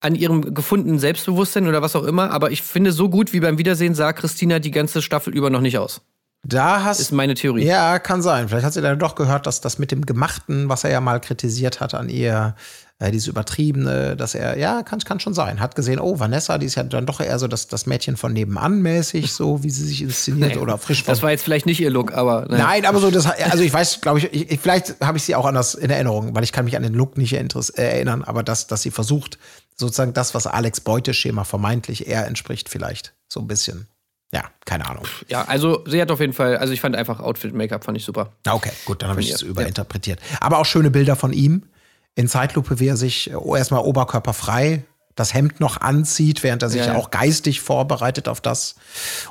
an 0.00 0.14
ihrem 0.14 0.54
gefundenen 0.54 0.98
Selbstbewusstsein 0.98 1.66
oder 1.66 1.82
was 1.82 1.96
auch 1.96 2.04
immer, 2.04 2.30
aber 2.30 2.52
ich 2.52 2.62
finde, 2.62 2.92
so 2.92 3.10
gut 3.10 3.32
wie 3.32 3.40
beim 3.40 3.58
Wiedersehen 3.58 3.94
sah 3.94 4.12
Christina 4.12 4.60
die 4.60 4.70
ganze 4.70 5.02
Staffel 5.02 5.34
über 5.34 5.50
noch 5.50 5.60
nicht 5.60 5.76
aus. 5.76 6.00
Da 6.42 6.84
hast 6.84 7.00
Ist 7.00 7.12
meine 7.12 7.34
Theorie. 7.34 7.64
Ja, 7.64 7.98
kann 7.98 8.22
sein. 8.22 8.48
Vielleicht 8.48 8.64
hat 8.64 8.72
sie 8.72 8.80
dann 8.80 8.98
doch 8.98 9.14
gehört, 9.14 9.46
dass 9.46 9.60
das 9.60 9.78
mit 9.78 9.90
dem 9.90 10.06
Gemachten, 10.06 10.70
was 10.70 10.84
er 10.84 10.90
ja 10.90 11.00
mal 11.02 11.20
kritisiert 11.20 11.80
hat 11.80 11.92
an 11.92 12.08
ihr, 12.08 12.54
äh, 13.00 13.10
dieses 13.10 13.28
Übertriebene, 13.28 14.14
dass 14.14 14.34
er, 14.34 14.58
ja, 14.58 14.82
kann, 14.82 15.00
kann 15.00 15.20
schon 15.20 15.32
sein. 15.32 15.58
Hat 15.60 15.74
gesehen, 15.74 15.98
oh, 15.98 16.20
Vanessa, 16.20 16.58
die 16.58 16.66
ist 16.66 16.74
ja 16.74 16.82
dann 16.82 17.06
doch 17.06 17.20
eher 17.20 17.38
so 17.38 17.48
das, 17.48 17.66
das 17.66 17.86
Mädchen 17.86 18.18
von 18.18 18.34
nebenan 18.34 18.82
mäßig, 18.82 19.32
so 19.32 19.62
wie 19.64 19.70
sie 19.70 19.86
sich 19.86 20.02
inszeniert 20.02 20.56
oder 20.58 20.76
frisch 20.76 21.04
Das 21.04 21.22
war 21.22 21.30
jetzt 21.30 21.42
vielleicht 21.42 21.64
nicht 21.64 21.80
ihr 21.80 21.90
Look, 21.90 22.12
aber. 22.12 22.46
ne. 22.48 22.58
Nein, 22.58 22.84
aber 22.84 23.00
so, 23.00 23.10
das, 23.10 23.26
also 23.26 23.64
ich 23.64 23.72
weiß, 23.72 24.02
glaube 24.02 24.18
ich, 24.18 24.32
ich, 24.32 24.50
ich, 24.50 24.60
vielleicht 24.60 25.00
habe 25.00 25.16
ich 25.16 25.24
sie 25.24 25.34
auch 25.34 25.46
anders 25.46 25.74
in 25.74 25.88
Erinnerung, 25.88 26.34
weil 26.34 26.44
ich 26.44 26.52
kann 26.52 26.66
mich 26.66 26.76
an 26.76 26.82
den 26.82 26.92
Look 26.92 27.16
nicht 27.16 27.32
äh, 27.32 27.42
erinnern, 27.74 28.22
aber 28.22 28.42
dass, 28.42 28.66
dass 28.66 28.82
sie 28.82 28.90
versucht, 28.90 29.38
sozusagen 29.76 30.12
das, 30.12 30.34
was 30.34 30.46
Alex 30.46 30.82
Beuteschema 30.82 31.44
vermeintlich 31.44 32.06
eher 32.06 32.26
entspricht, 32.26 32.68
vielleicht 32.68 33.14
so 33.28 33.40
ein 33.40 33.46
bisschen. 33.46 33.86
Ja, 34.32 34.44
keine 34.66 34.88
Ahnung. 34.88 35.06
Ja, 35.28 35.44
also 35.44 35.82
sie 35.86 36.02
hat 36.02 36.10
auf 36.10 36.20
jeden 36.20 36.34
Fall, 36.34 36.58
also 36.58 36.72
ich 36.74 36.82
fand 36.82 36.94
einfach 36.94 37.18
Outfit, 37.18 37.54
Make-up 37.54 37.82
fand 37.82 37.96
ich 37.96 38.04
super. 38.04 38.30
Okay, 38.46 38.72
gut, 38.84 39.02
dann 39.02 39.08
habe 39.08 39.22
ich 39.22 39.32
es 39.32 39.40
ja. 39.40 39.48
überinterpretiert. 39.48 40.20
Aber 40.38 40.58
auch 40.58 40.66
schöne 40.66 40.90
Bilder 40.90 41.16
von 41.16 41.32
ihm 41.32 41.62
in 42.14 42.28
Zeitlupe, 42.28 42.80
wie 42.80 42.88
er 42.88 42.96
sich 42.96 43.30
oh, 43.34 43.56
erstmal 43.56 43.82
oberkörperfrei 43.82 44.84
das 45.16 45.34
Hemd 45.34 45.60
noch 45.60 45.80
anzieht, 45.80 46.42
während 46.42 46.62
er 46.62 46.70
sich 46.70 46.80
Ja, 46.82 46.92
ja. 46.92 46.96
auch 46.96 47.10
geistig 47.10 47.60
vorbereitet 47.60 48.28
auf 48.28 48.40
das 48.40 48.76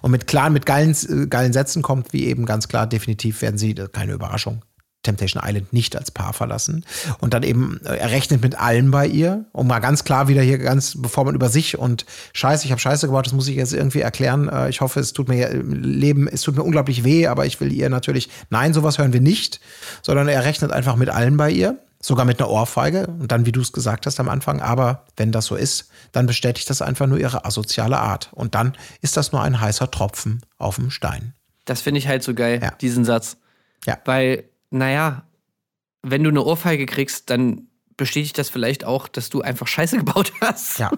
und 0.01 0.11
mit 0.11 0.27
klaren, 0.27 0.53
mit 0.53 0.65
geilen, 0.65 0.95
äh, 1.09 1.27
geilen 1.27 1.53
Sätzen 1.53 1.81
kommt, 1.81 2.13
wie 2.13 2.25
eben 2.27 2.45
ganz 2.45 2.67
klar, 2.67 2.85
definitiv 2.85 3.41
werden 3.41 3.57
sie, 3.57 3.71
äh, 3.71 3.87
keine 3.91 4.11
Überraschung, 4.13 4.61
Temptation 5.03 5.41
Island 5.43 5.71
nicht 5.71 5.95
als 5.95 6.11
Paar 6.11 6.33
verlassen. 6.33 6.85
Und 7.19 7.33
dann 7.33 7.43
eben, 7.43 7.79
äh, 7.85 7.95
er 7.95 8.11
rechnet 8.11 8.41
mit 8.41 8.59
allem 8.59 8.91
bei 8.91 9.07
ihr, 9.07 9.45
um 9.53 9.67
mal 9.67 9.79
ganz 9.79 10.03
klar 10.03 10.27
wieder 10.27 10.41
hier 10.41 10.57
ganz, 10.57 11.01
bevor 11.01 11.23
man 11.25 11.33
über 11.33 11.49
sich 11.49 11.77
und 11.77 12.05
Scheiße, 12.33 12.65
ich 12.65 12.71
habe 12.71 12.81
Scheiße 12.81 13.07
gebaut, 13.07 13.25
das 13.25 13.33
muss 13.33 13.47
ich 13.47 13.55
jetzt 13.55 13.73
irgendwie 13.73 14.01
erklären. 14.01 14.49
Äh, 14.49 14.69
Ich 14.69 14.81
hoffe, 14.81 14.99
es 14.99 15.13
tut 15.13 15.29
mir 15.29 15.51
Leben, 15.63 16.27
es 16.27 16.41
tut 16.41 16.55
mir 16.55 16.63
unglaublich 16.63 17.03
weh, 17.03 17.25
aber 17.27 17.45
ich 17.45 17.59
will 17.61 17.71
ihr 17.71 17.89
natürlich, 17.89 18.29
nein, 18.49 18.73
sowas 18.73 18.97
hören 18.97 19.13
wir 19.13 19.21
nicht, 19.21 19.59
sondern 20.03 20.27
er 20.27 20.43
rechnet 20.43 20.71
einfach 20.71 20.97
mit 20.97 21.09
allem 21.09 21.37
bei 21.37 21.49
ihr. 21.49 21.79
Sogar 22.01 22.25
mit 22.25 22.39
einer 22.39 22.49
Ohrfeige 22.49 23.07
und 23.07 23.29
dann, 23.31 23.45
wie 23.45 23.51
du 23.51 23.59
es 23.59 23.73
gesagt 23.73 24.05
hast 24.05 24.19
am 24.21 24.29
Anfang, 24.29 24.61
aber 24.61 25.05
wenn 25.17 25.33
das 25.33 25.45
so 25.47 25.55
ist, 25.55 25.89
dann 26.13 26.27
bestätigt 26.27 26.69
das 26.69 26.81
einfach 26.81 27.07
nur 27.07 27.19
ihre 27.19 27.43
asoziale 27.45 27.97
Art. 27.99 28.29
Und 28.33 28.55
dann 28.55 28.77
ist 29.01 29.17
das 29.17 29.33
nur 29.33 29.41
ein 29.41 29.59
heißer 29.59 29.91
Tropfen 29.91 30.41
auf 30.57 30.75
dem 30.75 30.91
Stein. 30.91 31.33
Das 31.65 31.81
finde 31.81 31.97
ich 31.99 32.07
halt 32.07 32.23
so 32.23 32.33
geil, 32.33 32.61
Ja. 32.63 32.71
diesen 32.79 33.03
Satz. 33.03 33.35
Ja. 33.85 33.97
Weil, 34.05 34.45
naja, 34.71 35.23
wenn 36.01 36.23
du 36.23 36.29
eine 36.29 36.41
Ohrfeige 36.41 36.85
kriegst, 36.85 37.29
dann 37.29 37.67
bestätigt 37.97 38.37
das 38.37 38.49
vielleicht 38.49 38.85
auch, 38.85 39.09
dass 39.09 39.29
du 39.29 39.41
einfach 39.41 39.67
Scheiße 39.67 39.97
gebaut 40.03 40.31
hast. 40.39 40.79
Ja. 40.79 40.91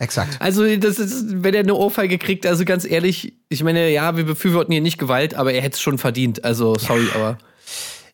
Exakt. 0.00 0.38
Also, 0.40 0.76
das 0.76 0.98
ist, 0.98 1.44
wenn 1.44 1.54
er 1.54 1.60
eine 1.60 1.74
Ohrfeige 1.76 2.18
kriegt, 2.18 2.44
also 2.44 2.64
ganz 2.64 2.84
ehrlich, 2.84 3.34
ich 3.48 3.62
meine, 3.62 3.88
ja, 3.90 4.16
wir 4.16 4.24
befürworten 4.24 4.72
hier 4.72 4.80
nicht 4.80 4.98
Gewalt, 4.98 5.34
aber 5.34 5.52
er 5.52 5.62
hätte 5.62 5.76
es 5.76 5.80
schon 5.80 5.98
verdient. 5.98 6.42
Also, 6.44 6.74
sorry, 6.76 7.06
aber 7.14 7.38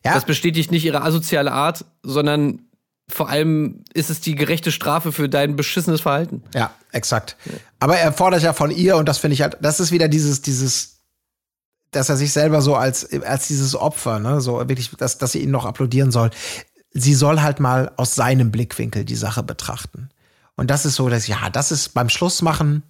Ja. 0.05 0.13
das 0.13 0.25
bestätigt 0.25 0.71
nicht 0.71 0.85
ihre 0.85 1.01
asoziale 1.01 1.51
Art, 1.51 1.85
sondern 2.03 2.67
vor 3.09 3.29
allem 3.29 3.83
ist 3.93 4.09
es 4.09 4.19
die 4.19 4.35
gerechte 4.35 4.71
Strafe 4.71 5.11
für 5.11 5.29
dein 5.29 5.55
beschissenes 5.55 6.01
Verhalten. 6.01 6.43
Ja, 6.53 6.71
exakt. 6.91 7.37
Aber 7.79 7.97
er 7.97 8.11
fordert 8.11 8.43
ja 8.43 8.53
von 8.53 8.69
ihr, 8.69 8.97
und 8.97 9.07
das 9.07 9.17
finde 9.17 9.33
ich 9.33 9.41
halt, 9.41 9.57
das 9.61 9.79
ist 9.79 9.91
wieder 9.91 10.07
dieses, 10.07 10.41
dieses, 10.41 10.99
dass 11.91 12.09
er 12.09 12.17
sich 12.17 12.33
selber 12.33 12.61
so 12.61 12.75
als, 12.75 13.09
als 13.23 13.47
dieses 13.47 13.75
Opfer, 13.75 14.19
ne, 14.19 14.41
so 14.41 14.57
wirklich, 14.67 14.91
dass, 14.97 15.17
dass 15.17 15.31
sie 15.31 15.39
ihn 15.39 15.51
noch 15.51 15.65
applaudieren 15.65 16.11
soll. 16.11 16.31
Sie 16.91 17.13
soll 17.13 17.41
halt 17.41 17.59
mal 17.59 17.91
aus 17.95 18.15
seinem 18.15 18.51
Blickwinkel 18.51 19.05
die 19.05 19.15
Sache 19.15 19.43
betrachten. 19.43 20.09
Und 20.55 20.69
das 20.69 20.85
ist 20.85 20.95
so, 20.95 21.07
dass, 21.07 21.27
ja, 21.27 21.49
das 21.49 21.71
ist 21.71 21.93
beim 21.93 22.09
Schlussmachen, 22.09 22.83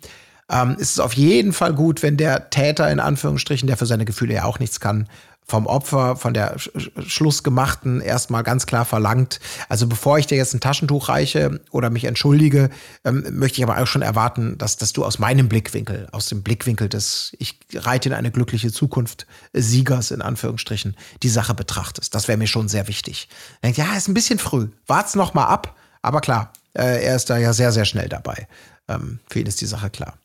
ähm, 0.50 0.76
ist 0.80 0.92
es 0.92 1.00
auf 1.00 1.14
jeden 1.14 1.54
Fall 1.54 1.74
gut, 1.74 2.04
wenn 2.04 2.18
der 2.18 2.50
Täter 2.50 2.90
in 2.92 3.00
Anführungsstrichen, 3.00 3.68
der 3.68 3.78
für 3.78 3.86
seine 3.86 4.06
Gefühle 4.06 4.34
ja 4.36 4.44
auch 4.46 4.60
nichts 4.60 4.80
kann, 4.80 5.08
vom 5.50 5.66
Opfer, 5.66 6.18
von 6.18 6.34
der 6.34 6.60
Sch 6.60 6.70
Sch- 6.76 7.10
Schlussgemachten 7.10 8.02
erstmal 8.02 8.44
ganz 8.44 8.66
klar 8.66 8.84
verlangt. 8.84 9.40
Also 9.70 9.88
bevor 9.88 10.18
ich 10.18 10.28
dir 10.28 10.36
jetzt 10.38 10.54
ein 10.54 10.60
Taschentuch 10.60 11.08
reiche 11.08 11.62
oder 11.72 11.90
mich 11.90 12.04
entschuldige, 12.04 12.70
ähm, 13.06 13.26
möchte 13.32 13.60
ich 13.60 13.64
aber 13.64 13.82
auch 13.82 13.88
schon 13.88 14.02
erwarten, 14.02 14.58
dass, 14.58 14.76
dass 14.76 14.92
du 14.92 15.06
aus 15.06 15.20
meinem 15.20 15.48
Blickwinkel, 15.48 16.10
aus 16.12 16.28
dem 16.28 16.44
Blickwinkel 16.44 16.90
des, 16.90 17.32
ich 17.40 17.60
reite 17.74 18.10
in 18.10 18.16
eine 18.16 18.30
glückliche 18.30 18.74
Zukunft 18.74 19.26
Siegers 19.54 20.12
in 20.12 20.22
Anführungsstrichen, 20.22 20.98
die 21.24 21.30
Sache 21.30 21.54
betrachtest. 21.54 22.14
Das 22.14 22.28
wäre 22.28 22.38
mir 22.38 22.48
schon 22.48 22.68
sehr 22.68 22.90
wichtig. 22.90 23.30
Denkt, 23.64 23.78
ja, 23.78 23.96
ist 23.96 24.10
ein 24.10 24.14
bisschen 24.14 24.40
früh. 24.40 24.68
Wart's 24.86 25.16
noch 25.16 25.34
mal 25.34 25.46
ab. 25.46 25.78
Aber 26.02 26.20
klar, 26.20 26.52
äh, 26.74 27.06
er 27.06 27.16
ist 27.16 27.30
da 27.30 27.38
ja 27.38 27.54
sehr, 27.54 27.72
sehr 27.72 27.86
schnell 27.86 28.10
dabei. 28.10 28.50
Ähm, 28.90 29.20
für 29.30 29.40
ihn 29.40 29.48
ist 29.48 29.62
die 29.62 29.66
Sache 29.66 29.90
klar. 29.90 30.16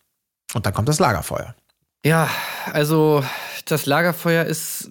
Und 0.54 0.66
dann 0.66 0.74
kommt 0.74 0.88
das 0.88 0.98
Lagerfeuer. 0.98 1.54
Ja, 2.04 2.28
also 2.72 3.24
das 3.64 3.86
Lagerfeuer 3.86 4.44
ist 4.44 4.90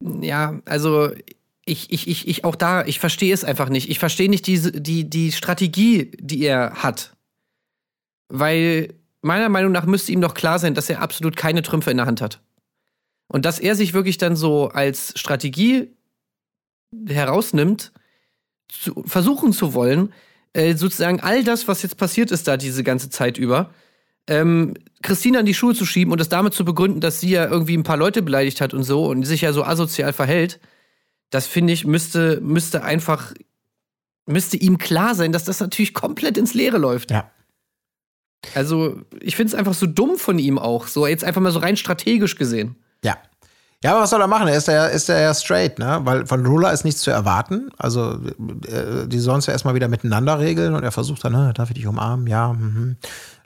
ja, 0.00 0.60
also 0.66 1.10
ich, 1.64 1.90
ich, 1.92 2.08
ich, 2.08 2.28
ich 2.28 2.44
auch 2.44 2.56
da, 2.56 2.84
ich 2.84 3.00
verstehe 3.00 3.32
es 3.32 3.44
einfach 3.44 3.68
nicht. 3.68 3.88
Ich 3.88 3.98
verstehe 3.98 4.28
nicht 4.28 4.46
diese, 4.46 4.72
die, 4.72 5.08
die 5.08 5.32
Strategie, 5.32 6.10
die 6.18 6.42
er 6.42 6.82
hat. 6.82 7.16
Weil 8.28 8.94
meiner 9.22 9.48
Meinung 9.48 9.72
nach 9.72 9.86
müsste 9.86 10.12
ihm 10.12 10.20
doch 10.20 10.34
klar 10.34 10.58
sein, 10.58 10.74
dass 10.74 10.90
er 10.90 11.00
absolut 11.00 11.36
keine 11.36 11.62
Trümpfe 11.62 11.90
in 11.90 11.96
der 11.96 12.06
Hand 12.06 12.20
hat. 12.20 12.40
Und 13.28 13.46
dass 13.46 13.58
er 13.58 13.74
sich 13.74 13.94
wirklich 13.94 14.18
dann 14.18 14.36
so 14.36 14.68
als 14.68 15.18
Strategie 15.18 15.96
herausnimmt, 17.08 17.92
zu, 18.68 19.02
versuchen 19.06 19.52
zu 19.52 19.72
wollen, 19.72 20.12
äh, 20.52 20.76
sozusagen 20.76 21.20
all 21.20 21.44
das, 21.44 21.66
was 21.66 21.82
jetzt 21.82 21.96
passiert 21.96 22.30
ist 22.30 22.46
da 22.46 22.56
diese 22.56 22.84
ganze 22.84 23.08
Zeit 23.08 23.38
über, 23.38 23.72
ähm, 24.26 24.74
Christina 25.02 25.40
in 25.40 25.46
die 25.46 25.54
Schuhe 25.54 25.74
zu 25.74 25.84
schieben 25.84 26.12
und 26.12 26.18
das 26.18 26.28
damit 26.28 26.54
zu 26.54 26.64
begründen, 26.64 27.00
dass 27.00 27.20
sie 27.20 27.30
ja 27.30 27.46
irgendwie 27.46 27.76
ein 27.76 27.82
paar 27.82 27.96
Leute 27.96 28.22
beleidigt 28.22 28.60
hat 28.60 28.74
und 28.74 28.82
so 28.82 29.06
und 29.06 29.24
sich 29.24 29.42
ja 29.42 29.52
so 29.52 29.64
asozial 29.64 30.12
verhält, 30.12 30.60
das 31.30 31.46
finde 31.46 31.72
ich, 31.72 31.84
müsste, 31.84 32.40
müsste 32.40 32.84
einfach, 32.84 33.34
müsste 34.26 34.56
ihm 34.56 34.78
klar 34.78 35.14
sein, 35.14 35.32
dass 35.32 35.44
das 35.44 35.60
natürlich 35.60 35.92
komplett 35.92 36.38
ins 36.38 36.54
Leere 36.54 36.78
läuft. 36.78 37.10
Ja. 37.10 37.30
Also, 38.54 39.00
ich 39.20 39.36
finde 39.36 39.48
es 39.48 39.54
einfach 39.54 39.74
so 39.74 39.86
dumm 39.86 40.16
von 40.16 40.38
ihm 40.38 40.58
auch, 40.58 40.86
so 40.86 41.06
jetzt 41.06 41.24
einfach 41.24 41.40
mal 41.40 41.50
so 41.50 41.58
rein 41.58 41.76
strategisch 41.76 42.36
gesehen. 42.36 42.76
Ja. 43.02 43.16
Ja, 43.82 43.92
aber 43.92 44.02
was 44.02 44.10
soll 44.10 44.20
er 44.20 44.28
machen? 44.28 44.48
Er 44.48 44.56
ist 44.56 44.68
ja, 44.68 44.86
ist 44.86 45.10
er 45.10 45.20
ja 45.20 45.34
straight, 45.34 45.78
ne? 45.78 46.00
Weil 46.04 46.26
von 46.26 46.42
Lola 46.42 46.70
ist 46.70 46.84
nichts 46.84 47.02
zu 47.02 47.10
erwarten. 47.10 47.68
Also, 47.76 48.18
äh, 48.66 49.06
die 49.06 49.18
sollen 49.18 49.40
es 49.40 49.46
ja 49.46 49.52
erstmal 49.52 49.74
wieder 49.74 49.88
miteinander 49.88 50.38
regeln 50.38 50.74
und 50.74 50.84
er 50.84 50.92
versucht 50.92 51.24
dann, 51.24 51.32
ne, 51.32 51.52
darf 51.54 51.68
ich 51.68 51.76
dich 51.76 51.86
umarmen? 51.86 52.26
Ja, 52.26 52.52
mhm. 52.54 52.96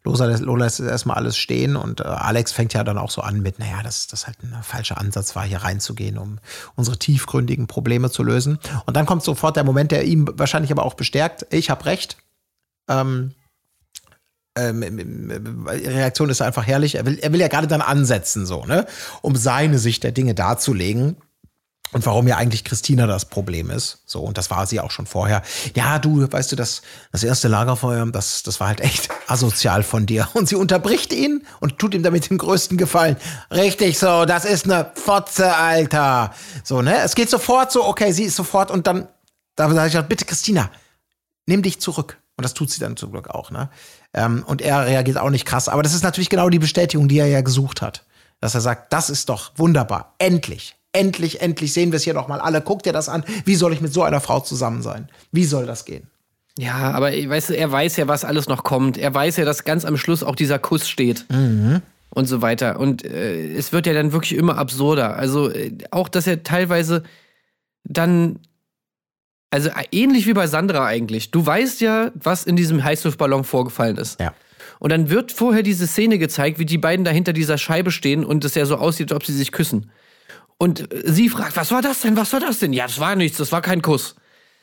Lola, 0.04 0.26
lässt- 0.26 0.42
Lola 0.42 0.64
lässt 0.64 0.80
erstmal 0.80 1.16
alles 1.16 1.36
stehen 1.36 1.76
und 1.76 2.00
äh, 2.00 2.04
Alex 2.04 2.52
fängt 2.52 2.72
ja 2.72 2.84
dann 2.84 2.98
auch 2.98 3.10
so 3.10 3.20
an 3.20 3.40
mit, 3.40 3.58
naja, 3.58 3.82
dass 3.82 4.06
das 4.06 4.26
halt 4.26 4.36
ein 4.42 4.56
falscher 4.62 4.98
Ansatz 4.98 5.34
war, 5.36 5.44
hier 5.44 5.58
reinzugehen, 5.58 6.18
um 6.18 6.38
unsere 6.76 6.98
tiefgründigen 6.98 7.66
Probleme 7.66 8.10
zu 8.10 8.22
lösen. 8.22 8.58
Und 8.86 8.96
dann 8.96 9.06
kommt 9.06 9.22
sofort 9.24 9.56
der 9.56 9.64
Moment, 9.64 9.90
der 9.92 10.04
ihm 10.04 10.28
wahrscheinlich 10.34 10.70
aber 10.72 10.84
auch 10.84 10.94
bestärkt, 10.94 11.46
ich 11.50 11.68
habe 11.70 11.84
recht. 11.86 12.16
Ähm, 12.88 13.32
ähm, 14.56 14.80
die 15.30 15.86
Reaktion 15.88 16.30
ist 16.30 16.42
einfach 16.42 16.66
herrlich. 16.66 16.94
Er 16.94 17.04
will, 17.04 17.18
er 17.18 17.32
will 17.32 17.40
ja 17.40 17.48
gerade 17.48 17.66
dann 17.66 17.82
ansetzen, 17.82 18.46
so, 18.46 18.64
ne? 18.64 18.86
Um 19.20 19.36
seine 19.36 19.78
Sicht 19.78 20.04
der 20.04 20.12
Dinge 20.12 20.34
darzulegen. 20.34 21.16
Und 21.92 22.04
warum 22.04 22.28
ja 22.28 22.36
eigentlich 22.36 22.64
Christina 22.64 23.06
das 23.06 23.24
Problem 23.24 23.70
ist. 23.70 24.02
So, 24.04 24.20
und 24.20 24.36
das 24.36 24.50
war 24.50 24.66
sie 24.66 24.78
auch 24.80 24.90
schon 24.90 25.06
vorher. 25.06 25.42
Ja, 25.74 25.98
du, 25.98 26.30
weißt 26.30 26.52
du, 26.52 26.56
das, 26.56 26.82
das 27.12 27.24
erste 27.24 27.48
Lagerfeuer, 27.48 28.04
das, 28.06 28.42
das 28.42 28.60
war 28.60 28.68
halt 28.68 28.80
echt 28.80 29.08
asozial 29.26 29.82
von 29.82 30.04
dir. 30.04 30.28
Und 30.34 30.48
sie 30.48 30.56
unterbricht 30.56 31.12
ihn 31.12 31.46
und 31.60 31.78
tut 31.78 31.94
ihm 31.94 32.02
damit 32.02 32.28
den 32.28 32.36
größten 32.36 32.76
Gefallen. 32.76 33.16
Richtig 33.50 33.98
so, 33.98 34.26
das 34.26 34.44
ist 34.44 34.66
eine 34.66 34.92
Fotze, 34.94 35.54
Alter. 35.56 36.34
So, 36.62 36.82
ne? 36.82 36.98
Es 36.98 37.14
geht 37.14 37.30
sofort 37.30 37.72
so, 37.72 37.84
okay, 37.84 38.12
sie 38.12 38.24
ist 38.24 38.36
sofort 38.36 38.70
und 38.70 38.86
dann, 38.86 39.08
da 39.56 39.70
sage 39.70 39.88
ich 39.88 39.96
halt, 39.96 40.08
bitte, 40.10 40.26
Christina, 40.26 40.70
nimm 41.46 41.62
dich 41.62 41.80
zurück. 41.80 42.18
Und 42.36 42.44
das 42.44 42.54
tut 42.54 42.70
sie 42.70 42.78
dann 42.78 42.96
zum 42.96 43.10
Glück 43.10 43.30
auch, 43.30 43.50
ne? 43.50 43.68
Ähm, 44.14 44.44
und 44.46 44.62
er 44.62 44.86
reagiert 44.86 45.18
auch 45.18 45.30
nicht 45.30 45.44
krass. 45.44 45.68
Aber 45.68 45.82
das 45.82 45.92
ist 45.92 46.04
natürlich 46.04 46.30
genau 46.30 46.48
die 46.50 46.60
Bestätigung, 46.60 47.08
die 47.08 47.18
er 47.18 47.26
ja 47.26 47.40
gesucht 47.40 47.82
hat. 47.82 48.04
Dass 48.40 48.54
er 48.54 48.60
sagt, 48.60 48.92
das 48.92 49.10
ist 49.10 49.28
doch 49.28 49.50
wunderbar. 49.56 50.14
Endlich. 50.18 50.77
Endlich, 50.92 51.40
endlich 51.42 51.72
sehen 51.72 51.92
wir 51.92 51.98
es 51.98 52.04
hier 52.04 52.14
doch 52.14 52.28
mal 52.28 52.40
alle. 52.40 52.62
Guck 52.62 52.82
dir 52.82 52.92
das 52.92 53.08
an. 53.08 53.24
Wie 53.44 53.54
soll 53.54 53.72
ich 53.72 53.80
mit 53.80 53.92
so 53.92 54.02
einer 54.02 54.20
Frau 54.20 54.40
zusammen 54.40 54.82
sein? 54.82 55.08
Wie 55.32 55.44
soll 55.44 55.66
das 55.66 55.84
gehen? 55.84 56.08
Ja, 56.58 56.90
aber 56.90 57.12
weißt 57.12 57.50
du, 57.50 57.56
er 57.56 57.70
weiß 57.70 57.96
ja, 57.98 58.08
was 58.08 58.24
alles 58.24 58.48
noch 58.48 58.64
kommt. 58.64 58.98
Er 58.98 59.14
weiß 59.14 59.36
ja, 59.36 59.44
dass 59.44 59.64
ganz 59.64 59.84
am 59.84 59.96
Schluss 59.96 60.24
auch 60.24 60.34
dieser 60.34 60.58
Kuss 60.58 60.88
steht. 60.88 61.24
Und 62.10 62.26
so 62.26 62.42
weiter. 62.42 62.80
Und 62.80 63.04
äh, 63.04 63.52
es 63.52 63.72
wird 63.72 63.86
ja 63.86 63.92
dann 63.92 64.12
wirklich 64.12 64.36
immer 64.36 64.58
absurder. 64.58 65.16
Also 65.16 65.50
äh, 65.50 65.76
auch, 65.90 66.08
dass 66.08 66.26
er 66.26 66.42
teilweise 66.42 67.04
dann, 67.84 68.40
also 69.50 69.68
äh, 69.68 69.84
ähnlich 69.92 70.26
wie 70.26 70.32
bei 70.32 70.46
Sandra 70.46 70.86
eigentlich. 70.86 71.30
Du 71.30 71.44
weißt 71.44 71.80
ja, 71.80 72.10
was 72.14 72.44
in 72.44 72.56
diesem 72.56 72.82
Heißluftballon 72.82 73.44
vorgefallen 73.44 73.98
ist. 73.98 74.18
Ja. 74.18 74.32
Und 74.80 74.90
dann 74.90 75.10
wird 75.10 75.32
vorher 75.32 75.62
diese 75.62 75.86
Szene 75.86 76.18
gezeigt, 76.18 76.58
wie 76.58 76.66
die 76.66 76.78
beiden 76.78 77.04
da 77.04 77.10
hinter 77.10 77.32
dieser 77.32 77.58
Scheibe 77.58 77.90
stehen 77.90 78.24
und 78.24 78.44
es 78.44 78.54
ja 78.54 78.64
so 78.64 78.76
aussieht, 78.76 79.12
als 79.12 79.16
ob 79.16 79.26
sie 79.26 79.34
sich 79.34 79.52
küssen. 79.52 79.90
Und 80.58 80.88
sie 81.04 81.28
fragt, 81.28 81.56
was 81.56 81.70
war 81.70 81.82
das 81.82 82.00
denn? 82.00 82.16
Was 82.16 82.32
war 82.32 82.40
das 82.40 82.58
denn? 82.58 82.72
Ja, 82.72 82.86
das 82.86 82.98
war 82.98 83.14
nichts, 83.14 83.38
das 83.38 83.52
war 83.52 83.62
kein 83.62 83.80
Kuss. 83.80 84.16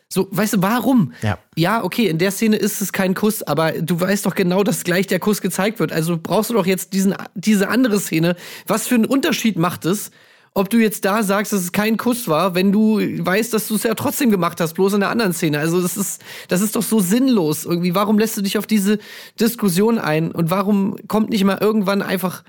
So, 0.08 0.28
weißt 0.30 0.54
du, 0.56 0.62
warum? 0.62 1.14
Ja. 1.24 1.39
ja, 1.56 1.84
okay, 1.84 2.08
in 2.08 2.20
der 2.20 2.32
Szene 2.32 2.58
ist 2.58 2.82
es 2.82 2.93
kein 2.93 3.16
Kuss, 3.16 3.41
aber 3.41 3.72
du 3.72 4.00
weißt 4.00 4.26
doch 4.26 4.36
genau, 4.36 4.64
dass 4.64 4.84
gleich 4.84 5.08
der 5.08 5.20
Kuss 5.20 5.41
gezeigt 5.41 5.80
wird. 5.80 5.91
Also 5.91 6.20
brauchst 6.22 6.52
du 6.52 6.54
doch 6.54 6.66
jetzt 6.66 6.93
diesen, 6.93 7.16
diese 7.34 7.70
andere 7.70 8.00
Szene. 8.00 8.36
Was 8.68 8.88
für 8.88 8.96
einen 8.96 9.06
Unterschied 9.06 9.58
macht 9.58 9.86
es, 9.86 10.12
ob 10.54 10.70
du 10.70 10.78
jetzt 10.78 11.04
da 11.04 11.24
sagst, 11.24 11.52
dass 11.52 11.62
es 11.62 11.72
kein 11.72 11.98
Kuss 11.98 12.28
war, 12.28 12.56
wenn 12.56 12.72
du 12.72 13.00
weißt, 13.00 13.54
dass 13.54 13.68
du 13.68 13.76
es 13.76 13.84
ja 13.84 13.93
trotzdem 13.93 14.30
gemacht 14.30 14.62
hast, 14.62 14.74
bloß 14.74 14.93
in 14.93 15.02
der 15.02 15.10
anderen 15.10 15.34
Szene. 15.34 15.60
Also 15.60 15.82
das 15.82 15.98
ist, 15.98 16.22
das 16.48 16.62
ist 16.62 16.76
doch 16.76 16.84
so 16.84 17.00
sinnlos 17.00 17.66
irgendwie. 17.66 17.96
Warum 17.96 18.18
lässt 18.18 18.38
du 18.38 18.41
dich 18.41 18.58
auf 18.58 18.68
diese 18.68 19.00
Diskussion 19.39 19.98
ein? 19.98 20.32
Und 20.32 20.52
warum 20.52 20.96
kommt 21.08 21.30
nicht 21.30 21.43
mal 21.43 21.58
irgendwann 21.60 22.02
einfach 22.02 22.43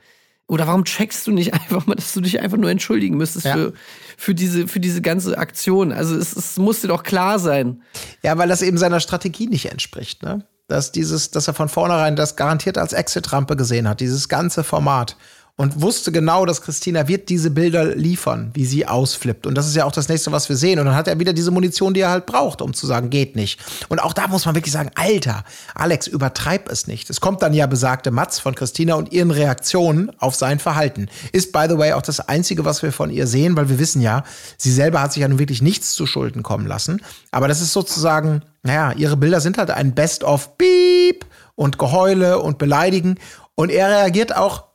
oder 0.48 0.66
warum 0.66 0.84
checkst 0.84 1.26
du 1.26 1.32
nicht 1.32 1.54
einfach 1.54 1.86
mal, 1.86 1.94
dass 1.96 2.12
du 2.12 2.20
dich 2.20 2.40
einfach 2.40 2.56
nur 2.58 2.70
entschuldigen 2.70 3.16
müsstest 3.16 3.46
Ja. 3.46 3.54
für, 3.54 3.72
für, 4.16 4.34
diese, 4.34 4.68
für 4.68 4.80
diese 4.80 5.02
ganze 5.02 5.36
Aktion? 5.38 5.92
Also 5.92 6.16
es, 6.16 6.34
es 6.36 6.56
muss 6.56 6.80
dir 6.80 6.88
doch 6.88 7.02
klar 7.02 7.38
sein. 7.38 7.82
Ja, 8.22 8.38
weil 8.38 8.48
das 8.48 8.62
eben 8.62 8.78
seiner 8.78 9.00
Strategie 9.00 9.46
nicht 9.48 9.70
entspricht, 9.70 10.22
ne? 10.22 10.44
Dass 10.68 10.90
dieses, 10.90 11.30
dass 11.30 11.46
er 11.46 11.54
von 11.54 11.68
vornherein 11.68 12.16
das 12.16 12.34
garantiert 12.34 12.76
als 12.76 12.92
Exit-Rampe 12.92 13.54
gesehen 13.54 13.88
hat, 13.88 14.00
dieses 14.00 14.28
ganze 14.28 14.64
Format. 14.64 15.16
Und 15.58 15.80
wusste 15.80 16.12
genau, 16.12 16.44
dass 16.44 16.60
Christina 16.60 17.08
wird 17.08 17.30
diese 17.30 17.50
Bilder 17.50 17.94
liefern, 17.94 18.50
wie 18.52 18.66
sie 18.66 18.86
ausflippt. 18.86 19.46
Und 19.46 19.54
das 19.54 19.66
ist 19.66 19.74
ja 19.74 19.86
auch 19.86 19.92
das 19.92 20.10
nächste, 20.10 20.30
was 20.30 20.50
wir 20.50 20.56
sehen. 20.56 20.78
Und 20.78 20.84
dann 20.84 20.94
hat 20.94 21.08
er 21.08 21.18
wieder 21.18 21.32
diese 21.32 21.50
Munition, 21.50 21.94
die 21.94 22.00
er 22.00 22.10
halt 22.10 22.26
braucht, 22.26 22.60
um 22.60 22.74
zu 22.74 22.86
sagen, 22.86 23.08
geht 23.08 23.36
nicht. 23.36 23.58
Und 23.88 23.98
auch 24.00 24.12
da 24.12 24.28
muss 24.28 24.44
man 24.44 24.54
wirklich 24.54 24.72
sagen, 24.72 24.90
Alter, 24.96 25.44
Alex, 25.74 26.08
übertreib 26.08 26.70
es 26.70 26.86
nicht. 26.86 27.08
Es 27.08 27.22
kommt 27.22 27.40
dann 27.40 27.54
ja 27.54 27.66
besagte 27.66 28.10
Matz 28.10 28.38
von 28.38 28.54
Christina 28.54 28.96
und 28.96 29.12
ihren 29.12 29.30
Reaktionen 29.30 30.10
auf 30.18 30.34
sein 30.34 30.58
Verhalten. 30.58 31.08
Ist, 31.32 31.52
by 31.52 31.64
the 31.70 31.78
way, 31.78 31.94
auch 31.94 32.02
das 32.02 32.20
Einzige, 32.20 32.66
was 32.66 32.82
wir 32.82 32.92
von 32.92 33.08
ihr 33.08 33.26
sehen, 33.26 33.56
weil 33.56 33.70
wir 33.70 33.78
wissen 33.78 34.02
ja, 34.02 34.24
sie 34.58 34.72
selber 34.72 35.00
hat 35.00 35.14
sich 35.14 35.22
ja 35.22 35.28
nun 35.28 35.38
wirklich 35.38 35.62
nichts 35.62 35.94
zu 35.94 36.04
Schulden 36.04 36.42
kommen 36.42 36.66
lassen. 36.66 37.00
Aber 37.30 37.48
das 37.48 37.62
ist 37.62 37.72
sozusagen, 37.72 38.42
naja, 38.62 38.92
ihre 38.92 39.16
Bilder 39.16 39.40
sind 39.40 39.56
halt 39.56 39.70
ein 39.70 39.94
Best-of 39.94 40.58
Beep 40.58 41.24
und 41.54 41.78
Geheule 41.78 42.40
und 42.40 42.58
Beleidigen. 42.58 43.18
Und 43.54 43.70
er 43.70 43.88
reagiert 43.88 44.36
auch, 44.36 44.66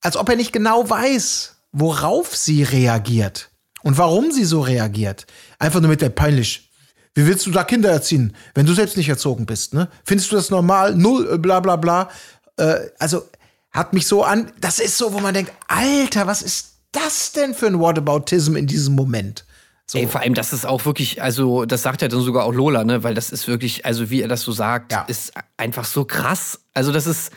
als 0.00 0.16
ob 0.16 0.28
er 0.28 0.36
nicht 0.36 0.52
genau 0.52 0.88
weiß, 0.88 1.56
worauf 1.72 2.36
sie 2.36 2.62
reagiert 2.62 3.50
und 3.82 3.98
warum 3.98 4.32
sie 4.32 4.44
so 4.44 4.60
reagiert. 4.60 5.26
Einfach 5.58 5.80
nur 5.80 5.90
mit 5.90 6.00
der 6.00 6.10
peinlich. 6.10 6.70
Wie 7.14 7.26
willst 7.26 7.46
du 7.46 7.50
da 7.50 7.64
Kinder 7.64 7.90
erziehen, 7.90 8.36
wenn 8.54 8.66
du 8.66 8.72
selbst 8.72 8.96
nicht 8.96 9.08
erzogen 9.08 9.46
bist? 9.46 9.74
Ne? 9.74 9.88
Findest 10.04 10.30
du 10.32 10.36
das 10.36 10.50
normal? 10.50 10.94
Null, 10.94 11.28
äh, 11.34 11.38
bla 11.38 11.60
bla 11.60 11.76
bla. 11.76 12.08
Äh, 12.56 12.76
also 12.98 13.28
hat 13.72 13.92
mich 13.92 14.06
so 14.06 14.22
an. 14.24 14.52
Das 14.60 14.78
ist 14.78 14.96
so, 14.96 15.12
wo 15.12 15.18
man 15.20 15.34
denkt, 15.34 15.52
Alter, 15.68 16.26
was 16.26 16.42
ist 16.42 16.74
das 16.92 17.32
denn 17.32 17.54
für 17.54 17.66
ein 17.66 17.78
Whataboutism 17.80 18.56
in 18.56 18.66
diesem 18.66 18.94
Moment? 18.94 19.44
So. 19.86 19.98
Ey, 19.98 20.06
vor 20.06 20.20
allem, 20.20 20.34
das 20.34 20.52
ist 20.52 20.66
auch 20.66 20.84
wirklich, 20.84 21.20
also 21.20 21.64
das 21.64 21.82
sagt 21.82 22.00
ja 22.00 22.06
dann 22.06 22.20
sogar 22.20 22.44
auch 22.44 22.52
Lola, 22.52 22.84
ne? 22.84 23.02
Weil 23.02 23.14
das 23.14 23.30
ist 23.30 23.48
wirklich, 23.48 23.84
also 23.84 24.08
wie 24.08 24.22
er 24.22 24.28
das 24.28 24.42
so 24.42 24.52
sagt, 24.52 24.92
Ja. 24.92 25.02
ist 25.02 25.32
einfach 25.56 25.84
so 25.84 26.04
krass. 26.04 26.60
Also 26.74 26.92
das 26.92 27.08
ist, 27.08 27.32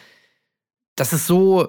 das 0.95 1.13
ist 1.13 1.25
so, 1.25 1.67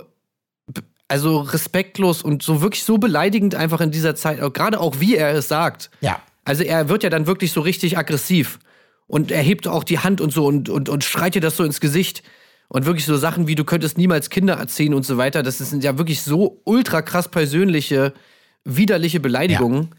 also 1.09 1.41
respektlos 1.41 2.23
und 2.23 2.43
so 2.43 2.63
wirklich 2.63 2.85
so 2.85 2.99
beleidigend 2.99 3.55
einfach 3.55 3.81
in 3.81 3.91
dieser 3.91 4.15
Zeit, 4.15 4.41
gerade 4.55 4.81
auch 4.81 5.01
wie 5.01 5.17
er 5.17 5.35
es 5.35 5.49
sagt. 5.49 5.91
Ja. 6.01 6.21
Also 6.45 6.63
er 6.63 6.89
wird 6.89 7.03
ja 7.03 7.11
dann 7.11 7.27
wirklich 7.27 7.53
so 7.53 7.61
richtig 7.61 7.99
aggressiv 7.99 8.59
und 9.07 9.31
er 9.31 9.43
hebt 9.43 9.69
auch 9.69 9.85
die 9.85 9.99
Hand 9.99 10.21
und 10.21 10.33
so 10.33 10.47
und, 10.47 10.69
und, 10.69 10.89
und 10.89 11.05
schreit 11.05 11.35
dir 11.35 11.41
das 11.41 11.57
so 11.57 11.65
ins 11.65 11.81
Gesicht. 11.81 12.23
Und 12.69 12.87
wirklich 12.87 13.05
so 13.05 13.17
Sachen 13.17 13.47
wie, 13.47 13.55
du 13.55 13.65
könntest 13.65 13.99
niemals 13.99 14.31
Kinder 14.31 14.55
erziehen 14.55 14.95
und 14.95 15.05
so 15.05 15.19
weiter, 15.19 15.43
das 15.43 15.59
sind 15.59 15.85
ja 15.85 15.99
wirklich 15.99 16.23
so 16.23 16.63
ultra 16.65 17.03
krass 17.03 17.29
persönliche, 17.29 18.15
widerliche 18.65 19.21
Beleidigungen, 19.21 19.91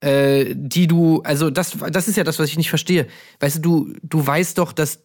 äh, 0.00 0.54
die 0.54 0.86
du, 0.86 1.22
also 1.22 1.50
das, 1.50 1.76
das 1.90 2.06
ist 2.06 2.16
ja 2.16 2.22
das, 2.22 2.38
was 2.38 2.48
ich 2.48 2.56
nicht 2.56 2.68
verstehe. 2.68 3.08
Weißt 3.40 3.56
du, 3.56 3.60
du, 3.60 3.94
du 4.04 4.26
weißt 4.26 4.58
doch, 4.58 4.72
dass, 4.72 5.00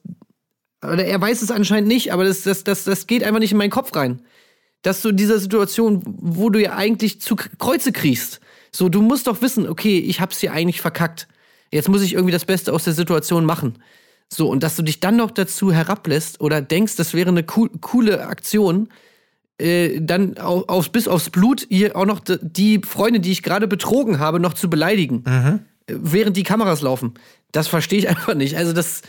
oder 0.84 1.04
er 1.04 1.20
weiß 1.20 1.42
es 1.42 1.50
anscheinend 1.50 1.88
nicht, 1.88 2.14
aber 2.14 2.24
das, 2.24 2.44
das, 2.44 2.64
das, 2.64 2.84
das 2.84 3.08
geht 3.08 3.24
einfach 3.24 3.40
nicht 3.40 3.52
in 3.52 3.58
meinen 3.58 3.72
Kopf 3.72 3.94
rein 3.96 4.22
dass 4.82 5.02
du 5.02 5.10
in 5.10 5.18
dieser 5.18 5.40
Situation, 5.40 6.02
wo 6.06 6.50
du 6.50 6.62
ja 6.62 6.76
eigentlich 6.76 7.22
zu 7.22 7.36
Kreuze 7.36 7.92
kriegst, 7.92 8.40
so, 8.72 8.88
du 8.88 9.02
musst 9.02 9.28
doch 9.28 9.42
wissen, 9.42 9.68
okay, 9.68 9.98
ich 10.00 10.22
hab's 10.22 10.40
hier 10.40 10.54
eigentlich 10.54 10.80
verkackt. 10.82 11.28
Jetzt 11.72 11.90
muss 11.90 12.02
ich 12.04 12.14
irgendwie 12.14 12.32
das 12.32 12.46
Beste 12.46 12.72
aus 12.72 12.84
der 12.84 12.94
Situation 12.94 13.44
machen. 13.46 13.80
So, 14.32 14.48
und 14.48 14.62
dass 14.62 14.76
du 14.76 14.84
dich 14.84 15.00
dann 15.00 15.16
noch 15.16 15.32
dazu 15.32 15.72
herablässt 15.72 16.40
oder 16.40 16.62
denkst, 16.62 16.96
das 16.96 17.14
wäre 17.16 17.30
eine 17.30 17.44
cool, 17.56 17.70
coole 17.82 18.28
Aktion, 18.28 18.90
äh, 19.58 20.00
dann 20.00 20.38
au- 20.38 20.66
aufs, 20.68 20.90
bis 20.90 21.08
aufs 21.08 21.32
Blut 21.32 21.66
hier 21.70 21.96
auch 21.96 22.06
noch 22.06 22.22
die 22.42 22.80
Freunde, 22.86 23.20
die 23.20 23.32
ich 23.32 23.42
gerade 23.44 23.68
betrogen 23.68 24.20
habe, 24.20 24.40
noch 24.40 24.54
zu 24.54 24.70
beleidigen, 24.70 25.24
äh, 25.88 25.96
während 25.98 26.38
die 26.38 26.44
Kameras 26.44 26.82
laufen. 26.82 27.16
Das 27.52 27.68
verstehe 27.68 27.98
ich 28.00 28.08
einfach 28.10 28.36
nicht. 28.36 28.56
Also 28.56 28.72
das, 28.72 29.02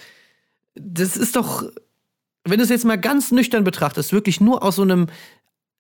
das 0.75 1.19
ist 1.19 1.37
doch, 1.37 1.65
wenn 2.45 2.57
du 2.59 2.65
es 2.65 2.71
jetzt 2.71 2.87
mal 2.87 2.99
ganz 2.99 3.31
nüchtern 3.31 3.63
betrachtest, 3.65 4.13
wirklich 4.15 4.41
nur 4.41 4.63
aus 4.63 4.77
so 4.77 4.83
einem 4.83 5.09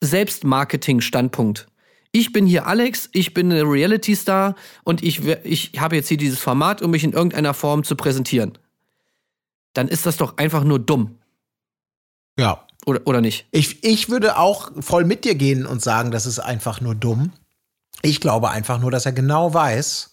Selbstmarketing-Standpunkt. 0.01 1.67
Ich 2.13 2.33
bin 2.33 2.47
hier 2.47 2.67
Alex, 2.67 3.09
ich 3.13 3.35
bin 3.35 3.53
eine 3.53 3.63
Reality-Star 3.63 4.57
und 4.83 5.03
ich, 5.03 5.25
ich 5.45 5.73
habe 5.79 5.97
jetzt 5.97 6.09
hier 6.09 6.17
dieses 6.17 6.41
Format, 6.41 6.83
um 6.83 6.91
mich 6.91 7.05
in 7.05 7.13
irgendeiner 7.13 7.55
Form 7.55 7.85
zu 7.85 7.95
präsentieren. 7.95 8.59
Dann 9.75 9.87
ist 9.87 10.07
das 10.07 10.17
doch 10.17 10.37
einfach 10.37 10.65
nur 10.65 10.81
dumm. 10.81 11.19
Ja. 12.39 12.67
Oder, 12.87 13.03
oder 13.05 13.21
nicht? 13.21 13.47
Ich, 13.53 13.85
ich 13.85 14.09
würde 14.09 14.39
auch 14.39 14.73
voll 14.81 15.05
mit 15.05 15.25
dir 15.25 15.35
gehen 15.35 15.67
und 15.67 15.83
sagen, 15.83 16.11
das 16.11 16.27
ist 16.27 16.39
einfach 16.41 16.81
nur 16.81 16.95
dumm. 16.95 17.33
Ich 18.03 18.21
glaube 18.21 18.51
einfach 18.51 18.81
nur, 18.81 18.91
dass 18.91 19.07
er 19.07 19.13
genau 19.13 19.53
weiß, 19.53 20.10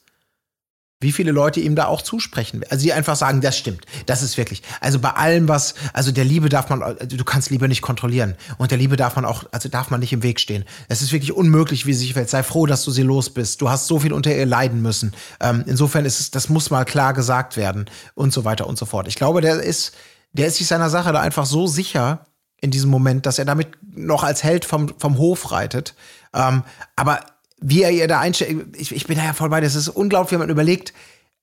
wie 1.00 1.12
viele 1.12 1.32
Leute 1.32 1.60
ihm 1.60 1.76
da 1.76 1.86
auch 1.86 2.02
zusprechen. 2.02 2.64
Also 2.70 2.84
die 2.84 2.92
einfach 2.92 3.16
sagen, 3.16 3.40
das 3.40 3.56
stimmt. 3.56 3.86
Das 4.08 4.24
ist 4.24 4.36
wirklich. 4.36 4.64
Also 4.82 4.98
bei 4.98 5.12
allem, 5.12 5.48
was, 5.48 5.76
also 5.94 6.12
der 6.12 6.26
Liebe 6.26 6.50
darf 6.50 6.70
man, 6.70 6.98
du 7.08 7.24
kannst 7.24 7.52
Liebe 7.52 7.68
nicht 7.68 7.84
kontrollieren. 7.84 8.36
Und 8.58 8.72
der 8.72 8.80
Liebe 8.80 8.96
darf 8.96 9.16
man 9.16 9.24
auch, 9.24 9.44
also 9.52 9.70
darf 9.70 9.92
man 9.92 10.00
nicht 10.00 10.12
im 10.12 10.24
Weg 10.24 10.40
stehen. 10.40 10.66
Es 10.88 11.04
ist 11.04 11.12
wirklich 11.12 11.34
unmöglich, 11.34 11.86
wie 11.86 11.94
sie 11.94 12.06
sich 12.06 12.14
fällt. 12.14 12.30
Sei 12.30 12.42
froh, 12.42 12.66
dass 12.66 12.84
du 12.84 12.90
sie 12.90 13.04
los 13.04 13.30
bist. 13.30 13.62
Du 13.62 13.70
hast 13.70 13.86
so 13.86 14.00
viel 14.00 14.12
unter 14.12 14.36
ihr 14.36 14.48
leiden 14.48 14.82
müssen. 14.82 15.14
Ähm, 15.40 15.64
insofern 15.68 16.04
ist 16.04 16.20
es, 16.20 16.32
das 16.32 16.50
muss 16.50 16.72
mal 16.72 16.84
klar 16.84 17.14
gesagt 17.14 17.58
werden 17.58 17.86
und 18.16 18.34
so 18.34 18.44
weiter 18.44 18.66
und 18.66 18.80
so 18.80 18.88
fort. 18.88 19.08
Ich 19.08 19.16
glaube, 19.16 19.42
der 19.42 19.62
ist, 19.62 19.94
der 20.34 20.48
ist 20.48 20.58
sich 20.58 20.66
seiner 20.66 20.90
Sache 20.90 21.14
da 21.14 21.22
einfach 21.22 21.46
so 21.46 21.68
sicher 21.68 22.26
in 22.60 22.72
diesem 22.72 22.90
Moment, 22.90 23.28
dass 23.28 23.38
er 23.38 23.46
damit 23.46 23.68
noch 23.84 24.24
als 24.24 24.44
Held 24.44 24.66
vom, 24.66 24.92
vom 24.98 25.20
Hof 25.20 25.52
reitet. 25.52 25.94
Ähm, 26.34 26.64
aber 26.96 27.20
wie 27.60 27.84
er 27.84 27.92
ihr 27.92 28.08
da 28.08 28.20
einstellt, 28.20 28.76
ich, 28.78 28.94
ich 28.94 29.08
bin 29.08 29.18
da 29.18 29.26
ja 29.26 29.34
voll 29.34 29.50
bei, 29.50 29.62
das 29.62 29.76
ist 29.76 29.90
unglaublich, 29.90 30.32
wenn 30.32 30.40
man 30.40 30.50
überlegt, 30.50 30.94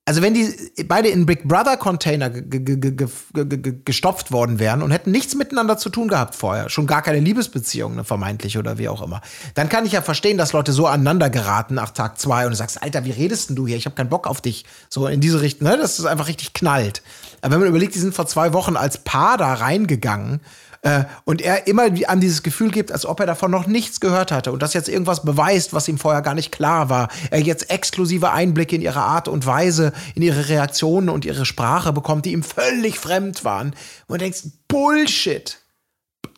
also 0.07 0.21
wenn 0.21 0.35
die 0.35 0.55
beide 0.87 1.09
in 1.09 1.25
Big 1.25 1.49
Brother 1.49 1.79
Container 1.79 2.29
ge- 2.29 2.43
ge- 2.43 2.77
ge- 2.77 2.91
ge- 2.93 3.09
ge- 3.33 3.59
ge- 3.59 3.81
gestopft 3.87 4.33
worden 4.33 4.59
wären 4.59 4.83
und 4.83 4.91
hätten 4.91 5.11
nichts 5.11 5.35
miteinander 5.35 5.79
zu 5.79 5.89
tun 5.89 6.09
gehabt 6.09 6.35
vorher, 6.35 6.69
schon 6.69 6.87
gar 6.87 7.01
keine 7.01 7.21
Liebesbeziehung, 7.21 7.95
ne, 7.97 8.05
vermeintlich 8.05 8.59
oder 8.59 8.77
wie 8.77 8.91
auch 8.91 9.01
immer, 9.01 9.23
dann 9.55 9.71
kann 9.71 9.87
ich 9.87 9.93
ja 9.93 10.03
verstehen, 10.03 10.37
dass 10.37 10.53
Leute 10.53 10.73
so 10.75 10.87
aneinander 10.87 11.31
geraten 11.31 11.75
nach 11.75 11.91
Tag 11.91 12.19
zwei 12.19 12.45
und 12.45 12.51
du 12.51 12.57
sagst, 12.57 12.83
Alter, 12.83 13.07
wie 13.07 13.13
redest 13.13 13.49
denn 13.49 13.57
du 13.57 13.67
hier? 13.67 13.79
Ich 13.79 13.87
habe 13.87 13.97
keinen 13.97 14.11
Bock 14.11 14.27
auf 14.27 14.43
dich. 14.43 14.67
So 14.91 15.07
in 15.07 15.23
diese 15.23 15.41
Richtung, 15.41 15.69
ne, 15.69 15.79
dass 15.79 15.99
es 15.99 16.05
einfach 16.05 16.29
richtig 16.29 16.53
knallt. 16.53 17.03
Aber 17.41 17.53
wenn 17.55 17.61
man 17.61 17.69
überlegt, 17.71 17.95
die 17.95 17.99
sind 17.99 18.15
vor 18.15 18.27
zwei 18.27 18.53
Wochen 18.53 18.77
als 18.77 18.99
Paar 18.99 19.39
da 19.39 19.55
reingegangen 19.55 20.41
äh, 20.85 21.05
und 21.25 21.41
er 21.41 21.67
immer 21.67 21.89
an 22.07 22.21
dieses 22.21 22.43
Gefühl 22.43 22.71
gibt, 22.71 22.93
als 22.93 23.07
ob 23.07 23.19
er 23.19 23.27
davon 23.27 23.51
noch 23.51 23.67
nichts 23.67 24.01
gehört 24.01 24.31
hatte 24.31 24.53
und 24.53 24.63
das 24.63 24.75
jetzt 24.75 24.91
irgendwas 24.91 25.25
beweist, 25.25 25.73
was 25.73 25.89
ihm 25.89 25.97
vorher 25.97 26.21
gar 26.21 26.35
nicht 26.35 26.53
klar 26.53 26.91
war. 26.91 27.09
Er 27.31 27.41
jetzt 27.41 27.71
exklusive 27.71 28.33
Einblicke 28.33 28.77
in 28.77 28.83
ihre 28.83 29.01
Art 29.01 29.27
und 29.27 29.47
Weise, 29.47 29.95
in 30.15 30.21
ihre 30.21 30.51
Reaktionen 30.51 31.09
und 31.09 31.25
ihre 31.25 31.47
Sprache 31.47 31.95
bekommt, 31.95 32.27
die 32.27 32.33
ihm 32.33 32.43
völlig 32.43 32.99
fremd 32.99 33.47
waren. 33.47 33.69
Und 34.09 34.21
du 34.21 34.25
denkst, 34.25 34.43
Bullshit. 34.69 35.59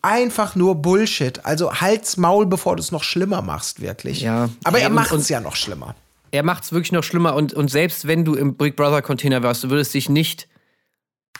Einfach 0.01 0.55
nur 0.55 0.75
Bullshit. 0.75 1.45
Also 1.45 1.73
halt's 1.73 2.15
Maul, 2.15 2.45
bevor 2.45 2.77
du 2.77 2.81
es 2.81 2.93
noch 2.93 3.03
schlimmer 3.03 3.41
machst, 3.41 3.81
wirklich. 3.81 4.21
Ja. 4.21 4.49
Aber 4.63 4.79
er 4.79 4.89
macht 4.89 5.11
es 5.11 5.27
ja 5.27 5.41
noch 5.41 5.57
schlimmer. 5.57 5.93
Er 6.31 6.43
macht 6.43 6.63
es 6.63 6.71
wirklich 6.71 6.93
noch 6.93 7.03
schlimmer 7.03 7.35
und, 7.35 7.53
und 7.53 7.69
selbst 7.69 8.07
wenn 8.07 8.23
du 8.23 8.35
im 8.35 8.55
Big 8.55 8.77
Brother 8.77 9.01
Container 9.01 9.43
wärst, 9.43 9.65
du 9.65 9.69
würdest 9.69 9.93
dich 9.93 10.07
nicht 10.07 10.47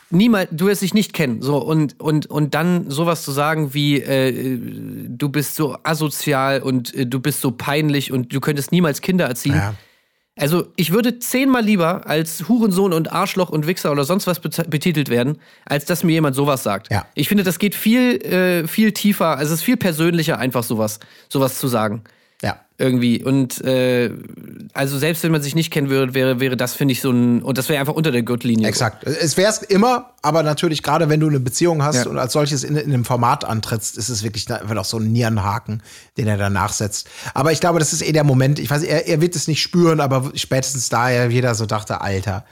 niemals, 0.09 0.49
du 0.51 0.67
wirst 0.67 0.81
dich 0.81 0.93
nicht 0.93 1.13
kennen. 1.13 1.41
So, 1.41 1.57
und, 1.57 1.99
und, 1.99 2.27
und 2.27 2.53
dann 2.53 2.89
sowas 2.89 3.23
zu 3.23 3.31
sagen 3.31 3.73
wie, 3.73 4.01
äh, 4.01 4.59
du 5.07 5.29
bist 5.29 5.55
so 5.55 5.77
asozial 5.83 6.61
und 6.61 6.93
äh, 6.95 7.05
du 7.05 7.19
bist 7.19 7.41
so 7.41 7.51
peinlich 7.51 8.11
und 8.11 8.33
du 8.33 8.39
könntest 8.39 8.71
niemals 8.71 9.01
Kinder 9.01 9.25
erziehen. 9.25 9.55
Ja. 9.55 9.73
Also, 10.39 10.67
ich 10.75 10.91
würde 10.91 11.17
zehnmal 11.17 11.63
lieber 11.63 12.07
als 12.07 12.47
Hurensohn 12.47 12.93
und 12.93 13.11
Arschloch 13.11 13.49
und 13.49 13.65
Wichser 13.65 13.91
oder 13.91 14.03
sonst 14.03 14.27
was 14.27 14.39
bet- 14.39 14.69
betitelt 14.69 15.09
werden, 15.09 15.39
als 15.65 15.85
dass 15.85 16.03
mir 16.03 16.13
jemand 16.13 16.35
sowas 16.35 16.61
sagt. 16.61 16.91
Ja. 16.91 17.07
Ich 17.15 17.27
finde, 17.27 17.43
das 17.43 17.57
geht 17.57 17.73
viel, 17.73 18.23
äh, 18.23 18.67
viel 18.67 18.91
tiefer, 18.91 19.37
also 19.37 19.53
es 19.53 19.61
ist 19.61 19.65
viel 19.65 19.77
persönlicher, 19.77 20.37
einfach 20.37 20.63
sowas, 20.63 20.99
sowas 21.27 21.57
zu 21.57 21.67
sagen 21.67 22.03
Ja. 22.43 22.59
irgendwie. 22.77 23.23
Und 23.23 23.63
äh, 23.65 24.11
also 24.73 24.99
selbst 24.99 25.23
wenn 25.23 25.31
man 25.31 25.41
sich 25.41 25.55
nicht 25.55 25.71
kennen 25.71 25.89
würde, 25.89 26.13
wäre, 26.13 26.39
wäre 26.39 26.55
das, 26.55 26.75
finde 26.75 26.91
ich, 26.91 27.01
so 27.01 27.09
ein. 27.09 27.41
Und 27.41 27.57
das 27.57 27.67
wäre 27.67 27.79
einfach 27.79 27.95
unter 27.95 28.11
der 28.11 28.21
Gürtellinie. 28.21 28.67
Exakt. 28.67 29.03
Es 29.05 29.37
wäre 29.37 29.49
es 29.49 29.57
immer, 29.57 30.13
aber 30.21 30.43
natürlich 30.43 30.83
gerade 30.83 31.09
wenn 31.09 31.19
du 31.19 31.27
eine 31.27 31.39
Beziehung 31.39 31.81
hast 31.83 32.05
Ja. 32.05 32.05
und 32.11 32.19
als 32.19 32.33
solches 32.33 32.63
in, 32.63 32.75
in 32.75 32.93
einem 32.93 33.05
Format 33.05 33.43
antrittst, 33.43 33.97
ist 33.97 34.09
es 34.09 34.21
wirklich 34.21 34.51
einfach 34.51 34.77
auch 34.77 34.85
so 34.85 34.97
ein 34.99 35.11
Nierenhaken, 35.11 35.81
den 36.17 36.27
er 36.27 36.37
danach 36.37 36.73
setzt. 36.73 37.09
Aber 37.33 37.51
ich 37.51 37.59
glaube, 37.59 37.79
das 37.79 37.91
ist 37.91 38.03
eh 38.03 38.11
der 38.11 38.23
Moment. 38.23 38.59
Ich 38.59 38.69
weiß, 38.69 38.83
er, 38.83 39.07
er 39.07 39.19
wird 39.19 39.35
es 39.35 39.47
nicht 39.47 39.61
spüren, 39.63 39.99
aber 39.99 40.31
spätestens 40.35 40.89
da 40.89 41.09
ja 41.09 41.25
jeder 41.25 41.55
so 41.55 41.65
dachte, 41.65 42.01
Alter. 42.01 42.45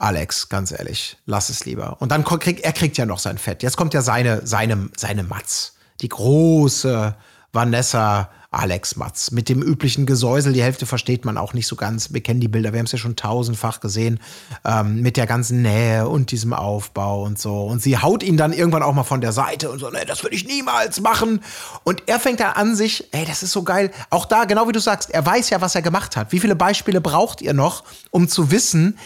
Alex, 0.00 0.48
ganz 0.48 0.70
ehrlich, 0.70 1.16
lass 1.26 1.48
es 1.48 1.64
lieber. 1.66 1.96
Und 2.00 2.12
dann 2.12 2.22
kriegt 2.24 2.60
er 2.60 2.72
kriegt 2.72 2.96
ja 2.96 3.04
noch 3.04 3.18
sein 3.18 3.36
Fett. 3.36 3.64
Jetzt 3.64 3.76
kommt 3.76 3.94
ja 3.94 4.00
seine, 4.00 4.46
seine, 4.46 4.88
seine 4.96 5.24
Matz. 5.24 5.74
Die 6.00 6.08
große 6.08 7.16
Vanessa 7.52 8.30
Alex 8.50 8.96
Matz. 8.96 9.30
Mit 9.30 9.50
dem 9.50 9.62
üblichen 9.62 10.06
Gesäusel, 10.06 10.54
die 10.54 10.62
Hälfte 10.62 10.86
versteht 10.86 11.26
man 11.26 11.36
auch 11.36 11.52
nicht 11.52 11.66
so 11.66 11.76
ganz. 11.76 12.14
Wir 12.14 12.22
kennen 12.22 12.40
die 12.40 12.48
Bilder, 12.48 12.72
wir 12.72 12.78
haben 12.78 12.86
es 12.86 12.92
ja 12.92 12.98
schon 12.98 13.14
tausendfach 13.14 13.80
gesehen. 13.80 14.20
Ähm, 14.64 15.02
mit 15.02 15.18
der 15.18 15.26
ganzen 15.26 15.60
Nähe 15.60 16.08
und 16.08 16.30
diesem 16.30 16.54
Aufbau 16.54 17.24
und 17.24 17.38
so. 17.38 17.66
Und 17.66 17.82
sie 17.82 17.98
haut 17.98 18.22
ihn 18.22 18.38
dann 18.38 18.54
irgendwann 18.54 18.82
auch 18.82 18.94
mal 18.94 19.04
von 19.04 19.20
der 19.20 19.32
Seite 19.32 19.70
und 19.70 19.80
so, 19.80 19.90
nee, 19.90 20.04
das 20.06 20.22
würde 20.22 20.34
ich 20.34 20.46
niemals 20.46 21.00
machen. 21.00 21.42
Und 21.84 22.04
er 22.06 22.18
fängt 22.18 22.40
dann 22.40 22.52
an 22.52 22.74
sich, 22.74 23.12
ey, 23.12 23.26
das 23.26 23.42
ist 23.42 23.52
so 23.52 23.64
geil. 23.64 23.90
Auch 24.08 24.24
da, 24.24 24.44
genau 24.46 24.66
wie 24.66 24.72
du 24.72 24.80
sagst, 24.80 25.10
er 25.10 25.26
weiß 25.26 25.50
ja, 25.50 25.60
was 25.60 25.74
er 25.74 25.82
gemacht 25.82 26.16
hat. 26.16 26.32
Wie 26.32 26.40
viele 26.40 26.56
Beispiele 26.56 27.02
braucht 27.02 27.42
ihr 27.42 27.52
noch, 27.52 27.84
um 28.10 28.28
zu 28.28 28.50
wissen, 28.50 28.98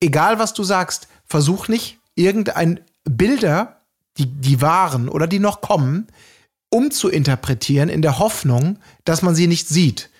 egal 0.00 0.38
was 0.38 0.52
du 0.52 0.64
sagst, 0.64 1.08
versuch 1.24 1.68
nicht 1.68 1.98
irgendein 2.14 2.80
Bilder, 3.04 3.80
die, 4.18 4.26
die 4.26 4.60
waren 4.60 5.08
oder 5.08 5.26
die 5.26 5.38
noch 5.38 5.62
kommen, 5.62 6.08
umzuinterpretieren 6.76 7.88
in 7.88 8.02
der 8.02 8.18
Hoffnung, 8.18 8.78
dass 9.04 9.22
man 9.22 9.34
sie 9.34 9.46
nicht 9.46 9.66
sieht, 9.66 10.10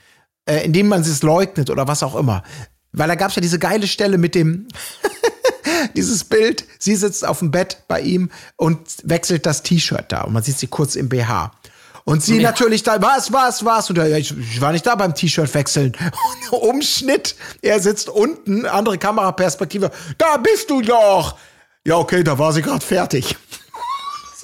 äh, 0.46 0.64
indem 0.64 0.88
man 0.88 1.04
sie 1.04 1.10
es 1.10 1.22
leugnet 1.22 1.68
oder 1.68 1.86
was 1.86 2.02
auch 2.02 2.14
immer. 2.14 2.42
Weil 2.92 3.08
da 3.08 3.14
gab 3.14 3.28
es 3.28 3.36
ja 3.36 3.42
diese 3.42 3.58
geile 3.58 3.86
Stelle 3.86 4.16
mit 4.16 4.34
dem, 4.34 4.66
dieses 5.94 6.24
Bild, 6.24 6.64
sie 6.78 6.96
sitzt 6.96 7.26
auf 7.26 7.40
dem 7.40 7.50
Bett 7.50 7.82
bei 7.88 8.00
ihm 8.00 8.30
und 8.56 8.78
wechselt 9.02 9.44
das 9.44 9.62
T-Shirt 9.62 10.06
da 10.08 10.22
und 10.22 10.32
man 10.32 10.42
sieht 10.42 10.56
sie 10.56 10.66
kurz 10.66 10.96
im 10.96 11.10
BH. 11.10 11.52
Und 12.04 12.22
sie 12.22 12.36
ja. 12.36 12.50
natürlich 12.50 12.84
da, 12.84 13.02
was, 13.02 13.32
was, 13.32 13.64
was? 13.64 13.90
Und 13.90 13.98
er, 13.98 14.16
ich, 14.16 14.32
ich 14.38 14.60
war 14.62 14.72
nicht 14.72 14.86
da 14.86 14.94
beim 14.94 15.14
T-Shirt 15.14 15.52
wechseln. 15.52 15.92
Umschnitt, 16.52 17.36
er 17.60 17.80
sitzt 17.80 18.08
unten, 18.08 18.64
andere 18.64 18.96
Kameraperspektive. 18.96 19.90
Da 20.16 20.38
bist 20.38 20.70
du 20.70 20.80
doch! 20.80 21.36
Ja, 21.84 21.98
okay, 21.98 22.24
da 22.24 22.38
war 22.38 22.52
sie 22.52 22.62
gerade 22.62 22.84
fertig 22.84 23.36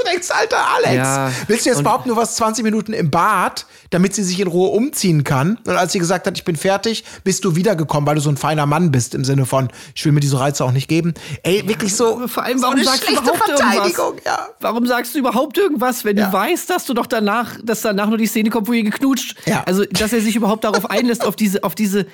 du 0.02 0.10
denkst, 0.10 0.30
alter 0.30 0.58
Alex, 0.76 0.94
ja, 0.94 1.32
willst 1.46 1.66
du 1.66 1.70
jetzt 1.70 1.82
behaupten, 1.82 2.08
du 2.08 2.16
warst 2.16 2.36
20 2.36 2.64
Minuten 2.64 2.92
im 2.92 3.10
Bad, 3.10 3.66
damit 3.90 4.14
sie 4.14 4.22
sich 4.22 4.40
in 4.40 4.48
Ruhe 4.48 4.68
umziehen 4.68 5.24
kann? 5.24 5.58
Und 5.66 5.76
als 5.76 5.92
sie 5.92 5.98
gesagt 5.98 6.26
hat, 6.26 6.36
ich 6.36 6.44
bin 6.44 6.56
fertig, 6.56 7.04
bist 7.24 7.44
du 7.44 7.56
wiedergekommen, 7.56 8.06
weil 8.06 8.14
du 8.16 8.20
so 8.20 8.30
ein 8.30 8.36
feiner 8.36 8.66
Mann 8.66 8.90
bist, 8.92 9.14
im 9.14 9.24
Sinne 9.24 9.46
von, 9.46 9.68
ich 9.94 10.04
will 10.04 10.12
mir 10.12 10.20
diese 10.20 10.38
Reize 10.38 10.64
auch 10.64 10.72
nicht 10.72 10.88
geben. 10.88 11.14
Ey, 11.42 11.66
wirklich 11.68 11.94
so. 11.94 12.26
Vor 12.28 12.42
allem, 12.42 12.62
warum 12.62 12.78
so 12.78 12.84
sagst 12.84 13.08
du 13.08 13.12
überhaupt 13.12 13.48
irgendwas? 13.48 13.92
Ja. 14.24 14.48
Warum 14.60 14.86
sagst 14.86 15.14
du 15.14 15.18
überhaupt 15.18 15.58
irgendwas, 15.58 16.04
wenn 16.04 16.16
ja. 16.16 16.26
du 16.26 16.32
weißt, 16.32 16.70
dass 16.70 16.86
du 16.86 16.94
doch 16.94 17.06
danach, 17.06 17.56
dass 17.62 17.82
danach 17.82 18.08
nur 18.08 18.18
die 18.18 18.26
Szene 18.26 18.50
kommt, 18.50 18.68
wo 18.68 18.72
ihr 18.72 18.84
geknutscht? 18.84 19.36
Also, 19.66 19.84
dass 19.84 20.12
er 20.12 20.20
sich 20.20 20.36
überhaupt 20.36 20.64
darauf 20.64 20.90
einlässt, 20.90 21.24
auf 21.24 21.36
diese, 21.36 21.62
auf 21.64 21.74
diese, 21.74 22.06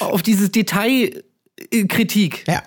auf 0.00 0.22
diese 0.22 0.48
Detailkritik. 0.48 2.44
Ja. 2.46 2.62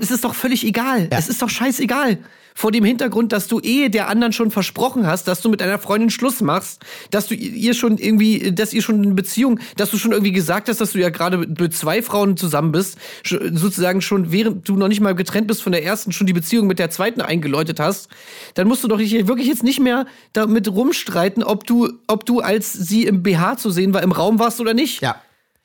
Es 0.00 0.10
ist 0.10 0.24
doch 0.24 0.34
völlig 0.34 0.64
egal. 0.66 1.08
Ja. 1.10 1.18
Es 1.18 1.28
ist 1.28 1.40
doch 1.40 1.48
scheißegal 1.48 2.18
vor 2.54 2.72
dem 2.72 2.84
Hintergrund, 2.84 3.32
dass 3.32 3.48
du 3.48 3.60
eh 3.60 3.88
der 3.88 4.08
anderen 4.08 4.32
schon 4.32 4.50
versprochen 4.50 5.06
hast, 5.06 5.28
dass 5.28 5.40
du 5.40 5.48
mit 5.48 5.60
deiner 5.60 5.78
Freundin 5.78 6.10
Schluss 6.10 6.40
machst, 6.40 6.82
dass 7.10 7.26
du 7.26 7.34
ihr 7.34 7.74
schon 7.74 7.98
irgendwie, 7.98 8.52
dass 8.52 8.72
ihr 8.72 8.82
schon 8.82 9.02
eine 9.02 9.14
Beziehung, 9.14 9.60
dass 9.76 9.90
du 9.90 9.98
schon 9.98 10.12
irgendwie 10.12 10.32
gesagt 10.32 10.68
hast, 10.68 10.80
dass 10.80 10.92
du 10.92 10.98
ja 10.98 11.10
gerade 11.10 11.38
mit 11.38 11.74
zwei 11.74 12.02
Frauen 12.02 12.36
zusammen 12.36 12.72
bist, 12.72 12.98
sozusagen 13.24 14.00
schon 14.02 14.32
während 14.32 14.68
du 14.68 14.76
noch 14.76 14.88
nicht 14.88 15.00
mal 15.00 15.14
getrennt 15.14 15.46
bist 15.46 15.62
von 15.62 15.72
der 15.72 15.84
ersten, 15.84 16.12
schon 16.12 16.26
die 16.26 16.32
Beziehung 16.32 16.66
mit 16.66 16.78
der 16.78 16.90
zweiten 16.90 17.20
eingeläutet 17.20 17.80
hast, 17.80 18.08
dann 18.54 18.68
musst 18.68 18.84
du 18.84 18.88
doch 18.88 18.98
nicht, 18.98 19.26
wirklich 19.26 19.46
jetzt 19.46 19.62
nicht 19.62 19.80
mehr 19.80 20.06
damit 20.32 20.68
rumstreiten, 20.68 21.42
ob 21.42 21.66
du, 21.66 21.92
ob 22.06 22.24
du 22.26 22.40
als 22.40 22.72
sie 22.72 23.04
im 23.04 23.22
BH 23.22 23.56
zu 23.56 23.70
sehen 23.70 23.94
war, 23.94 24.02
im 24.02 24.12
Raum 24.12 24.38
warst 24.38 24.60
oder 24.60 24.74
nicht. 24.74 25.00
Ja. 25.00 25.16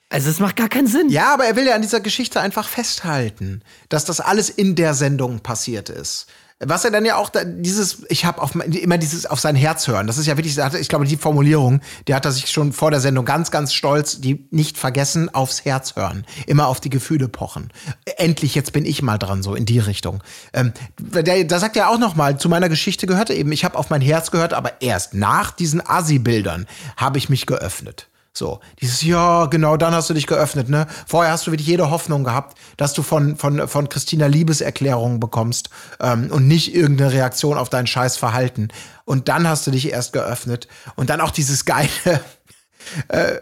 Also 0.10 0.30
es 0.30 0.40
macht 0.40 0.56
gar 0.56 0.70
keinen 0.70 0.88
Sinn. 0.88 1.10
Ja, 1.10 1.34
aber 1.34 1.46
er 1.46 1.56
will 1.56 1.66
ja 1.66 1.76
an 1.76 1.82
dieser 1.82 2.00
Geschichte 2.00 2.40
einfach 2.40 2.68
festhalten, 2.68 3.62
dass 3.90 4.06
das 4.06 4.20
alles 4.20 4.50
in 4.50 4.76
der 4.76 4.94
Sendung 4.94 5.40
passiert 5.40 5.90
ist. 5.90 6.28
Was 6.64 6.86
er 6.86 6.91
dann 6.91 7.03
ja 7.03 7.18
auch 7.18 7.30
da, 7.30 7.43
dieses, 7.43 8.06
ich 8.08 8.24
habe 8.24 8.41
immer 8.64 8.97
dieses 8.97 9.26
auf 9.26 9.41
sein 9.41 9.58
Herz 9.58 9.89
hören. 9.89 10.08
Das 10.08 10.18
ist 10.18 10.26
ja 10.26 10.38
wirklich, 10.38 10.58
ich 10.58 10.88
glaube, 10.88 11.06
die 11.06 11.18
Formulierung, 11.18 11.82
die 12.08 12.16
hat 12.16 12.24
er 12.24 12.32
sich 12.32 12.49
schon 12.49 12.72
vor 12.72 12.91
der 12.91 13.01
Sendung 13.01 13.26
ganz, 13.26 13.51
ganz 13.51 13.74
stolz, 13.74 14.22
die 14.22 14.47
nicht 14.51 14.78
vergessen, 14.78 15.34
aufs 15.34 15.66
Herz 15.66 15.97
hören, 15.97 16.26
immer 16.47 16.68
auf 16.68 16.80
die 16.80 16.89
Gefühle 16.89 17.28
pochen. 17.28 17.74
Endlich, 18.18 18.56
jetzt 18.56 18.72
bin 18.72 18.86
ich 18.86 19.01
mal 19.01 19.18
dran, 19.18 19.43
so 19.43 19.53
in 19.53 19.66
die 19.66 19.80
Richtung. 19.80 20.24
Ähm, 20.53 20.72
der, 20.97 21.43
da 21.43 21.60
sagt 21.60 21.76
er 21.76 21.89
auch 21.89 21.99
noch 21.99 22.16
mal, 22.16 22.39
zu 22.39 22.47
meiner 22.47 22.70
Geschichte 22.70 23.06
gehörte 23.06 23.34
eben, 23.34 23.51
ich 23.51 23.66
habe 23.66 23.78
auf 23.78 23.89
mein 23.89 24.01
Herz 24.01 24.32
gehört, 24.32 24.53
aber 24.53 24.82
erst 24.82 25.14
nach 25.14 25.51
diesen 25.51 25.86
Assi-Bildern 25.86 26.68
habe 26.95 27.18
ich 27.18 27.28
mich 27.28 27.47
geöffnet. 27.47 28.08
So, 28.38 28.60
dieses, 28.82 29.02
ja, 29.02 29.46
genau, 29.46 29.78
dann 29.78 29.94
hast 29.94 30.10
du 30.10 30.14
dich 30.14 30.28
geöffnet, 30.28 30.68
ne? 30.68 30.88
Vorher 31.08 31.32
hast 31.32 31.48
du 31.48 31.52
wirklich 31.52 31.70
jede 31.70 31.90
Hoffnung 31.90 32.26
gehabt, 32.26 32.58
dass 32.76 32.92
du 32.92 33.02
von, 33.02 33.38
von, 33.38 33.66
von 33.70 33.88
Christina 33.88 34.26
Liebeserklärungen 34.26 35.22
bekommst 35.22 35.70
ähm, 36.02 36.30
und 36.30 36.46
nicht 36.46 36.76
irgendeine 36.76 37.14
Reaktion 37.14 37.58
auf 37.58 37.70
dein 37.70 37.88
scheiß 37.88 38.18
Verhalten. 38.18 38.68
Und 39.06 39.30
dann 39.30 39.48
hast 39.48 39.66
du 39.68 39.72
dich 39.72 39.90
erst 39.90 40.12
geöffnet. 40.12 40.68
Und 40.98 41.10
dann 41.10 41.22
auch 41.22 41.32
dieses 41.32 41.64
geile, 41.64 41.90
äh, 43.08 43.38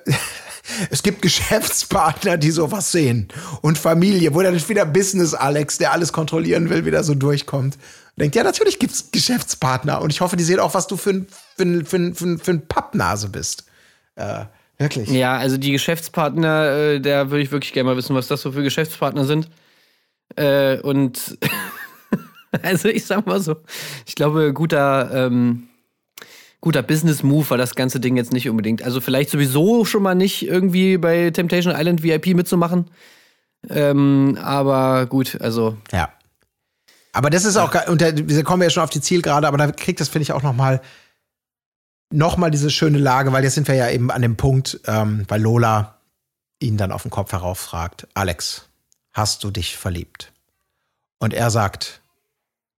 es 0.92 1.02
gibt 1.02 1.24
Geschäftspartner, 1.24 2.38
die 2.38 2.52
sowas 2.52 2.92
sehen. 2.92 3.30
Und 3.62 3.80
Familie, 3.80 4.36
wo 4.36 4.44
dann 4.44 4.70
wieder 4.70 4.86
Business 4.86 5.34
Alex, 5.34 5.80
der 5.80 5.92
alles 5.92 6.14
kontrollieren 6.14 6.70
will, 6.70 6.86
wieder 6.86 7.04
so 7.04 7.16
durchkommt. 7.16 7.78
Und 7.78 8.22
denkt, 8.22 8.36
ja, 8.36 8.44
natürlich 8.44 8.78
gibt's 8.78 9.10
Geschäftspartner. 9.12 10.04
Und 10.04 10.12
ich 10.12 10.22
hoffe, 10.22 10.38
die 10.38 10.44
sehen 10.44 10.60
auch, 10.60 10.76
was 10.76 10.86
du 10.86 10.98
für 10.98 11.10
ein, 11.10 11.28
für 11.58 11.84
für 11.84 12.14
für 12.14 12.38
für 12.38 12.52
ein 12.52 12.68
Pappnase 12.68 13.30
bist. 13.30 13.66
Äh, 14.16 14.46
Wirklich? 14.84 15.10
Ja, 15.10 15.38
also 15.38 15.56
die 15.56 15.72
Geschäftspartner, 15.72 16.72
äh, 16.72 17.00
da 17.00 17.32
würde 17.32 17.42
ich 17.42 17.52
wirklich 17.52 17.72
gerne 17.72 17.90
mal 17.90 17.96
wissen, 17.96 18.18
was 18.18 18.28
das 18.28 18.42
so 18.42 18.52
für 18.52 18.64
Geschäftspartner 18.64 19.24
sind. 19.24 19.48
Äh, 20.36 20.82
und 20.82 21.38
also 22.62 22.90
ich 22.90 23.06
sag 23.06 23.26
mal 23.26 23.40
so, 23.40 23.56
ich 24.06 24.14
glaube, 24.16 24.52
guter, 24.52 25.10
ähm, 25.14 25.70
guter 26.60 26.84
Business-Move 26.84 27.50
war 27.52 27.58
das 27.58 27.76
ganze 27.76 28.02
Ding 28.02 28.18
jetzt 28.18 28.34
nicht 28.34 28.50
unbedingt. 28.50 28.84
Also 28.84 29.00
vielleicht 29.00 29.30
sowieso 29.30 29.86
schon 29.86 30.04
mal 30.04 30.16
nicht 30.16 30.46
irgendwie 30.46 30.98
bei 30.98 31.30
Temptation 31.30 31.74
Island 31.74 32.04
VIP 32.04 32.36
mitzumachen. 32.36 32.92
Ähm, 33.70 34.38
aber 34.42 35.06
gut, 35.06 35.40
also. 35.40 35.78
Ja. 35.94 36.10
Aber 37.14 37.30
das 37.30 37.46
ist 37.46 37.56
auch, 37.56 37.74
und 37.88 38.02
da, 38.02 38.12
wir 38.14 38.44
kommen 38.44 38.64
ja 38.64 38.70
schon 38.70 38.84
auf 38.84 38.90
die 38.90 39.00
Zielgerade, 39.00 39.48
aber 39.48 39.58
da 39.58 39.72
kriegt 39.72 40.02
das, 40.02 40.10
finde 40.10 40.24
ich, 40.24 40.34
auch 40.34 40.44
noch 40.44 40.54
mal 40.54 40.82
nochmal 42.14 42.52
diese 42.52 42.70
schöne 42.70 42.98
Lage, 42.98 43.32
weil 43.32 43.44
jetzt 43.44 43.56
sind 43.56 43.68
wir 43.68 43.76
ja 43.76 43.90
eben 43.90 44.12
an 44.12 44.22
dem 44.22 44.38
Punkt, 44.38 44.80
ähm, 44.86 45.26
weil 45.28 45.42
Lola 45.42 45.98
ihn 46.60 46.78
dann 46.78 46.92
auf 46.92 47.02
den 47.02 47.12
Kopf 47.12 47.32
herauf 47.32 47.60
fragt, 47.60 48.08
Alex, 48.14 48.70
hast 49.12 49.44
du 49.44 49.52
dich 49.52 49.78
verliebt? 49.78 50.32
Und 51.20 51.34
er 51.34 51.52
sagt, 51.52 52.02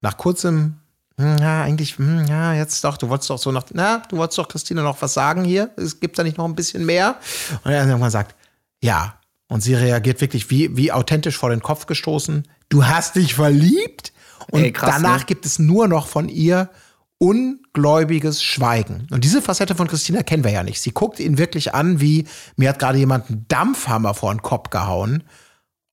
nach 0.02 0.18
kurzem, 0.18 0.78
hm, 1.18 1.38
ja, 1.38 1.64
eigentlich, 1.64 1.98
hm, 1.98 2.26
ja, 2.28 2.54
jetzt 2.54 2.84
doch, 2.84 2.98
du 2.98 3.10
wolltest 3.10 3.30
doch 3.30 3.38
so 3.38 3.52
noch, 3.52 3.66
na, 3.74 4.04
du 4.10 4.18
wolltest 4.18 4.38
doch 4.38 4.48
Christine 4.48 4.84
noch 4.84 5.02
was 5.02 5.14
sagen 5.14 5.44
hier, 5.44 5.70
es 5.78 6.00
gibt 6.00 6.18
da 6.18 6.24
nicht 6.24 6.38
noch 6.38 6.46
ein 6.46 6.56
bisschen 6.56 6.86
mehr? 6.86 7.16
Und 7.64 7.72
er 7.72 7.86
irgendwann 7.86 8.12
sagt, 8.12 8.36
ja. 8.82 9.16
Und 9.48 9.62
sie 9.62 9.76
reagiert 9.76 10.22
wirklich 10.22 10.50
wie, 10.50 10.76
wie 10.76 10.92
authentisch 10.92 11.38
vor 11.38 11.50
den 11.52 11.62
Kopf 11.62 11.86
gestoßen, 11.86 12.48
du 12.70 12.86
hast 12.86 13.16
dich 13.16 13.36
verliebt? 13.36 14.12
Und 14.52 14.64
Ey, 14.64 14.72
krass, 14.72 14.96
danach 14.96 15.20
ne? 15.20 15.26
gibt 15.26 15.46
es 15.46 15.60
nur 15.60 15.88
noch 15.88 16.08
von 16.08 16.30
ihr, 16.30 16.70
ungläubiges 17.26 18.44
Schweigen. 18.44 19.08
Und 19.12 19.24
diese 19.24 19.42
Facette 19.42 19.74
von 19.74 19.88
Christina 19.88 20.22
kennen 20.22 20.44
wir 20.44 20.52
ja 20.52 20.62
nicht. 20.62 20.80
Sie 20.80 20.92
guckt 20.92 21.20
ihn 21.20 21.40
wirklich 21.40 21.74
an, 21.74 22.00
wie 22.00 22.26
mir 22.56 22.70
hat 22.70 22.80
gerade 22.80 23.00
jemand 23.00 23.30
einen 23.30 23.46
Dampfhammer 23.48 24.14
vor 24.14 24.32
den 24.32 24.44
Kopf 24.44 24.70
gehauen. 24.70 25.24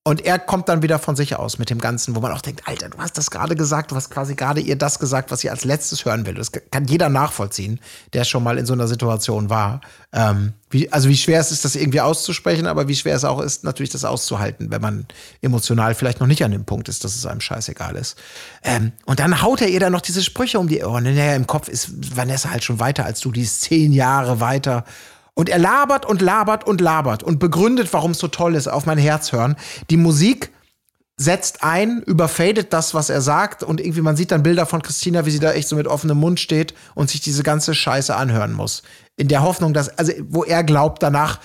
Und 0.04 0.24
er 0.24 0.40
kommt 0.40 0.68
dann 0.68 0.82
wieder 0.82 0.98
von 0.98 1.14
sich 1.14 1.36
aus 1.36 1.58
mit 1.60 1.70
dem 1.70 1.78
Ganzen, 1.78 2.16
wo 2.16 2.20
man 2.20 2.32
auch 2.32 2.40
denkt, 2.40 2.66
Alter, 2.66 2.88
du 2.88 2.98
hast 2.98 3.16
das 3.18 3.30
gerade 3.30 3.54
gesagt, 3.54 3.92
du 3.92 3.94
hast 3.94 4.10
quasi 4.10 4.34
gerade 4.34 4.60
ihr 4.60 4.74
das 4.74 4.98
gesagt, 4.98 5.30
was 5.30 5.40
sie 5.40 5.50
als 5.50 5.64
letztes 5.64 6.04
hören 6.04 6.26
will. 6.26 6.34
Das 6.34 6.50
kann 6.50 6.86
jeder 6.86 7.08
nachvollziehen, 7.08 7.78
der 8.12 8.24
schon 8.24 8.42
mal 8.42 8.58
in 8.58 8.66
so 8.66 8.72
einer 8.72 8.88
Situation 8.88 9.48
war. 9.48 9.80
Ähm, 10.12 10.54
wie, 10.70 10.90
also 10.90 11.08
wie 11.08 11.16
schwer 11.16 11.38
es 11.38 11.52
ist, 11.52 11.64
das 11.64 11.76
irgendwie 11.76 12.00
auszusprechen, 12.00 12.66
aber 12.66 12.88
wie 12.88 12.96
schwer 12.96 13.14
es 13.14 13.24
auch 13.24 13.38
ist, 13.40 13.62
natürlich 13.62 13.90
das 13.90 14.04
auszuhalten, 14.04 14.72
wenn 14.72 14.82
man 14.82 15.06
emotional 15.40 15.94
vielleicht 15.94 16.18
noch 16.18 16.26
nicht 16.26 16.42
an 16.42 16.50
dem 16.50 16.64
Punkt 16.64 16.88
ist, 16.88 17.04
dass 17.04 17.14
es 17.14 17.24
einem 17.24 17.40
scheißegal 17.40 17.94
ist. 17.94 18.16
Ähm, 18.64 18.90
und 19.06 19.20
dann 19.20 19.40
haut 19.40 19.60
er 19.60 19.68
ihr 19.68 19.78
dann 19.78 19.92
noch 19.92 20.00
diese 20.00 20.24
Sprüche 20.24 20.58
um 20.58 20.66
die 20.66 20.82
Ohren. 20.82 21.04
Naja, 21.04 21.36
im 21.36 21.46
Kopf 21.46 21.68
ist 21.68 22.16
Vanessa 22.16 22.50
halt 22.50 22.64
schon 22.64 22.80
weiter 22.80 23.04
als 23.04 23.20
du, 23.20 23.30
die 23.30 23.42
ist 23.42 23.60
zehn 23.60 23.92
Jahre 23.92 24.40
weiter. 24.40 24.84
Und 25.34 25.48
er 25.48 25.58
labert 25.58 26.04
und 26.04 26.20
labert 26.20 26.66
und 26.66 26.80
labert 26.80 27.22
und 27.22 27.38
begründet, 27.38 27.92
warum 27.92 28.10
es 28.10 28.18
so 28.18 28.28
toll 28.28 28.54
ist, 28.54 28.68
auf 28.68 28.84
mein 28.84 28.98
Herz 28.98 29.32
hören. 29.32 29.56
Die 29.88 29.96
Musik 29.96 30.50
setzt 31.16 31.62
ein, 31.62 32.02
überfadet 32.02 32.72
das, 32.72 32.94
was 32.94 33.08
er 33.08 33.20
sagt 33.20 33.62
und 33.62 33.80
irgendwie 33.80 34.02
man 34.02 34.16
sieht 34.16 34.30
dann 34.30 34.42
Bilder 34.42 34.66
von 34.66 34.82
Christina, 34.82 35.24
wie 35.24 35.30
sie 35.30 35.38
da 35.38 35.52
echt 35.52 35.68
so 35.68 35.76
mit 35.76 35.86
offenem 35.86 36.18
Mund 36.18 36.40
steht 36.40 36.74
und 36.94 37.10
sich 37.10 37.20
diese 37.20 37.42
ganze 37.42 37.74
Scheiße 37.74 38.14
anhören 38.14 38.52
muss. 38.52 38.82
In 39.16 39.28
der 39.28 39.42
Hoffnung, 39.42 39.72
dass, 39.72 39.88
also 39.98 40.12
wo 40.28 40.44
er 40.44 40.64
glaubt 40.64 41.02
danach, 41.02 41.40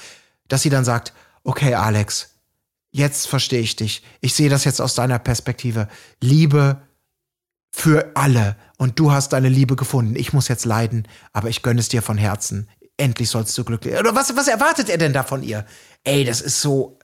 dass 0.47 0.61
sie 0.61 0.69
dann 0.69 0.85
sagt, 0.85 1.13
okay 1.43 1.75
Alex, 1.75 2.29
jetzt 2.91 3.27
verstehe 3.27 3.61
ich 3.61 3.75
dich. 3.75 4.03
Ich 4.21 4.33
sehe 4.33 4.49
das 4.49 4.63
jetzt 4.63 4.81
aus 4.81 4.95
deiner 4.95 5.19
Perspektive. 5.19 5.87
Liebe 6.21 6.81
für 7.71 8.11
alle. 8.15 8.55
Und 8.77 8.99
du 8.99 9.11
hast 9.11 9.33
deine 9.33 9.49
Liebe 9.49 9.75
gefunden. 9.75 10.15
Ich 10.15 10.33
muss 10.33 10.47
jetzt 10.47 10.65
leiden, 10.65 11.07
aber 11.33 11.49
ich 11.49 11.61
gönne 11.61 11.79
es 11.79 11.89
dir 11.89 12.01
von 12.01 12.17
Herzen 12.17 12.67
endlich 12.97 13.29
sollst 13.29 13.57
du 13.57 13.63
glücklich. 13.63 13.97
Oder 13.97 14.15
was, 14.15 14.35
was 14.35 14.47
erwartet 14.47 14.89
er 14.89 14.97
denn 14.97 15.13
da 15.13 15.23
von 15.23 15.43
ihr? 15.43 15.65
Ey, 16.03 16.25
das 16.25 16.41
ist 16.41 16.61
so. 16.61 16.99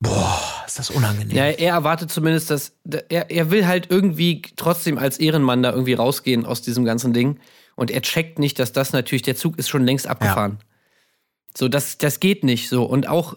Boah, 0.00 0.40
ist 0.64 0.78
das 0.78 0.90
unangenehm. 0.90 1.36
Ja, 1.36 1.46
er 1.46 1.74
erwartet 1.74 2.12
zumindest, 2.12 2.50
dass 2.50 2.72
er, 3.08 3.30
er 3.30 3.50
will 3.50 3.66
halt 3.66 3.90
irgendwie 3.90 4.42
trotzdem 4.54 4.96
als 4.96 5.18
Ehrenmann 5.18 5.64
da 5.64 5.72
irgendwie 5.72 5.94
rausgehen 5.94 6.46
aus 6.46 6.62
diesem 6.62 6.84
ganzen 6.84 7.12
Ding. 7.12 7.40
Und 7.74 7.90
er 7.90 8.02
checkt 8.02 8.38
nicht, 8.38 8.60
dass 8.60 8.72
das 8.72 8.92
natürlich, 8.92 9.22
der 9.22 9.34
Zug 9.34 9.58
ist 9.58 9.68
schon 9.68 9.84
längst 9.84 10.06
abgefahren. 10.06 10.58
So, 11.56 11.68
das, 11.68 11.98
das 11.98 12.20
geht 12.20 12.44
nicht 12.44 12.68
so. 12.68 12.84
Und 12.84 13.08
auch, 13.08 13.36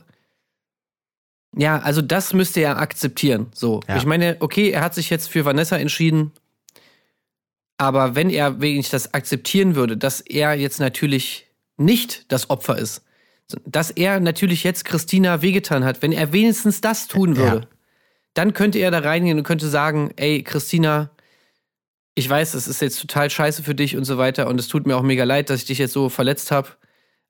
ja, 1.55 1.79
also 1.79 2.01
das 2.01 2.33
müsste 2.33 2.59
er 2.59 2.77
akzeptieren. 2.77 3.47
So. 3.53 3.79
Ja. 3.87 3.97
Ich 3.97 4.05
meine, 4.05 4.37
okay, 4.39 4.69
er 4.69 4.81
hat 4.81 4.93
sich 4.93 5.09
jetzt 5.09 5.29
für 5.29 5.45
Vanessa 5.45 5.77
entschieden. 5.77 6.31
Aber 7.77 8.13
wenn 8.13 8.29
er 8.29 8.61
wirklich 8.61 8.91
das 8.91 9.15
akzeptieren 9.15 9.75
würde, 9.75 9.97
dass 9.97 10.21
er 10.21 10.53
jetzt 10.53 10.79
natürlich 10.79 11.50
nicht 11.85 12.31
das 12.31 12.49
Opfer 12.49 12.77
ist, 12.77 13.03
dass 13.65 13.91
er 13.91 14.19
natürlich 14.19 14.63
jetzt 14.63 14.85
Christina 14.85 15.41
wehgetan 15.41 15.83
hat, 15.83 16.01
wenn 16.01 16.11
er 16.13 16.31
wenigstens 16.33 16.79
das 16.81 17.07
tun 17.07 17.35
würde, 17.37 17.57
Ja. 17.61 17.67
dann 18.33 18.53
könnte 18.53 18.79
er 18.79 18.91
da 18.91 18.99
reingehen 18.99 19.37
und 19.37 19.43
könnte 19.43 19.67
sagen, 19.67 20.11
ey, 20.15 20.41
Christina, 20.43 21.11
ich 22.15 22.29
weiß, 22.29 22.53
es 22.53 22.67
ist 22.67 22.81
jetzt 22.81 22.99
total 23.01 23.29
scheiße 23.29 23.63
für 23.63 23.75
dich 23.75 23.95
und 23.97 24.05
so 24.05 24.17
weiter 24.17 24.47
und 24.47 24.59
es 24.59 24.67
tut 24.67 24.85
mir 24.85 24.95
auch 24.97 25.01
mega 25.01 25.23
leid, 25.23 25.49
dass 25.49 25.61
ich 25.61 25.65
dich 25.67 25.77
jetzt 25.79 25.93
so 25.93 26.09
verletzt 26.09 26.51
habe, 26.51 26.69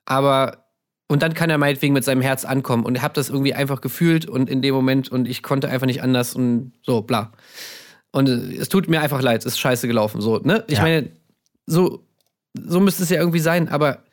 aber 0.05 0.65
und 1.07 1.21
dann 1.23 1.33
kann 1.33 1.49
er 1.49 1.57
meinetwegen 1.57 1.93
mit 1.93 2.05
seinem 2.05 2.21
Herz 2.21 2.45
ankommen 2.45 2.85
und 2.85 2.95
ich 2.95 3.01
habe 3.01 3.13
das 3.13 3.29
irgendwie 3.29 3.53
einfach 3.53 3.81
gefühlt 3.81 4.25
und 4.27 4.49
in 4.49 4.61
dem 4.61 4.73
Moment 4.73 5.09
und 5.11 5.27
ich 5.27 5.43
konnte 5.43 5.69
einfach 5.69 5.85
nicht 5.87 6.01
anders 6.01 6.33
und 6.35 6.71
so, 6.83 7.01
bla. 7.01 7.31
Und 8.11 8.29
äh, 8.29 8.55
es 8.57 8.69
tut 8.69 8.87
mir 8.87 9.01
einfach 9.01 9.21
leid, 9.21 9.41
es 9.41 9.45
ist 9.53 9.59
scheiße 9.59 9.87
gelaufen, 9.87 10.21
so, 10.21 10.37
ne? 10.37 10.63
Ich 10.67 10.77
Ja. 10.77 10.83
meine, 10.83 11.11
so, 11.65 12.05
so 12.53 12.79
müsste 12.79 13.03
es 13.03 13.09
ja 13.09 13.17
irgendwie 13.19 13.39
sein, 13.39 13.67
aber 13.69 14.03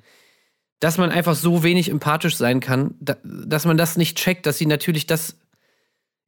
dass 0.81 0.99
man 0.99 1.11
einfach 1.11 1.35
so 1.35 1.63
wenig 1.63 1.91
empathisch 1.91 2.37
sein 2.37 2.61
kann, 2.61 2.95
da, 3.01 3.17
dass 3.23 3.65
man 3.65 3.77
das 3.77 3.97
nicht 3.97 4.17
checkt, 4.17 4.47
dass 4.47 4.59
sie 4.59 4.67
natürlich 4.67 5.07
das 5.07 5.37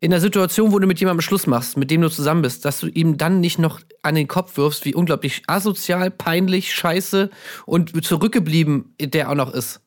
in 0.01 0.11
der 0.11 0.21
Situation, 0.21 0.73
wo 0.73 0.79
du 0.79 0.87
mit 0.87 0.99
jemandem 0.99 1.21
Schluss 1.21 1.47
machst, 1.47 1.77
mit 1.77 1.91
dem 1.91 2.01
du 2.01 2.09
zusammen 2.09 2.43
bist, 2.43 2.65
dass 2.65 2.81
du 2.81 2.89
ihm 2.89 3.19
dann 3.19 3.41
nicht 3.41 3.59
noch 3.59 3.81
an 4.03 4.15
den 4.15 4.29
Kopf 4.29 4.57
wirfst, 4.57 4.87
wie 4.87 4.95
unglaublich 4.95 5.43
asozial, 5.47 6.11
peinlich, 6.11 6.75
scheiße 6.75 7.31
und 7.67 8.05
zurückgeblieben 8.05 8.95
der 8.99 9.31
auch 9.31 9.35
noch 9.35 9.53
ist. 9.53 9.83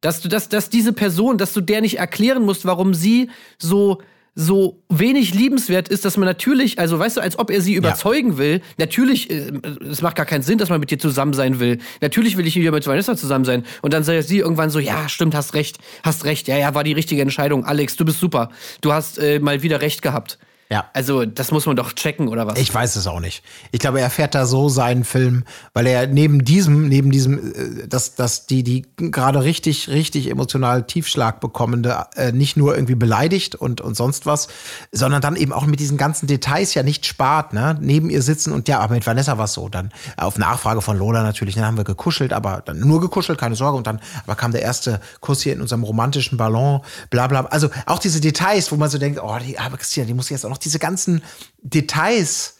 Dass 0.00 0.20
du, 0.20 0.28
dass, 0.28 0.48
dass 0.48 0.70
diese 0.70 0.92
Person, 0.92 1.36
dass 1.38 1.52
du 1.52 1.60
der 1.60 1.82
nicht 1.82 1.98
erklären 1.98 2.44
musst, 2.44 2.64
warum 2.64 2.94
sie 2.94 3.30
so, 3.58 4.00
so 4.40 4.84
wenig 4.88 5.34
liebenswert 5.34 5.88
ist, 5.88 6.04
dass 6.04 6.16
man 6.16 6.26
natürlich, 6.26 6.78
also 6.78 6.96
weißt 6.96 7.16
du, 7.16 7.20
als 7.20 7.36
ob 7.40 7.50
er 7.50 7.60
sie 7.60 7.74
überzeugen 7.74 8.38
will, 8.38 8.60
natürlich, 8.76 9.30
äh, 9.30 9.50
es 9.90 10.00
macht 10.00 10.14
gar 10.14 10.26
keinen 10.26 10.42
Sinn, 10.42 10.58
dass 10.58 10.68
man 10.68 10.78
mit 10.78 10.92
dir 10.92 10.98
zusammen 11.00 11.32
sein 11.32 11.58
will. 11.58 11.78
Natürlich 12.00 12.36
will 12.36 12.46
ich 12.46 12.54
wieder 12.54 12.70
mit 12.70 12.86
Vanessa 12.86 13.16
zusammen 13.16 13.44
sein. 13.44 13.64
Und 13.82 13.92
dann 13.92 14.04
sagt 14.04 14.28
sie 14.28 14.38
irgendwann 14.38 14.70
so, 14.70 14.78
ja, 14.78 15.08
stimmt, 15.08 15.34
hast 15.34 15.54
recht, 15.54 15.78
hast 16.04 16.24
recht, 16.24 16.46
ja, 16.46 16.56
ja, 16.56 16.72
war 16.72 16.84
die 16.84 16.92
richtige 16.92 17.20
Entscheidung. 17.20 17.64
Alex, 17.64 17.96
du 17.96 18.04
bist 18.04 18.20
super. 18.20 18.50
Du 18.80 18.92
hast 18.92 19.18
äh, 19.18 19.40
mal 19.40 19.64
wieder 19.64 19.80
recht 19.80 20.02
gehabt. 20.02 20.38
Ja. 20.70 20.84
Also, 20.92 21.24
das 21.24 21.50
muss 21.50 21.64
man 21.64 21.76
doch 21.76 21.94
checken, 21.94 22.28
oder 22.28 22.46
was? 22.46 22.58
Ich 22.58 22.72
weiß 22.72 22.96
es 22.96 23.06
auch 23.06 23.20
nicht. 23.20 23.42
Ich 23.72 23.78
glaube, 23.80 24.02
er 24.02 24.10
fährt 24.10 24.34
da 24.34 24.44
so 24.44 24.68
seinen 24.68 25.04
Film, 25.04 25.44
weil 25.72 25.86
er 25.86 26.06
neben 26.06 26.44
diesem, 26.44 26.88
neben 26.88 27.10
diesem, 27.10 27.54
äh, 27.54 27.88
dass, 27.88 28.16
dass 28.16 28.44
die, 28.44 28.62
die 28.62 28.86
gerade 28.96 29.44
richtig, 29.44 29.88
richtig 29.88 30.28
emotional 30.28 30.86
Tiefschlag 30.86 31.40
bekommende, 31.40 32.06
äh, 32.16 32.32
nicht 32.32 32.58
nur 32.58 32.74
irgendwie 32.74 32.96
beleidigt 32.96 33.54
und, 33.54 33.80
und 33.80 33.96
sonst 33.96 34.26
was, 34.26 34.48
sondern 34.92 35.22
dann 35.22 35.36
eben 35.36 35.54
auch 35.54 35.64
mit 35.64 35.80
diesen 35.80 35.96
ganzen 35.96 36.26
Details 36.26 36.74
ja 36.74 36.82
nicht 36.82 37.06
spart, 37.06 37.54
ne? 37.54 37.78
Neben 37.80 38.10
ihr 38.10 38.20
sitzen 38.20 38.52
und 38.52 38.68
ja, 38.68 38.80
aber 38.80 38.94
mit 38.94 39.06
Vanessa 39.06 39.38
war 39.38 39.46
es 39.46 39.54
so. 39.54 39.70
Dann 39.70 39.90
auf 40.18 40.36
Nachfrage 40.36 40.82
von 40.82 40.98
Lola 40.98 41.22
natürlich, 41.22 41.54
dann 41.54 41.64
haben 41.64 41.78
wir 41.78 41.84
gekuschelt, 41.84 42.34
aber 42.34 42.62
dann 42.62 42.80
nur 42.80 43.00
gekuschelt, 43.00 43.38
keine 43.38 43.56
Sorge. 43.56 43.78
Und 43.78 43.86
dann 43.86 44.00
aber 44.24 44.34
kam 44.34 44.52
der 44.52 44.60
erste 44.60 45.00
Kuss 45.20 45.40
hier 45.40 45.54
in 45.54 45.62
unserem 45.62 45.82
romantischen 45.82 46.36
Ballon, 46.36 46.82
bla 47.08 47.26
bla. 47.26 47.46
Also 47.46 47.70
auch 47.86 48.00
diese 48.00 48.20
Details, 48.20 48.70
wo 48.70 48.76
man 48.76 48.90
so 48.90 48.98
denkt, 48.98 49.18
oh, 49.22 49.38
die, 49.42 49.58
aber 49.58 49.78
Christina, 49.78 50.06
die 50.06 50.12
muss 50.12 50.28
jetzt 50.28 50.44
auch 50.44 50.50
noch 50.50 50.57
diese 50.58 50.78
ganzen 50.78 51.22
Details 51.62 52.56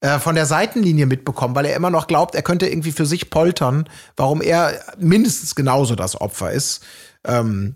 äh, 0.00 0.18
von 0.18 0.34
der 0.34 0.46
Seitenlinie 0.46 1.06
mitbekommen, 1.06 1.54
weil 1.54 1.66
er 1.66 1.76
immer 1.76 1.90
noch 1.90 2.06
glaubt, 2.06 2.34
er 2.34 2.42
könnte 2.42 2.66
irgendwie 2.66 2.92
für 2.92 3.06
sich 3.06 3.30
poltern, 3.30 3.88
warum 4.16 4.40
er 4.40 4.80
mindestens 4.98 5.54
genauso 5.54 5.94
das 5.94 6.20
Opfer 6.20 6.52
ist. 6.52 6.82
Ähm, 7.24 7.74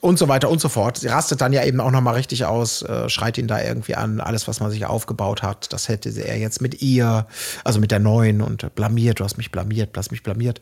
und 0.00 0.18
so 0.18 0.26
weiter 0.26 0.50
und 0.50 0.60
so 0.60 0.68
fort. 0.68 0.98
Sie 0.98 1.06
rastet 1.06 1.40
dann 1.40 1.52
ja 1.52 1.64
eben 1.64 1.80
auch 1.80 1.92
noch 1.92 2.00
mal 2.00 2.14
richtig 2.14 2.44
aus, 2.44 2.82
äh, 2.82 3.08
schreit 3.08 3.38
ihn 3.38 3.46
da 3.46 3.62
irgendwie 3.62 3.94
an, 3.94 4.20
alles, 4.20 4.48
was 4.48 4.58
man 4.58 4.72
sich 4.72 4.84
aufgebaut 4.84 5.44
hat, 5.44 5.72
das 5.72 5.88
hätte 5.88 6.10
er 6.10 6.38
jetzt 6.38 6.60
mit 6.60 6.82
ihr, 6.82 7.28
also 7.62 7.78
mit 7.78 7.92
der 7.92 8.00
neuen 8.00 8.40
und 8.40 8.74
blamiert, 8.74 9.20
du 9.20 9.24
hast 9.24 9.36
mich 9.36 9.52
blamiert, 9.52 9.94
du 9.94 9.98
hast 9.98 10.10
mich 10.10 10.24
blamiert. 10.24 10.60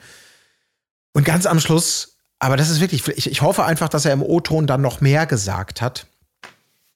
Und 1.15 1.25
ganz 1.25 1.47
am 1.47 1.59
Schluss, 1.59 2.19
aber 2.39 2.59
das 2.59 2.69
ist 2.69 2.81
wirklich, 2.81 3.09
ich, 3.09 3.31
ich 3.31 3.41
hoffe 3.41 3.65
einfach, 3.65 3.89
dass 3.89 4.05
er 4.05 4.13
im 4.13 4.23
O-Ton 4.23 4.67
dann 4.67 4.83
noch 4.83 5.01
mehr 5.01 5.25
gesagt 5.25 5.81
hat, 5.81 6.07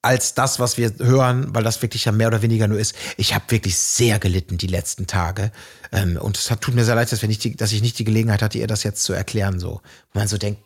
als 0.04 0.34
das, 0.34 0.58
was 0.58 0.76
wir 0.76 0.92
hören, 0.98 1.54
weil 1.54 1.62
das 1.62 1.80
wirklich 1.82 2.04
ja 2.04 2.12
mehr 2.12 2.28
oder 2.28 2.42
weniger 2.42 2.68
nur 2.68 2.78
ist. 2.78 2.94
Ich 3.16 3.34
habe 3.34 3.44
wirklich 3.48 3.76
sehr 3.76 4.18
gelitten 4.18 4.58
die 4.58 4.66
letzten 4.66 5.06
Tage. 5.06 5.50
Ähm, 5.92 6.16
und 6.16 6.36
es 6.36 6.50
hat, 6.50 6.60
tut 6.60 6.74
mir 6.74 6.84
sehr 6.84 6.94
leid, 6.94 7.10
dass, 7.10 7.22
wir 7.22 7.28
nicht 7.28 7.42
die, 7.44 7.56
dass 7.56 7.72
ich 7.72 7.82
nicht 7.82 7.98
die 7.98 8.04
Gelegenheit 8.04 8.42
hatte, 8.42 8.58
ihr 8.58 8.66
das 8.66 8.82
jetzt 8.82 9.02
zu 9.02 9.12
erklären. 9.12 9.58
So. 9.58 9.80
Wo 10.12 10.18
man 10.18 10.28
so 10.28 10.38
denkt, 10.38 10.60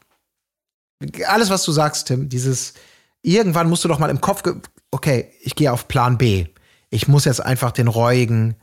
alles, 1.27 1.51
was 1.51 1.65
du 1.65 1.73
sagst, 1.73 2.09
Tim, 2.09 2.29
dieses, 2.29 2.75
irgendwann 3.23 3.69
musst 3.69 3.85
du 3.85 3.89
doch 3.89 3.99
mal 3.99 4.11
im 4.11 4.21
Kopf, 4.21 4.43
okay, 4.91 5.33
ich 5.41 5.55
gehe 5.55 5.73
auf 5.73 5.89
Plan 5.89 6.19
B. 6.19 6.47
Ich 6.91 7.07
muss 7.07 7.25
jetzt 7.25 7.41
einfach 7.41 7.71
den 7.71 7.89
reuigen 7.89 8.57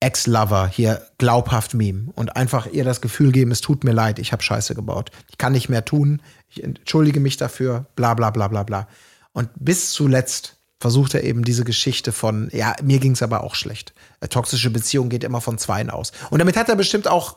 Ex-Lover 0.00 0.68
hier 0.68 1.06
glaubhaft 1.18 1.74
meme 1.74 2.10
und 2.14 2.34
einfach 2.36 2.66
ihr 2.66 2.84
das 2.84 3.02
Gefühl 3.02 3.32
geben, 3.32 3.50
es 3.50 3.60
tut 3.60 3.84
mir 3.84 3.92
leid, 3.92 4.18
ich 4.18 4.32
habe 4.32 4.42
Scheiße 4.42 4.74
gebaut. 4.74 5.10
Ich 5.28 5.36
kann 5.36 5.52
nicht 5.52 5.68
mehr 5.68 5.84
tun, 5.84 6.22
ich 6.48 6.64
entschuldige 6.64 7.20
mich 7.20 7.36
dafür, 7.36 7.86
bla 7.96 8.14
bla 8.14 8.30
bla 8.30 8.48
bla 8.48 8.62
bla. 8.62 8.88
Und 9.32 9.48
bis 9.56 9.92
zuletzt 9.92 10.56
versucht 10.78 11.14
er 11.14 11.24
eben 11.24 11.44
diese 11.44 11.64
Geschichte 11.64 12.10
von, 12.12 12.48
ja, 12.52 12.74
mir 12.82 12.98
ging 12.98 13.12
es 13.12 13.22
aber 13.22 13.42
auch 13.44 13.54
schlecht. 13.54 13.92
Eine 14.20 14.30
toxische 14.30 14.70
Beziehung 14.70 15.08
geht 15.08 15.24
immer 15.24 15.40
von 15.40 15.58
Zweien 15.58 15.90
aus. 15.90 16.12
Und 16.30 16.38
damit 16.38 16.56
hat 16.56 16.68
er 16.68 16.76
bestimmt 16.76 17.06
auch 17.06 17.36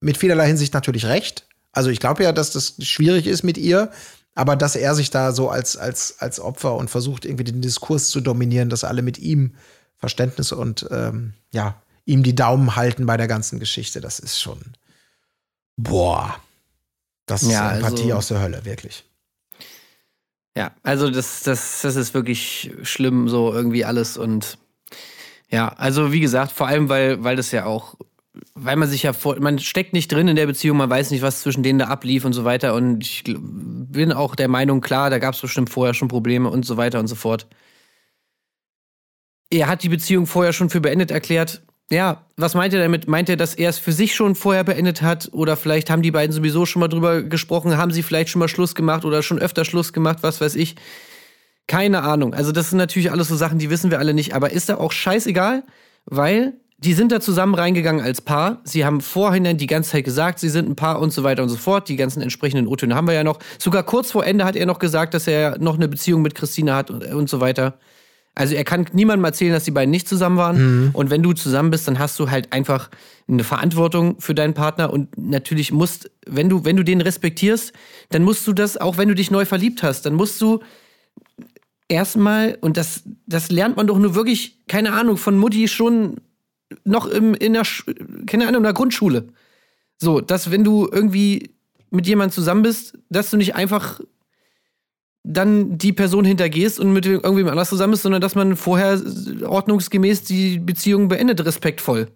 mit 0.00 0.18
vielerlei 0.18 0.46
Hinsicht 0.46 0.74
natürlich 0.74 1.06
recht. 1.06 1.46
Also 1.72 1.90
ich 1.90 1.98
glaube 2.00 2.22
ja, 2.24 2.32
dass 2.32 2.50
das 2.52 2.74
schwierig 2.80 3.26
ist 3.26 3.42
mit 3.42 3.58
ihr, 3.58 3.90
aber 4.34 4.54
dass 4.54 4.76
er 4.76 4.94
sich 4.94 5.10
da 5.10 5.32
so 5.32 5.48
als, 5.48 5.76
als, 5.76 6.16
als 6.20 6.38
Opfer 6.40 6.76
und 6.76 6.90
versucht, 6.90 7.24
irgendwie 7.24 7.44
den 7.44 7.62
Diskurs 7.62 8.10
zu 8.10 8.20
dominieren, 8.20 8.68
dass 8.68 8.84
alle 8.84 9.02
mit 9.02 9.18
ihm 9.18 9.54
Verständnis 9.96 10.52
und 10.52 10.86
ähm, 10.90 11.34
ja, 11.50 11.82
ihm 12.04 12.22
die 12.22 12.34
Daumen 12.34 12.76
halten 12.76 13.06
bei 13.06 13.16
der 13.16 13.26
ganzen 13.28 13.58
Geschichte, 13.58 14.00
das 14.00 14.20
ist 14.20 14.40
schon. 14.40 14.60
Boah. 15.76 16.36
Das 17.26 17.42
ist 17.42 17.50
Ja, 17.50 17.72
Empathie 17.74 18.04
also- 18.04 18.14
aus 18.14 18.28
der 18.28 18.40
Hölle, 18.40 18.64
wirklich. 18.64 19.04
Ja, 20.58 20.72
also 20.82 21.08
das, 21.08 21.44
das, 21.44 21.82
das 21.82 21.94
ist 21.94 22.14
wirklich 22.14 22.72
schlimm, 22.82 23.28
so 23.28 23.52
irgendwie 23.52 23.84
alles. 23.84 24.16
Und 24.16 24.58
ja, 25.48 25.68
also 25.68 26.12
wie 26.12 26.18
gesagt, 26.18 26.50
vor 26.50 26.66
allem, 26.66 26.88
weil, 26.88 27.22
weil 27.22 27.36
das 27.36 27.52
ja 27.52 27.64
auch, 27.64 27.94
weil 28.54 28.74
man 28.74 28.88
sich 28.88 29.04
ja 29.04 29.12
vor, 29.12 29.38
man 29.38 29.60
steckt 29.60 29.92
nicht 29.92 30.10
drin 30.10 30.26
in 30.26 30.34
der 30.34 30.46
Beziehung, 30.46 30.78
man 30.78 30.90
weiß 30.90 31.12
nicht, 31.12 31.22
was 31.22 31.42
zwischen 31.42 31.62
denen 31.62 31.78
da 31.78 31.84
ablief 31.86 32.24
und 32.24 32.32
so 32.32 32.44
weiter. 32.44 32.74
Und 32.74 33.04
ich 33.04 33.22
bin 33.24 34.10
auch 34.10 34.34
der 34.34 34.48
Meinung, 34.48 34.80
klar, 34.80 35.10
da 35.10 35.20
gab 35.20 35.34
es 35.34 35.40
bestimmt 35.40 35.70
vorher 35.70 35.94
schon 35.94 36.08
Probleme 36.08 36.50
und 36.50 36.66
so 36.66 36.76
weiter 36.76 36.98
und 36.98 37.06
so 37.06 37.14
fort. 37.14 37.46
Er 39.50 39.68
hat 39.68 39.84
die 39.84 39.90
Beziehung 39.90 40.26
vorher 40.26 40.52
schon 40.52 40.70
für 40.70 40.80
beendet 40.80 41.12
erklärt. 41.12 41.62
Ja, 41.90 42.24
was 42.36 42.54
meint 42.54 42.74
er 42.74 42.82
damit? 42.82 43.08
Meint 43.08 43.30
er, 43.30 43.36
dass 43.36 43.54
er 43.54 43.70
es 43.70 43.78
für 43.78 43.92
sich 43.92 44.14
schon 44.14 44.34
vorher 44.34 44.62
beendet 44.62 45.00
hat? 45.00 45.30
Oder 45.32 45.56
vielleicht 45.56 45.88
haben 45.88 46.02
die 46.02 46.10
beiden 46.10 46.34
sowieso 46.34 46.66
schon 46.66 46.80
mal 46.80 46.88
drüber 46.88 47.22
gesprochen? 47.22 47.78
Haben 47.78 47.92
sie 47.92 48.02
vielleicht 48.02 48.28
schon 48.28 48.40
mal 48.40 48.48
Schluss 48.48 48.74
gemacht 48.74 49.06
oder 49.06 49.22
schon 49.22 49.38
öfter 49.38 49.64
Schluss 49.64 49.94
gemacht? 49.94 50.18
Was 50.20 50.40
weiß 50.40 50.54
ich? 50.56 50.76
Keine 51.66 52.02
Ahnung. 52.02 52.34
Also, 52.34 52.52
das 52.52 52.70
sind 52.70 52.78
natürlich 52.78 53.10
alles 53.10 53.28
so 53.28 53.36
Sachen, 53.36 53.58
die 53.58 53.70
wissen 53.70 53.90
wir 53.90 53.98
alle 53.98 54.12
nicht. 54.12 54.34
Aber 54.34 54.50
ist 54.50 54.68
da 54.68 54.76
auch 54.76 54.92
scheißegal, 54.92 55.62
weil 56.04 56.54
die 56.76 56.92
sind 56.92 57.10
da 57.10 57.20
zusammen 57.20 57.54
reingegangen 57.54 58.04
als 58.04 58.20
Paar. 58.20 58.60
Sie 58.64 58.84
haben 58.84 59.00
vorhin 59.00 59.56
die 59.56 59.66
ganze 59.66 59.90
Zeit 59.92 60.04
gesagt, 60.04 60.38
sie 60.38 60.48
sind 60.48 60.68
ein 60.68 60.76
Paar 60.76 61.00
und 61.00 61.12
so 61.12 61.24
weiter 61.24 61.42
und 61.42 61.48
so 61.48 61.56
fort. 61.56 61.88
Die 61.88 61.96
ganzen 61.96 62.20
entsprechenden 62.22 62.68
O-Töne 62.68 62.94
haben 62.94 63.06
wir 63.08 63.14
ja 63.14 63.24
noch. 63.24 63.38
Sogar 63.58 63.82
kurz 63.82 64.12
vor 64.12 64.24
Ende 64.24 64.44
hat 64.44 64.56
er 64.56 64.66
noch 64.66 64.78
gesagt, 64.78 65.14
dass 65.14 65.26
er 65.26 65.58
noch 65.58 65.74
eine 65.74 65.88
Beziehung 65.88 66.22
mit 66.22 66.34
Christina 66.34 66.76
hat 66.76 66.90
und 66.90 67.28
so 67.28 67.40
weiter. 67.40 67.78
Also 68.38 68.54
er 68.54 68.62
kann 68.62 68.86
niemandem 68.92 69.24
erzählen, 69.24 69.52
dass 69.52 69.64
die 69.64 69.72
beiden 69.72 69.90
nicht 69.90 70.08
zusammen 70.08 70.36
waren. 70.36 70.90
Und 70.92 71.10
wenn 71.10 71.22
du 71.22 71.32
zusammen 71.32 71.70
bist, 71.70 71.88
dann 71.88 71.98
hast 71.98 72.18
du 72.20 72.30
halt 72.30 72.52
einfach 72.52 72.88
eine 73.26 73.42
Verantwortung 73.42 74.20
für 74.20 74.34
deinen 74.34 74.54
Partner 74.54 74.92
und 74.92 75.18
natürlich 75.18 75.72
musst, 75.72 76.10
wenn 76.24 76.48
du, 76.48 76.64
wenn 76.64 76.76
du 76.76 76.84
den 76.84 77.00
respektierst, 77.00 77.72
dann 78.10 78.22
musst 78.22 78.46
du 78.46 78.52
das, 78.52 78.76
auch 78.76 78.96
wenn 78.96 79.08
du 79.08 79.14
dich 79.16 79.32
neu 79.32 79.44
verliebt 79.44 79.82
hast, 79.82 80.06
dann 80.06 80.14
musst 80.14 80.40
du 80.40 80.60
erstmal, 81.88 82.56
und 82.60 82.76
das, 82.76 83.02
das 83.26 83.50
lernt 83.50 83.76
man 83.76 83.88
doch 83.88 83.98
nur 83.98 84.14
wirklich, 84.14 84.64
keine 84.68 84.92
Ahnung, 84.92 85.16
von 85.16 85.36
Mutti 85.36 85.66
schon 85.66 86.18
noch 86.84 87.06
im, 87.06 87.34
in 87.34 87.54
der, 87.54 87.64
keine 88.26 88.46
Ahnung, 88.46 88.58
in 88.58 88.64
der 88.64 88.72
Grundschule. 88.72 89.28
So, 89.96 90.20
dass 90.20 90.52
wenn 90.52 90.62
du 90.62 90.88
irgendwie 90.90 91.54
mit 91.90 92.06
jemandem 92.06 92.34
zusammen 92.34 92.62
bist, 92.62 92.96
dass 93.08 93.30
du 93.30 93.36
nicht 93.36 93.56
einfach 93.56 94.00
dann 95.30 95.76
die 95.76 95.92
Person 95.92 96.24
hintergehst 96.24 96.80
und 96.80 96.92
mit 96.92 97.04
irgendwem 97.04 97.48
anders 97.48 97.68
zusammen 97.68 97.90
bist, 97.90 98.02
sondern 98.02 98.22
dass 98.22 98.34
man 98.34 98.56
vorher 98.56 99.00
ordnungsgemäß 99.44 100.22
die 100.24 100.58
Beziehung 100.58 101.08
beendet, 101.08 101.44
respektvoll. 101.44 102.08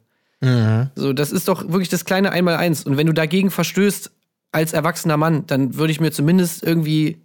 So, 0.96 1.12
das 1.12 1.30
ist 1.30 1.46
doch 1.46 1.68
wirklich 1.68 1.90
das 1.90 2.06
kleine 2.06 2.32
Einmaleins. 2.32 2.84
Und 2.84 2.96
wenn 2.96 3.06
du 3.06 3.12
dagegen 3.12 3.50
verstößt 3.50 4.10
als 4.50 4.72
erwachsener 4.72 5.18
Mann, 5.18 5.44
dann 5.46 5.76
würde 5.76 5.92
ich 5.92 6.00
mir 6.00 6.10
zumindest 6.10 6.62
irgendwie 6.62 7.18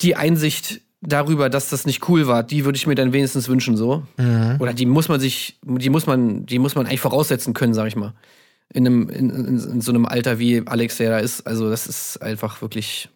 die 0.00 0.14
Einsicht 0.14 0.82
darüber, 1.00 1.50
dass 1.50 1.68
das 1.68 1.84
nicht 1.84 2.08
cool 2.08 2.28
war, 2.28 2.44
die 2.44 2.64
würde 2.64 2.76
ich 2.76 2.86
mir 2.86 2.94
dann 2.94 3.12
wenigstens 3.12 3.48
wünschen, 3.48 3.76
so. 3.76 4.04
Oder 4.60 4.72
die 4.72 4.86
muss 4.86 5.08
man 5.08 5.18
sich, 5.18 5.58
die 5.64 5.90
muss 5.90 6.06
man, 6.06 6.46
die 6.46 6.60
muss 6.60 6.76
man 6.76 6.86
eigentlich 6.86 7.00
voraussetzen 7.00 7.54
können, 7.54 7.74
sag 7.74 7.88
ich 7.88 7.96
mal. 7.96 8.14
In, 8.72 8.86
einem, 8.86 9.08
in, 9.08 9.30
in, 9.30 9.46
in 9.46 9.80
so 9.80 9.90
einem 9.90 10.06
Alter, 10.06 10.38
wie 10.38 10.62
Alex 10.64 10.98
der 10.98 11.10
da 11.10 11.18
ist. 11.18 11.46
Also, 11.46 11.70
das 11.70 11.88
ist 11.88 12.22
einfach 12.22 12.62
wirklich. 12.62 13.08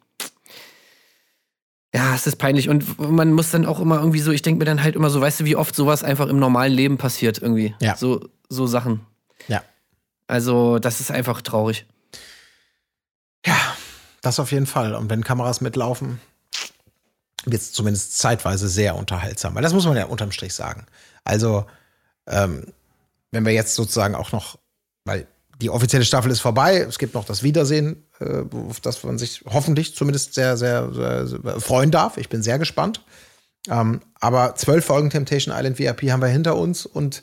Ja, 1.94 2.14
es 2.14 2.26
ist 2.26 2.36
peinlich. 2.36 2.68
Und 2.68 2.98
man 2.98 3.32
muss 3.32 3.50
dann 3.50 3.66
auch 3.66 3.78
immer 3.78 3.98
irgendwie 3.98 4.20
so, 4.20 4.32
ich 4.32 4.42
denke 4.42 4.60
mir 4.60 4.64
dann 4.64 4.82
halt 4.82 4.96
immer 4.96 5.10
so, 5.10 5.20
weißt 5.20 5.40
du, 5.40 5.44
wie 5.44 5.56
oft 5.56 5.74
sowas 5.74 6.02
einfach 6.02 6.28
im 6.28 6.38
normalen 6.38 6.72
Leben 6.72 6.96
passiert 6.96 7.40
irgendwie. 7.40 7.74
Ja. 7.80 7.96
So, 7.96 8.28
so 8.48 8.66
Sachen. 8.66 9.00
Ja. 9.48 9.62
Also, 10.26 10.78
das 10.78 11.00
ist 11.00 11.10
einfach 11.10 11.42
traurig. 11.42 11.86
Ja, 13.44 13.56
das 14.22 14.40
auf 14.40 14.52
jeden 14.52 14.66
Fall. 14.66 14.94
Und 14.94 15.10
wenn 15.10 15.22
Kameras 15.22 15.60
mitlaufen, 15.60 16.20
wird 17.44 17.60
es 17.60 17.72
zumindest 17.72 18.18
zeitweise 18.18 18.68
sehr 18.68 18.96
unterhaltsam. 18.96 19.54
Weil 19.54 19.62
das 19.62 19.74
muss 19.74 19.84
man 19.84 19.96
ja 19.96 20.06
unterm 20.06 20.32
Strich 20.32 20.54
sagen. 20.54 20.86
Also, 21.24 21.66
ähm, 22.26 22.66
wenn 23.32 23.44
wir 23.44 23.52
jetzt 23.52 23.74
sozusagen 23.74 24.14
auch 24.14 24.32
noch, 24.32 24.58
weil 25.04 25.26
die 25.62 25.70
offizielle 25.70 26.04
Staffel 26.04 26.30
ist 26.30 26.40
vorbei, 26.40 26.78
es 26.88 26.98
gibt 26.98 27.14
noch 27.14 27.24
das 27.24 27.42
Wiedersehen, 27.42 28.04
äh, 28.20 28.42
auf 28.68 28.80
das 28.80 29.02
man 29.04 29.18
sich 29.18 29.44
hoffentlich 29.46 29.94
zumindest 29.94 30.34
sehr, 30.34 30.56
sehr, 30.56 30.92
sehr, 30.92 31.26
sehr 31.26 31.60
freuen 31.60 31.90
darf. 31.90 32.16
Ich 32.18 32.28
bin 32.28 32.42
sehr 32.42 32.58
gespannt. 32.58 33.04
Ähm, 33.70 34.00
aber 34.18 34.56
zwölf 34.56 34.84
Folgen 34.84 35.10
Temptation 35.10 35.54
Island 35.56 35.78
VIP 35.78 36.10
haben 36.10 36.20
wir 36.20 36.28
hinter 36.28 36.56
uns 36.56 36.84
und 36.84 37.22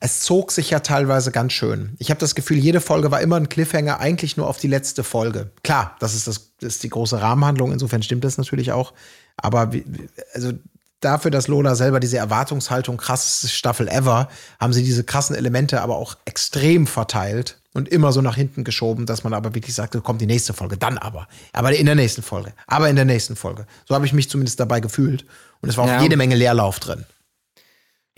es 0.00 0.20
zog 0.20 0.52
sich 0.52 0.70
ja 0.70 0.80
teilweise 0.80 1.30
ganz 1.32 1.52
schön. 1.52 1.94
Ich 1.98 2.10
habe 2.10 2.20
das 2.20 2.34
Gefühl, 2.34 2.56
jede 2.56 2.80
Folge 2.80 3.10
war 3.10 3.20
immer 3.20 3.36
ein 3.36 3.50
Cliffhanger, 3.50 4.00
eigentlich 4.00 4.38
nur 4.38 4.46
auf 4.46 4.58
die 4.58 4.68
letzte 4.68 5.04
Folge. 5.04 5.50
Klar, 5.62 5.96
das 6.00 6.14
ist, 6.14 6.26
das, 6.26 6.52
das 6.60 6.76
ist 6.76 6.82
die 6.82 6.88
große 6.88 7.20
Rahmenhandlung, 7.20 7.72
insofern 7.72 8.02
stimmt 8.02 8.24
das 8.24 8.38
natürlich 8.38 8.72
auch. 8.72 8.94
Aber 9.36 9.72
wie, 9.72 9.84
also 10.32 10.52
dafür, 11.00 11.30
dass 11.30 11.48
Lola 11.48 11.74
selber 11.74 12.00
diese 12.00 12.18
Erwartungshaltung, 12.18 12.96
krasseste 12.96 13.48
Staffel 13.48 13.88
ever, 13.88 14.28
haben 14.58 14.72
sie 14.72 14.82
diese 14.82 15.04
krassen 15.04 15.36
Elemente 15.36 15.80
aber 15.82 15.96
auch 15.96 16.16
extrem 16.24 16.86
verteilt 16.86 17.58
und 17.76 17.88
immer 17.90 18.10
so 18.10 18.22
nach 18.22 18.36
hinten 18.36 18.64
geschoben, 18.64 19.04
dass 19.06 19.22
man 19.22 19.34
aber 19.34 19.54
wirklich 19.54 19.74
sagte, 19.74 20.00
kommt 20.00 20.20
die 20.22 20.26
nächste 20.26 20.54
Folge, 20.54 20.76
dann 20.78 20.96
aber. 20.96 21.28
Aber 21.52 21.72
in 21.74 21.84
der 21.86 21.94
nächsten 21.94 22.22
Folge, 22.22 22.54
aber 22.66 22.88
in 22.88 22.96
der 22.96 23.04
nächsten 23.04 23.36
Folge. 23.36 23.66
So 23.86 23.94
habe 23.94 24.06
ich 24.06 24.12
mich 24.14 24.30
zumindest 24.30 24.58
dabei 24.58 24.80
gefühlt. 24.80 25.26
Und 25.60 25.68
es 25.68 25.76
war 25.76 25.84
auch 25.84 25.88
Ja. 25.88 26.02
jede 26.02 26.16
Menge 26.16 26.34
Leerlauf 26.36 26.80
drin. 26.80 27.04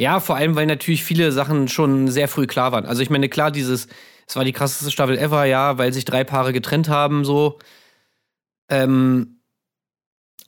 Ja, 0.00 0.20
vor 0.20 0.36
allem, 0.36 0.54
weil 0.54 0.66
natürlich 0.66 1.02
viele 1.02 1.32
Sachen 1.32 1.66
schon 1.66 2.06
sehr 2.08 2.28
früh 2.28 2.46
klar 2.46 2.70
waren. 2.70 2.86
Also 2.86 3.02
ich 3.02 3.10
meine, 3.10 3.28
klar, 3.28 3.50
dieses, 3.50 3.88
es 4.28 4.36
war 4.36 4.44
die 4.44 4.52
krasseste 4.52 4.92
Staffel 4.92 5.18
ever, 5.18 5.44
ja, 5.44 5.76
weil 5.76 5.92
sich 5.92 6.04
drei 6.04 6.22
Paare 6.22 6.52
getrennt 6.52 6.88
haben, 6.88 7.24
so. 7.24 7.58
Ähm, 8.68 9.37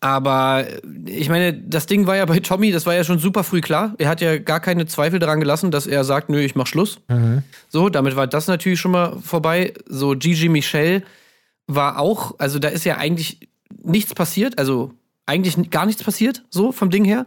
aber 0.00 0.66
äh, 0.66 1.10
ich 1.10 1.28
meine, 1.28 1.52
das 1.52 1.86
Ding 1.86 2.06
war 2.06 2.16
ja 2.16 2.24
bei 2.24 2.40
Tommy, 2.40 2.72
das 2.72 2.86
war 2.86 2.94
ja 2.94 3.04
schon 3.04 3.18
super 3.18 3.44
früh 3.44 3.60
klar. 3.60 3.94
Er 3.98 4.08
hat 4.08 4.20
ja 4.20 4.38
gar 4.38 4.60
keine 4.60 4.86
Zweifel 4.86 5.18
daran 5.18 5.40
gelassen, 5.40 5.70
dass 5.70 5.86
er 5.86 6.04
sagt, 6.04 6.28
nö, 6.28 6.40
ich 6.40 6.54
mach 6.54 6.66
Schluss. 6.66 6.98
So, 7.68 7.88
damit 7.88 8.16
war 8.16 8.26
das 8.26 8.46
natürlich 8.46 8.80
schon 8.80 8.92
mal 8.92 9.16
vorbei. 9.22 9.74
So, 9.86 10.10
Gigi 10.16 10.48
Michelle 10.48 11.02
war 11.66 11.98
auch, 11.98 12.34
also 12.38 12.58
da 12.58 12.68
ist 12.68 12.84
ja 12.84 12.96
eigentlich 12.96 13.48
nichts 13.82 14.14
passiert, 14.14 14.58
also 14.58 14.92
eigentlich 15.26 15.70
gar 15.70 15.86
nichts 15.86 16.02
passiert, 16.02 16.42
so 16.50 16.72
vom 16.72 16.90
Ding 16.90 17.04
her 17.04 17.26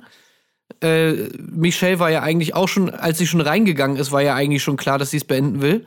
äh, 0.81 1.29
Michelle 1.37 1.99
war 1.99 2.11
ja 2.11 2.21
eigentlich 2.21 2.55
auch 2.55 2.67
schon, 2.67 2.89
als 2.89 3.17
sie 3.17 3.27
schon 3.27 3.41
reingegangen 3.41 3.97
ist, 3.97 4.11
war 4.11 4.21
ja 4.21 4.35
eigentlich 4.35 4.63
schon 4.63 4.77
klar, 4.77 4.97
dass 4.97 5.11
sie 5.11 5.17
es 5.17 5.25
beenden 5.25 5.61
will. 5.61 5.85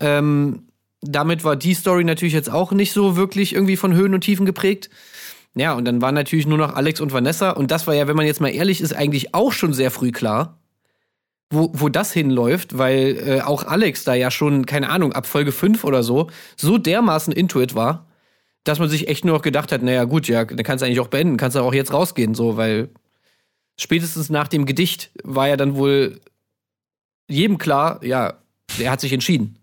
Ähm, 0.00 0.64
damit 1.02 1.44
war 1.44 1.56
die 1.56 1.74
Story 1.74 2.04
natürlich 2.04 2.34
jetzt 2.34 2.50
auch 2.50 2.72
nicht 2.72 2.92
so 2.92 3.16
wirklich 3.16 3.54
irgendwie 3.54 3.76
von 3.76 3.94
Höhen 3.94 4.14
und 4.14 4.22
Tiefen 4.22 4.46
geprägt. 4.46 4.90
Ja, 5.54 5.72
und 5.74 5.84
dann 5.84 6.00
waren 6.00 6.14
natürlich 6.14 6.46
nur 6.46 6.58
noch 6.58 6.74
Alex 6.74 7.00
und 7.00 7.12
Vanessa. 7.12 7.50
Und 7.50 7.70
das 7.70 7.86
war 7.86 7.94
ja, 7.94 8.06
wenn 8.06 8.16
man 8.16 8.26
jetzt 8.26 8.40
mal 8.40 8.48
ehrlich 8.54 8.80
ist, 8.80 8.94
eigentlich 8.94 9.34
auch 9.34 9.52
schon 9.52 9.72
sehr 9.72 9.90
früh 9.90 10.12
klar, 10.12 10.58
wo, 11.50 11.70
wo 11.74 11.88
das 11.88 12.12
hinläuft, 12.12 12.78
weil 12.78 13.18
äh, 13.26 13.40
auch 13.40 13.64
Alex 13.64 14.04
da 14.04 14.14
ja 14.14 14.30
schon, 14.30 14.66
keine 14.66 14.88
Ahnung, 14.88 15.12
ab 15.12 15.26
Folge 15.26 15.50
5 15.50 15.82
oder 15.82 16.02
so, 16.04 16.30
so 16.56 16.78
dermaßen 16.78 17.32
Intuit 17.32 17.74
war, 17.74 18.06
dass 18.62 18.78
man 18.78 18.88
sich 18.88 19.08
echt 19.08 19.24
nur 19.24 19.34
noch 19.34 19.42
gedacht 19.42 19.72
hat, 19.72 19.82
naja, 19.82 20.04
gut, 20.04 20.28
ja, 20.28 20.44
dann 20.44 20.62
kannst 20.62 20.82
du 20.82 20.86
eigentlich 20.86 21.00
auch 21.00 21.08
beenden, 21.08 21.36
kannst 21.36 21.56
du 21.56 21.60
auch 21.60 21.74
jetzt 21.74 21.92
rausgehen, 21.92 22.34
so, 22.34 22.56
weil 22.56 22.90
spätestens 23.76 24.30
nach 24.30 24.46
dem 24.46 24.64
Gedicht 24.64 25.10
war 25.24 25.48
ja 25.48 25.56
dann 25.56 25.74
wohl 25.74 26.20
jedem 27.28 27.58
klar, 27.58 28.04
ja, 28.04 28.34
er 28.78 28.90
hat 28.92 29.00
sich 29.00 29.12
entschieden. 29.12 29.58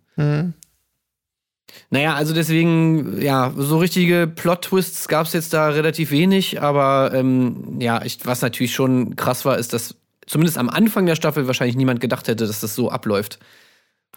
Naja, 1.90 2.16
also 2.16 2.34
deswegen, 2.34 3.22
ja, 3.22 3.54
so 3.56 3.78
richtige 3.78 4.28
Plot-Twists 4.28 5.08
gab 5.08 5.28
es 5.28 5.34
jetzt 5.34 5.54
da 5.54 5.70
relativ 5.70 6.12
wenig, 6.12 6.62
aber 6.62 7.12
ähm, 7.14 7.78
ja, 7.80 8.04
ich, 8.04 8.20
was 8.26 8.41
natürlich 8.41 8.74
schon 8.74 9.16
krass 9.16 9.45
war, 9.45 9.58
ist, 9.58 9.74
dass 9.74 9.95
zumindest 10.26 10.58
am 10.58 10.70
Anfang 10.70 11.06
der 11.06 11.16
Staffel 11.16 11.48
wahrscheinlich 11.48 11.78
niemand 11.78 12.02
gedacht 12.02 12.28
hätte, 12.28 12.45
dass 12.48 12.60
das 12.60 12.76
so 12.76 12.91
abläuft. 12.91 13.40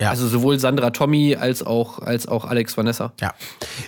Ja. 0.00 0.10
Also 0.10 0.26
sowohl 0.26 0.58
Sandra 0.58 0.90
Tommy 0.90 1.36
als 1.38 1.62
auch, 1.62 1.98
als 1.98 2.26
auch 2.26 2.46
Alex 2.46 2.76
Vanessa. 2.76 3.12
Ja. 3.20 3.34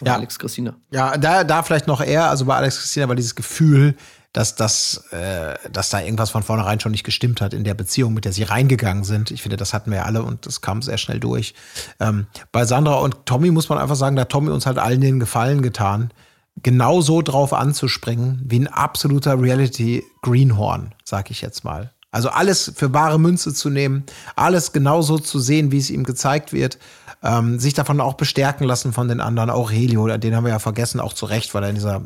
Oder 0.00 0.10
Ja. 0.10 0.16
Alex 0.18 0.38
Christina. 0.38 0.76
Ja, 0.90 1.16
da, 1.16 1.42
da 1.42 1.62
vielleicht 1.62 1.86
noch 1.86 2.02
eher, 2.02 2.28
also 2.28 2.44
bei 2.44 2.54
Alex 2.56 2.78
Christina 2.78 3.08
war 3.08 3.16
dieses 3.16 3.34
Gefühl, 3.34 3.96
dass 4.32 4.54
das, 4.54 5.04
äh, 5.10 5.56
dass 5.70 5.90
da 5.90 6.00
irgendwas 6.00 6.30
von 6.30 6.42
vornherein 6.42 6.80
schon 6.80 6.92
nicht 6.92 7.04
gestimmt 7.04 7.40
hat 7.40 7.52
in 7.52 7.64
der 7.64 7.74
Beziehung, 7.74 8.14
mit 8.14 8.24
der 8.24 8.32
sie 8.32 8.44
reingegangen 8.44 9.04
sind. 9.04 9.30
Ich 9.30 9.42
finde, 9.42 9.56
das 9.56 9.74
hatten 9.74 9.90
wir 9.90 10.06
alle 10.06 10.22
und 10.22 10.46
das 10.46 10.60
kam 10.60 10.80
sehr 10.80 10.98
schnell 10.98 11.20
durch. 11.20 11.54
Ähm, 12.00 12.26
bei 12.50 12.64
Sandra 12.64 12.94
und 12.94 13.26
Tommy 13.26 13.50
muss 13.50 13.68
man 13.68 13.78
einfach 13.78 13.96
sagen, 13.96 14.16
da 14.16 14.24
Tommy 14.24 14.50
uns 14.50 14.66
halt 14.66 14.78
allen 14.78 15.00
den 15.00 15.20
Gefallen 15.20 15.60
getan, 15.60 16.12
genau 16.62 17.00
so 17.02 17.20
drauf 17.22 17.52
anzuspringen, 17.52 18.42
wie 18.44 18.60
ein 18.60 18.68
absoluter 18.68 19.40
Reality-Greenhorn, 19.40 20.94
sag 21.04 21.30
ich 21.30 21.42
jetzt 21.42 21.64
mal. 21.64 21.92
Also 22.10 22.28
alles 22.28 22.72
für 22.76 22.90
bare 22.90 23.18
Münze 23.18 23.54
zu 23.54 23.70
nehmen, 23.70 24.04
alles 24.36 24.72
genauso 24.72 25.18
zu 25.18 25.38
sehen, 25.40 25.72
wie 25.72 25.78
es 25.78 25.88
ihm 25.88 26.04
gezeigt 26.04 26.52
wird, 26.52 26.78
ähm, 27.22 27.58
sich 27.58 27.72
davon 27.74 28.00
auch 28.00 28.14
bestärken 28.14 28.66
lassen 28.66 28.92
von 28.92 29.08
den 29.08 29.20
anderen. 29.20 29.48
Aurelio, 29.48 30.06
den 30.18 30.36
haben 30.36 30.44
wir 30.44 30.50
ja 30.50 30.58
vergessen, 30.58 31.00
auch 31.00 31.14
zu 31.14 31.26
Recht, 31.26 31.54
weil 31.54 31.62
er 31.62 31.68
in 31.70 31.76
dieser 31.76 32.02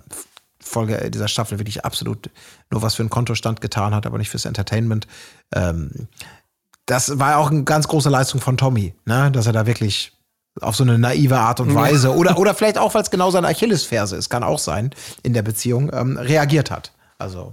Folge 0.66 1.10
dieser 1.10 1.28
Staffel 1.28 1.58
wirklich 1.58 1.84
absolut 1.84 2.30
nur 2.70 2.82
was 2.82 2.94
für 2.96 3.02
einen 3.02 3.10
Kontostand 3.10 3.60
getan 3.60 3.94
hat, 3.94 4.06
aber 4.06 4.18
nicht 4.18 4.30
fürs 4.30 4.44
Entertainment. 4.44 5.06
Ähm, 5.54 6.08
das 6.86 7.18
war 7.18 7.38
auch 7.38 7.50
eine 7.50 7.64
ganz 7.64 7.88
große 7.88 8.08
Leistung 8.10 8.40
von 8.40 8.56
Tommy, 8.56 8.94
ne? 9.04 9.30
dass 9.32 9.46
er 9.46 9.52
da 9.52 9.66
wirklich 9.66 10.12
auf 10.60 10.74
so 10.76 10.84
eine 10.84 10.98
naive 10.98 11.36
Art 11.38 11.60
und 11.60 11.74
Weise 11.74 12.14
oder, 12.14 12.38
oder 12.38 12.54
vielleicht 12.54 12.78
auch, 12.78 12.94
weil 12.94 13.02
es 13.02 13.10
genau 13.10 13.30
seine 13.30 13.48
Achillesferse 13.48 14.16
ist, 14.16 14.28
kann 14.30 14.42
auch 14.42 14.58
sein, 14.58 14.90
in 15.22 15.34
der 15.34 15.42
Beziehung, 15.42 15.90
ähm, 15.92 16.16
reagiert 16.16 16.70
hat. 16.70 16.92
Also, 17.18 17.52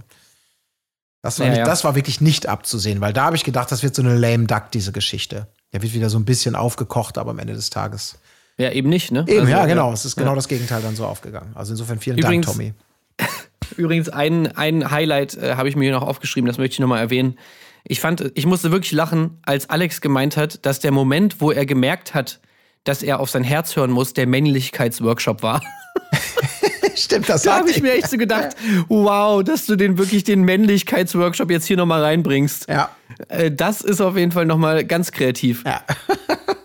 das 1.22 1.38
war, 1.38 1.46
Ja, 1.46 1.50
nicht, 1.52 1.58
ja. 1.60 1.64
das 1.64 1.84
war 1.84 1.94
wirklich 1.94 2.20
nicht 2.20 2.46
abzusehen, 2.48 3.00
weil 3.00 3.12
da 3.12 3.24
habe 3.24 3.36
ich 3.36 3.44
gedacht, 3.44 3.70
das 3.72 3.82
wird 3.82 3.94
so 3.94 4.02
eine 4.02 4.16
lame 4.16 4.44
duck, 4.46 4.70
diese 4.72 4.92
Geschichte. 4.92 5.46
Der 5.72 5.82
wird 5.82 5.92
wieder 5.94 6.10
so 6.10 6.18
ein 6.18 6.24
bisschen 6.24 6.54
aufgekocht, 6.56 7.18
aber 7.18 7.30
am 7.32 7.38
Ende 7.38 7.54
des 7.54 7.70
Tages. 7.70 8.16
Ja, 8.56 8.70
eben 8.70 8.88
nicht, 8.88 9.10
ne? 9.10 9.24
Eben, 9.26 9.40
Also, 9.40 9.50
ja, 9.50 9.66
genau. 9.66 9.92
Es 9.92 10.04
ist 10.04 10.16
genau 10.16 10.34
das 10.34 10.46
Gegenteil 10.48 10.80
dann 10.80 10.94
so 10.96 11.06
aufgegangen. 11.06 11.50
Also 11.56 11.72
insofern 11.72 11.98
vielen 11.98 12.18
Übrigens- 12.18 12.46
Dank, 12.46 12.56
Tommy. 12.56 12.74
Übrigens, 13.76 14.08
ein, 14.08 14.56
ein 14.56 14.90
Highlight 14.90 15.36
äh, 15.36 15.54
habe 15.56 15.68
ich 15.68 15.76
mir 15.76 15.84
hier 15.84 15.92
noch 15.92 16.06
aufgeschrieben, 16.06 16.46
das 16.46 16.58
möchte 16.58 16.74
ich 16.74 16.80
nochmal 16.80 17.00
erwähnen. 17.00 17.38
Ich 17.86 18.00
fand, 18.00 18.32
ich 18.34 18.46
musste 18.46 18.72
wirklich 18.72 18.92
lachen, 18.92 19.38
als 19.42 19.68
Alex 19.68 20.00
gemeint 20.00 20.36
hat, 20.36 20.64
dass 20.64 20.80
der 20.80 20.90
Moment, 20.90 21.40
wo 21.40 21.50
er 21.50 21.66
gemerkt 21.66 22.14
hat, 22.14 22.40
dass 22.84 23.02
er 23.02 23.20
auf 23.20 23.30
sein 23.30 23.44
Herz 23.44 23.76
hören 23.76 23.90
muss, 23.90 24.14
der 24.14 24.26
Männlichkeitsworkshop 24.26 25.42
war. 25.42 25.62
Stimmt, 26.94 27.28
das 27.28 27.42
Da 27.42 27.58
habe 27.58 27.70
ich 27.70 27.82
mir 27.82 27.92
echt 27.94 28.08
so 28.08 28.16
gedacht, 28.16 28.56
wow, 28.88 29.42
dass 29.42 29.66
du 29.66 29.76
den 29.76 29.98
wirklich 29.98 30.24
den 30.24 30.42
Männlichkeitsworkshop 30.42 31.50
jetzt 31.50 31.66
hier 31.66 31.76
nochmal 31.76 32.02
reinbringst. 32.02 32.68
Ja. 32.68 32.90
Äh, 33.28 33.50
das 33.50 33.80
ist 33.80 34.00
auf 34.00 34.16
jeden 34.16 34.32
Fall 34.32 34.46
nochmal 34.46 34.84
ganz 34.84 35.10
kreativ. 35.10 35.64
Ja. 35.66 35.82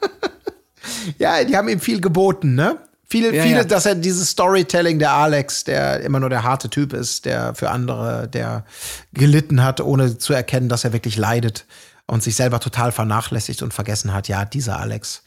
ja, 1.18 1.44
die 1.44 1.58
haben 1.58 1.68
ihm 1.68 1.80
viel 1.80 2.00
geboten, 2.00 2.56
ne? 2.56 2.78
Viele, 3.10 3.36
Ja, 3.36 3.44
viele, 3.44 3.58
ja. 3.58 3.64
dass 3.64 3.86
er 3.86 3.96
dieses 3.96 4.30
Storytelling 4.30 5.00
der 5.00 5.12
Alex, 5.12 5.64
der 5.64 6.02
immer 6.02 6.20
nur 6.20 6.30
der 6.30 6.44
harte 6.44 6.70
Typ 6.70 6.94
ist, 6.94 7.26
der 7.26 7.56
für 7.56 7.72
andere, 7.72 8.28
der 8.28 8.66
gelitten 9.14 9.64
hat, 9.64 9.82
ohne 9.82 10.18
zu 10.18 10.34
erkennen, 10.34 10.70
dass 10.70 10.84
er 10.84 10.94
wirklich 10.94 11.18
leidet 11.18 11.66
und 12.06 12.24
sich 12.24 12.36
selber 12.36 12.60
total 12.60 12.92
vernachlässigt 12.92 13.62
und 13.62 13.74
vergessen 13.74 14.14
hat, 14.14 14.28
ja, 14.28 14.46
dieser 14.46 14.80
Alex, 14.80 15.24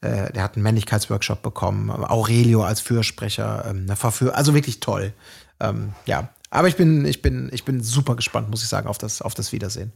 äh, 0.00 0.32
der 0.32 0.42
hat 0.42 0.54
einen 0.54 0.62
Männlichkeitsworkshop 0.62 1.42
bekommen, 1.42 1.90
Aurelio 1.90 2.62
als 2.62 2.80
Fürsprecher, 2.80 3.64
ähm, 3.68 3.88
Verführ 3.94 4.36
also 4.36 4.54
wirklich 4.54 4.80
toll. 4.80 5.12
Ähm, 5.60 5.92
ja, 6.06 6.28
aber 6.50 6.68
ich 6.68 6.76
bin, 6.76 7.04
ich 7.04 7.22
bin, 7.22 7.50
ich 7.52 7.64
bin 7.64 7.82
super 7.82 8.16
gespannt, 8.16 8.50
muss 8.50 8.62
ich 8.62 8.68
sagen, 8.68 8.86
auf 8.86 8.98
das, 8.98 9.22
auf 9.22 9.34
das 9.34 9.52
Wiedersehen. 9.52 9.92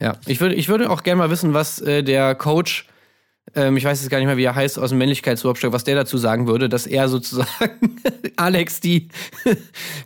Ja, 0.00 0.16
ich 0.26 0.40
würde, 0.40 0.54
ich 0.54 0.68
würde 0.68 0.90
auch 0.90 1.02
gerne 1.02 1.18
mal 1.18 1.30
wissen, 1.30 1.54
was 1.54 1.80
äh, 1.80 2.02
der 2.02 2.34
Coach, 2.34 2.86
ähm, 3.54 3.76
ich 3.76 3.84
weiß 3.84 4.00
jetzt 4.00 4.10
gar 4.10 4.18
nicht 4.18 4.26
mehr, 4.26 4.36
wie 4.36 4.44
er 4.44 4.54
heißt, 4.54 4.78
aus 4.78 4.90
dem 4.90 4.98
Männlichkeitsworkshop, 4.98 5.72
was 5.72 5.84
der 5.84 5.94
dazu 5.94 6.18
sagen 6.18 6.46
würde, 6.46 6.68
dass 6.68 6.86
er 6.86 7.08
sozusagen 7.08 8.00
Alex 8.36 8.80
die, 8.80 9.08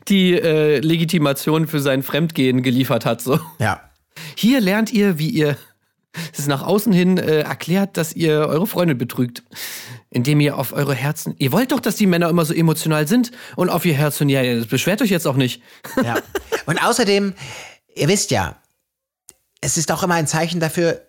die 0.08 0.34
äh, 0.34 0.78
Legitimation 0.78 1.66
für 1.66 1.80
sein 1.80 2.02
Fremdgehen 2.02 2.62
geliefert 2.62 3.04
hat. 3.04 3.20
So. 3.20 3.40
Ja. 3.58 3.80
Hier 4.36 4.60
lernt 4.60 4.92
ihr, 4.92 5.18
wie 5.18 5.28
ihr 5.28 5.56
es 6.36 6.46
nach 6.46 6.62
außen 6.62 6.92
hin 6.92 7.16
äh, 7.16 7.40
erklärt, 7.40 7.96
dass 7.96 8.12
ihr 8.12 8.32
eure 8.32 8.66
Freundin 8.66 8.98
betrügt. 8.98 9.42
indem 10.10 10.40
ihr 10.40 10.58
auf 10.58 10.72
eure 10.72 10.94
Herzen. 10.94 11.34
Ihr 11.38 11.52
wollt 11.52 11.72
doch, 11.72 11.80
dass 11.80 11.96
die 11.96 12.06
Männer 12.06 12.28
immer 12.28 12.44
so 12.44 12.52
emotional 12.52 13.08
sind 13.08 13.30
und 13.56 13.70
auf 13.70 13.86
ihr 13.86 13.94
Herz 13.94 14.20
und 14.20 14.28
ja, 14.28 14.42
ja, 14.42 14.56
das 14.56 14.66
beschwert 14.66 15.00
euch 15.00 15.10
jetzt 15.10 15.26
auch 15.26 15.36
nicht. 15.36 15.62
Ja. 16.04 16.18
Und 16.66 16.80
außerdem, 16.80 17.34
ihr 17.96 18.08
wisst 18.08 18.30
ja, 18.30 18.56
es 19.60 19.76
ist 19.76 19.90
auch 19.90 20.04
immer 20.04 20.14
ein 20.14 20.28
Zeichen 20.28 20.60
dafür, 20.60 21.02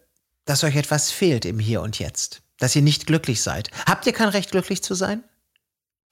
dass 0.46 0.64
euch 0.64 0.76
etwas 0.76 1.12
fehlt 1.12 1.46
im 1.46 1.60
Hier 1.60 1.82
und 1.82 2.00
Jetzt. 2.00 2.42
Dass 2.60 2.76
ihr 2.76 2.82
nicht 2.82 3.08
glücklich 3.08 3.42
seid. 3.42 3.70
Habt 3.86 4.06
ihr 4.06 4.14
kein 4.14 4.30
Recht, 4.30 4.52
glücklich 4.52 4.84
zu 4.84 4.94
sein? 4.94 5.24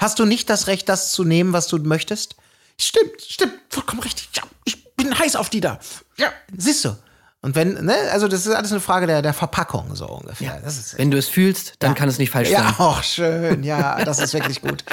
Hast 0.02 0.20
du 0.20 0.26
nicht 0.26 0.50
das 0.50 0.68
Recht, 0.68 0.90
das 0.90 1.12
zu 1.12 1.24
nehmen, 1.24 1.54
was 1.54 1.68
du 1.68 1.78
möchtest? 1.78 2.36
Stimmt, 2.80 3.22
stimmt, 3.22 3.54
vollkommen 3.70 4.02
richtig. 4.02 4.30
Ja, 4.34 4.44
ich 4.66 4.96
bin 4.96 5.18
heiß 5.18 5.36
auf 5.36 5.50
die 5.50 5.62
da. 5.62 5.80
Ja, 6.18 6.32
siehst 6.58 6.86
du. 6.86 6.98
Und 7.44 7.56
wenn, 7.56 7.86
ne, 7.86 7.96
also 8.12 8.28
das 8.28 8.46
ist 8.46 8.54
alles 8.54 8.72
eine 8.72 8.82
Frage 8.82 9.08
der, 9.08 9.22
der 9.22 9.34
Verpackung, 9.34 9.96
so 9.96 10.08
ungefähr. 10.08 10.62
Ist, 10.64 10.98
Wenn 10.98 11.10
du 11.10 11.18
es 11.18 11.28
fühlst, 11.28 11.76
dann 11.80 11.96
kann 11.96 12.08
es 12.08 12.20
nicht 12.20 12.30
falsch 12.30 12.50
ja, 12.50 12.64
sein. 12.64 12.74
auch 12.78 13.04
schön, 13.04 13.64
ja, 13.64 14.04
das 14.04 14.20
ist 14.20 14.34
wirklich 14.34 14.62
gut. 14.62 14.84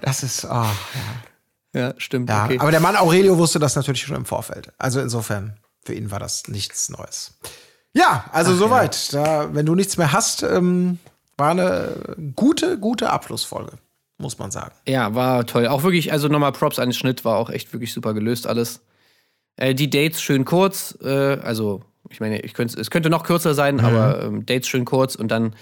Das 0.00 0.22
ist, 0.22 0.44
oh, 0.44 0.48
ja. 0.48 0.74
Ja, 1.72 1.94
stimmt. 1.98 2.28
Ja, 2.28 2.46
okay. 2.46 2.58
aber 2.58 2.70
der 2.70 2.80
Mann 2.80 2.96
Aurelio 2.96 3.38
wusste 3.38 3.58
das 3.58 3.76
natürlich 3.76 4.02
schon 4.02 4.16
im 4.16 4.24
Vorfeld. 4.24 4.72
Also 4.78 5.00
insofern, 5.00 5.58
für 5.84 5.94
ihn 5.94 6.10
war 6.10 6.18
das 6.18 6.48
nichts 6.48 6.88
Neues. 6.88 7.38
Ja, 7.94 8.24
also 8.32 8.54
soweit. 8.54 9.12
Da, 9.12 9.52
wenn 9.52 9.66
du 9.66 9.74
nichts 9.74 9.96
mehr 9.96 10.12
hast, 10.12 10.42
ähm, 10.42 10.98
war 11.36 11.50
eine 11.50 12.16
gute, 12.36 12.78
gute 12.78 13.10
Abschlussfolge, 13.10 13.72
muss 14.18 14.38
man 14.38 14.50
sagen. 14.50 14.74
Ja, 14.86 15.14
war 15.14 15.46
toll. 15.46 15.66
Auch 15.66 15.82
wirklich, 15.82 16.12
also 16.12 16.28
nochmal 16.28 16.52
Props 16.52 16.78
an 16.78 16.88
den 16.88 16.94
Schnitt, 16.94 17.24
war 17.24 17.36
auch 17.36 17.50
echt 17.50 17.72
wirklich 17.72 17.92
super 17.92 18.14
gelöst 18.14 18.46
alles. 18.46 18.82
Äh, 19.56 19.74
die 19.74 19.90
Dates 19.90 20.22
schön 20.22 20.44
kurz, 20.44 20.96
äh, 21.02 21.38
also 21.42 21.82
ich 22.08 22.20
meine, 22.20 22.40
ich 22.40 22.54
könnte, 22.54 22.80
es 22.80 22.90
könnte 22.90 23.10
noch 23.10 23.22
kürzer 23.22 23.54
sein, 23.54 23.78
aber 23.80 24.22
ähm, 24.22 24.44
Dates 24.44 24.68
schön 24.68 24.84
kurz 24.84 25.14
und 25.14 25.28
dann 25.28 25.54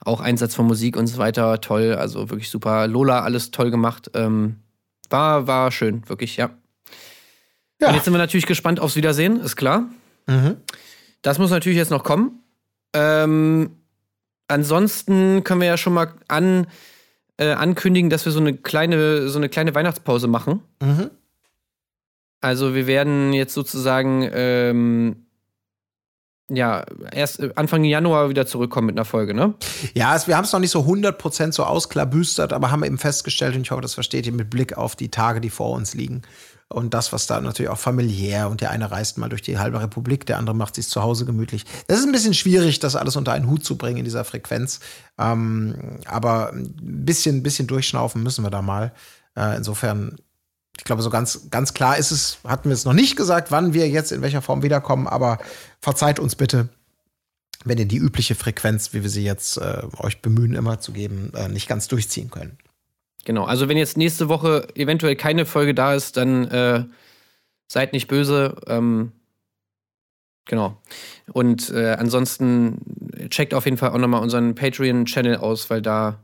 auch 0.00 0.20
Einsatz 0.20 0.54
von 0.54 0.66
Musik 0.66 0.96
und 0.96 1.06
so 1.06 1.18
weiter, 1.18 1.60
toll, 1.60 1.94
also 1.94 2.28
wirklich 2.30 2.50
super. 2.50 2.88
Lola, 2.88 3.20
alles 3.20 3.52
toll 3.52 3.70
gemacht. 3.70 4.10
Ähm, 4.14 4.56
war, 5.10 5.46
war 5.46 5.70
schön, 5.70 6.08
wirklich, 6.08 6.36
ja. 6.36 6.50
Ja. 7.80 7.88
Und 7.88 7.94
jetzt 7.94 8.04
sind 8.04 8.14
wir 8.14 8.18
natürlich 8.18 8.46
gespannt 8.46 8.80
aufs 8.80 8.96
Wiedersehen, 8.96 9.40
ist 9.40 9.56
klar. 9.56 9.84
Das 11.22 11.38
muss 11.38 11.50
natürlich 11.50 11.78
jetzt 11.78 11.90
noch 11.90 12.04
kommen. 12.04 12.42
Ähm, 12.92 13.70
ansonsten 14.48 15.44
können 15.44 15.60
wir 15.60 15.68
ja 15.68 15.76
schon 15.76 15.94
mal 15.94 16.12
an, 16.28 16.66
äh, 17.38 17.52
ankündigen, 17.52 18.10
dass 18.10 18.24
wir 18.24 18.32
so 18.32 18.40
eine 18.40 18.54
kleine, 18.54 19.28
so 19.28 19.38
eine 19.38 19.48
kleine 19.48 19.74
Weihnachtspause 19.74 20.28
machen. 20.28 20.60
Mhm. 20.80 21.10
Also 22.40 22.74
wir 22.74 22.86
werden 22.86 23.32
jetzt 23.32 23.54
sozusagen 23.54 24.28
ähm, 24.32 25.26
ja 26.48 26.84
erst 27.12 27.40
äh, 27.40 27.50
Anfang 27.54 27.84
Januar 27.84 28.28
wieder 28.28 28.46
zurückkommen 28.46 28.88
mit 28.88 28.96
einer 28.96 29.04
Folge, 29.04 29.32
ne? 29.32 29.54
Ja, 29.94 30.14
es, 30.16 30.26
wir 30.26 30.36
haben 30.36 30.44
es 30.44 30.52
noch 30.52 30.60
nicht 30.60 30.72
so 30.72 30.80
100% 30.80 31.52
so 31.52 31.64
ausklabüstert, 31.64 32.52
aber 32.52 32.70
haben 32.70 32.84
eben 32.84 32.98
festgestellt, 32.98 33.54
und 33.54 33.62
ich 33.62 33.70
hoffe, 33.70 33.80
das 33.80 33.94
versteht 33.94 34.26
ihr 34.26 34.32
mit 34.32 34.50
Blick 34.50 34.76
auf 34.76 34.96
die 34.96 35.08
Tage, 35.08 35.40
die 35.40 35.50
vor 35.50 35.70
uns 35.70 35.94
liegen. 35.94 36.22
Und 36.72 36.94
das, 36.94 37.12
was 37.12 37.26
da 37.26 37.40
natürlich 37.40 37.70
auch 37.70 37.78
familiär 37.78 38.48
und 38.48 38.60
der 38.60 38.70
eine 38.70 38.90
reist 38.90 39.18
mal 39.18 39.28
durch 39.28 39.42
die 39.42 39.58
halbe 39.58 39.80
Republik, 39.80 40.26
der 40.26 40.38
andere 40.38 40.56
macht 40.56 40.74
sich 40.74 40.88
zu 40.88 41.02
Hause 41.02 41.24
gemütlich. 41.24 41.64
Das 41.86 41.98
ist 41.98 42.06
ein 42.06 42.12
bisschen 42.12 42.34
schwierig, 42.34 42.80
das 42.80 42.96
alles 42.96 43.16
unter 43.16 43.32
einen 43.32 43.48
Hut 43.48 43.64
zu 43.64 43.76
bringen 43.76 43.98
in 43.98 44.04
dieser 44.04 44.24
Frequenz. 44.24 44.80
Ähm, 45.18 45.98
aber 46.06 46.52
ein 46.52 46.74
bisschen, 46.78 47.42
bisschen 47.42 47.66
durchschnaufen 47.66 48.22
müssen 48.22 48.44
wir 48.44 48.50
da 48.50 48.62
mal. 48.62 48.92
Äh, 49.36 49.56
insofern, 49.56 50.16
ich 50.76 50.84
glaube, 50.84 51.02
so 51.02 51.10
ganz, 51.10 51.50
ganz 51.50 51.74
klar 51.74 51.98
ist 51.98 52.10
es, 52.10 52.38
hatten 52.44 52.68
wir 52.68 52.74
es 52.74 52.84
noch 52.84 52.94
nicht 52.94 53.16
gesagt, 53.16 53.50
wann 53.50 53.74
wir 53.74 53.88
jetzt 53.88 54.12
in 54.12 54.22
welcher 54.22 54.42
Form 54.42 54.62
wiederkommen, 54.62 55.06
aber 55.06 55.38
verzeiht 55.80 56.18
uns 56.18 56.36
bitte, 56.36 56.68
wenn 57.64 57.78
ihr 57.78 57.86
die 57.86 57.98
übliche 57.98 58.34
Frequenz, 58.34 58.92
wie 58.92 59.02
wir 59.02 59.10
sie 59.10 59.24
jetzt 59.24 59.56
äh, 59.56 59.82
euch 59.98 60.20
bemühen, 60.20 60.54
immer 60.54 60.80
zu 60.80 60.92
geben, 60.92 61.32
äh, 61.34 61.48
nicht 61.48 61.68
ganz 61.68 61.88
durchziehen 61.88 62.30
können. 62.30 62.58
Genau. 63.24 63.44
Also 63.44 63.68
wenn 63.68 63.76
jetzt 63.76 63.96
nächste 63.96 64.28
Woche 64.28 64.68
eventuell 64.74 65.16
keine 65.16 65.46
Folge 65.46 65.74
da 65.74 65.94
ist, 65.94 66.16
dann 66.16 66.48
äh, 66.48 66.84
seid 67.68 67.92
nicht 67.92 68.08
böse. 68.08 68.56
Ähm, 68.66 69.12
genau. 70.44 70.80
Und 71.32 71.70
äh, 71.70 71.92
ansonsten 71.98 72.78
checkt 73.30 73.54
auf 73.54 73.64
jeden 73.64 73.76
Fall 73.76 73.90
auch 73.90 73.98
nochmal 73.98 74.22
unseren 74.22 74.54
Patreon-Channel 74.54 75.36
aus, 75.36 75.70
weil 75.70 75.82
da 75.82 76.18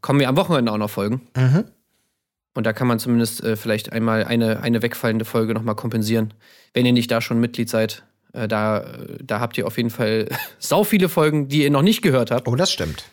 kommen 0.00 0.20
wir 0.20 0.28
am 0.28 0.36
Wochenende 0.36 0.72
auch 0.72 0.78
noch 0.78 0.90
Folgen. 0.90 1.22
Mhm. 1.36 1.64
Und 2.54 2.64
da 2.64 2.72
kann 2.72 2.86
man 2.86 2.98
zumindest 2.98 3.44
äh, 3.44 3.56
vielleicht 3.56 3.92
einmal 3.92 4.24
eine, 4.24 4.62
eine 4.62 4.80
wegfallende 4.82 5.24
Folge 5.24 5.52
nochmal 5.52 5.74
kompensieren. 5.74 6.32
Wenn 6.72 6.86
ihr 6.86 6.92
nicht 6.92 7.10
da 7.10 7.20
schon 7.20 7.38
Mitglied 7.38 7.68
seid, 7.68 8.04
äh, 8.32 8.48
da, 8.48 8.86
da 9.22 9.40
habt 9.40 9.58
ihr 9.58 9.66
auf 9.66 9.76
jeden 9.76 9.90
Fall 9.90 10.28
sau 10.58 10.84
viele 10.84 11.08
Folgen, 11.08 11.48
die 11.48 11.64
ihr 11.64 11.70
noch 11.70 11.82
nicht 11.82 12.02
gehört 12.02 12.30
habt. 12.30 12.48
Oh, 12.48 12.54
das 12.54 12.72
stimmt. 12.72 13.04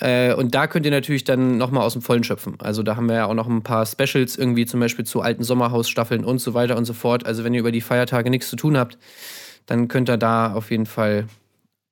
Äh, 0.00 0.34
und 0.34 0.54
da 0.54 0.66
könnt 0.66 0.86
ihr 0.86 0.92
natürlich 0.92 1.24
dann 1.24 1.56
nochmal 1.56 1.84
aus 1.84 1.94
dem 1.94 2.02
Vollen 2.02 2.24
schöpfen. 2.24 2.56
Also 2.60 2.82
da 2.82 2.96
haben 2.96 3.08
wir 3.08 3.16
ja 3.16 3.26
auch 3.26 3.34
noch 3.34 3.48
ein 3.48 3.62
paar 3.62 3.84
Specials, 3.86 4.36
irgendwie 4.36 4.66
zum 4.66 4.80
Beispiel 4.80 5.04
zu 5.04 5.20
alten 5.20 5.42
Sommerhausstaffeln 5.42 6.24
und 6.24 6.40
so 6.40 6.54
weiter 6.54 6.76
und 6.76 6.84
so 6.84 6.94
fort. 6.94 7.26
Also 7.26 7.44
wenn 7.44 7.54
ihr 7.54 7.60
über 7.60 7.72
die 7.72 7.80
Feiertage 7.80 8.30
nichts 8.30 8.48
zu 8.48 8.56
tun 8.56 8.76
habt, 8.76 8.98
dann 9.66 9.88
könnt 9.88 10.08
ihr 10.08 10.16
da 10.16 10.52
auf 10.52 10.70
jeden 10.70 10.86
Fall 10.86 11.26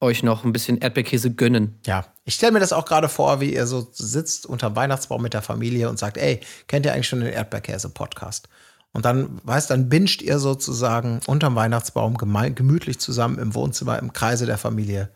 euch 0.00 0.22
noch 0.22 0.44
ein 0.44 0.52
bisschen 0.52 0.78
Erdbeerkäse 0.78 1.32
gönnen. 1.32 1.78
Ja, 1.86 2.04
ich 2.24 2.34
stelle 2.34 2.52
mir 2.52 2.60
das 2.60 2.72
auch 2.72 2.84
gerade 2.84 3.08
vor, 3.08 3.40
wie 3.40 3.54
ihr 3.54 3.66
so 3.66 3.88
sitzt 3.92 4.46
unterm 4.46 4.76
Weihnachtsbaum 4.76 5.22
mit 5.22 5.34
der 5.34 5.42
Familie 5.42 5.88
und 5.88 5.98
sagt, 5.98 6.16
ey, 6.18 6.40
kennt 6.68 6.86
ihr 6.86 6.92
eigentlich 6.92 7.08
schon 7.08 7.20
den 7.20 7.32
Erdbeerkäse-Podcast? 7.32 8.48
Und 8.92 9.04
dann, 9.04 9.40
weißt, 9.44 9.70
dann 9.70 9.88
binscht 9.88 10.22
ihr 10.22 10.38
sozusagen 10.38 11.20
unterm 11.26 11.54
Weihnachtsbaum 11.54 12.16
gemütlich 12.16 12.98
zusammen 12.98 13.38
im 13.38 13.54
Wohnzimmer, 13.54 13.98
im 13.98 14.12
Kreise 14.12 14.46
der 14.46 14.58
Familie 14.58 15.10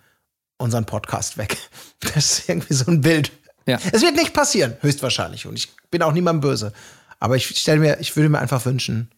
unseren 0.61 0.87
Podcast 0.87 1.39
weg. 1.39 1.57
Das 2.15 2.17
ist 2.39 2.49
irgendwie 2.49 2.73
so 2.73 2.91
ein 2.91 3.03
Bild. 3.03 3.31
Ja. 3.67 3.79
Es 3.93 4.01
wird 4.01 4.17
nicht 4.17 4.33
passieren, 4.33 4.77
höchstwahrscheinlich. 4.81 5.47
Und 5.47 5.55
ich 5.55 5.69
bin 5.91 6.03
auch 6.03 6.13
niemandem 6.13 6.41
böse. 6.41 6.73
Aber 7.19 7.37
ich 7.37 7.47
stelle 7.47 7.79
mir, 7.79 8.01
ich 8.01 8.17
würde 8.17 8.31
mir 8.31 8.39
einfach 8.39 8.65
wünschen, 8.65 9.11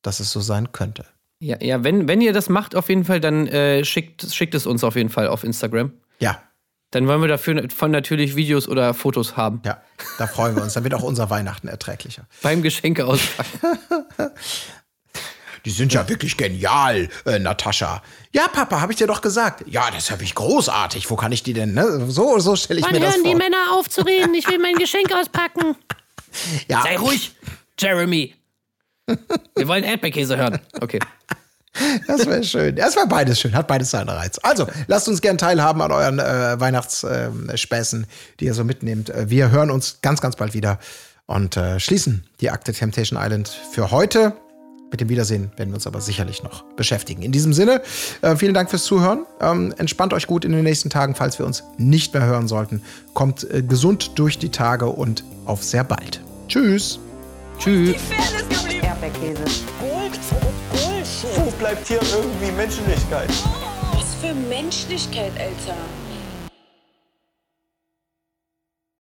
dass 0.00 0.20
es 0.20 0.30
so 0.30 0.40
sein 0.40 0.72
könnte. 0.72 1.04
Ja, 1.38 1.58
ja 1.60 1.84
wenn, 1.84 2.08
wenn 2.08 2.22
ihr 2.22 2.32
das 2.32 2.48
macht, 2.48 2.74
auf 2.74 2.88
jeden 2.88 3.04
Fall, 3.04 3.20
dann 3.20 3.46
äh, 3.46 3.84
schickt, 3.84 4.26
schickt 4.32 4.54
es 4.54 4.66
uns 4.66 4.82
auf 4.84 4.96
jeden 4.96 5.10
Fall 5.10 5.28
auf 5.28 5.44
Instagram. 5.44 5.92
Ja, 6.18 6.40
Dann 6.92 7.06
wollen 7.06 7.20
wir 7.20 7.28
dafür 7.28 7.68
von 7.68 7.90
natürlich 7.90 8.36
Videos 8.36 8.66
oder 8.66 8.94
Fotos 8.94 9.36
haben. 9.36 9.60
ja, 9.66 9.82
da 10.18 10.26
freuen 10.26 10.56
wir 10.56 10.62
uns. 10.62 10.72
Dann 10.72 10.84
wird 10.84 10.94
auch 10.94 11.02
unser 11.02 11.28
Weihnachten 11.28 11.68
erträglicher. 11.68 12.26
Beim 12.42 12.62
Geschenke 12.62 13.04
auspacken. 13.04 13.78
Die 15.64 15.70
sind 15.70 15.92
ja 15.92 16.08
wirklich 16.08 16.36
genial, 16.36 17.08
äh, 17.26 17.38
Natascha. 17.38 18.02
Ja, 18.32 18.48
Papa, 18.48 18.80
habe 18.80 18.92
ich 18.92 18.98
dir 18.98 19.06
doch 19.06 19.20
gesagt. 19.20 19.64
Ja, 19.66 19.90
das 19.90 20.10
habe 20.10 20.22
ich 20.22 20.34
großartig. 20.34 21.10
Wo 21.10 21.16
kann 21.16 21.32
ich 21.32 21.42
die 21.42 21.52
denn? 21.52 21.74
Ne? 21.74 22.06
So, 22.08 22.38
so 22.38 22.56
stelle 22.56 22.80
ich 22.80 22.86
Wann 22.86 22.92
mir 22.92 23.00
das 23.00 23.14
hören 23.14 23.24
die 23.24 23.30
vor. 23.30 23.38
Männer 23.38 23.72
auf 23.74 23.88
zu 23.88 24.02
reden? 24.02 24.34
Ich 24.34 24.48
will 24.48 24.58
mein 24.58 24.74
Geschenk 24.76 25.12
auspacken. 25.12 25.76
ja, 26.68 26.82
Sei 26.82 26.96
ruhig, 26.96 27.32
Jeremy. 27.78 28.34
Wir 29.56 29.66
wollen 29.68 29.84
Erdbeerkäse 29.84 30.36
hören. 30.36 30.60
Okay. 30.80 31.00
das 32.06 32.26
wäre 32.26 32.42
schön. 32.44 32.76
Das 32.76 32.96
war 32.96 33.06
beides 33.06 33.40
schön. 33.40 33.54
Hat 33.54 33.66
beides 33.66 33.90
seinen 33.90 34.08
Reiz. 34.08 34.38
Also, 34.42 34.66
lasst 34.86 35.08
uns 35.08 35.20
gern 35.20 35.38
teilhaben 35.38 35.80
an 35.82 35.92
euren 35.92 36.18
äh, 36.18 36.58
Weihnachtsspäßen, 36.60 38.06
die 38.38 38.44
ihr 38.46 38.54
so 38.54 38.64
mitnehmt. 38.64 39.10
Äh, 39.10 39.28
Wir 39.30 39.50
hören 39.50 39.70
uns 39.70 39.98
ganz, 40.02 40.20
ganz 40.20 40.36
bald 40.36 40.54
wieder 40.54 40.78
und 41.26 41.56
äh, 41.56 41.78
schließen 41.80 42.24
die 42.40 42.50
Akte 42.50 42.72
Temptation 42.72 43.18
Island 43.20 43.48
für 43.72 43.90
heute. 43.90 44.32
Mit 44.90 45.00
dem 45.00 45.08
Wiedersehen 45.08 45.50
werden 45.56 45.70
wir 45.70 45.76
uns 45.76 45.86
aber 45.86 46.00
sicherlich 46.00 46.42
noch 46.42 46.64
beschäftigen. 46.76 47.22
In 47.22 47.32
diesem 47.32 47.52
Sinne, 47.52 47.80
äh, 48.22 48.36
vielen 48.36 48.54
Dank 48.54 48.70
fürs 48.70 48.84
Zuhören. 48.84 49.24
Ähm, 49.40 49.72
entspannt 49.78 50.12
euch 50.12 50.26
gut 50.26 50.44
in 50.44 50.52
den 50.52 50.64
nächsten 50.64 50.90
Tagen, 50.90 51.14
falls 51.14 51.38
wir 51.38 51.46
uns 51.46 51.64
nicht 51.78 52.12
mehr 52.12 52.26
hören 52.26 52.48
sollten. 52.48 52.82
Kommt 53.14 53.48
äh, 53.50 53.62
gesund 53.62 54.18
durch 54.18 54.38
die 54.38 54.50
Tage 54.50 54.86
und 54.86 55.24
auf 55.46 55.62
sehr 55.62 55.84
bald. 55.84 56.20
Tschüss. 56.48 56.98
Tschüss. 57.58 57.96
Erdbeerkäse. 59.00 59.42
Gold, 59.80 60.18
Gold, 60.72 61.06
Wo 61.36 61.50
bleibt 61.58 61.86
hier 61.88 62.00
irgendwie 62.12 62.52
Menschlichkeit? 62.52 63.30
Was 63.92 64.14
für 64.20 64.34
Menschlichkeit, 64.34 65.32
Alter. 65.38 65.76